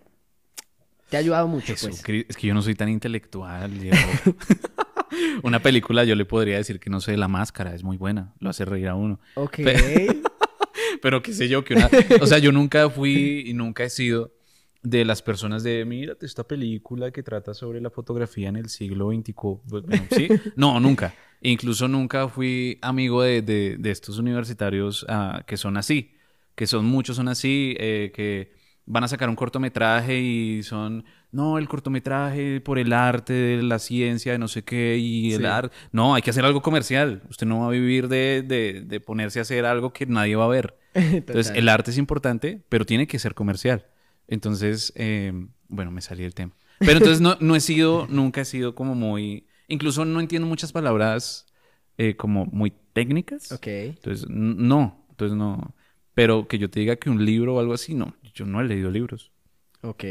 te 1.09 1.17
ha 1.17 1.21
ayudado 1.21 1.49
mucho? 1.49 1.75
Pues? 1.81 2.03
Es 2.29 2.37
que 2.37 2.47
yo 2.47 2.55
no 2.55 2.63
soy 2.63 2.75
tan 2.75 2.89
intelectual. 2.89 3.79
Diego. 3.79 3.97
Una 5.43 5.61
película 5.61 6.05
yo 6.05 6.15
le 6.15 6.25
podría 6.25 6.57
decir 6.57 6.79
que 6.81 6.91
no 6.91 7.01
sé, 7.01 7.17
La 7.17 7.29
Máscara 7.29 7.75
es 7.75 7.83
muy 7.83 7.97
buena, 7.97 8.35
lo 8.41 8.51
hace 8.51 8.65
reír 8.65 8.89
a 8.89 8.95
uno. 8.95 9.21
Ok. 9.35 9.59
Pero 11.03 11.23
qué 11.23 11.33
sé 11.33 11.49
yo, 11.49 11.65
que 11.65 11.75
una... 11.75 11.89
O 12.21 12.27
sea, 12.27 12.39
yo 12.39 12.51
nunca 12.53 12.89
fui 12.91 13.45
y 13.47 13.53
nunca 13.55 13.85
he 13.85 13.91
sido 13.91 14.33
de 14.83 15.05
las 15.05 15.23
personas 15.23 15.63
de, 15.63 15.85
mírate 15.85 16.25
esta 16.27 16.45
película 16.45 17.11
que 17.11 17.23
trata 17.23 17.53
sobre 17.55 17.81
la 17.81 17.91
fotografía 17.91 18.49
en 18.49 18.57
el 18.57 18.69
siglo 18.69 19.11
XXIV. 19.11 19.61
Bueno, 19.65 19.89
¿sí? 20.11 20.29
No, 20.57 20.79
nunca. 20.81 21.15
Incluso 21.41 21.89
nunca 21.89 22.29
fui 22.29 22.79
amigo 22.83 23.23
de, 23.23 23.43
de- 23.43 23.77
de 23.79 23.91
estos 23.91 24.19
universitarios 24.19 25.05
ah, 25.09 25.45
que 25.47 25.57
son 25.57 25.77
así, 25.77 26.13
que 26.55 26.67
son 26.67 26.85
muchos 26.87 27.17
son 27.17 27.29
así, 27.29 27.77
eh, 27.79 28.11
que 28.15 28.53
van 28.91 29.05
a 29.05 29.09
sacar 29.09 29.29
un 29.29 29.37
cortometraje 29.37 30.19
y 30.19 30.63
son, 30.63 31.05
no, 31.31 31.59
el 31.59 31.69
cortometraje 31.69 32.61
por 32.63 32.79
el 32.79 32.93
arte, 32.93 33.33
de 33.35 33.63
la 33.63 33.79
ciencia, 33.79 34.33
de 34.33 34.39
no 34.39 34.49
sé 34.49 34.65
qué, 34.65 34.97
y 34.97 35.33
el 35.35 35.41
Sí. 35.43 35.47
arte. 35.47 35.77
No, 35.93 36.15
hay 36.15 36.23
que 36.23 36.31
hacer 36.31 36.45
algo 36.45 36.63
comercial. 36.63 37.23
Usted 37.29 37.47
no 37.47 37.61
va 37.61 37.67
a 37.67 37.71
vivir 37.71 38.09
de, 38.09 38.43
de- 38.47 38.83
de 38.87 39.01
ponerse 39.01 39.39
a 39.39 39.43
hacer 39.43 39.67
algo 39.67 39.93
que 39.93 40.07
nadie 40.07 40.37
va 40.37 40.45
a 40.47 40.49
ver. 40.49 40.79
Entonces, 40.95 41.53
el 41.55 41.69
arte 41.69 41.91
es 41.91 41.99
importante, 41.99 42.63
pero 42.69 42.85
tiene 42.87 43.07
que 43.07 43.19
ser 43.19 43.35
comercial. 43.35 43.85
Entonces, 44.27 44.93
eh, 44.97 45.33
bueno, 45.69 45.91
me 45.91 46.01
salí 46.01 46.23
del 46.23 46.35
tema. 46.35 46.55
Pero 46.79 46.93
entonces 46.99 47.21
no, 47.21 47.37
no 47.41 47.57
he 47.57 47.61
sido, 47.61 48.07
nunca 48.11 48.41
he 48.43 48.45
sido 48.45 48.75
como 48.75 48.95
muy, 48.95 49.47
incluso 49.69 50.05
no 50.05 50.21
entiendo 50.21 50.47
muchas 50.49 50.71
palabras 50.73 51.45
eh, 51.99 52.15
como 52.17 52.47
muy 52.47 52.73
técnicas. 52.93 53.53
Ok. 53.53 53.67
Entonces, 53.67 54.27
no, 54.29 55.05
entonces 55.11 55.37
no. 55.37 55.75
Pero 56.15 56.49
que 56.49 56.59
yo 56.59 56.69
te 56.71 56.81
diga 56.81 56.97
que 56.97 57.11
un 57.11 57.25
libro 57.25 57.55
o 57.57 57.61
algo 57.61 57.75
así, 57.75 57.95
no. 57.95 58.15
Yo 58.39 58.47
no 58.47 58.61
he 58.61 58.65
leído 58.65 58.91
libros. 58.91 59.33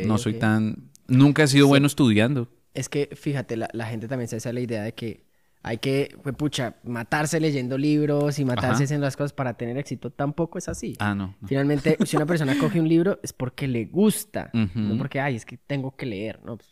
No 0.06 0.18
soy 0.18 0.34
tan, 0.34 0.90
nunca 1.08 1.44
he 1.44 1.48
sido 1.48 1.66
Sí. 1.66 1.70
bueno 1.70 1.88
estudiando. 1.88 2.50
Es 2.74 2.90
que, 2.90 3.10
fíjate, 3.16 3.56
la, 3.56 3.70
la 3.72 3.86
gente 3.88 4.08
también 4.08 4.28
se 4.28 4.36
hace 4.36 4.52
la 4.52 4.60
idea 4.60 4.84
de 4.84 4.94
que 4.94 5.26
hay 5.64 5.78
que, 5.78 6.16
pues, 6.24 6.36
pucha, 6.36 6.76
matarse 6.84 7.40
leyendo 7.40 7.78
libros 7.78 8.38
y 8.40 8.44
matarse 8.46 8.68
Ajá. 8.76 8.84
haciendo 8.84 9.06
las 9.06 9.16
cosas 9.16 9.32
para 9.34 9.56
tener 9.56 9.78
éxito. 9.78 10.12
Tampoco 10.12 10.58
es 10.58 10.68
así. 10.68 10.96
Ah, 11.00 11.16
no. 11.16 11.36
no. 11.42 11.48
Finalmente, 11.48 11.98
si 12.06 12.18
una 12.18 12.26
persona 12.26 12.58
coge 12.60 12.80
un 12.82 12.88
libro 12.90 13.20
es 13.24 13.32
porque 13.34 13.68
le 13.68 13.86
gusta, 13.86 14.50
no 14.54 14.98
porque, 14.98 15.20
ay, 15.22 15.36
es 15.38 15.46
que 15.46 15.58
tengo 15.58 15.96
que 15.96 16.06
leer, 16.06 16.40
¿no? 16.44 16.58
Pues, 16.58 16.70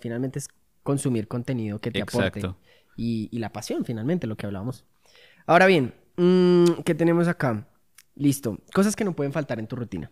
finalmente 0.00 0.38
es 0.38 0.48
consumir 0.82 1.26
contenido 1.26 1.80
que 1.80 1.90
te 1.90 2.02
aporte. 2.02 2.42
Y, 2.96 3.28
y 3.32 3.38
la 3.38 3.50
pasión, 3.50 3.84
finalmente, 3.84 4.26
lo 4.26 4.36
que 4.36 4.46
hablábamos. 4.46 4.84
Ahora 5.46 5.66
bien, 5.66 5.94
mm, 6.16 6.82
¿qué 6.84 6.94
tenemos 6.94 7.28
acá? 7.28 7.66
Listo. 8.14 8.58
Cosas 8.74 8.96
que 8.96 9.04
no 9.04 9.14
pueden 9.14 9.32
faltar 9.32 9.58
en 9.58 9.66
tu 9.66 9.76
rutina. 9.76 10.10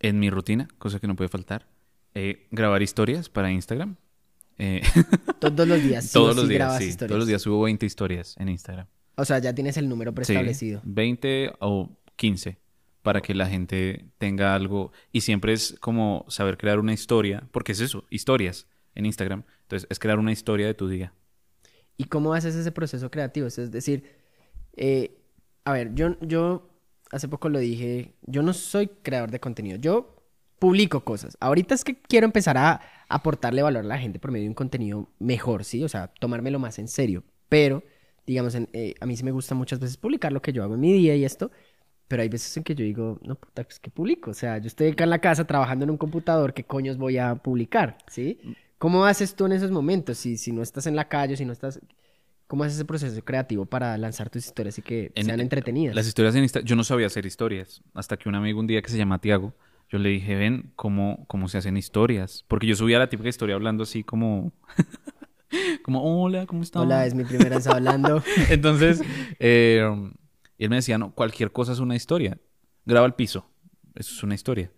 En 0.00 0.18
mi 0.18 0.30
rutina, 0.30 0.68
cosa 0.78 0.98
que 0.98 1.06
no 1.06 1.14
puede 1.16 1.28
faltar, 1.28 1.66
eh, 2.14 2.48
grabar 2.50 2.82
historias 2.82 3.28
para 3.28 3.50
Instagram. 3.52 3.96
Eh, 4.58 4.82
Todos 5.40 5.66
los 5.68 5.82
días. 5.82 6.04
sí 6.06 6.12
todos 6.12 6.36
los 6.36 6.44
sí 6.44 6.50
días, 6.50 6.58
grabas 6.58 6.78
sí. 6.78 6.84
historias. 6.88 7.08
Todos 7.08 7.18
los 7.20 7.28
días 7.28 7.42
subo 7.42 7.62
20 7.62 7.86
historias 7.86 8.36
en 8.38 8.48
Instagram. 8.48 8.86
O 9.16 9.24
sea, 9.24 9.38
ya 9.38 9.54
tienes 9.54 9.76
el 9.76 9.88
número 9.88 10.10
Sí, 10.10 10.14
preestablecido. 10.16 10.80
20 10.84 11.52
o 11.60 11.90
15 12.16 12.58
para 13.02 13.20
que 13.22 13.34
la 13.34 13.46
gente 13.46 14.06
tenga 14.18 14.54
algo. 14.54 14.92
Y 15.12 15.22
siempre 15.22 15.52
es 15.52 15.76
como 15.80 16.24
saber 16.28 16.58
crear 16.58 16.78
una 16.78 16.92
historia, 16.92 17.48
porque 17.52 17.72
es 17.72 17.80
eso, 17.80 18.04
historias 18.10 18.66
en 18.94 19.06
Instagram. 19.06 19.44
Entonces, 19.62 19.86
es 19.90 19.98
crear 19.98 20.18
una 20.18 20.32
historia 20.32 20.66
de 20.66 20.74
tu 20.74 20.88
día. 20.88 21.14
¿Y 21.96 22.04
cómo 22.04 22.34
haces 22.34 22.54
ese 22.54 22.72
proceso 22.72 23.10
creativo? 23.10 23.46
Es 23.46 23.70
decir, 23.70 24.04
eh, 24.76 25.18
a 25.64 25.72
ver, 25.72 25.94
yo, 25.94 26.18
yo 26.20 26.69
hace 27.10 27.28
poco 27.28 27.48
lo 27.48 27.58
dije, 27.58 28.14
yo 28.22 28.42
no 28.42 28.52
soy 28.52 28.88
creador 29.02 29.30
de 29.30 29.40
contenido, 29.40 29.78
yo 29.78 30.16
publico 30.58 31.04
cosas. 31.04 31.36
Ahorita 31.40 31.74
es 31.74 31.84
que 31.84 31.96
quiero 32.00 32.26
empezar 32.26 32.56
a 32.58 32.80
aportarle 33.08 33.62
valor 33.62 33.84
a 33.84 33.88
la 33.88 33.98
gente 33.98 34.18
por 34.18 34.30
medio 34.30 34.44
de 34.44 34.50
un 34.50 34.54
contenido 34.54 35.08
mejor, 35.18 35.64
¿sí? 35.64 35.82
O 35.84 35.88
sea, 35.88 36.08
tomármelo 36.20 36.58
más 36.58 36.78
en 36.78 36.88
serio. 36.88 37.24
Pero, 37.48 37.82
digamos, 38.26 38.54
en- 38.54 38.68
eh, 38.72 38.94
a 39.00 39.06
mí 39.06 39.16
sí 39.16 39.24
me 39.24 39.30
gusta 39.32 39.54
muchas 39.54 39.80
veces 39.80 39.96
publicar 39.96 40.32
lo 40.32 40.42
que 40.42 40.52
yo 40.52 40.62
hago 40.62 40.74
en 40.74 40.80
mi 40.80 40.92
día 40.92 41.16
y 41.16 41.24
esto. 41.24 41.50
Pero 42.08 42.22
hay 42.22 42.28
veces 42.28 42.56
en 42.56 42.64
que 42.64 42.74
yo 42.74 42.84
digo, 42.84 43.18
no, 43.22 43.36
puta, 43.36 43.62
pues 43.64 43.78
¿qué 43.80 43.90
publico? 43.90 44.32
O 44.32 44.34
sea, 44.34 44.58
yo 44.58 44.66
estoy 44.66 44.88
acá 44.88 45.04
en 45.04 45.10
la 45.10 45.20
casa 45.20 45.46
trabajando 45.46 45.84
en 45.84 45.90
un 45.90 45.96
computador, 45.96 46.52
¿qué 46.54 46.64
coños 46.64 46.98
voy 46.98 47.18
a 47.18 47.36
publicar? 47.36 47.98
¿Sí? 48.08 48.38
¿Cómo 48.78 49.04
haces 49.04 49.34
tú 49.34 49.46
en 49.46 49.52
esos 49.52 49.70
momentos? 49.70 50.18
Si, 50.18 50.36
si 50.36 50.52
no 50.52 50.62
estás 50.62 50.86
en 50.86 50.96
la 50.96 51.08
calle, 51.08 51.36
si 51.36 51.44
no 51.44 51.52
estás... 51.52 51.80
¿Cómo 52.50 52.64
haces 52.64 52.78
ese 52.78 52.84
proceso 52.84 53.24
creativo 53.24 53.64
para 53.64 53.96
lanzar 53.96 54.28
tus 54.28 54.44
historias 54.44 54.76
y 54.76 54.82
que 54.82 55.12
En- 55.14 55.24
sean 55.24 55.38
entretenidas? 55.38 55.94
Las 55.94 56.08
historias 56.08 56.34
en 56.34 56.42
Instagram, 56.42 56.66
yo 56.66 56.74
no 56.74 56.82
sabía 56.82 57.06
hacer 57.06 57.24
historias. 57.24 57.80
Hasta 57.94 58.16
que 58.16 58.28
un 58.28 58.34
amigo 58.34 58.58
un 58.58 58.66
día 58.66 58.82
que 58.82 58.90
se 58.90 58.98
llama 58.98 59.20
Tiago, 59.20 59.54
yo 59.88 59.98
le 60.00 60.08
dije, 60.08 60.34
ven, 60.34 60.72
¿cómo, 60.74 61.26
cómo 61.28 61.46
se 61.46 61.58
hacen 61.58 61.76
historias? 61.76 62.44
Porque 62.48 62.66
yo 62.66 62.74
subía 62.74 62.98
la 62.98 63.08
típica 63.08 63.28
historia 63.28 63.54
hablando 63.54 63.84
así 63.84 64.02
como... 64.02 64.52
como, 65.84 66.02
hola, 66.24 66.44
¿cómo 66.46 66.62
estás? 66.64 66.82
Hola, 66.82 67.06
es 67.06 67.14
mi 67.14 67.22
primera 67.22 67.54
vez 67.54 67.68
hablando. 67.68 68.20
Entonces, 68.50 69.00
eh, 69.38 69.88
él 70.58 70.70
me 70.70 70.74
decía, 70.74 70.98
no, 70.98 71.12
cualquier 71.14 71.52
cosa 71.52 71.70
es 71.70 71.78
una 71.78 71.94
historia. 71.94 72.36
Graba 72.84 73.06
el 73.06 73.14
piso, 73.14 73.48
eso 73.94 74.12
es 74.12 74.22
una 74.24 74.34
historia. 74.34 74.72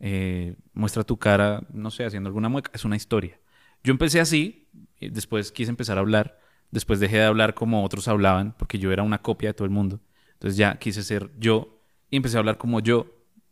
Eh, 0.00 0.56
muestra 0.72 1.04
tu 1.04 1.18
cara, 1.18 1.62
no 1.74 1.90
sé, 1.90 2.06
haciendo 2.06 2.28
alguna 2.28 2.48
mueca, 2.48 2.70
es 2.72 2.86
una 2.86 2.96
historia. 2.96 3.38
Yo 3.84 3.90
empecé 3.92 4.18
así, 4.18 4.66
después 4.98 5.52
quise 5.52 5.68
empezar 5.70 5.98
a 5.98 6.00
hablar, 6.00 6.38
después 6.70 7.00
dejé 7.00 7.18
de 7.18 7.24
hablar 7.24 7.54
como 7.54 7.84
otros 7.84 8.08
hablaban, 8.08 8.54
porque 8.58 8.78
yo 8.78 8.92
era 8.92 9.02
una 9.02 9.18
copia 9.18 9.50
de 9.50 9.54
todo 9.54 9.64
el 9.64 9.70
mundo. 9.70 10.00
Entonces 10.34 10.56
ya 10.56 10.78
quise 10.78 11.02
ser 11.02 11.30
yo 11.38 11.80
y 12.10 12.16
empecé 12.16 12.36
a 12.36 12.40
hablar 12.40 12.58
como 12.58 12.80
yo, 12.80 13.06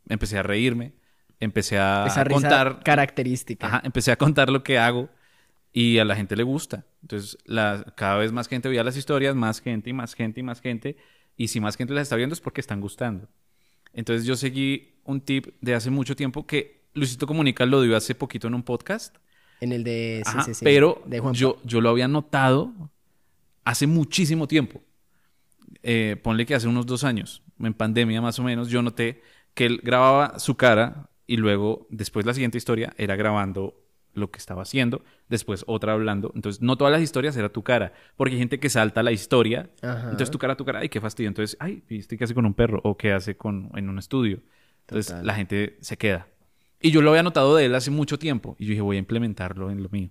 empecé 0.08 0.38
a 0.38 0.42
reírme, 0.42 0.92
empecé 1.40 1.78
a, 1.78 2.06
Esa 2.06 2.24
risa 2.24 2.40
contar 2.40 2.82
característica. 2.82 3.66
Ajá, 3.66 3.82
empecé 3.84 4.12
a 4.12 4.16
contar 4.16 4.50
lo 4.50 4.62
que 4.62 4.78
hago 4.78 5.08
y 5.72 5.98
a 5.98 6.04
la 6.04 6.16
gente 6.16 6.36
le 6.36 6.42
gusta. 6.42 6.86
Entonces, 7.02 7.36
la, 7.44 7.84
cada 7.96 8.16
vez 8.16 8.32
más 8.32 8.48
gente 8.48 8.68
veía 8.68 8.84
las 8.84 8.96
historias, 8.96 9.34
más 9.34 9.60
gente 9.60 9.90
y 9.90 9.92
más 9.92 10.14
gente 10.14 10.40
y 10.40 10.42
más 10.42 10.60
gente. 10.60 10.96
Y 11.36 11.48
si 11.48 11.60
más 11.60 11.76
gente 11.76 11.92
las 11.92 12.04
está 12.04 12.16
viendo 12.16 12.32
es 12.32 12.40
porque 12.40 12.60
están 12.60 12.80
gustando. 12.80 13.28
Entonces, 13.92 14.26
yo 14.26 14.36
seguí 14.36 14.94
un 15.04 15.20
tip 15.20 15.48
de 15.60 15.74
hace 15.74 15.90
mucho 15.90 16.16
tiempo 16.16 16.46
que 16.46 16.86
Luisito 16.94 17.26
Comunica 17.26 17.66
lo 17.66 17.82
dio 17.82 17.96
hace 17.96 18.14
poquito 18.14 18.48
en 18.48 18.54
un 18.54 18.62
podcast. 18.62 19.16
En 19.60 19.72
el 19.72 19.84
de... 19.84 20.22
sí, 20.24 20.30
Ajá, 20.30 20.42
sí, 20.44 20.54
sí, 20.54 20.64
pero 20.64 21.02
de 21.06 21.20
Juan 21.20 21.34
yo, 21.34 21.58
yo 21.64 21.80
lo 21.80 21.90
había 21.90 22.08
notado 22.08 22.72
hace 23.66 23.86
muchísimo 23.86 24.46
tiempo. 24.46 24.80
Eh, 25.82 26.16
ponle 26.22 26.46
que 26.46 26.54
hace 26.54 26.68
unos 26.68 26.86
dos 26.86 27.04
años, 27.04 27.42
en 27.58 27.74
pandemia 27.74 28.22
más 28.22 28.38
o 28.38 28.42
menos, 28.42 28.70
yo 28.70 28.80
noté 28.80 29.22
que 29.54 29.66
él 29.66 29.80
grababa 29.82 30.38
su 30.38 30.54
cara 30.54 31.10
y 31.26 31.36
luego, 31.36 31.86
después 31.90 32.24
la 32.24 32.32
siguiente 32.32 32.56
historia 32.58 32.94
era 32.96 33.16
grabando 33.16 33.74
lo 34.14 34.30
que 34.30 34.38
estaba 34.38 34.62
haciendo, 34.62 35.02
después 35.28 35.64
otra 35.66 35.92
hablando. 35.92 36.32
Entonces, 36.34 36.62
no 36.62 36.76
todas 36.76 36.92
las 36.92 37.02
historias 37.02 37.36
era 37.36 37.48
tu 37.48 37.62
cara, 37.64 37.92
porque 38.16 38.34
hay 38.34 38.38
gente 38.38 38.60
que 38.60 38.70
salta 38.70 39.02
la 39.02 39.10
historia, 39.10 39.68
Ajá. 39.82 40.04
entonces 40.04 40.30
tu 40.30 40.38
cara, 40.38 40.56
tu 40.56 40.64
cara, 40.64 40.78
ay, 40.78 40.88
qué 40.88 41.00
fastidio. 41.00 41.28
Entonces, 41.28 41.56
ay, 41.58 41.82
¿viste 41.88 42.16
qué 42.16 42.24
hace 42.24 42.34
con 42.34 42.46
un 42.46 42.54
perro? 42.54 42.80
O 42.84 42.96
qué 42.96 43.12
hace 43.12 43.36
con, 43.36 43.70
en 43.74 43.88
un 43.88 43.98
estudio. 43.98 44.40
Entonces, 44.82 45.08
Total. 45.08 45.26
la 45.26 45.34
gente 45.34 45.76
se 45.80 45.96
queda. 45.96 46.28
Y 46.80 46.92
yo 46.92 47.02
lo 47.02 47.10
había 47.10 47.24
notado 47.24 47.56
de 47.56 47.66
él 47.66 47.74
hace 47.74 47.90
mucho 47.90 48.16
tiempo, 48.16 48.54
y 48.60 48.66
yo 48.66 48.70
dije, 48.70 48.80
voy 48.82 48.96
a 48.96 49.00
implementarlo 49.00 49.70
en 49.70 49.82
lo 49.82 49.88
mío. 49.88 50.10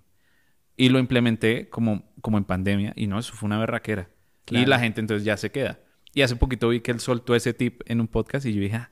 Y 0.76 0.88
lo 0.90 0.98
implementé 0.98 1.68
como, 1.68 2.04
como 2.20 2.38
en 2.38 2.44
pandemia, 2.44 2.92
y 2.96 3.06
no, 3.06 3.18
eso 3.18 3.32
fue 3.34 3.46
una 3.46 3.58
berraquera. 3.58 4.08
Y 4.46 4.50
Claro. 4.50 4.68
la 4.68 4.78
gente 4.78 5.00
entonces 5.00 5.24
ya 5.24 5.36
se 5.36 5.50
queda. 5.50 5.80
Y 6.14 6.22
hace 6.22 6.36
poquito 6.36 6.68
vi 6.68 6.80
que 6.80 6.90
él 6.92 7.00
soltó 7.00 7.34
ese 7.34 7.52
tip 7.54 7.82
en 7.86 8.00
un 8.00 8.08
podcast 8.08 8.46
y 8.46 8.52
yo 8.54 8.60
dije, 8.60 8.76
ah, 8.76 8.90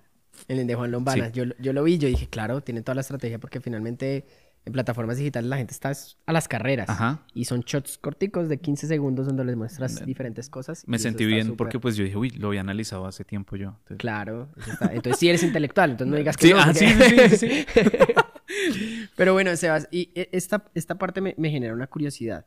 el 0.48 0.66
de 0.66 0.74
Juan 0.74 0.90
Lombana. 0.90 1.26
Sí. 1.26 1.32
Yo, 1.32 1.44
yo 1.60 1.72
lo 1.72 1.84
vi, 1.84 1.96
yo 1.98 2.08
dije, 2.08 2.26
claro, 2.28 2.60
tiene 2.62 2.82
toda 2.82 2.96
la 2.96 3.00
estrategia 3.02 3.38
porque 3.38 3.60
finalmente 3.60 4.26
en 4.66 4.72
plataformas 4.72 5.18
digitales 5.18 5.48
la 5.48 5.58
gente 5.58 5.72
está 5.72 5.90
es- 5.90 6.16
a 6.26 6.32
las 6.32 6.48
carreras. 6.48 6.88
Ajá. 6.88 7.22
Y 7.34 7.44
son 7.44 7.60
shots 7.60 7.98
corticos 7.98 8.48
de 8.48 8.58
15 8.58 8.86
segundos 8.88 9.26
donde 9.26 9.44
les 9.44 9.56
muestras 9.56 10.04
diferentes 10.04 10.48
cosas. 10.50 10.82
me 10.88 10.96
y 10.96 11.00
sentí 11.00 11.24
bien 11.26 11.42
súper. 11.46 11.56
porque 11.58 11.78
pues 11.78 11.96
yo 11.96 12.04
dije, 12.04 12.16
uy, 12.16 12.30
lo 12.30 12.48
había 12.48 12.60
analizado 12.62 13.06
hace 13.06 13.24
tiempo 13.24 13.56
yo. 13.56 13.68
Entonces, 13.68 13.98
Claro. 13.98 14.48
está- 14.66 14.92
Entonces 14.92 15.20
sí 15.20 15.28
eres 15.28 15.42
intelectual, 15.44 15.92
entonces 15.92 16.10
no 16.10 16.16
digas 16.18 16.36
que 16.36 16.46
Sí, 16.48 16.52
no. 16.52 16.60
ah, 16.60 16.64
porque- 16.72 17.28
sí, 17.28 17.36
sí, 17.36 17.46
sí. 17.48 17.66
Pero 19.16 19.32
bueno, 19.32 19.54
Sebas, 19.56 19.88
y 19.90 20.10
e- 20.14 20.28
esta, 20.32 20.70
esta 20.74 20.96
parte 20.96 21.20
me, 21.20 21.34
genera 21.50 21.74
una 21.74 21.86
curiosidad. 21.86 22.46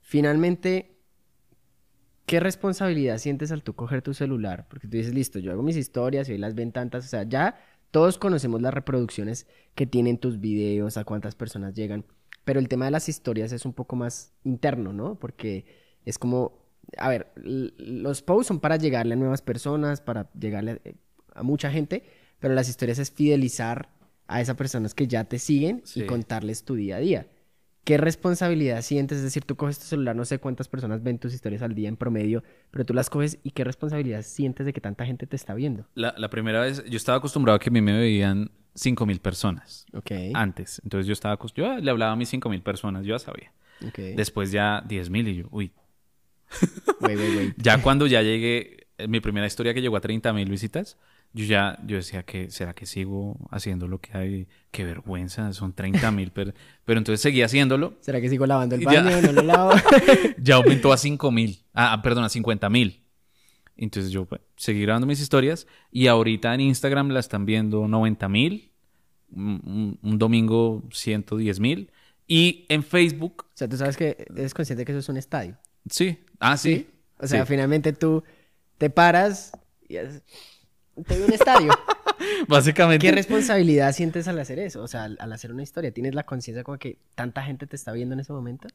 Finalmente, 0.00 0.98
¿qué 2.26 2.40
responsabilidad 2.40 3.18
sientes 3.18 3.52
al 3.52 3.62
tú 3.62 3.74
coger 3.74 4.02
tu 4.02 4.14
celular? 4.14 4.66
Porque 4.68 4.88
tú 4.88 4.96
dices, 4.96 5.14
listo, 5.14 5.38
yo 5.38 5.52
hago 5.52 5.62
mis 5.62 5.76
historias 5.76 6.28
y 6.28 6.32
hoy 6.32 6.38
las 6.38 6.54
ven 6.54 6.72
tantas, 6.72 7.04
o 7.04 7.08
sea, 7.08 7.24
ya 7.24 7.58
todos 7.90 8.18
conocemos 8.18 8.62
las 8.62 8.74
reproducciones 8.74 9.46
que 9.74 9.86
tienen 9.86 10.18
tus 10.18 10.40
videos, 10.40 10.96
a 10.96 11.04
cuántas 11.04 11.34
personas 11.34 11.74
llegan, 11.74 12.04
pero 12.44 12.60
el 12.60 12.68
tema 12.68 12.84
de 12.84 12.92
las 12.92 13.08
historias 13.08 13.52
es 13.52 13.64
un 13.64 13.72
poco 13.72 13.96
más 13.96 14.32
interno, 14.44 14.92
¿no? 14.92 15.18
Porque 15.18 15.66
es 16.04 16.18
como, 16.18 16.58
a 16.96 17.08
ver, 17.08 17.32
los 17.36 18.22
posts 18.22 18.48
son 18.48 18.60
para 18.60 18.76
llegarle 18.76 19.14
a 19.14 19.16
nuevas 19.16 19.42
personas, 19.42 20.00
para 20.00 20.30
llegarle 20.32 20.80
a, 21.34 21.40
a 21.40 21.42
mucha 21.42 21.70
gente, 21.70 22.04
pero 22.38 22.54
las 22.54 22.68
historias 22.68 22.98
es 22.98 23.10
fidelizar 23.10 23.99
a 24.30 24.40
esas 24.40 24.56
personas 24.56 24.94
que 24.94 25.06
ya 25.06 25.24
te 25.24 25.38
siguen 25.38 25.82
Sí. 25.84 26.00
y 26.02 26.06
contarles 26.06 26.64
tu 26.64 26.74
día 26.74 26.96
a 26.96 27.00
día. 27.00 27.26
¿Qué 27.84 27.96
responsabilidad 27.96 28.82
sientes? 28.82 29.18
Es 29.18 29.24
decir, 29.24 29.44
tú 29.44 29.56
coges 29.56 29.78
tu 29.78 29.84
celular, 29.86 30.14
no 30.14 30.24
sé 30.24 30.38
cuántas 30.38 30.68
personas 30.68 31.02
ven 31.02 31.18
tus 31.18 31.32
historias 31.34 31.62
al 31.62 31.74
día 31.74 31.88
en 31.88 31.96
promedio, 31.96 32.44
pero 32.70 32.84
tú 32.84 32.92
las 32.94 33.08
coges 33.10 33.38
y 33.42 33.50
qué 33.52 33.64
responsabilidad 33.64 34.22
sientes 34.22 34.66
de 34.66 34.72
que 34.72 34.80
tanta 34.80 35.04
gente 35.06 35.26
te 35.26 35.34
está 35.34 35.54
viendo. 35.54 35.86
La, 35.94 36.14
la 36.18 36.28
primera 36.30 36.60
vez, 36.60 36.84
yo 36.84 36.96
estaba 36.96 37.18
acostumbrado 37.18 37.56
a 37.56 37.58
que 37.58 37.70
a 37.70 37.72
mí 37.72 37.80
me 37.80 37.98
veían 37.98 38.50
5 38.74 39.06
mil 39.06 39.18
personas 39.20 39.86
Ok. 39.94 40.10
antes. 40.34 40.80
Entonces 40.84 41.06
yo 41.06 41.12
estaba 41.14 41.34
acostumbrado, 41.34 41.78
yo 41.78 41.84
le 41.84 41.90
hablaba 41.90 42.12
a 42.12 42.16
mis 42.16 42.28
5 42.28 42.48
mil 42.50 42.62
personas, 42.62 43.04
yo 43.06 43.14
ya 43.14 43.18
sabía. 43.18 43.52
ok. 43.84 43.98
Después 44.14 44.52
ya 44.52 44.84
10 44.86 45.10
mil 45.10 45.26
y 45.26 45.36
yo, 45.36 45.48
uy. 45.50 45.72
Wait, 47.00 47.18
wait, 47.18 47.36
wait. 47.36 47.54
Ya 47.56 47.80
cuando 47.82 48.06
ya 48.06 48.22
llegué, 48.22 48.86
eh, 48.98 49.08
mi 49.08 49.20
primera 49.20 49.46
historia 49.46 49.72
que 49.74 49.80
llegó 49.80 49.96
a 49.96 50.00
30 50.00 50.32
mil 50.32 50.48
visitas, 50.50 50.98
yo 51.32 51.44
ya, 51.44 51.78
yo 51.86 51.96
decía 51.96 52.22
que, 52.24 52.50
¿será 52.50 52.74
que 52.74 52.86
sigo 52.86 53.36
haciendo 53.50 53.86
lo 53.86 54.00
que 54.00 54.16
hay? 54.16 54.48
Qué 54.70 54.84
vergüenza, 54.84 55.52
son 55.52 55.72
30 55.72 56.10
mil. 56.10 56.30
pero, 56.34 56.52
pero 56.84 56.98
entonces 56.98 57.20
seguí 57.20 57.42
haciéndolo. 57.42 57.94
¿Será 58.00 58.20
que 58.20 58.28
sigo 58.28 58.46
lavando 58.46 58.74
el 58.74 58.80
Ya. 58.82 59.02
baño? 59.02 59.22
¿No 59.22 59.32
lo 59.32 59.42
lavo? 59.42 59.70
Ya 60.38 60.56
aumentó 60.56 60.92
a 60.92 60.96
5 60.96 61.30
mil. 61.30 61.58
Ah, 61.72 61.92
ah, 61.92 62.02
perdón, 62.02 62.24
a 62.24 62.28
50 62.28 62.68
mil. 62.70 63.04
Entonces 63.76 64.10
yo 64.12 64.26
pues, 64.26 64.40
seguí 64.56 64.82
grabando 64.82 65.06
mis 65.06 65.20
historias 65.20 65.66
y 65.90 66.06
ahorita 66.08 66.52
en 66.54 66.60
Instagram 66.62 67.10
la 67.10 67.20
están 67.20 67.46
viendo 67.46 67.86
90 67.88 68.28
mil. 68.28 68.72
Un, 69.32 69.98
un- 70.02 70.18
domingo 70.18 70.82
110 70.90 71.60
mil. 71.60 71.90
Y 72.26 72.66
en 72.68 72.82
Facebook, 72.82 73.44
o 73.46 73.50
sea, 73.54 73.68
tú 73.68 73.76
sabes 73.76 73.96
que 73.96 74.26
eres 74.36 74.52
consciente 74.54 74.84
que 74.84 74.92
eso 74.92 74.98
es 74.98 75.08
un 75.08 75.16
estadio. 75.16 75.56
sí. 75.88 76.18
Ah, 76.40 76.56
sí. 76.56 76.88
O 77.18 77.26
sea, 77.26 77.44
Sí. 77.44 77.48
finalmente 77.52 77.92
tú 77.92 78.24
te 78.78 78.88
paras 78.88 79.52
y 79.88 79.96
haces- 79.98 80.22
te 81.04 81.22
un 81.22 81.32
estadio. 81.32 81.72
Básicamente. 82.48 83.06
¿Qué 83.06 83.12
responsabilidad 83.12 83.92
sientes 83.92 84.28
al 84.28 84.38
hacer 84.38 84.58
eso? 84.58 84.82
O 84.82 84.88
sea, 84.88 85.04
al, 85.04 85.16
al 85.20 85.32
hacer 85.32 85.52
una 85.52 85.62
historia, 85.62 85.92
¿tienes 85.92 86.14
la 86.14 86.24
conciencia 86.24 86.64
como 86.64 86.78
que 86.78 86.98
tanta 87.14 87.42
gente 87.42 87.66
te 87.66 87.76
está 87.76 87.92
viendo 87.92 88.14
en 88.14 88.20
ese 88.20 88.32
momento? 88.32 88.68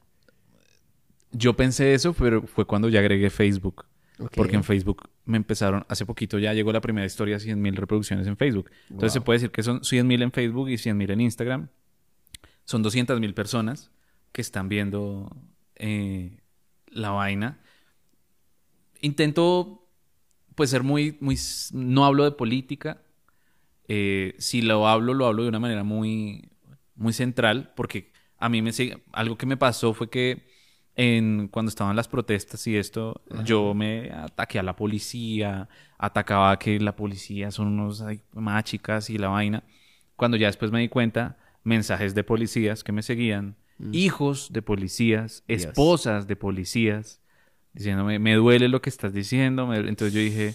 Yo 1.32 1.54
pensé 1.54 1.94
eso, 1.94 2.12
pero 2.14 2.42
fue 2.46 2.64
cuando 2.64 2.88
ya 2.88 3.00
agregué 3.00 3.30
Facebook. 3.30 3.86
Ok. 4.18 4.32
Porque 4.34 4.56
en 4.56 4.64
Facebook 4.64 5.10
me 5.26 5.36
empezaron, 5.36 5.84
hace 5.88 6.06
poquito 6.06 6.38
ya 6.38 6.54
llegó 6.54 6.72
la 6.72 6.80
primera 6.80 7.06
historia, 7.06 7.38
100 7.38 7.60
mil 7.60 7.76
reproducciones 7.76 8.26
en 8.26 8.36
Facebook. 8.36 8.70
Entonces 8.88 9.12
se 9.12 9.20
puede 9.20 9.38
decir 9.38 9.50
que 9.50 9.62
son 9.62 9.84
100 9.84 10.06
mil 10.06 10.22
en 10.22 10.32
Facebook 10.32 10.70
y 10.70 10.78
100 10.78 10.96
mil 10.96 11.10
en 11.10 11.20
Instagram. 11.20 11.68
Son 12.64 12.82
200 12.82 13.20
mil 13.20 13.34
personas 13.34 13.90
que 14.32 14.40
están 14.40 14.68
viendo 14.68 15.36
eh, 15.74 16.40
la 16.88 17.10
vaina. 17.10 17.60
intento, 19.00 19.85
pues, 20.56 20.70
ser 20.70 20.82
muy, 20.82 21.16
muy... 21.20 21.38
No 21.72 22.04
hablo 22.04 22.24
de 22.24 22.32
política. 22.32 23.02
Eh, 23.86 24.34
si 24.38 24.62
lo 24.62 24.88
hablo, 24.88 25.14
lo 25.14 25.26
hablo 25.26 25.44
de 25.44 25.48
una 25.48 25.60
manera 25.60 25.84
muy, 25.84 26.50
muy 26.96 27.12
central, 27.12 27.72
porque 27.76 28.10
a 28.38 28.48
mí 28.48 28.62
me. 28.62 28.72
Algo 29.12 29.38
que 29.38 29.46
me 29.46 29.56
pasó 29.56 29.94
fue 29.94 30.10
que 30.10 30.46
en, 30.96 31.48
cuando 31.48 31.68
estaban 31.68 31.94
las 31.94 32.08
protestas 32.08 32.66
y 32.66 32.76
esto, 32.76 33.22
yo 33.44 33.74
me 33.74 34.10
ataqué 34.10 34.58
a 34.58 34.62
la 34.62 34.76
policía, 34.76 35.68
atacaba 35.98 36.58
que 36.58 36.80
la 36.80 36.96
policía 36.96 37.50
son 37.50 37.68
unos 37.68 38.00
ay, 38.00 38.22
machicas 38.32 39.10
y 39.10 39.18
la 39.18 39.28
vaina. 39.28 39.62
Cuando 40.16 40.36
ya 40.36 40.46
después 40.46 40.70
me 40.72 40.80
di 40.80 40.88
cuenta, 40.88 41.36
mensajes 41.62 42.14
de 42.14 42.24
policías 42.24 42.82
que 42.82 42.92
me 42.92 43.02
seguían, 43.02 43.56
hijos 43.92 44.52
de 44.52 44.62
policías, 44.62 45.44
esposas 45.48 46.26
de 46.26 46.36
policías, 46.36 47.20
diciéndome, 47.76 48.18
me 48.18 48.34
duele 48.34 48.68
lo 48.68 48.80
que 48.82 48.90
estás 48.90 49.12
diciendo. 49.12 49.72
Entonces 49.74 50.12
yo 50.12 50.20
dije, 50.20 50.54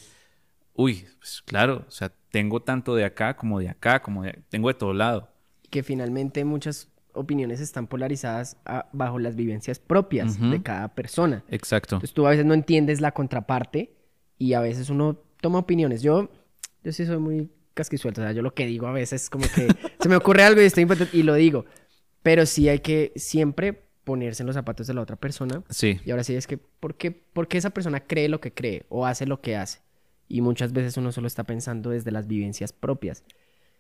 uy, 0.74 1.06
pues 1.20 1.42
claro, 1.46 1.86
o 1.88 1.92
sea, 1.92 2.12
tengo 2.32 2.62
tanto 2.62 2.96
de 2.96 3.06
acá 3.06 3.36
como 3.36 3.60
de 3.60 3.70
acá, 3.70 4.02
como 4.02 4.24
de, 4.24 4.40
tengo 4.50 4.68
de 4.68 4.74
todo 4.74 4.94
lado. 4.94 5.30
que 5.70 5.84
finalmente 5.84 6.44
muchas 6.44 6.90
opiniones 7.14 7.62
están 7.62 7.88
polarizadas 7.88 8.58
a- 8.66 8.90
bajo 8.92 9.20
las 9.20 9.36
vivencias 9.38 9.80
propias 9.80 10.38
de 10.40 10.62
cada 10.62 10.90
persona. 10.96 11.44
Exacto. 11.50 11.96
Entonces 11.96 12.14
tú 12.14 12.26
a 12.28 12.32
veces 12.32 12.46
no 12.46 12.54
entiendes 12.54 13.00
la 13.00 13.12
contraparte 13.14 13.94
y 14.38 14.54
a 14.54 14.60
veces 14.60 14.90
uno 14.90 15.18
toma 15.42 15.60
opiniones. 15.60 16.02
Yo, 16.02 16.30
yo 16.84 16.92
sí 16.92 17.06
soy 17.06 17.20
muy 17.20 17.50
casquisuelto, 17.74 18.20
o 18.22 18.24
sea, 18.26 18.34
yo 18.34 18.42
lo 18.42 18.54
que 18.54 18.66
digo 18.66 18.88
a 18.88 18.92
veces 18.92 19.24
es 19.24 19.30
como 19.30 19.46
que 19.56 19.68
se 20.02 20.10
me 20.10 20.16
ocurre 20.18 20.44
algo 20.44 20.62
y 20.62 20.66
estoy 20.66 20.84
impotente 20.84 21.16
y 21.16 21.24
lo 21.24 21.36
digo. 21.36 21.66
Pero 22.24 22.46
sí 22.46 22.68
hay 22.68 22.80
que 22.80 23.14
siempre 23.16 23.86
ponerse 24.12 24.44
en 24.44 24.48
los 24.48 24.56
zapatos 24.56 24.88
de 24.88 24.94
la 24.94 25.02
otra 25.02 25.16
persona. 25.16 25.64
Sí, 25.70 26.00
Y 26.06 26.12
ahora 26.12 26.24
sí 26.24 26.36
es 26.36 26.48
que, 26.48 26.58
¿por 26.58 26.96
qué, 26.96 27.12
por 27.12 27.48
qué 27.48 27.58
esa 27.58 27.70
persona 27.70 28.02
cree 28.02 28.28
lo 28.30 28.40
que 28.42 28.54
cree 28.54 28.86
o 28.90 29.06
hace 29.06 29.26
lo 29.26 29.42
que 29.42 29.56
hace? 29.56 29.80
Y 30.28 30.42
muchas 30.42 30.74
veces 30.74 30.98
uno 30.98 31.12
solo 31.12 31.28
está 31.28 31.44
pensando 31.44 31.90
desde 31.90 32.12
las 32.12 32.28
vivencias 32.28 32.74
propias. 32.74 33.24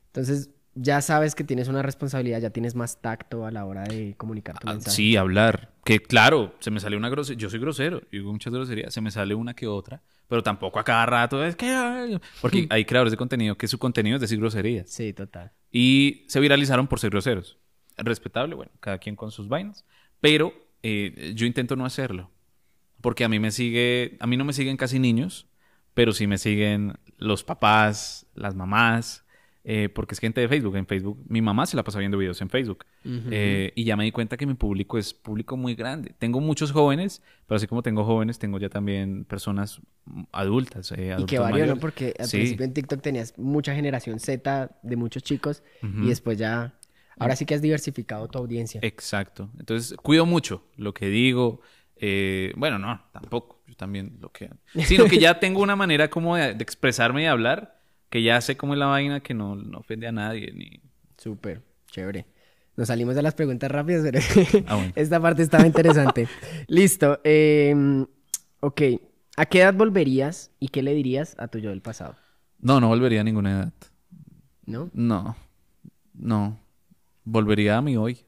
Entonces, 0.08 0.50
ya 0.76 1.02
sabes 1.02 1.36
que 1.36 1.44
tienes 1.44 1.68
una 1.68 1.82
responsabilidad, 1.82 2.40
ya 2.40 2.50
tienes 2.50 2.76
más 2.76 3.02
tacto 3.02 3.46
a 3.46 3.52
la 3.52 3.66
hora 3.66 3.84
de 3.84 4.16
comunicar 4.18 4.58
tu 4.60 4.70
Ah, 4.70 4.74
mensaje. 4.74 4.96
sí, 4.96 5.16
hablar. 5.18 5.74
Que 5.84 6.00
claro, 6.02 6.56
se 6.60 6.72
me 6.72 6.80
sale 6.80 6.96
una 6.96 7.10
grosería. 7.10 7.40
Yo 7.42 7.50
soy 7.50 7.60
grosero, 7.60 8.02
digo 8.12 8.32
muchas 8.32 8.54
groserías, 8.54 8.94
se 8.94 9.02
me 9.02 9.12
sale 9.12 9.36
una 9.36 9.54
que 9.54 9.68
otra, 9.68 10.02
pero 10.28 10.44
tampoco 10.44 10.80
a 10.80 10.84
cada 10.86 11.06
rato 11.06 11.44
es 11.44 11.56
que. 11.58 12.20
Porque 12.42 12.68
hay 12.70 12.86
creadores 12.86 13.12
de 13.12 13.18
contenido 13.18 13.58
que 13.58 13.68
su 13.68 13.78
contenido 13.78 14.16
es 14.16 14.22
decir 14.22 14.40
groserías. 14.40 14.90
Sí, 14.90 15.12
total. 15.14 15.52
Y 15.72 16.24
se 16.28 16.40
viralizaron 16.40 16.88
por 16.88 17.00
ser 17.00 17.10
groseros. 17.12 17.58
Respetable, 17.98 18.56
bueno, 18.56 18.72
cada 18.80 18.98
quien 18.98 19.16
con 19.16 19.32
sus 19.32 19.48
vainas. 19.50 19.86
Pero 20.22 20.54
eh, 20.84 21.34
yo 21.36 21.46
intento 21.46 21.76
no 21.76 21.86
hacerlo. 21.86 22.32
Porque 23.02 23.24
a 23.24 23.30
mí 23.30 23.40
me 23.40 23.52
sigue. 23.52 24.18
A 24.20 24.28
mí 24.28 24.38
no 24.38 24.46
me 24.46 24.54
siguen 24.54 24.78
casi 24.78 25.00
niños, 25.00 25.48
pero 25.94 26.14
sí 26.14 26.28
me 26.28 26.38
siguen 26.38 26.94
los 27.18 27.44
papás, 27.44 28.28
las 28.36 28.56
mamás. 28.56 29.26
eh, 29.64 29.90
porque 29.94 30.16
es 30.16 30.20
gente 30.20 30.42
de 30.42 30.48
Facebook. 30.48 30.76
En 30.76 30.88
Facebook, 30.88 31.24
mi 31.30 31.40
mamá 31.40 31.68
se 31.68 31.76
la 31.78 31.84
pasa 31.84 32.00
viendo 32.00 32.18
videos 32.18 32.42
en 32.42 32.50
Facebook. 32.50 32.84
Eh, 33.06 33.72
y 33.76 33.84
ya 33.84 33.96
me 33.96 34.04
di 34.04 34.12
cuenta 34.12 34.36
que 34.36 34.48
mi 34.48 34.56
público 34.56 34.98
es 34.98 35.14
público 35.14 35.56
muy 35.56 35.76
grande. 35.76 36.16
Tengo 36.18 36.40
muchos 36.42 36.72
jóvenes, 36.72 37.22
pero 37.46 37.58
así 37.58 37.68
como 37.68 37.84
tengo 37.84 38.04
jóvenes, 38.04 38.40
tengo 38.40 38.58
ya 38.58 38.70
también 38.70 39.24
personas 39.24 39.80
adultas. 40.32 40.92
eh, 40.98 41.16
Y 41.20 41.26
que 41.26 41.38
varió, 41.38 41.68
¿no? 41.68 41.78
Porque 41.78 42.14
al 42.18 42.26
Sí. 42.28 42.38
principio 42.38 42.66
en 42.66 42.74
TikTok 42.74 43.02
tenías 43.02 43.38
mucha 43.38 43.76
generación 43.76 44.20
Z 44.20 44.72
de 44.82 44.96
muchos 44.96 45.22
chicos 45.24 45.62
y 45.84 46.08
después 46.08 46.38
ya... 46.40 46.74
Ahora 47.22 47.36
sí 47.36 47.46
que 47.46 47.56
has 47.56 47.62
diversificado 47.62 48.28
tu 48.28 48.40
audiencia. 48.40 48.80
Exacto. 48.84 49.50
Entonces, 49.60 49.96
cuido 50.02 50.26
mucho 50.26 50.64
lo 50.76 50.94
que 50.94 51.08
digo. 51.08 51.62
eh, 51.98 52.52
bueno, 52.58 52.80
no, 52.80 53.02
tampoco. 53.12 53.62
Yo 53.68 53.76
también 53.76 54.18
lo 54.20 54.32
que... 54.32 54.50
Sino 54.86 55.06
que 55.06 55.18
ya 55.20 55.40
tengo 55.40 55.62
una 55.62 55.76
manera 55.76 56.10
como 56.10 56.36
de, 56.36 56.54
de 56.56 56.64
expresarme 56.64 57.24
y 57.24 57.26
hablar, 57.28 57.80
que 58.10 58.22
ya 58.24 58.42
sé 58.42 58.58
cómo 58.58 58.74
es 58.74 58.80
la 58.80 58.88
vaina, 58.88 59.22
que 59.22 59.34
no, 59.34 59.56
no 59.56 59.78
ofende 59.80 60.08
a 60.08 60.12
nadie. 60.12 60.52
Ni... 60.54 60.82
Súper, 61.18 61.62
chévere. 61.92 62.26
Nos 62.76 62.88
salimos 62.88 63.16
de 63.16 63.22
las 63.22 63.34
preguntas 63.36 63.70
rápidas, 63.70 64.04
pero 64.04 64.20
Ah, 64.68 64.76
bueno. 64.76 64.94
esta 64.96 65.20
parte 65.20 65.44
estaba 65.44 65.66
interesante. 65.68 66.28
Listo. 66.68 67.20
eh, 67.24 68.06
ok. 68.62 68.82
¿A 69.38 69.46
qué 69.46 69.60
edad 69.62 69.74
volverías 69.74 70.52
y 70.60 70.68
qué 70.70 70.82
le 70.82 70.94
dirías 70.94 71.36
a 71.38 71.48
tu 71.48 71.60
yo 71.60 71.70
del 71.70 71.82
pasado? 71.82 72.16
No, 72.60 72.80
no 72.82 72.88
volvería 72.90 73.22
a 73.22 73.24
ninguna 73.24 73.52
edad. 73.52 73.74
¿No? 74.66 74.90
No, 74.94 75.36
no. 76.14 76.60
Volvería 77.24 77.78
a 77.78 77.82
mi 77.82 77.98
hoy. 77.98 78.20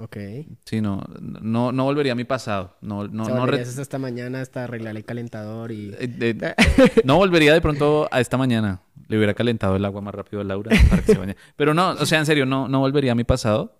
Ok. 0.00 0.16
Sí, 0.64 0.80
no, 0.80 1.02
no, 1.20 1.72
no 1.72 1.84
volvería 1.84 2.12
a 2.12 2.14
mi 2.14 2.24
pasado. 2.24 2.76
No, 2.80 3.08
no, 3.08 3.24
o 3.24 3.26
sea, 3.26 3.34
no, 3.34 3.46
re- 3.46 3.60
hasta 3.62 3.98
mañana 3.98 4.40
hasta 4.40 4.64
arreglar 4.64 4.96
el 4.96 5.04
calentador 5.04 5.72
y... 5.72 5.92
eh, 5.98 6.14
eh, 6.20 6.54
no 7.04 7.16
volvería 7.16 7.52
de 7.52 7.60
pronto 7.60 8.08
a 8.12 8.20
esta 8.20 8.36
mañana. 8.36 8.80
Le 9.08 9.16
hubiera 9.16 9.34
calentado 9.34 9.74
el 9.74 9.84
agua 9.84 10.00
más 10.00 10.14
rápido 10.14 10.40
a 10.40 10.44
Laura 10.44 10.70
para 10.88 11.02
que 11.02 11.12
se 11.12 11.18
bañe. 11.18 11.36
Pero 11.56 11.74
no, 11.74 11.90
o 11.92 12.06
sea, 12.06 12.20
en 12.20 12.26
serio, 12.26 12.46
no, 12.46 12.68
no 12.68 12.78
volvería 12.80 13.12
a 13.12 13.14
mi 13.16 13.24
pasado. 13.24 13.74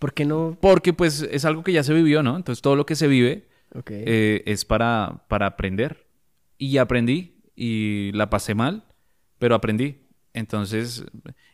¿Por 0.00 0.12
qué 0.14 0.24
no? 0.24 0.56
Porque 0.60 0.92
pues 0.92 1.22
es 1.22 1.44
algo 1.44 1.62
que 1.62 1.72
ya 1.72 1.84
se 1.84 1.92
vivió, 1.94 2.22
¿no? 2.22 2.36
Entonces 2.36 2.62
todo 2.62 2.74
lo 2.74 2.84
que 2.86 2.96
se 2.96 3.06
vive 3.06 3.46
Ok. 3.74 3.90
eh, 3.92 4.42
es 4.46 4.64
para, 4.64 5.24
para 5.28 5.46
aprender. 5.46 6.06
Y 6.58 6.78
aprendí 6.78 7.42
y 7.54 8.10
la 8.12 8.28
pasé 8.28 8.54
mal, 8.54 8.84
pero 9.38 9.54
aprendí. 9.54 9.98
Entonces, 10.32 11.04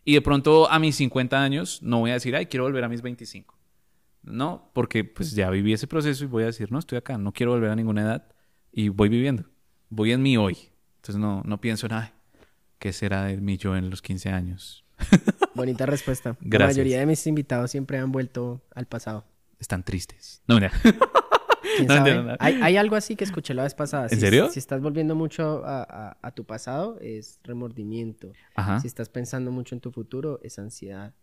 y 0.06 0.14
de 0.14 0.22
pronto 0.22 0.70
a 0.70 0.78
mis 0.78 0.94
50 0.96 1.42
años 1.42 1.82
no 1.82 1.98
voy 1.98 2.12
a 2.12 2.14
decir, 2.14 2.34
ay, 2.36 2.46
quiero 2.46 2.64
volver 2.64 2.84
a 2.84 2.88
mis 2.88 3.02
25. 3.02 3.58
No, 4.22 4.70
porque 4.72 5.02
pues 5.02 5.32
ya 5.32 5.50
viví 5.50 5.72
ese 5.72 5.88
proceso 5.88 6.22
y 6.22 6.28
voy 6.28 6.44
a 6.44 6.46
decir, 6.46 6.70
no, 6.70 6.78
estoy 6.78 6.96
acá, 6.96 7.18
no 7.18 7.32
quiero 7.32 7.50
volver 7.52 7.70
a 7.70 7.76
ninguna 7.76 8.02
edad 8.02 8.28
y 8.70 8.88
voy 8.88 9.08
viviendo. 9.08 9.44
Voy 9.88 10.12
en 10.12 10.22
mi 10.22 10.36
hoy. 10.36 10.56
Entonces 10.96 11.16
no, 11.16 11.42
no 11.44 11.60
pienso 11.60 11.86
en, 11.86 11.92
ay, 11.94 12.08
¿qué 12.78 12.92
será 12.92 13.24
de 13.24 13.36
mi 13.38 13.56
yo 13.56 13.76
en 13.76 13.90
los 13.90 14.00
15 14.00 14.30
años? 14.30 14.84
Bonita 15.54 15.86
respuesta. 15.86 16.30
La 16.30 16.36
Gracias. 16.40 16.76
mayoría 16.76 17.00
de 17.00 17.06
mis 17.06 17.26
invitados 17.26 17.72
siempre 17.72 17.98
han 17.98 18.12
vuelto 18.12 18.62
al 18.76 18.86
pasado. 18.86 19.24
Están 19.58 19.82
tristes. 19.82 20.40
No, 20.46 20.54
mira. 20.54 20.70
¿Quién 21.76 21.88
No, 21.88 21.94
sabe? 21.94 22.14
no, 22.14 22.22
no. 22.22 22.36
Hay, 22.38 22.60
hay 22.62 22.76
algo 22.76 22.96
así 22.96 23.16
que 23.16 23.24
escuché 23.24 23.54
la 23.54 23.62
vez 23.64 23.74
pasada. 23.74 24.04
¿En 24.04 24.10
Si- 24.10 24.20
serio? 24.20 24.48
Si 24.50 24.58
estás 24.58 24.80
volviendo 24.80 25.14
mucho 25.14 25.64
a, 25.64 25.82
a- 25.82 26.18
a 26.22 26.30
tu 26.32 26.44
pasado, 26.44 26.98
es 27.00 27.40
remordimiento. 27.44 28.32
Ajá. 28.54 28.80
Si 28.80 28.86
estás 28.86 29.08
pensando 29.08 29.50
mucho 29.50 29.74
en 29.74 29.80
tu 29.80 29.90
futuro, 29.92 30.38
es 30.42 30.58
ansiedad. 30.58 31.14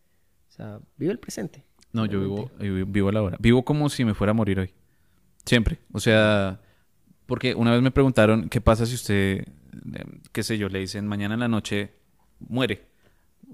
O 0.49 0.51
sea, 0.51 0.79
vive 0.97 1.11
el 1.11 1.19
presente. 1.19 1.65
No, 1.91 2.05
yo 2.05 2.19
vivo, 2.19 2.51
yo 2.59 2.85
vivo 2.85 3.11
la 3.11 3.21
hora. 3.21 3.37
Vivo 3.39 3.63
como 3.63 3.87
si 3.89 4.03
me 4.05 4.13
fuera 4.13 4.31
a 4.31 4.33
morir 4.33 4.59
hoy. 4.59 4.73
Siempre. 5.45 5.79
O 5.91 5.99
sea, 5.99 6.59
porque 7.25 7.53
una 7.55 7.71
vez 7.71 7.81
me 7.81 7.91
preguntaron, 7.91 8.49
¿qué 8.49 8.61
pasa 8.61 8.85
si 8.85 8.95
usted, 8.95 9.45
eh, 9.95 10.05
qué 10.31 10.43
sé 10.43 10.57
yo, 10.57 10.69
le 10.69 10.79
dicen 10.79 11.07
mañana 11.07 11.33
en 11.35 11.39
la 11.39 11.47
noche 11.47 11.93
muere? 12.39 12.87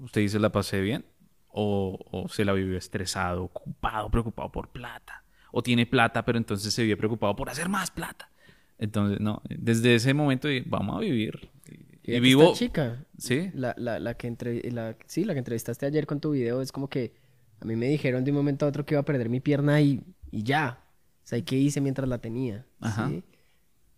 ¿Usted 0.02 0.22
dice 0.22 0.38
la 0.38 0.50
pasé 0.52 0.80
bien? 0.80 1.04
¿O, 1.48 1.98
o 2.12 2.28
se 2.28 2.44
la 2.44 2.52
vivió 2.52 2.78
estresado, 2.78 3.44
ocupado, 3.44 4.08
preocupado 4.10 4.50
por 4.52 4.68
plata? 4.68 5.19
¿O 5.52 5.62
tiene 5.62 5.86
plata, 5.86 6.24
pero 6.24 6.38
entonces 6.38 6.72
se 6.72 6.82
vive 6.82 6.96
preocupado 6.96 7.34
por 7.36 7.48
hacer 7.50 7.68
más 7.68 7.90
plata? 7.90 8.30
Entonces, 8.78 9.20
no, 9.20 9.42
desde 9.48 9.94
ese 9.94 10.14
momento 10.14 10.48
vamos 10.66 10.96
a 10.96 11.00
vivir. 11.00 11.50
Y, 11.66 11.72
y 11.72 11.76
Fíjate, 11.76 12.12
esta 12.16 12.20
vivo... 12.20 12.54
chica, 12.54 13.04
Sí, 13.18 13.50
la, 13.54 13.74
la, 13.76 13.98
la 13.98 14.14
que 14.14 14.26
entre, 14.26 14.70
la, 14.70 14.96
sí, 15.06 15.24
la 15.24 15.34
que 15.34 15.38
entrevistaste 15.40 15.84
ayer 15.86 16.06
con 16.06 16.20
tu 16.20 16.30
video, 16.30 16.62
es 16.62 16.72
como 16.72 16.88
que 16.88 17.12
a 17.60 17.64
mí 17.66 17.76
me 17.76 17.86
dijeron 17.88 18.24
de 18.24 18.30
un 18.30 18.38
momento 18.38 18.64
a 18.64 18.68
otro 18.70 18.86
que 18.86 18.94
iba 18.94 19.00
a 19.00 19.04
perder 19.04 19.28
mi 19.28 19.40
pierna 19.40 19.80
y, 19.82 20.02
y 20.30 20.42
ya. 20.42 20.80
O 21.22 21.26
sea, 21.30 21.38
¿y 21.38 21.42
qué 21.42 21.56
hice 21.56 21.80
mientras 21.82 22.08
la 22.08 22.18
tenía? 22.18 22.64
Ajá. 22.80 23.08
¿Sí? 23.08 23.22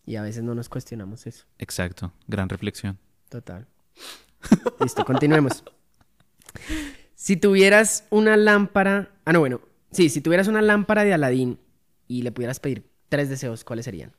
Y 0.05 0.16
a 0.16 0.23
veces 0.23 0.43
no 0.43 0.55
nos 0.57 0.69
cuestionamos 0.69 1.27
eso. 1.29 1.45
exacto. 1.59 2.12
Gran 2.27 2.49
reflexión. 2.49 2.99
Total. 3.29 3.69
Listo, 4.81 5.05
continuemos. 5.05 5.62
Si 7.15 7.37
tuvieras 7.37 8.05
una 8.11 8.37
lámpara. 8.37 9.12
Ah, 9.24 9.33
no, 9.33 9.39
bueno. 9.41 9.61
Sí, 9.93 10.09
si 10.09 10.20
tuvieras 10.20 10.48
una 10.48 10.62
lámpara 10.62 11.05
de 11.05 11.12
Aladín 11.12 11.59
y 12.09 12.23
le 12.23 12.32
pudieras 12.32 12.60
pedir 12.60 12.90
tres 13.09 13.28
deseos, 13.28 13.62
¿cuáles 13.62 13.85
serían? 13.85 14.12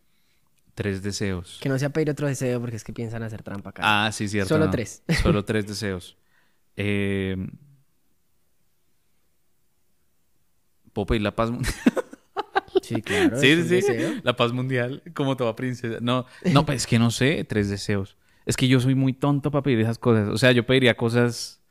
Tres 0.76 1.04
deseos. 1.04 1.60
Que 1.62 1.70
no 1.70 1.78
sea 1.78 1.90
pedir 1.90 2.10
otro 2.10 2.28
deseo 2.28 2.60
porque 2.60 2.76
es 2.76 2.84
que 2.84 2.94
piensan 2.94 3.24
hacer 3.24 3.44
trampa 3.44 3.72
acá. 3.72 3.82
Ah, 3.84 4.12
sí, 4.12 4.28
cierto. 4.28 4.50
Solo 4.50 4.66
no. 4.66 4.72
tres. 4.72 5.04
Solo 5.22 5.46
tres 5.46 5.68
deseos. 5.68 6.18
Eh, 6.78 7.36
¿Puedo 10.94 11.08
pedir 11.08 11.22
la 11.22 11.36
paz 11.36 11.52
mundial? 11.52 11.74
Sí, 12.82 13.02
claro. 13.02 13.40
sí, 13.40 13.64
sí. 13.64 13.82
La 14.24 14.36
paz 14.36 14.52
mundial, 14.52 15.02
como 15.14 15.38
toda 15.38 15.56
princesa. 15.56 16.00
No, 16.02 16.26
no, 16.52 16.66
pues 16.66 16.82
es 16.82 16.88
que 16.88 17.00
no 17.00 17.12
sé, 17.12 17.46
tres 17.46 17.70
deseos. 17.70 18.18
Es 18.46 18.58
que 18.58 18.68
yo 18.68 18.82
soy 18.82 18.94
muy 18.94 19.14
tonto 19.14 19.52
para 19.52 19.64
pedir 19.64 19.80
esas 19.80 19.98
cosas. 19.98 20.28
O 20.28 20.38
sea, 20.38 20.52
yo 20.52 20.66
pediría 20.66 20.98
cosas 20.98 21.62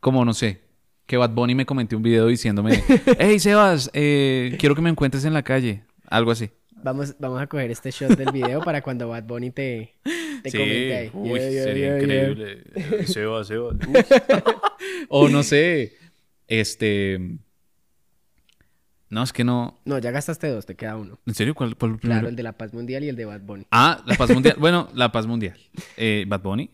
como, 0.00 0.24
no 0.24 0.34
sé, 0.34 0.62
que 1.08 1.16
Bad 1.16 1.30
Bunny 1.30 1.54
me 1.54 1.64
comente 1.64 1.96
un 1.96 2.02
video 2.02 2.26
diciéndome, 2.26 2.84
hey, 3.18 3.40
Sebas, 3.40 3.90
eh, 3.94 4.54
quiero 4.60 4.74
que 4.74 4.82
me 4.82 4.90
encuentres 4.90 5.24
en 5.24 5.32
la 5.32 5.42
calle. 5.42 5.82
Algo 6.06 6.30
así. 6.30 6.50
Vamos, 6.70 7.16
vamos 7.18 7.40
a 7.40 7.46
coger 7.46 7.70
este 7.70 7.90
shot 7.90 8.10
del 8.16 8.30
video 8.30 8.60
para 8.60 8.82
cuando 8.82 9.08
Bad 9.08 9.24
Bunny 9.24 9.50
te, 9.50 9.94
te 10.42 10.52
comente 10.52 10.96
ahí. 10.96 11.10
Uy, 11.14 11.30
Yeah, 11.30 11.50
yeah, 11.50 11.64
sería 11.64 11.86
yeah, 11.86 12.02
increíble. 12.02 13.06
Sebas, 13.06 13.48
Sebas. 13.48 13.76
O 15.08 15.30
no 15.30 15.42
sé, 15.42 15.96
este... 16.46 17.38
No, 19.08 19.22
es 19.22 19.32
que 19.32 19.44
no. 19.44 19.80
No, 19.86 19.98
ya 19.98 20.10
gastaste 20.10 20.48
dos, 20.48 20.66
te 20.66 20.76
queda 20.76 20.96
uno. 20.96 21.18
¿En 21.24 21.34
serio? 21.34 21.54
¿Cuál, 21.54 21.74
cuál? 21.74 21.98
Claro, 21.98 22.28
el 22.28 22.36
de 22.36 22.42
la 22.42 22.52
paz 22.52 22.74
mundial 22.74 23.02
y 23.02 23.08
el 23.08 23.16
de 23.16 23.24
Bad 23.24 23.40
Bunny. 23.40 23.66
Ah, 23.70 24.02
la 24.04 24.14
paz 24.16 24.28
mundial. 24.28 24.56
bueno, 24.60 24.90
la 24.92 25.10
paz 25.10 25.26
mundial. 25.26 25.56
Eh, 25.96 26.26
Bad 26.28 26.42
Bunny. 26.42 26.70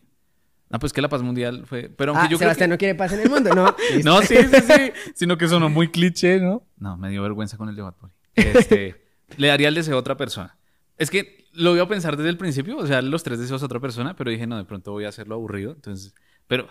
Ah, 0.74 0.78
pues 0.80 0.92
que 0.92 1.00
la 1.00 1.08
paz 1.08 1.22
mundial 1.22 1.66
fue. 1.66 1.88
Pero 1.88 2.10
aunque 2.10 2.26
Ah, 2.26 2.28
yo 2.28 2.36
creo 2.36 2.48
Sebastián 2.48 2.68
que... 2.68 2.74
no 2.74 2.78
quiere 2.78 2.94
paz 2.96 3.12
en 3.12 3.20
el 3.20 3.30
mundo, 3.30 3.54
¿no? 3.54 3.76
No, 4.04 4.22
sí, 4.22 4.34
sí, 4.34 4.60
sí. 4.60 4.92
Sino 5.14 5.38
que 5.38 5.46
sonó 5.46 5.68
muy 5.68 5.86
cliché, 5.86 6.40
¿no? 6.40 6.66
No, 6.78 6.96
me 6.96 7.10
dio 7.10 7.22
vergüenza 7.22 7.56
con 7.56 7.68
el 7.68 7.76
de 7.76 7.82
Bad 7.82 7.94
Bunny. 8.00 8.12
Este, 8.34 8.96
le 9.36 9.46
daría 9.46 9.68
el 9.68 9.76
deseo 9.76 9.94
a 9.94 9.98
otra 10.00 10.16
persona. 10.16 10.58
Es 10.98 11.10
que 11.10 11.44
lo 11.52 11.76
iba 11.76 11.84
a 11.84 11.88
pensar 11.88 12.16
desde 12.16 12.30
el 12.30 12.36
principio, 12.38 12.76
o 12.76 12.86
sea, 12.88 13.02
los 13.02 13.22
tres 13.22 13.38
deseos 13.38 13.62
a 13.62 13.66
otra 13.66 13.78
persona, 13.78 14.16
pero 14.16 14.32
dije, 14.32 14.48
no, 14.48 14.56
de 14.56 14.64
pronto 14.64 14.90
voy 14.90 15.04
a 15.04 15.10
hacerlo 15.10 15.36
aburrido. 15.36 15.70
Entonces, 15.70 16.12
pero 16.48 16.66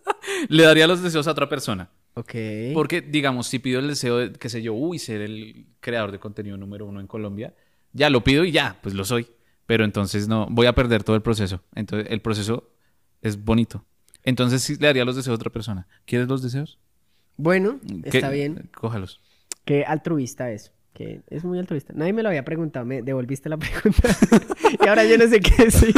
le 0.48 0.62
daría 0.62 0.86
los 0.86 1.02
deseos 1.02 1.26
a 1.28 1.32
otra 1.32 1.50
persona. 1.50 1.90
Ok. 2.14 2.32
Porque, 2.72 3.02
digamos, 3.02 3.48
si 3.48 3.58
pido 3.58 3.80
el 3.80 3.88
deseo 3.88 4.16
de, 4.16 4.32
qué 4.32 4.48
sé 4.48 4.62
yo, 4.62 4.72
uy, 4.72 4.98
ser 4.98 5.20
el 5.20 5.66
creador 5.80 6.10
de 6.10 6.18
contenido 6.18 6.56
número 6.56 6.86
uno 6.86 7.00
en 7.00 7.06
Colombia, 7.06 7.54
ya 7.92 8.08
lo 8.08 8.24
pido 8.24 8.46
y 8.46 8.50
ya, 8.52 8.78
pues 8.82 8.94
lo 8.94 9.04
soy. 9.04 9.26
Pero 9.66 9.84
entonces 9.84 10.26
no, 10.26 10.46
voy 10.50 10.66
a 10.66 10.74
perder 10.74 11.04
todo 11.04 11.16
el 11.16 11.22
proceso. 11.22 11.60
Entonces, 11.74 12.08
el 12.10 12.22
proceso 12.22 12.71
es 13.22 13.42
bonito. 13.42 13.84
Entonces 14.24 14.62
sí 14.62 14.76
le 14.76 14.88
daría 14.88 15.04
los 15.04 15.16
deseos 15.16 15.32
a 15.32 15.36
otra 15.36 15.50
persona. 15.50 15.86
¿Quieres 16.04 16.28
los 16.28 16.42
deseos? 16.42 16.78
Bueno, 17.36 17.80
¿Qué? 18.10 18.18
está 18.18 18.28
bien. 18.30 18.70
Cójalos. 18.74 19.20
Qué 19.64 19.84
altruista 19.84 20.50
es. 20.50 20.72
Que 20.92 21.22
es 21.28 21.44
muy 21.44 21.58
altruista. 21.58 21.94
Nadie 21.96 22.12
me 22.12 22.22
lo 22.22 22.28
había 22.28 22.44
preguntado, 22.44 22.84
me 22.84 23.00
devolviste 23.00 23.48
la 23.48 23.56
pregunta. 23.56 24.10
y 24.84 24.86
ahora 24.86 25.04
yo 25.04 25.16
no 25.16 25.26
sé 25.26 25.40
qué 25.40 25.64
decir. 25.64 25.94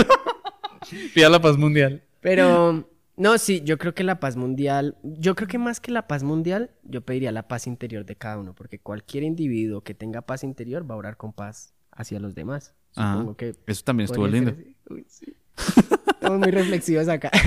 Pida 1.15 1.29
la 1.29 1.41
paz 1.41 1.59
mundial. 1.59 2.03
Pero, 2.21 2.89
no, 3.17 3.39
sí, 3.39 3.63
yo 3.65 3.77
creo 3.77 3.93
que 3.95 4.05
la 4.05 4.21
paz 4.21 4.37
mundial, 4.37 4.97
yo 5.03 5.35
creo 5.35 5.49
que 5.49 5.59
más 5.59 5.81
que 5.81 5.91
la 5.91 6.07
paz 6.07 6.23
mundial, 6.23 6.71
yo 6.85 7.01
pediría 7.01 7.33
la 7.33 7.49
paz 7.49 7.67
interior 7.67 8.05
de 8.05 8.17
cada 8.17 8.39
uno, 8.39 8.55
porque 8.55 8.79
cualquier 8.79 9.25
individuo 9.25 9.83
que 9.83 9.95
tenga 9.95 10.23
paz 10.23 10.45
interior 10.45 10.89
va 10.89 10.95
a 10.95 10.99
orar 10.99 11.17
con 11.17 11.33
paz 11.33 11.75
hacia 11.91 12.21
los 12.21 12.35
demás. 12.35 12.75
Ajá. 12.95 13.15
Supongo 13.15 13.37
que 13.37 13.57
Eso 13.67 13.83
también 13.83 14.05
estuvo 14.05 14.29
lindo. 14.29 14.55
Uy, 14.89 15.05
sí. 15.09 15.35
Estamos 16.07 16.39
muy 16.39 16.51
reflexivos 16.51 17.09
acá. 17.09 17.31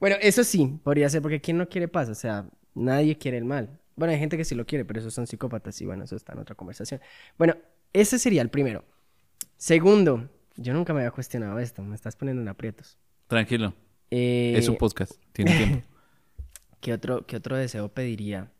Bueno, 0.00 0.14
eso 0.20 0.44
sí, 0.44 0.78
podría 0.84 1.08
ser, 1.08 1.22
porque 1.22 1.40
¿quién 1.40 1.58
no 1.58 1.68
quiere 1.68 1.88
paz? 1.88 2.08
O 2.08 2.14
sea, 2.14 2.48
nadie 2.72 3.18
quiere 3.18 3.36
el 3.36 3.44
mal. 3.44 3.80
Bueno, 3.96 4.12
hay 4.12 4.20
gente 4.20 4.36
que 4.36 4.44
sí 4.44 4.54
lo 4.54 4.64
quiere, 4.64 4.84
pero 4.84 5.00
esos 5.00 5.12
son 5.12 5.26
psicópatas 5.26 5.80
y 5.80 5.86
bueno, 5.86 6.04
eso 6.04 6.14
está 6.14 6.34
en 6.34 6.38
otra 6.38 6.54
conversación. 6.54 7.00
Bueno, 7.36 7.56
ese 7.92 8.20
sería 8.20 8.42
el 8.42 8.48
primero. 8.48 8.84
Segundo, 9.56 10.30
yo 10.54 10.72
nunca 10.72 10.92
me 10.94 11.00
había 11.00 11.10
cuestionado 11.10 11.58
esto, 11.58 11.82
me 11.82 11.96
estás 11.96 12.14
poniendo 12.14 12.40
en 12.40 12.46
aprietos. 12.46 12.96
Tranquilo. 13.26 13.74
Eh, 14.12 14.54
Es 14.56 14.68
un 14.68 14.76
podcast. 14.76 15.14
Tiene 15.32 15.56
tiempo. 15.56 15.86
¿Qué 16.80 16.92
otro, 16.92 17.26
qué 17.26 17.34
otro 17.34 17.56
deseo 17.56 17.88
pediría? 17.88 18.52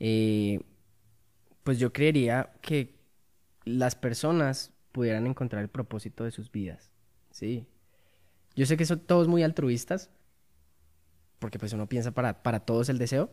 Eh, 0.00 0.58
pues 1.62 1.78
yo 1.78 1.92
creería 1.92 2.54
que 2.60 2.98
las 3.64 3.94
personas 3.94 4.72
pudieran 4.90 5.28
encontrar 5.28 5.62
el 5.62 5.68
propósito 5.68 6.24
de 6.24 6.32
sus 6.32 6.50
vidas. 6.50 6.90
Sí. 7.30 7.66
Yo 8.56 8.66
sé 8.66 8.76
que 8.76 8.84
son 8.84 9.00
todos 9.00 9.28
muy 9.28 9.42
altruistas, 9.42 10.10
porque 11.38 11.58
pues 11.58 11.72
uno 11.72 11.88
piensa 11.88 12.12
para, 12.12 12.42
para 12.42 12.60
todos 12.60 12.88
el 12.88 12.98
deseo, 12.98 13.30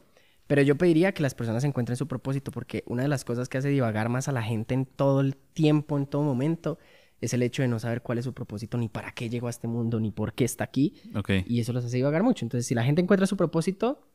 pero 0.47 0.61
yo 0.61 0.77
pediría 0.77 1.13
que 1.13 1.21
las 1.21 1.35
personas 1.35 1.63
encuentren 1.63 1.97
su 1.97 2.07
propósito, 2.07 2.51
porque 2.51 2.83
una 2.87 3.03
de 3.03 3.09
las 3.09 3.25
cosas 3.25 3.49
que 3.49 3.57
hace 3.57 3.69
divagar 3.69 4.09
más 4.09 4.27
a 4.27 4.31
la 4.31 4.43
gente 4.43 4.73
en 4.73 4.85
todo 4.85 5.19
el 5.21 5.35
tiempo, 5.35 5.97
en 5.97 6.05
todo 6.05 6.23
momento, 6.23 6.77
es 7.19 7.33
el 7.33 7.41
hecho 7.41 7.63
de 7.63 7.67
no 7.67 7.79
saber 7.79 8.01
cuál 8.01 8.19
es 8.19 8.25
su 8.25 8.33
propósito, 8.33 8.77
ni 8.77 8.87
para 8.87 9.11
qué 9.11 9.29
llegó 9.29 9.47
a 9.47 9.49
este 9.49 9.67
mundo, 9.67 9.99
ni 9.99 10.11
por 10.11 10.33
qué 10.33 10.45
está 10.45 10.63
aquí. 10.63 10.93
Ok. 11.15 11.31
Y 11.47 11.59
eso 11.59 11.73
los 11.73 11.83
hace 11.83 11.97
divagar 11.97 12.23
mucho. 12.23 12.45
Entonces, 12.45 12.65
si 12.67 12.75
la 12.75 12.83
gente 12.83 13.01
encuentra 13.01 13.27
su 13.27 13.35
propósito, 13.35 14.07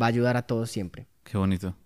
va 0.00 0.06
a 0.06 0.08
ayudar 0.08 0.36
a 0.36 0.42
todos 0.42 0.70
siempre. 0.70 1.06
Qué 1.22 1.38
bonito. 1.38 1.76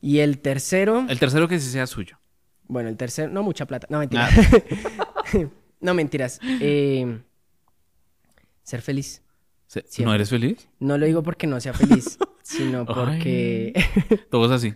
Y 0.00 0.18
el 0.18 0.40
tercero, 0.40 1.06
El 1.08 1.18
tercero 1.18 1.48
que 1.48 1.58
sí 1.58 1.70
sea 1.70 1.86
suyo. 1.86 2.18
bueno, 2.66 2.88
el 2.88 2.96
tercero, 2.96 3.32
no 3.32 3.42
mucha 3.42 3.66
plata, 3.66 3.86
no 3.90 3.98
mentiras. 4.00 4.32
no 5.80 5.94
mentiras. 5.94 6.40
Eh, 6.60 7.20
ser 8.68 8.82
feliz. 8.82 9.22
Se-. 9.66 9.84
¿No 10.04 10.14
eres 10.14 10.30
feliz? 10.30 10.68
No 10.80 10.96
lo 10.98 11.06
digo 11.06 11.22
porque 11.22 11.46
no 11.46 11.60
sea 11.60 11.72
feliz, 11.74 12.18
sino 12.42 12.86
porque... 12.86 13.74
Todos 14.30 14.50
así. 14.50 14.74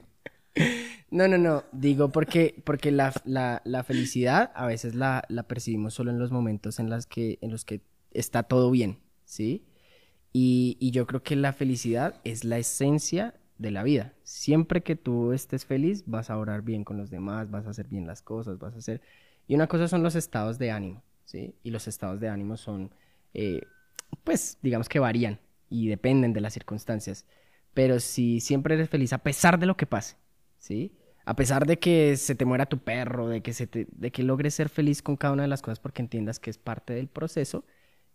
no, 1.11 1.29
no, 1.29 1.39
no. 1.39 1.65
Digo 1.73 2.11
porque, 2.11 2.61
porque 2.65 2.91
la, 2.91 3.13
la- 3.25 3.63
la 3.65 3.85
felicidad 3.85 4.51
a 4.55 4.67
veces 4.67 4.95
la, 4.95 5.25
la 5.29 5.45
percibimos 5.45 5.95
solo 5.95 6.11
en 6.11 6.19
los 6.19 6.31
momentos 6.31 6.79
en, 6.79 6.91
las 6.91 7.07
que, 7.07 7.39
en 7.43 7.51
los 7.51 7.65
que 7.65 7.81
está 8.13 8.43
todo 8.43 8.71
bien, 8.71 8.99
¿sí? 9.25 9.65
Y, 10.33 10.77
y 10.81 10.91
yo 10.91 11.07
creo 11.07 11.23
que 11.23 11.37
la 11.37 11.53
felicidad 11.53 12.21
es 12.25 12.45
la 12.45 12.59
esencia 12.59 13.35
de 13.59 13.71
la 13.71 13.83
vida. 13.83 14.15
Siempre 14.25 14.83
que 14.83 14.97
tú 14.97 15.33
estés 15.33 15.67
feliz, 15.67 16.05
vas 16.07 16.31
a 16.31 16.39
orar 16.39 16.63
bien 16.63 16.85
con 16.85 16.97
los 16.97 17.11
demás, 17.11 17.51
vas 17.51 17.67
a 17.67 17.71
hacer 17.71 17.89
bien 17.89 18.07
las 18.07 18.23
cosas, 18.23 18.59
vas 18.59 18.75
a 18.75 18.79
hacer... 18.79 19.01
Y 19.47 19.55
una 19.55 19.67
cosa 19.67 19.89
son 19.89 20.03
los 20.03 20.15
estados 20.15 20.59
de 20.59 20.71
ánimo, 20.71 21.03
¿sí? 21.25 21.55
Y 21.63 21.71
los 21.71 21.87
estados 21.89 22.21
de 22.21 22.29
ánimo 22.29 22.57
son, 22.57 22.91
eh, 23.35 23.61
pues, 24.25 24.59
digamos 24.63 24.89
que 24.89 24.99
varían 24.99 25.41
y 25.69 25.89
dependen 25.89 26.33
de 26.33 26.41
las 26.41 26.53
circunstancias. 26.53 27.27
Pero 27.75 28.01
si 28.01 28.41
siempre 28.41 28.75
eres 28.75 28.91
feliz 28.91 29.13
a 29.13 29.19
pesar 29.19 29.59
de 29.59 29.67
lo 29.67 29.77
que 29.77 29.87
pase, 29.87 30.17
¿sí? 30.59 30.93
A 31.25 31.37
pesar 31.37 31.67
de 31.67 31.79
que 31.79 32.17
se 32.17 32.35
te 32.35 32.45
muera 32.45 32.67
tu 32.67 32.79
perro, 32.79 33.29
de 33.29 33.43
que, 33.43 33.53
se 33.53 33.69
de 33.71 34.11
que 34.11 34.23
logres 34.23 34.55
ser 34.55 34.69
feliz 34.69 35.03
con 35.03 35.17
cada 35.17 35.33
una 35.33 35.43
de 35.43 35.49
las 35.49 35.63
cosas 35.63 35.81
porque 35.81 36.03
entiendas 36.03 36.41
que 36.41 36.51
es 36.51 36.59
parte 36.59 36.95
del 36.95 37.09
proceso, 37.09 37.65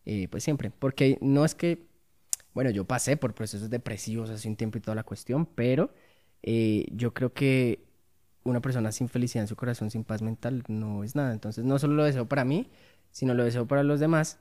eh, 0.05 0.27
pues 0.29 0.43
siempre. 0.43 0.71
Porque 0.71 1.17
no 1.21 1.45
es 1.45 1.55
que, 1.55 1.87
bueno, 2.53 2.69
yo 2.69 2.85
pasé 2.85 3.17
por 3.17 3.33
procesos 3.33 3.69
depresivos 3.69 4.29
hace 4.29 4.47
un 4.47 4.55
tiempo 4.55 4.77
y 4.77 4.81
toda 4.81 4.95
la 4.95 5.03
cuestión, 5.03 5.45
pero 5.45 5.91
eh, 6.43 6.85
yo 6.91 7.13
creo 7.13 7.33
que 7.33 7.87
una 8.43 8.61
persona 8.61 8.91
sin 8.91 9.09
felicidad 9.09 9.43
en 9.43 9.47
su 9.47 9.55
corazón, 9.55 9.91
sin 9.91 10.03
paz 10.03 10.21
mental, 10.21 10.63
no 10.67 11.03
es 11.03 11.15
nada. 11.15 11.33
Entonces, 11.33 11.65
no 11.65 11.79
solo 11.79 11.95
lo 11.95 12.03
deseo 12.03 12.27
para 12.27 12.45
mí, 12.45 12.69
sino 13.11 13.33
lo 13.33 13.43
deseo 13.43 13.67
para 13.67 13.83
los 13.83 13.99
demás, 13.99 14.39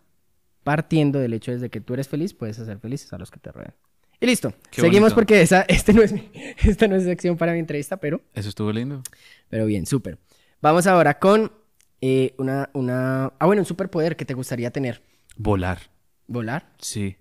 partiendo 0.67 1.21
del 1.21 1.33
hecho 1.33 1.57
de 1.57 1.71
que 1.71 1.81
tú 1.81 1.95
eres 1.95 2.09
feliz, 2.09 2.35
puedes 2.35 2.59
hacer 2.59 2.81
felices 2.81 3.13
a 3.13 3.19
los 3.19 3.31
que 3.31 3.39
te 3.39 3.53
rodean. 3.53 3.73
Y 4.21 4.27
listo. 4.27 4.53
Qué 4.73 4.81
Seguimos 4.81 5.11
bonito. 5.11 5.15
porque 5.15 5.41
esa, 5.41 5.61
este 5.69 5.93
no 5.93 6.03
es 6.03 6.13
mi- 6.13 6.29
esta 6.65 6.89
no 6.89 6.97
es 6.97 7.05
sección 7.05 7.37
para 7.37 7.53
mi 7.53 7.61
entrevista, 7.61 7.99
pero, 7.99 8.21
Eso 8.35 8.49
estuvo 8.49 8.73
lindo. 8.73 9.01
pero 9.49 9.65
bien, 9.67 9.87
súper. 9.87 10.19
Vamos 10.61 10.89
ahora 10.89 11.21
con 11.21 11.53
eh, 12.01 12.35
una, 12.39 12.69
una... 12.73 13.27
Ah, 13.39 13.47
bueno, 13.47 13.63
un 13.63 13.67
superpoder 13.67 14.17
que 14.17 14.25
te 14.25 14.35
gustaría 14.35 14.73
tener. 14.73 15.03
Volar. 15.37 15.79
¿Volar? 16.27 16.67
Sí. 16.81 17.15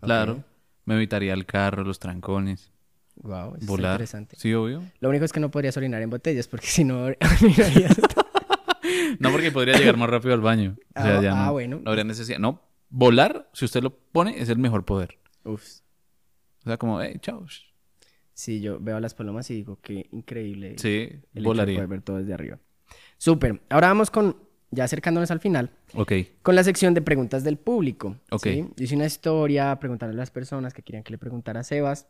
Claro. 0.00 0.44
Me 0.84 0.94
evitaría 0.94 1.32
el 1.34 1.46
carro, 1.46 1.82
los 1.82 1.98
trancones. 1.98 2.70
Wow, 3.16 3.56
eso 3.56 3.66
Volar. 3.66 4.00
está 4.02 4.18
interesante. 4.18 4.36
Sí, 4.38 4.54
obvio. 4.54 4.84
Lo 5.00 5.08
único 5.08 5.24
es 5.24 5.32
que 5.32 5.40
no 5.40 5.50
podrías 5.50 5.76
orinar 5.76 6.00
en 6.00 6.10
botellas 6.10 6.46
porque 6.46 6.66
si 6.68 6.84
no 6.84 7.02
orinarías. 7.06 7.96
No, 9.18 9.30
porque 9.30 9.50
podría 9.50 9.76
llegar 9.78 9.96
más 9.96 10.10
rápido 10.10 10.34
al 10.34 10.40
baño. 10.40 10.76
O 10.94 11.02
sea, 11.02 11.18
Ah, 11.18 11.22
ya 11.22 11.32
ah, 11.42 11.46
no, 11.46 11.52
bueno. 11.52 11.80
no 11.82 11.90
habría 11.90 12.04
necesidad. 12.04 12.38
No, 12.38 12.60
volar, 12.90 13.48
si 13.52 13.64
usted 13.64 13.82
lo 13.82 13.96
pone, 13.96 14.40
es 14.40 14.48
el 14.48 14.58
mejor 14.58 14.84
poder. 14.84 15.18
Uf. 15.44 15.62
O 16.64 16.68
sea, 16.68 16.76
como, 16.78 17.00
hey, 17.00 17.16
chao. 17.20 17.44
Sí, 18.32 18.60
yo 18.60 18.80
veo 18.80 18.96
a 18.96 19.00
las 19.00 19.14
palomas 19.14 19.50
y 19.50 19.54
digo 19.54 19.78
qué 19.80 20.08
increíble 20.10 20.76
Sí, 20.78 21.08
el 21.34 21.44
volaría. 21.44 21.76
poder 21.76 21.88
ver 21.88 22.02
todo 22.02 22.16
desde 22.18 22.34
arriba. 22.34 22.58
Súper. 23.18 23.62
Ahora 23.68 23.88
vamos 23.88 24.10
con, 24.10 24.36
ya 24.70 24.84
acercándonos 24.84 25.30
al 25.30 25.40
final, 25.40 25.70
Ok. 25.94 26.12
con 26.42 26.54
la 26.56 26.64
sección 26.64 26.94
de 26.94 27.02
preguntas 27.02 27.44
del 27.44 27.58
público. 27.58 28.16
Ok. 28.30 28.42
¿sí? 28.42 28.66
Hice 28.76 28.96
una 28.96 29.06
historia, 29.06 29.78
preguntarle 29.78 30.14
a 30.14 30.18
las 30.18 30.30
personas 30.30 30.74
que 30.74 30.82
querían 30.82 31.04
que 31.04 31.12
le 31.12 31.18
preguntara 31.18 31.60
a 31.60 31.64
Sebas. 31.64 32.08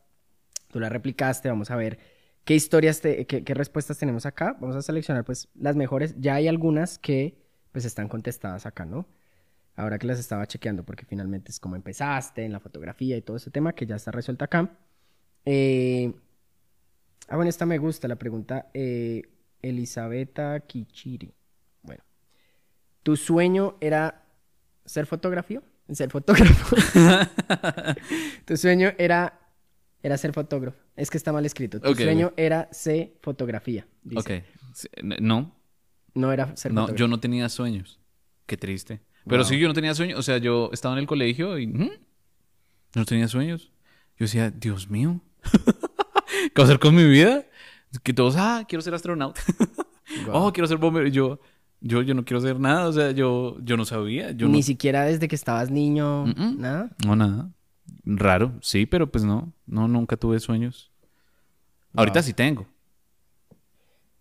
Tú 0.73 0.81
la 0.81 0.89
replicaste, 0.89 1.49
vamos 1.49 1.71
a 1.71 1.77
ver 1.77 1.99
qué 2.45 2.55
historias, 2.55 3.01
te- 3.01 3.27
qué, 3.27 3.45
qué 3.45 3.55
respuestas 3.55 3.99
tenemos 3.99 4.25
acá. 4.27 4.57
Vamos 4.61 4.77
a 4.77 4.83
seleccionar 4.83 5.25
pues 5.25 5.49
las 5.55 5.77
mejores. 5.77 6.15
Ya 6.19 6.37
hay 6.37 6.49
algunas 6.49 6.99
que 6.99 7.37
pues 7.73 7.85
están 7.85 8.09
contestadas 8.09 8.67
acá, 8.67 8.85
¿no? 8.87 9.07
Ahora 9.77 9.99
que 9.99 10.07
las 10.07 10.19
estaba 10.19 10.47
chequeando 10.47 10.85
porque 10.85 11.05
finalmente 11.05 11.51
es 11.51 11.59
como 11.59 11.75
empezaste 11.77 12.45
en 12.45 12.53
la 12.53 12.61
fotografía 12.61 13.17
y 13.17 13.23
todo 13.23 13.37
ese 13.37 13.51
tema 13.51 13.73
que 13.75 13.87
ya 13.87 13.97
está 13.97 14.11
resuelto 14.11 14.45
acá. 14.45 14.71
Eh, 15.45 16.13
Ah, 17.29 17.37
bueno, 17.37 17.49
esta 17.49 17.65
me 17.65 17.79
gusta, 17.79 18.07
la 18.07 18.17
pregunta 18.17 18.69
eh, 18.75 19.23
Elisabetta 19.63 20.61
Kichiri. 20.61 21.33
Bueno, 21.83 22.03
¿tu 23.03 23.17
sueño 23.17 23.77
era 23.81 24.27
ser 24.85 25.07
fotógrafo? 25.07 25.63
Ser 25.91 26.11
fotógrafo. 26.11 26.77
tu 28.45 28.57
sueño 28.57 28.93
era, 28.99 29.41
era 30.03 30.19
ser 30.19 30.33
fotógrafo. 30.33 30.79
Es 30.97 31.11
que 31.11 31.17
está 31.17 31.33
mal 31.33 31.47
escrito. 31.47 31.81
Tu 31.81 31.95
sueño 31.95 32.33
era 32.37 32.69
ser 32.73 33.15
fotografía. 33.23 33.87
Dice. 34.03 34.45
Ok. 34.91 35.03
No, 35.21 35.55
No 36.15 36.33
era 36.33 36.55
ser 36.57 36.73
no, 36.73 36.83
fotógrafo. 36.83 36.99
yo 36.99 37.09
no 37.09 37.21
tenía 37.21 37.49
sueños. 37.49 38.01
Qué 38.47 38.57
triste. 38.59 39.01
Pero 39.27 39.43
Wow. 39.43 39.49
sí, 39.49 39.59
yo 39.59 39.69
no 39.69 39.75
tenía 39.75 39.95
sueños. 39.95 40.19
O 40.19 40.23
sea, 40.23 40.39
yo 40.39 40.71
estaba 40.73 40.95
en 40.95 41.01
el 41.01 41.07
colegio 41.07 41.59
y 41.59 41.67
¿hmm? 41.67 41.91
no 42.95 43.05
tenía 43.05 43.29
sueños. 43.29 43.73
Yo 44.19 44.25
decía, 44.27 44.51
Dios 44.51 44.89
mío, 44.91 45.21
¿qué 46.55 46.63
hacer 46.63 46.79
con 46.79 46.95
mi 46.95 47.05
vida? 47.05 47.45
Que 48.03 48.13
todos, 48.13 48.35
ah, 48.37 48.65
quiero 48.69 48.83
ser 48.83 48.95
astronauta. 48.95 49.41
Guau. 50.27 50.47
Oh, 50.49 50.53
quiero 50.53 50.67
ser 50.67 50.77
bombero. 50.79 51.07
Y 51.07 51.11
Yo, 51.11 51.41
yo, 51.81 52.03
yo 52.03 52.15
no 52.15 52.25
quiero 52.25 52.41
ser 52.41 52.61
nada. 52.61 52.87
O 52.89 52.93
sea, 52.93 53.11
yo, 53.13 53.57
yo 53.63 53.77
no 53.77 53.85
sabía. 53.85 54.33
Yo 54.33 54.49
Ni 54.49 54.59
no, 54.59 54.63
siquiera 54.63 55.05
desde 55.05 55.27
que 55.29 55.35
estabas 55.35 55.71
niño, 55.71 56.27
nada. 56.27 56.91
no, 57.05 57.17
nada. 57.17 57.51
Raro, 58.05 58.59
sí, 58.61 58.87
pero 58.87 59.11
pues 59.11 59.25
no. 59.25 59.53
No, 59.67 59.89
nunca 59.89 60.17
tuve 60.17 60.39
sueños. 60.41 60.93
Ahorita 61.95 62.21
Wow. 62.21 62.27
sí 62.27 62.33
tengo. 62.35 62.67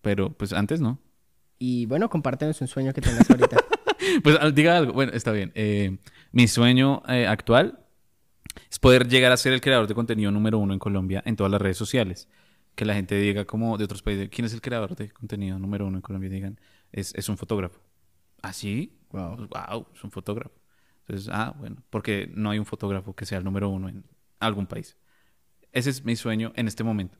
pero 0.01 0.31
pues 0.33 0.53
antes 0.53 0.79
no. 0.81 0.99
Y 1.59 1.85
bueno, 1.85 2.09
compártenos 2.09 2.59
un 2.61 2.67
sueño 2.67 2.93
que 2.93 3.01
tengas 3.01 3.29
ahorita. 3.29 3.57
Pues 4.21 4.37
ah, 4.39 4.51
diga 4.51 4.77
algo. 4.77 4.93
Bueno, 4.93 5.11
está 5.13 5.31
bien. 5.31 5.51
Eh, 5.55 5.97
mi 6.31 6.47
sueño 6.47 7.01
eh, 7.07 7.27
actual 7.27 7.79
es 8.69 8.79
poder 8.79 9.07
llegar 9.07 9.31
a 9.31 9.37
ser 9.37 9.53
el 9.53 9.61
creador 9.61 9.87
de 9.87 9.95
contenido 9.95 10.31
número 10.31 10.59
uno 10.59 10.73
en 10.73 10.79
Colombia 10.79 11.23
en 11.25 11.35
todas 11.35 11.51
las 11.51 11.61
redes 11.61 11.77
sociales. 11.77 12.27
Que 12.75 12.85
la 12.85 12.95
gente 12.95 13.15
diga 13.15 13.45
como 13.45 13.77
de 13.77 13.83
otros 13.83 14.01
países, 14.01 14.29
¿quién 14.29 14.45
es 14.45 14.53
el 14.53 14.61
creador 14.61 14.95
de 14.95 15.09
contenido 15.09 15.59
número 15.59 15.85
uno 15.85 15.97
en 15.97 16.01
Colombia? 16.01 16.29
Digan, 16.29 16.59
es, 16.91 17.13
es 17.15 17.29
un 17.29 17.37
fotógrafo. 17.37 17.79
¿Ah, 18.41 18.51
sí? 18.51 18.97
Wow. 19.11 19.47
wow, 19.47 19.87
es 19.93 20.03
un 20.03 20.11
fotógrafo. 20.11 20.55
Entonces, 21.07 21.29
ah, 21.31 21.53
bueno, 21.57 21.83
porque 21.89 22.29
no 22.33 22.49
hay 22.49 22.59
un 22.59 22.65
fotógrafo 22.65 23.13
que 23.13 23.25
sea 23.25 23.37
el 23.37 23.43
número 23.43 23.69
uno 23.69 23.89
en 23.89 24.03
algún 24.39 24.65
país. 24.67 24.97
Ese 25.71 25.89
es 25.89 26.03
mi 26.03 26.15
sueño 26.15 26.51
en 26.55 26.67
este 26.67 26.83
momento. 26.83 27.17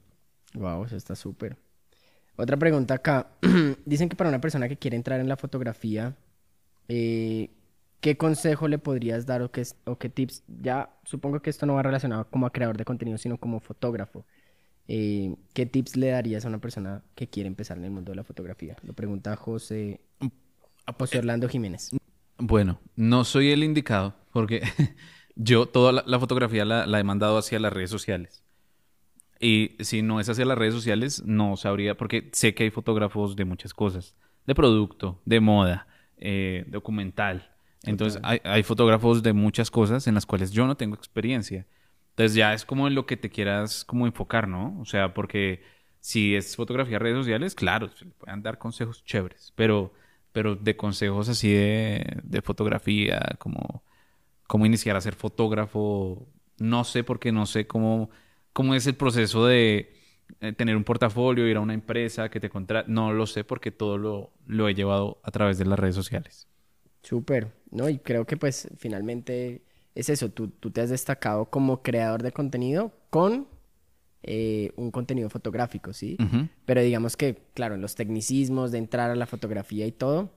Wow, 0.54 0.86
eso 0.86 0.96
está 0.96 1.16
súper. 1.16 1.58
Otra 2.36 2.58
pregunta 2.58 2.96
acá. 2.96 3.28
Dicen 3.86 4.10
que 4.10 4.16
para 4.16 4.30
una 4.30 4.42
persona 4.42 4.68
que 4.68 4.78
quiere 4.78 4.96
entrar 4.96 5.20
en 5.20 5.28
la 5.28 5.38
fotografía, 5.38 6.16
eh, 6.88 7.50
¿qué 8.02 8.18
consejo 8.18 8.68
le 8.68 8.78
podrías 8.78 9.26
dar 9.26 9.42
o 9.42 9.52
qué, 9.52 9.64
o 9.86 9.98
qué 9.98 10.10
tips? 10.10 10.44
Ya 10.62 10.90
supongo 11.06 11.42
que 11.42 11.50
esto 11.50 11.66
no 11.66 11.76
va 11.76 11.84
relacionado 11.84 12.30
como 12.30 12.46
a 12.46 12.52
creador 12.52 12.78
de 12.78 12.86
contenido, 12.86 13.18
sino 13.18 13.38
como 13.38 13.60
fotógrafo. 13.60 14.26
Eh, 14.88 15.36
¿Qué 15.54 15.66
tips 15.66 15.96
le 15.96 16.10
darías 16.10 16.46
a 16.46 16.50
una 16.50 16.60
persona 16.60 17.04
que 17.16 17.28
quiere 17.28 17.48
empezar 17.48 17.78
en 17.78 17.86
el 17.86 17.92
mundo 17.92 18.12
de 18.12 18.18
la 18.18 18.24
fotografía? 18.24 18.76
Lo 18.84 18.94
pregunta 18.94 19.36
José, 19.36 20.02
José 20.98 21.20
Orlando 21.20 21.48
Jiménez. 21.48 21.92
Bueno, 22.38 22.80
no 22.96 23.24
soy 23.24 23.52
el 23.52 23.64
indicado 23.64 24.16
porque 24.34 24.62
yo 25.36 25.68
toda 25.68 25.94
la, 25.94 26.04
la 26.06 26.20
fotografía 26.20 26.66
la, 26.66 26.86
la 26.86 27.00
he 27.00 27.04
mandado 27.04 27.38
hacia 27.38 27.60
las 27.60 27.72
redes 27.72 27.90
sociales. 27.90 28.44
Y 29.40 29.76
si 29.80 30.02
no 30.02 30.20
es 30.20 30.30
hacia 30.30 30.46
las 30.46 30.58
redes 30.58 30.74
sociales, 30.74 31.24
no 31.26 31.58
sabría, 31.58 31.98
porque 31.98 32.30
sé 32.34 32.54
que 32.54 32.64
hay 32.64 32.70
fotógrafos 32.70 33.36
de 33.36 33.46
muchas 33.46 33.74
cosas, 33.74 34.16
de 34.48 34.56
producto, 34.56 35.22
de 35.26 35.42
moda, 35.42 35.88
eh, 36.26 36.64
documental. 36.68 37.52
Entonces 37.84 38.22
hay, 38.24 38.40
hay 38.46 38.64
fotógrafos 38.64 39.22
de 39.22 39.34
muchas 39.34 39.70
cosas 39.70 40.08
en 40.08 40.16
las 40.16 40.26
cuales 40.26 40.52
yo 40.52 40.66
no 40.66 40.78
tengo 40.78 40.96
experiencia. 40.96 41.68
Entonces 42.12 42.34
ya 42.36 42.54
es 42.54 42.64
como 42.64 42.88
en 42.88 42.96
lo 42.96 43.06
que 43.06 43.18
te 43.18 43.30
quieras 43.30 43.84
como 43.84 44.08
enfocar, 44.08 44.48
¿no? 44.48 44.80
O 44.80 44.86
sea, 44.86 45.14
porque 45.14 45.64
si 46.00 46.34
es 46.34 46.56
fotografía 46.56 46.98
redes 46.98 47.18
sociales, 47.18 47.56
claro, 47.56 47.90
se 47.90 48.06
le 48.06 48.12
pueden 48.12 48.42
dar 48.42 48.58
consejos 48.58 49.04
chéveres, 49.04 49.52
pero, 49.58 49.94
pero 50.32 50.56
de 50.56 50.78
consejos 50.78 51.28
así 51.28 51.52
de, 51.52 52.22
de 52.24 52.42
fotografía, 52.42 53.36
como 53.38 53.84
cómo 54.48 54.66
iniciar 54.66 54.96
a 54.96 55.02
ser 55.02 55.16
fotógrafo, 55.16 56.26
no 56.60 56.86
sé 56.86 57.04
porque 57.04 57.34
no 57.34 57.46
sé 57.46 57.68
cómo, 57.68 58.12
cómo 58.54 58.76
es 58.76 58.88
el 58.88 58.96
proceso 58.96 59.46
de 59.46 59.94
eh, 60.42 60.54
tener 60.54 60.76
un 60.76 60.84
portafolio, 60.84 61.48
ir 61.48 61.58
a 61.58 61.62
una 61.62 61.74
empresa 61.74 62.30
que 62.30 62.40
te 62.40 62.50
contrate, 62.50 62.92
no 62.92 63.14
lo 63.14 63.26
sé 63.26 63.44
porque 63.44 63.72
todo 63.72 63.98
lo, 63.98 64.32
lo 64.46 64.68
he 64.68 64.74
llevado 64.74 65.20
a 65.24 65.32
través 65.32 65.58
de 65.58 65.66
las 65.66 65.80
redes 65.80 65.96
sociales. 65.96 66.48
Súper, 67.02 67.52
¿no? 67.72 67.90
Y 67.90 68.00
creo 68.00 68.26
que 68.26 68.38
pues 68.38 68.70
finalmente 68.78 69.62
es 69.96 70.10
eso, 70.10 70.30
tú, 70.30 70.48
tú 70.48 70.72
te 70.72 70.82
has 70.82 70.90
destacado 70.90 71.46
como 71.46 71.82
creador 71.82 72.24
de 72.24 72.32
contenido 72.32 72.92
con 73.10 73.48
eh, 74.24 74.72
un 74.78 74.90
contenido 74.90 75.30
fotográfico, 75.30 75.92
¿sí? 75.92 76.18
Pero 76.66 76.82
digamos 76.82 77.18
que, 77.18 77.44
claro, 77.54 77.76
en 77.76 77.82
los 77.82 77.96
tecnicismos 77.96 78.72
de 78.72 78.78
entrar 78.78 79.12
a 79.12 79.16
la 79.16 79.26
fotografía 79.26 79.86
y 79.86 79.92
todo, 79.92 80.32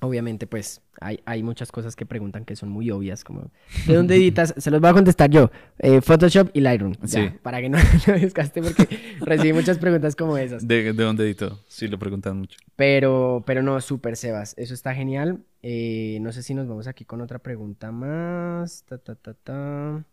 obviamente 0.00 0.46
pues 0.46 0.80
hay, 1.00 1.20
hay 1.26 1.42
muchas 1.42 1.70
cosas 1.70 1.94
que 1.96 2.06
preguntan 2.06 2.44
que 2.44 2.56
son 2.56 2.68
muy 2.70 2.90
obvias, 2.90 3.22
como 3.24 3.50
¿de 3.86 3.94
dónde 3.94 4.16
editas? 4.16 4.54
Se 4.56 4.70
los 4.70 4.80
voy 4.80 4.90
a 4.90 4.92
contestar 4.94 5.30
yo, 5.30 5.50
eh, 5.78 6.00
Photoshop 6.00 6.50
y 6.54 6.60
Lightroom, 6.60 6.94
ya, 7.02 7.06
Sí. 7.30 7.36
para 7.42 7.60
que 7.60 7.68
no 7.68 7.78
lo 8.06 8.12
desgaste 8.14 8.62
porque 8.62 8.88
recibí 9.20 9.52
muchas 9.52 9.78
preguntas 9.78 10.16
como 10.16 10.36
esas. 10.38 10.66
¿De, 10.66 10.92
de 10.92 11.04
dónde 11.04 11.24
edito? 11.24 11.60
Sí, 11.68 11.86
lo 11.88 11.98
preguntan 11.98 12.38
mucho. 12.38 12.58
Pero, 12.76 13.42
pero 13.46 13.62
no, 13.62 13.80
súper 13.80 14.16
Sebas, 14.16 14.54
eso 14.56 14.74
está 14.74 14.94
genial. 14.94 15.40
Eh, 15.62 16.18
no 16.22 16.32
sé 16.32 16.42
si 16.42 16.54
nos 16.54 16.66
vamos 16.66 16.86
aquí 16.86 17.04
con 17.04 17.20
otra 17.20 17.38
pregunta 17.38 17.92
más. 17.92 18.84
Ta, 18.88 18.96
ta, 18.98 19.14
ta, 19.14 19.34
ta. 19.34 20.04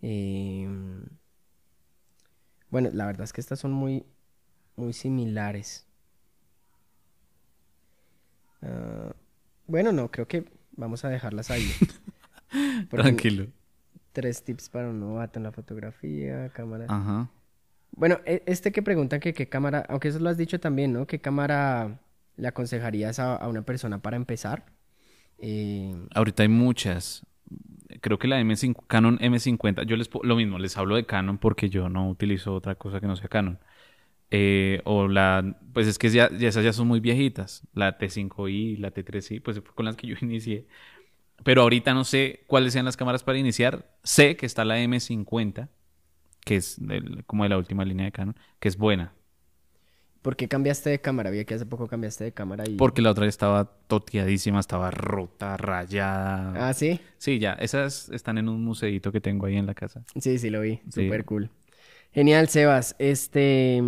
Em, 0.00 1.04
bueno, 2.70 2.90
la 2.92 3.06
verdad 3.06 3.24
es 3.24 3.32
que 3.32 3.40
estas 3.40 3.58
son 3.58 3.72
muy, 3.72 4.04
muy 4.76 4.92
similares. 4.92 5.86
Ah, 8.64 9.12
bueno, 9.66 9.92
no, 9.92 10.10
creo 10.10 10.26
que 10.26 10.44
vamos 10.76 11.04
a 11.04 11.08
dejarlas 11.08 11.50
ahí. 11.50 11.70
Tranquilo. 12.90 13.46
Tres 14.12 14.42
tips 14.44 14.68
para 14.68 14.88
un 14.88 15.00
novato 15.00 15.38
en 15.38 15.42
la 15.42 15.52
fotografía, 15.52 16.48
cámara. 16.50 16.86
Ajá. 16.88 17.28
Bueno, 17.92 18.20
e- 18.24 18.42
este 18.46 18.72
que 18.72 18.82
preguntan 18.82 19.20
que 19.20 19.34
qué 19.34 19.48
cámara, 19.48 19.84
aunque 19.88 20.08
eso 20.08 20.18
lo 20.18 20.28
has 20.30 20.36
dicho 20.36 20.60
también, 20.60 20.92
¿no? 20.92 21.06
¿Qué 21.06 21.20
cámara 21.20 22.00
le 22.36 22.48
aconsejarías 22.48 23.18
a, 23.18 23.36
a 23.36 23.48
una 23.48 23.62
persona 23.62 23.98
para 23.98 24.16
empezar? 24.16 24.66
Eh, 25.38 25.94
Ahorita 26.14 26.42
hay 26.42 26.48
muchas. 26.48 27.26
Creo 28.00 28.18
que 28.18 28.28
la 28.28 28.40
M5, 28.40 28.84
Canon 28.86 29.18
M50, 29.18 29.84
yo 29.84 29.96
les 29.96 30.10
lo 30.22 30.36
mismo, 30.36 30.58
les 30.58 30.76
hablo 30.76 30.96
de 30.96 31.06
Canon 31.06 31.38
porque 31.38 31.68
yo 31.70 31.88
no 31.88 32.08
utilizo 32.08 32.54
otra 32.54 32.74
cosa 32.74 33.00
que 33.00 33.06
no 33.06 33.16
sea 33.16 33.28
Canon. 33.28 33.58
Eh, 34.36 34.80
o 34.82 35.06
la, 35.06 35.56
pues 35.72 35.86
es 35.86 35.96
que 35.96 36.10
ya, 36.10 36.28
ya 36.28 36.48
esas 36.48 36.64
ya 36.64 36.72
son 36.72 36.88
muy 36.88 36.98
viejitas. 36.98 37.62
La 37.72 37.96
T5i, 37.96 38.78
la 38.78 38.92
T3i, 38.92 39.40
pues 39.40 39.60
fue 39.60 39.74
con 39.76 39.84
las 39.84 39.94
que 39.94 40.08
yo 40.08 40.16
inicié. 40.22 40.66
Pero 41.44 41.62
ahorita 41.62 41.94
no 41.94 42.02
sé 42.02 42.42
cuáles 42.48 42.72
sean 42.72 42.84
las 42.84 42.96
cámaras 42.96 43.22
para 43.22 43.38
iniciar. 43.38 43.94
Sé 44.02 44.36
que 44.36 44.44
está 44.44 44.64
la 44.64 44.80
M50, 44.80 45.68
que 46.44 46.56
es 46.56 46.80
como 47.28 47.44
de 47.44 47.48
la 47.48 47.58
última 47.58 47.84
línea 47.84 48.06
de 48.06 48.10
Canon, 48.10 48.36
que 48.58 48.66
es 48.66 48.76
buena. 48.76 49.12
¿Por 50.20 50.34
qué 50.34 50.48
cambiaste 50.48 50.90
de 50.90 51.00
cámara? 51.00 51.30
Vi 51.30 51.44
que 51.44 51.54
hace 51.54 51.66
poco 51.66 51.86
cambiaste 51.86 52.24
de 52.24 52.32
cámara 52.32 52.64
y... 52.66 52.74
Porque 52.74 53.02
la 53.02 53.12
otra 53.12 53.26
estaba 53.26 53.76
toteadísima, 53.86 54.58
estaba 54.58 54.90
rota, 54.90 55.56
rayada. 55.56 56.70
Ah, 56.70 56.74
¿sí? 56.74 56.98
Sí, 57.18 57.38
ya, 57.38 57.52
esas 57.52 58.08
están 58.08 58.38
en 58.38 58.48
un 58.48 58.64
museito 58.64 59.12
que 59.12 59.20
tengo 59.20 59.46
ahí 59.46 59.56
en 59.56 59.66
la 59.66 59.74
casa. 59.74 60.02
Sí, 60.18 60.38
sí, 60.38 60.50
lo 60.50 60.62
vi. 60.62 60.80
Sí. 60.88 61.04
Súper 61.04 61.24
cool. 61.24 61.50
Genial, 62.12 62.48
Sebas. 62.48 62.96
Este... 62.98 63.80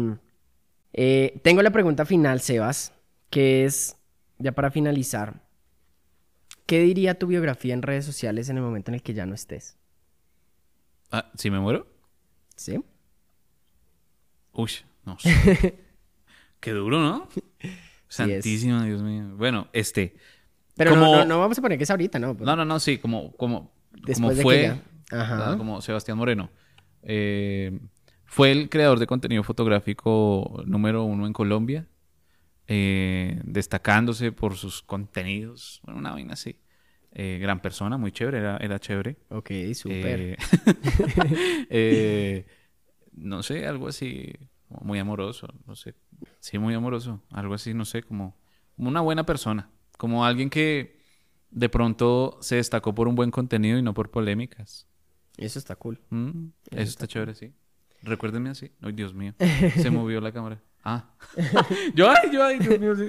eh, 0.93 1.41
tengo 1.43 1.63
la 1.63 1.71
pregunta 1.71 2.05
final, 2.07 2.41
Sebas, 2.41 2.93
que 3.31 3.65
es, 3.65 3.97
ya 4.39 4.53
para 4.53 4.71
finalizar, 4.71 5.43
¿qué 6.67 6.81
diría 6.81 7.19
tu 7.19 7.27
biografía 7.27 7.75
en 7.75 7.83
redes 7.83 8.05
sociales 8.05 8.49
en 8.49 8.57
el 8.57 8.63
momento 8.63 8.91
en 8.91 8.97
el 8.97 9.03
que 9.03 9.15
ya 9.15 9.27
no 9.27 9.35
estés? 9.35 9.77
Ah, 11.11 11.31
¿sí 11.37 11.51
me 11.51 11.61
muero? 11.61 11.87
¿Sí? 12.57 12.81
Uy, 14.53 14.71
no 15.05 15.19
sé. 15.19 15.79
Qué 16.61 16.71
duro, 16.73 17.01
¿no? 17.01 17.29
es. 17.61 17.75
Santísima, 18.09 18.85
Dios 18.85 19.03
mío. 19.03 19.37
Bueno, 19.37 19.69
este. 19.73 20.17
Pero 20.77 20.95
no- 20.95 21.01
como- 21.03 21.17
no, 21.17 21.25
no 21.25 21.39
vamos 21.41 21.59
a 21.59 21.63
poner 21.63 21.79
que 21.79 21.85
es 21.85 21.91
ahorita, 21.91 22.19
¿no? 22.19 22.35
No, 22.35 22.57
no, 22.57 22.65
no, 22.65 22.81
sí, 22.81 22.99
como, 22.99 23.33
como, 23.37 23.73
Después 23.93 24.15
como 24.17 24.29
de 24.31 24.37
que 24.37 24.43
fue, 24.43 24.63
ya- 24.63 24.83
Ajá. 25.23 25.57
como 25.57 25.81
Sebastián 25.81 26.19
Moreno. 26.19 26.51
Eh, 27.03 27.79
fue 28.27 28.53
el 28.53 28.69
creador 28.69 28.99
de 28.99 29.07
contenido 29.07 29.43
fotográfico 29.43 30.63
número 30.67 31.05
uno 31.05 31.27
en 31.27 31.33
Colombia, 31.33 31.87
eh, 32.67 33.41
destacándose 33.45 34.33
por 34.33 34.57
sus 34.57 34.83
contenidos. 34.83 35.81
Bueno, 35.85 36.01
una 36.01 36.13
vaina 36.13 36.35
así. 36.35 36.59
Eh, 37.19 37.39
gran 37.41 37.63
persona, 37.63 37.97
muy 37.97 38.13
chévere, 38.13 38.39
era, 38.39 38.57
era 38.59 38.79
chévere. 38.79 39.17
Ok, 39.31 39.51
súper. 39.73 40.21
Eh, 40.21 40.37
eh, 41.71 42.47
no 43.15 43.43
sé, 43.43 43.67
algo 43.67 43.89
así, 43.89 44.35
muy 44.83 44.99
amoroso, 44.99 45.49
no 45.67 45.75
sé. 45.77 45.95
Sí, 46.41 46.59
muy 46.59 46.75
amoroso, 46.75 47.23
algo 47.31 47.55
así, 47.55 47.73
no 47.73 47.87
sé, 47.87 48.03
como, 48.03 48.37
como 48.77 48.91
una 48.91 49.01
buena 49.01 49.25
persona, 49.25 49.71
como 49.97 50.27
alguien 50.27 50.51
que 50.51 51.01
de 51.51 51.71
pronto 51.71 52.37
se 52.43 52.57
destacó 52.57 52.95
por 52.95 53.09
un 53.09 53.15
buen 53.15 53.31
contenido 53.31 53.79
y 53.79 53.83
no 53.83 53.95
por 53.95 54.11
polémicas. 54.11 54.87
Eso 55.39 55.59
está 55.59 55.75
cool. 55.77 55.99
Mm, 56.11 56.49
eso 56.71 56.91
está 56.91 57.07
chévere, 57.07 57.35
sí. 57.35 57.55
Recuérdenme 58.03 58.51
así. 58.51 58.71
Ay, 58.81 58.93
Dios 58.93 59.15
mío. 59.15 59.35
Se 59.77 59.91
movió 59.91 60.21
la 60.21 60.33
cámara. 60.33 60.63
Ah. 60.85 61.11
yo, 61.95 62.11
ay, 62.11 62.31
yo, 62.33 62.45
ay, 62.45 62.59
Dios 62.59 62.79
mío. 62.79 62.95
sí. 62.97 63.09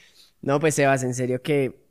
No, 0.42 0.58
pues 0.58 0.74
Sebas, 0.74 1.04
en 1.04 1.14
serio 1.14 1.40
que 1.40 1.86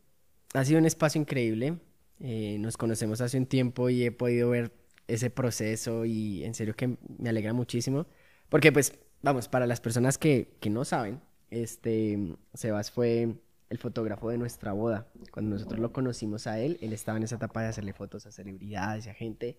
ha 0.53 0.65
sido 0.65 0.77
un 0.77 0.85
espacio 0.85 1.21
increíble. 1.21 1.77
Eh, 2.19 2.57
nos 2.59 2.75
conocemos 2.75 3.21
hace 3.21 3.37
un 3.37 3.45
tiempo 3.45 3.89
y 3.89 4.03
he 4.03 4.11
podido 4.11 4.49
ver 4.49 4.73
ese 5.07 5.29
proceso 5.29 6.03
y 6.03 6.43
en 6.43 6.53
serio 6.53 6.75
que 6.75 6.97
me 7.17 7.29
alegra 7.29 7.53
muchísimo. 7.53 8.07
Porque 8.49 8.73
pues, 8.73 8.99
vamos, 9.21 9.47
para 9.47 9.65
las 9.67 9.79
personas 9.79 10.17
que, 10.17 10.57
que 10.59 10.69
no 10.69 10.83
saben, 10.83 11.21
este, 11.49 12.35
Sebas 12.53 12.91
fue 12.91 13.35
el 13.69 13.77
fotógrafo 13.77 14.29
de 14.29 14.37
nuestra 14.37 14.73
boda. 14.73 15.07
Cuando 15.31 15.51
nosotros 15.51 15.79
lo 15.79 15.93
conocimos 15.93 16.45
a 16.45 16.59
él, 16.59 16.77
él 16.81 16.91
estaba 16.91 17.17
en 17.17 17.23
esa 17.23 17.37
etapa 17.37 17.61
de 17.61 17.69
hacerle 17.69 17.93
fotos 17.93 18.25
a 18.25 18.31
celebridades 18.31 19.05
y 19.05 19.09
a 19.09 19.13
gente. 19.13 19.57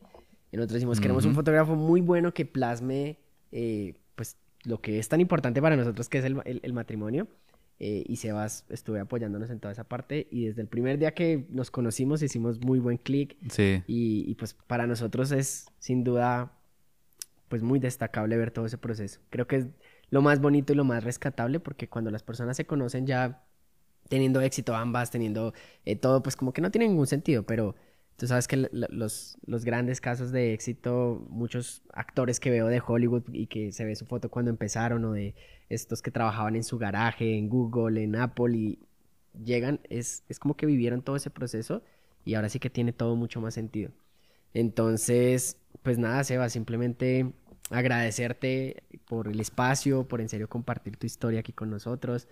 Y 0.53 0.57
nosotros 0.57 0.75
decimos, 0.75 1.01
queremos 1.01 1.25
un 1.25 1.31
Ujú. 1.31 1.37
fotógrafo 1.41 1.75
muy 1.75 2.01
bueno 2.03 2.33
que 2.35 2.45
plasme, 2.47 3.19
eh, 3.51 3.95
pues, 4.15 4.37
lo 4.65 4.81
que 4.81 4.99
es 4.99 5.09
tan 5.09 5.21
importante 5.21 5.61
para 5.61 5.75
nosotros, 5.77 6.09
que 6.09 6.19
es 6.19 6.25
el, 6.25 6.41
el- 6.45 6.61
el 6.63 6.73
matrimonio. 6.73 7.27
Eh, 7.81 8.05
y 8.07 8.17
Sebas 8.17 8.65
estuve 8.69 9.01
apoyándonos 9.01 9.51
en 9.51 9.59
toda 9.59 9.73
esa 9.73 9.83
parte. 9.85 10.29
Y 10.31 10.45
desde 10.47 10.61
el 10.63 10.69
primer 10.69 10.99
día 10.99 11.15
que 11.15 11.47
nos 11.51 11.71
conocimos 11.73 12.23
hicimos 12.23 12.61
muy 12.61 12.79
buen 12.79 12.97
clic. 12.99 13.37
Sí. 13.51 13.83
Y, 13.89 14.25
y, 14.31 14.35
pues 14.37 14.55
para 14.55 14.87
nosotros 14.87 15.33
es 15.33 15.67
sin 15.81 16.05
duda 16.05 16.53
pues 17.49 17.63
muy 17.63 17.79
destacable 17.81 18.37
ver 18.37 18.51
todo 18.51 18.67
ese 18.67 18.79
proceso. 18.79 19.21
Creo 19.31 19.47
que 19.47 19.57
es 19.57 19.67
lo 20.11 20.23
más 20.23 20.41
bonito 20.41 20.73
y 20.73 20.77
lo 20.77 20.85
más 20.85 21.03
rescatable 21.03 21.59
porque 21.61 21.89
cuando 21.89 22.11
las 22.11 22.23
personas 22.23 22.57
se 22.57 22.67
conocen 22.67 23.07
ya 23.07 23.43
teniendo 24.09 24.41
éxito 24.43 24.75
ambas, 24.75 25.11
teniendo 25.11 25.53
eh, 25.85 25.97
todo, 25.97 26.23
pues 26.23 26.37
como 26.37 26.53
que 26.53 26.61
no 26.61 26.71
tiene 26.71 26.87
ningún 26.89 27.07
sentido, 27.07 27.43
pero 27.45 27.75
tú 28.17 28.27
sabes 28.27 28.49
que 28.49 28.69
los, 28.71 29.39
los 29.47 29.65
grandes 29.65 30.01
casos 30.01 30.33
de 30.33 30.53
éxito, 30.53 31.27
muchos 31.31 31.83
actores 31.93 32.41
que 32.41 32.51
veo 32.51 32.69
de 32.69 32.83
Hollywood 32.85 33.25
y 33.33 33.47
que 33.47 33.73
se 33.73 33.85
ve 33.85 33.97
su 33.97 34.07
foto 34.07 34.31
cuando 34.31 34.51
empezaron 34.51 35.05
o 35.05 35.13
de 35.13 35.35
estos 35.69 36.03
que 36.03 36.11
trabajaban 36.11 36.57
en 36.57 36.65
su 36.65 36.79
garaje, 36.79 37.37
en 37.37 37.49
Google, 37.49 38.03
en 38.03 38.17
Apple 38.17 38.57
y 38.57 38.79
llegan, 39.45 39.81
es, 39.89 40.25
es 40.29 40.39
como 40.39 40.57
que 40.57 40.67
vivieron 40.67 41.03
todo 41.03 41.17
ese 41.17 41.31
proceso 41.31 41.83
y 42.25 42.35
ahora 42.35 42.49
sí 42.49 42.59
que 42.59 42.71
tiene 42.71 42.93
todo 42.93 43.17
mucho 43.17 43.41
más 43.41 43.55
sentido. 43.55 43.91
Entonces, 44.55 45.57
pues 45.83 45.99
nada, 45.99 46.23
Seba, 46.25 46.49
simplemente 46.49 47.33
agradecerte 47.71 48.83
por 49.07 49.29
el 49.29 49.41
espacio, 49.41 50.07
por 50.07 50.21
en 50.21 50.29
serio 50.29 50.49
compartir 50.49 50.97
tu 50.97 51.07
historia 51.07 51.41
aquí 51.41 51.53
con 51.53 51.71
nosotros. 51.71 52.29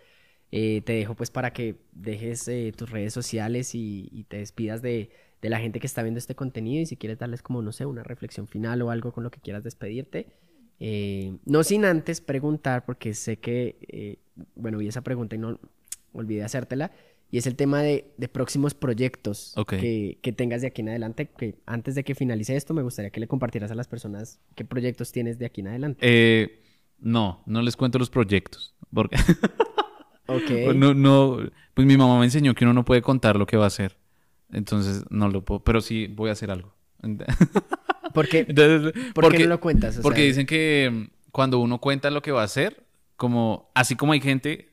Eh, 0.53 0.83
te 0.85 0.95
dejo 0.95 1.15
pues 1.15 1.31
para 1.31 1.53
que 1.53 1.77
dejes 1.93 2.49
eh, 2.49 2.73
tus 2.77 2.91
redes 2.91 3.13
sociales 3.13 3.71
y, 3.75 4.27
te 4.29 4.39
despidas 4.39 4.83
de, 4.83 5.11
la 5.43 5.61
gente 5.61 5.79
que 5.81 5.87
está 5.87 6.03
viendo 6.03 6.19
este 6.19 6.35
contenido 6.35 6.83
y 6.83 6.87
si 6.87 6.97
quieres 6.97 7.19
darles 7.19 7.43
como, 7.43 7.63
no 7.63 7.73
sé, 7.73 7.87
una 7.87 8.03
reflexión 8.03 8.47
final 8.47 8.83
o 8.83 8.91
algo 8.91 9.13
con 9.13 9.25
lo 9.25 9.31
que 9.31 9.41
quieras 9.41 9.65
despedirte. 9.65 10.27
Eh, 10.81 11.37
no 11.45 11.63
sin 11.63 11.85
antes 11.85 12.21
preguntar, 12.21 12.85
porque 12.85 13.15
sé 13.15 13.39
que, 13.39 14.19
bueno, 14.55 14.79
vi 14.79 14.89
esa 14.89 15.03
pregunta 15.03 15.37
y 15.37 15.39
no 15.39 15.59
olvidé 16.13 16.43
hacértela, 16.43 16.91
y 17.31 17.39
es 17.39 17.47
el 17.47 17.55
tema 17.55 17.81
de, 17.81 18.13
próximos 18.33 18.75
proyectos 18.75 19.55
que, 19.69 20.19
que, 20.21 20.33
tengas 20.33 20.63
de 20.63 20.67
aquí 20.67 20.83
en 20.83 20.89
adelante. 20.89 21.31
Que 21.39 21.61
antes 21.65 21.95
de 21.95 22.03
que 22.03 22.17
finalice 22.17 22.57
esto, 22.57 22.75
me 22.75 22.83
gustaría 22.83 23.11
que 23.11 23.21
le 23.21 23.29
compartieras 23.29 23.71
a 23.71 23.77
las 23.77 23.87
personas 23.87 24.41
qué 24.57 24.65
proyectos 24.65 25.13
tienes 25.13 25.39
de 25.39 25.47
aquí 25.47 25.61
en 25.61 25.69
adelante. 25.69 26.61
no, 26.99 27.45
no 27.47 27.63
les 27.63 27.77
cuento 27.77 28.01
los 28.01 28.11
proyectos, 28.11 28.75
porque... 28.93 29.17
Pues 30.27 30.77
no, 30.77 30.95
no, 30.95 31.39
pues 31.75 31.87
mi 31.87 31.97
mamá 31.97 32.19
me 32.19 32.25
enseñó 32.25 32.55
que 32.55 32.65
uno 32.65 32.75
no 32.75 32.85
puede 32.85 33.03
contar 33.03 33.37
lo 33.37 33.47
que 33.47 33.57
va 33.57 33.65
a 33.65 33.69
hacer. 33.69 33.97
Entonces 34.53 35.05
no 35.11 35.29
lo 35.29 35.45
puedo, 35.45 35.63
pero 35.65 35.81
sí 35.81 36.07
voy 36.07 36.31
a 36.31 36.33
hacer 36.33 36.51
algo. 36.51 36.75
¿Por 38.15 38.29
qué? 38.29 38.41
Entonces, 38.49 38.93
¿Por 39.15 39.31
qué 39.31 39.41
no 39.41 39.49
lo 39.49 39.61
cuentas? 39.61 39.99
porque 40.03 40.23
dicen 40.23 40.47
que 40.47 40.91
mm, 40.93 41.31
cuando 41.31 41.59
uno 41.59 41.79
cuenta 41.79 42.11
lo 42.11 42.23
que 42.23 42.33
va 42.33 42.43
a 42.43 42.45
hacer, 42.45 42.85
como 43.17 43.71
así 43.75 43.97
como 43.97 44.13
hay 44.13 44.21
gente 44.21 44.71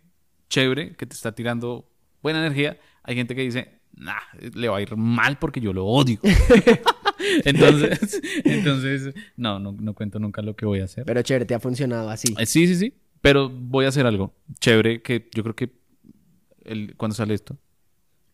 chévere 0.50 0.96
que 0.96 1.06
te 1.06 1.14
está 1.14 1.34
tirando 1.34 1.90
buena 2.22 2.40
energía, 2.40 2.80
hay 3.04 3.16
gente 3.16 3.36
que 3.36 3.42
dice, 3.42 3.80
nah, 3.96 4.16
le 4.54 4.70
va 4.70 4.78
a 4.78 4.82
ir 4.82 4.96
mal 4.96 5.38
porque 5.38 5.60
yo 5.60 5.74
lo 5.74 5.86
odio. 5.86 6.20
entonces, 7.46 8.22
entonces 8.44 9.14
no, 9.36 9.60
no, 9.60 9.74
no 9.74 9.94
cuento 9.94 10.20
nunca 10.20 10.42
lo 10.42 10.56
que 10.56 10.66
voy 10.66 10.80
a 10.80 10.86
hacer. 10.86 11.06
Pero 11.06 11.22
chévere, 11.22 11.46
te 11.46 11.56
ha 11.56 11.60
funcionado 11.60 12.10
así. 12.10 12.34
Eh, 12.38 12.46
sí, 12.46 12.68
sí, 12.68 12.76
sí. 12.76 12.94
Pero 13.22 13.50
voy 13.50 13.86
a 13.86 13.90
hacer 13.90 14.06
algo 14.06 14.34
chévere 14.60 15.02
que 15.02 15.30
yo 15.34 15.44
creo 15.44 15.56
que... 15.56 15.72
El, 16.64 16.96
¿Cuándo 16.98 17.16
sale 17.16 17.34
esto? 17.34 17.58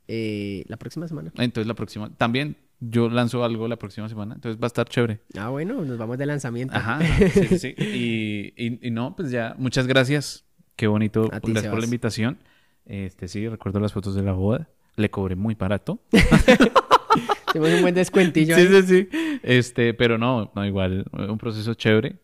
Eh, 0.08 0.64
la 0.68 0.78
próxima 0.78 1.08
semana. 1.08 1.32
Entonces 1.38 1.68
la 1.68 1.76
próxima... 1.76 2.10
También 2.16 2.58
yo 2.90 3.10
lanzo 3.10 3.44
algo 3.44 3.68
la 3.68 3.78
próxima 3.78 4.10
semana. 4.10 4.36
Entonces 4.36 4.62
va 4.62 4.66
a 4.66 4.68
estar 4.68 4.88
chévere. 4.88 5.20
Ah, 5.38 5.50
bueno, 5.50 5.84
nos 5.86 5.98
vamos 5.98 6.18
de 6.18 6.26
lanzamiento. 6.26 6.76
Ajá, 6.76 7.00
sí, 7.34 7.60
sí. 7.60 7.76
Y, 7.78 8.88
y, 8.88 8.92
no, 8.92 9.16
pues 9.16 9.32
ya, 9.32 9.56
muchas 9.58 9.88
gracias. 9.88 10.46
Qué 10.76 10.88
bonito. 10.88 11.30
gracias 11.30 11.68
por 11.68 11.80
la 11.80 11.86
invitación. 11.86 12.40
Este, 12.86 13.28
sí, 13.28 13.48
recuerdo 13.48 13.80
las 13.80 13.94
fotos 13.94 14.16
de 14.16 14.24
la 14.24 14.34
boda. 14.34 14.70
Le 14.96 15.10
cobré 15.10 15.36
muy 15.36 15.56
barato. 15.56 16.00
Tenemos 17.54 17.74
un 17.76 17.82
buen 17.82 17.96
descuentillo. 17.96 18.56
Sí, 18.56 18.68
sí, 18.68 18.82
sí. 18.84 19.10
Este, 19.44 19.94
pero 19.94 20.18
no, 20.18 20.52
no, 20.56 20.66
igual, 20.66 21.06
un 21.12 21.38
proceso 21.38 21.74
chévere. 21.76 22.18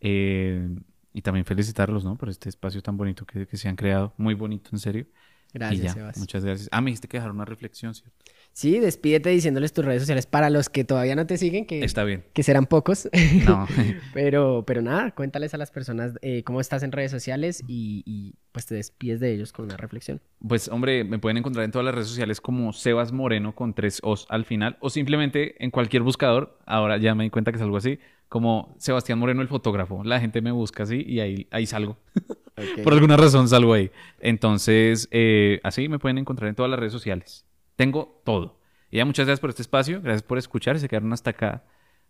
Eh, 0.00 0.68
y 1.12 1.22
también 1.22 1.44
felicitarlos, 1.44 2.04
¿no? 2.04 2.16
Por 2.16 2.28
este 2.28 2.48
espacio 2.48 2.82
tan 2.82 2.96
bonito 2.96 3.26
que, 3.26 3.46
se 3.56 3.68
han 3.68 3.76
creado. 3.76 4.14
Muy 4.16 4.34
bonito, 4.34 4.70
en 4.72 4.78
serio. 4.78 5.06
Gracias, 5.52 6.16
Muchas 6.16 6.44
gracias. 6.44 6.68
Ah, 6.72 6.80
me 6.80 6.90
dijiste 6.90 7.08
que 7.08 7.18
dejar 7.18 7.30
una 7.30 7.44
reflexión, 7.44 7.94
¿cierto? 7.94 8.24
Sí, 8.52 8.78
despídete 8.78 9.30
diciéndoles 9.30 9.72
tus 9.72 9.84
redes 9.84 10.02
sociales 10.02 10.26
para 10.26 10.50
los 10.50 10.68
que 10.68 10.84
todavía 10.84 11.16
no 11.16 11.26
te 11.26 11.38
siguen, 11.38 11.64
que, 11.66 11.82
Está 11.82 12.04
bien. 12.04 12.24
que 12.32 12.42
serán 12.42 12.66
pocos. 12.66 13.08
No. 13.46 13.66
pero, 14.14 14.64
pero 14.66 14.82
nada, 14.82 15.10
cuéntales 15.12 15.54
a 15.54 15.56
las 15.58 15.70
personas 15.70 16.12
eh, 16.22 16.42
cómo 16.44 16.60
estás 16.60 16.82
en 16.82 16.92
redes 16.92 17.10
sociales 17.10 17.62
y, 17.66 18.34
pues 18.52 18.66
te 18.66 18.74
despides 18.74 19.20
de 19.20 19.32
ellos 19.32 19.52
con 19.52 19.64
una 19.64 19.76
reflexión. 19.76 20.20
Pues 20.46 20.68
hombre, 20.68 21.04
me 21.04 21.18
pueden 21.18 21.38
encontrar 21.38 21.64
en 21.64 21.70
todas 21.70 21.84
las 21.86 21.94
redes 21.94 22.08
sociales 22.08 22.40
como 22.40 22.72
Sebas 22.72 23.12
Moreno 23.12 23.54
con 23.54 23.72
tres 23.74 24.00
O's 24.02 24.26
al 24.28 24.44
final 24.44 24.76
o 24.80 24.90
simplemente 24.90 25.62
en 25.64 25.70
cualquier 25.70 26.02
buscador. 26.02 26.58
Ahora 26.66 26.98
ya 26.98 27.14
me 27.14 27.24
di 27.24 27.30
cuenta 27.30 27.52
que 27.52 27.56
es 27.56 27.62
algo 27.62 27.78
así 27.78 27.98
como 28.32 28.74
Sebastián 28.78 29.18
Moreno 29.18 29.42
el 29.42 29.48
fotógrafo. 29.48 30.02
La 30.04 30.18
gente 30.18 30.40
me 30.40 30.52
busca 30.52 30.84
así 30.84 31.04
y 31.06 31.20
ahí, 31.20 31.46
ahí 31.50 31.66
salgo. 31.66 31.98
Por 32.82 32.94
alguna 32.94 33.18
razón 33.18 33.46
salgo 33.46 33.74
ahí. 33.74 33.90
Entonces, 34.20 35.06
eh, 35.10 35.60
así 35.62 35.88
me 35.90 35.98
pueden 35.98 36.16
encontrar 36.16 36.48
en 36.48 36.54
todas 36.54 36.70
las 36.70 36.80
redes 36.80 36.92
sociales. 36.94 37.44
Tengo 37.82 38.22
todo. 38.22 38.60
Y 38.92 38.98
ya 38.98 39.04
muchas 39.04 39.26
gracias 39.26 39.40
por 39.40 39.50
este 39.50 39.62
espacio. 39.62 40.00
Gracias 40.00 40.22
por 40.22 40.38
escuchar. 40.38 40.78
Se 40.78 40.88
quedaron 40.88 41.12
hasta 41.12 41.30
acá. 41.30 41.64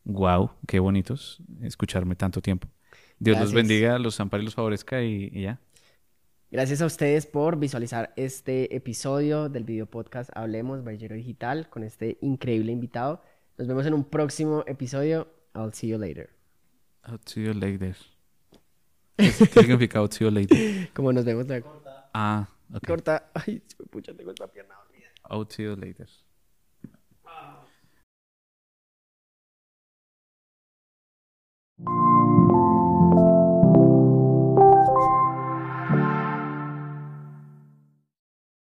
Wow, 0.05 0.51
qué 0.67 0.81
bonitos 0.81 1.43
escucharme 1.63 2.15
tanto 2.15 2.43
tiempo. 2.43 2.69
Dios 3.19 3.41
los 3.41 3.55
bendiga, 3.55 3.99
los 3.99 4.21
ampare 4.21 4.43
y 4.43 4.45
los 4.45 4.55
favorezca 4.55 5.03
y, 5.03 5.31
ya. 5.31 5.61
Gracias 6.51 6.83
a 6.83 6.85
ustedes 6.85 7.25
por 7.25 7.59
visualizar 7.59 8.13
este 8.17 8.77
episodio 8.77 9.49
del 9.49 9.65
video 9.65 9.87
podcast 9.87 10.29
Hablemos 10.35 10.85
Ballero 10.85 11.17
Digital 11.17 11.71
con 11.71 11.85
este 11.85 12.19
increíble 12.21 12.71
invitado. 12.71 13.23
Nos 13.57 13.67
vemos 13.67 13.87
en 13.87 13.95
un 13.95 14.05
próximo 14.05 14.65
episodio. 14.67 15.27
I'll 15.55 15.73
see 15.73 15.89
you 15.89 15.97
later. 15.97 16.29
I'll 17.09 17.19
see 17.25 17.45
you 17.45 17.55
later. 17.55 17.97
¿Qué 19.17 19.31
significa 19.31 20.01
I'll 20.01 20.13
see 20.13 20.27
you 20.27 20.31
later? 20.31 20.91
Como 20.93 21.15
nos 21.15 21.25
vemos 21.25 21.49
luego. 21.49 21.83
Ah, 22.13 22.47
ok. 22.75 22.87
Corta. 22.87 23.31
Ay, 23.33 23.63
pucha, 23.91 24.13
tengo 24.13 24.33
esta 24.33 24.47
pierna 24.49 24.75
I'll 25.33 25.49
see 25.51 25.65
you 25.65 25.75
later. 25.75 26.07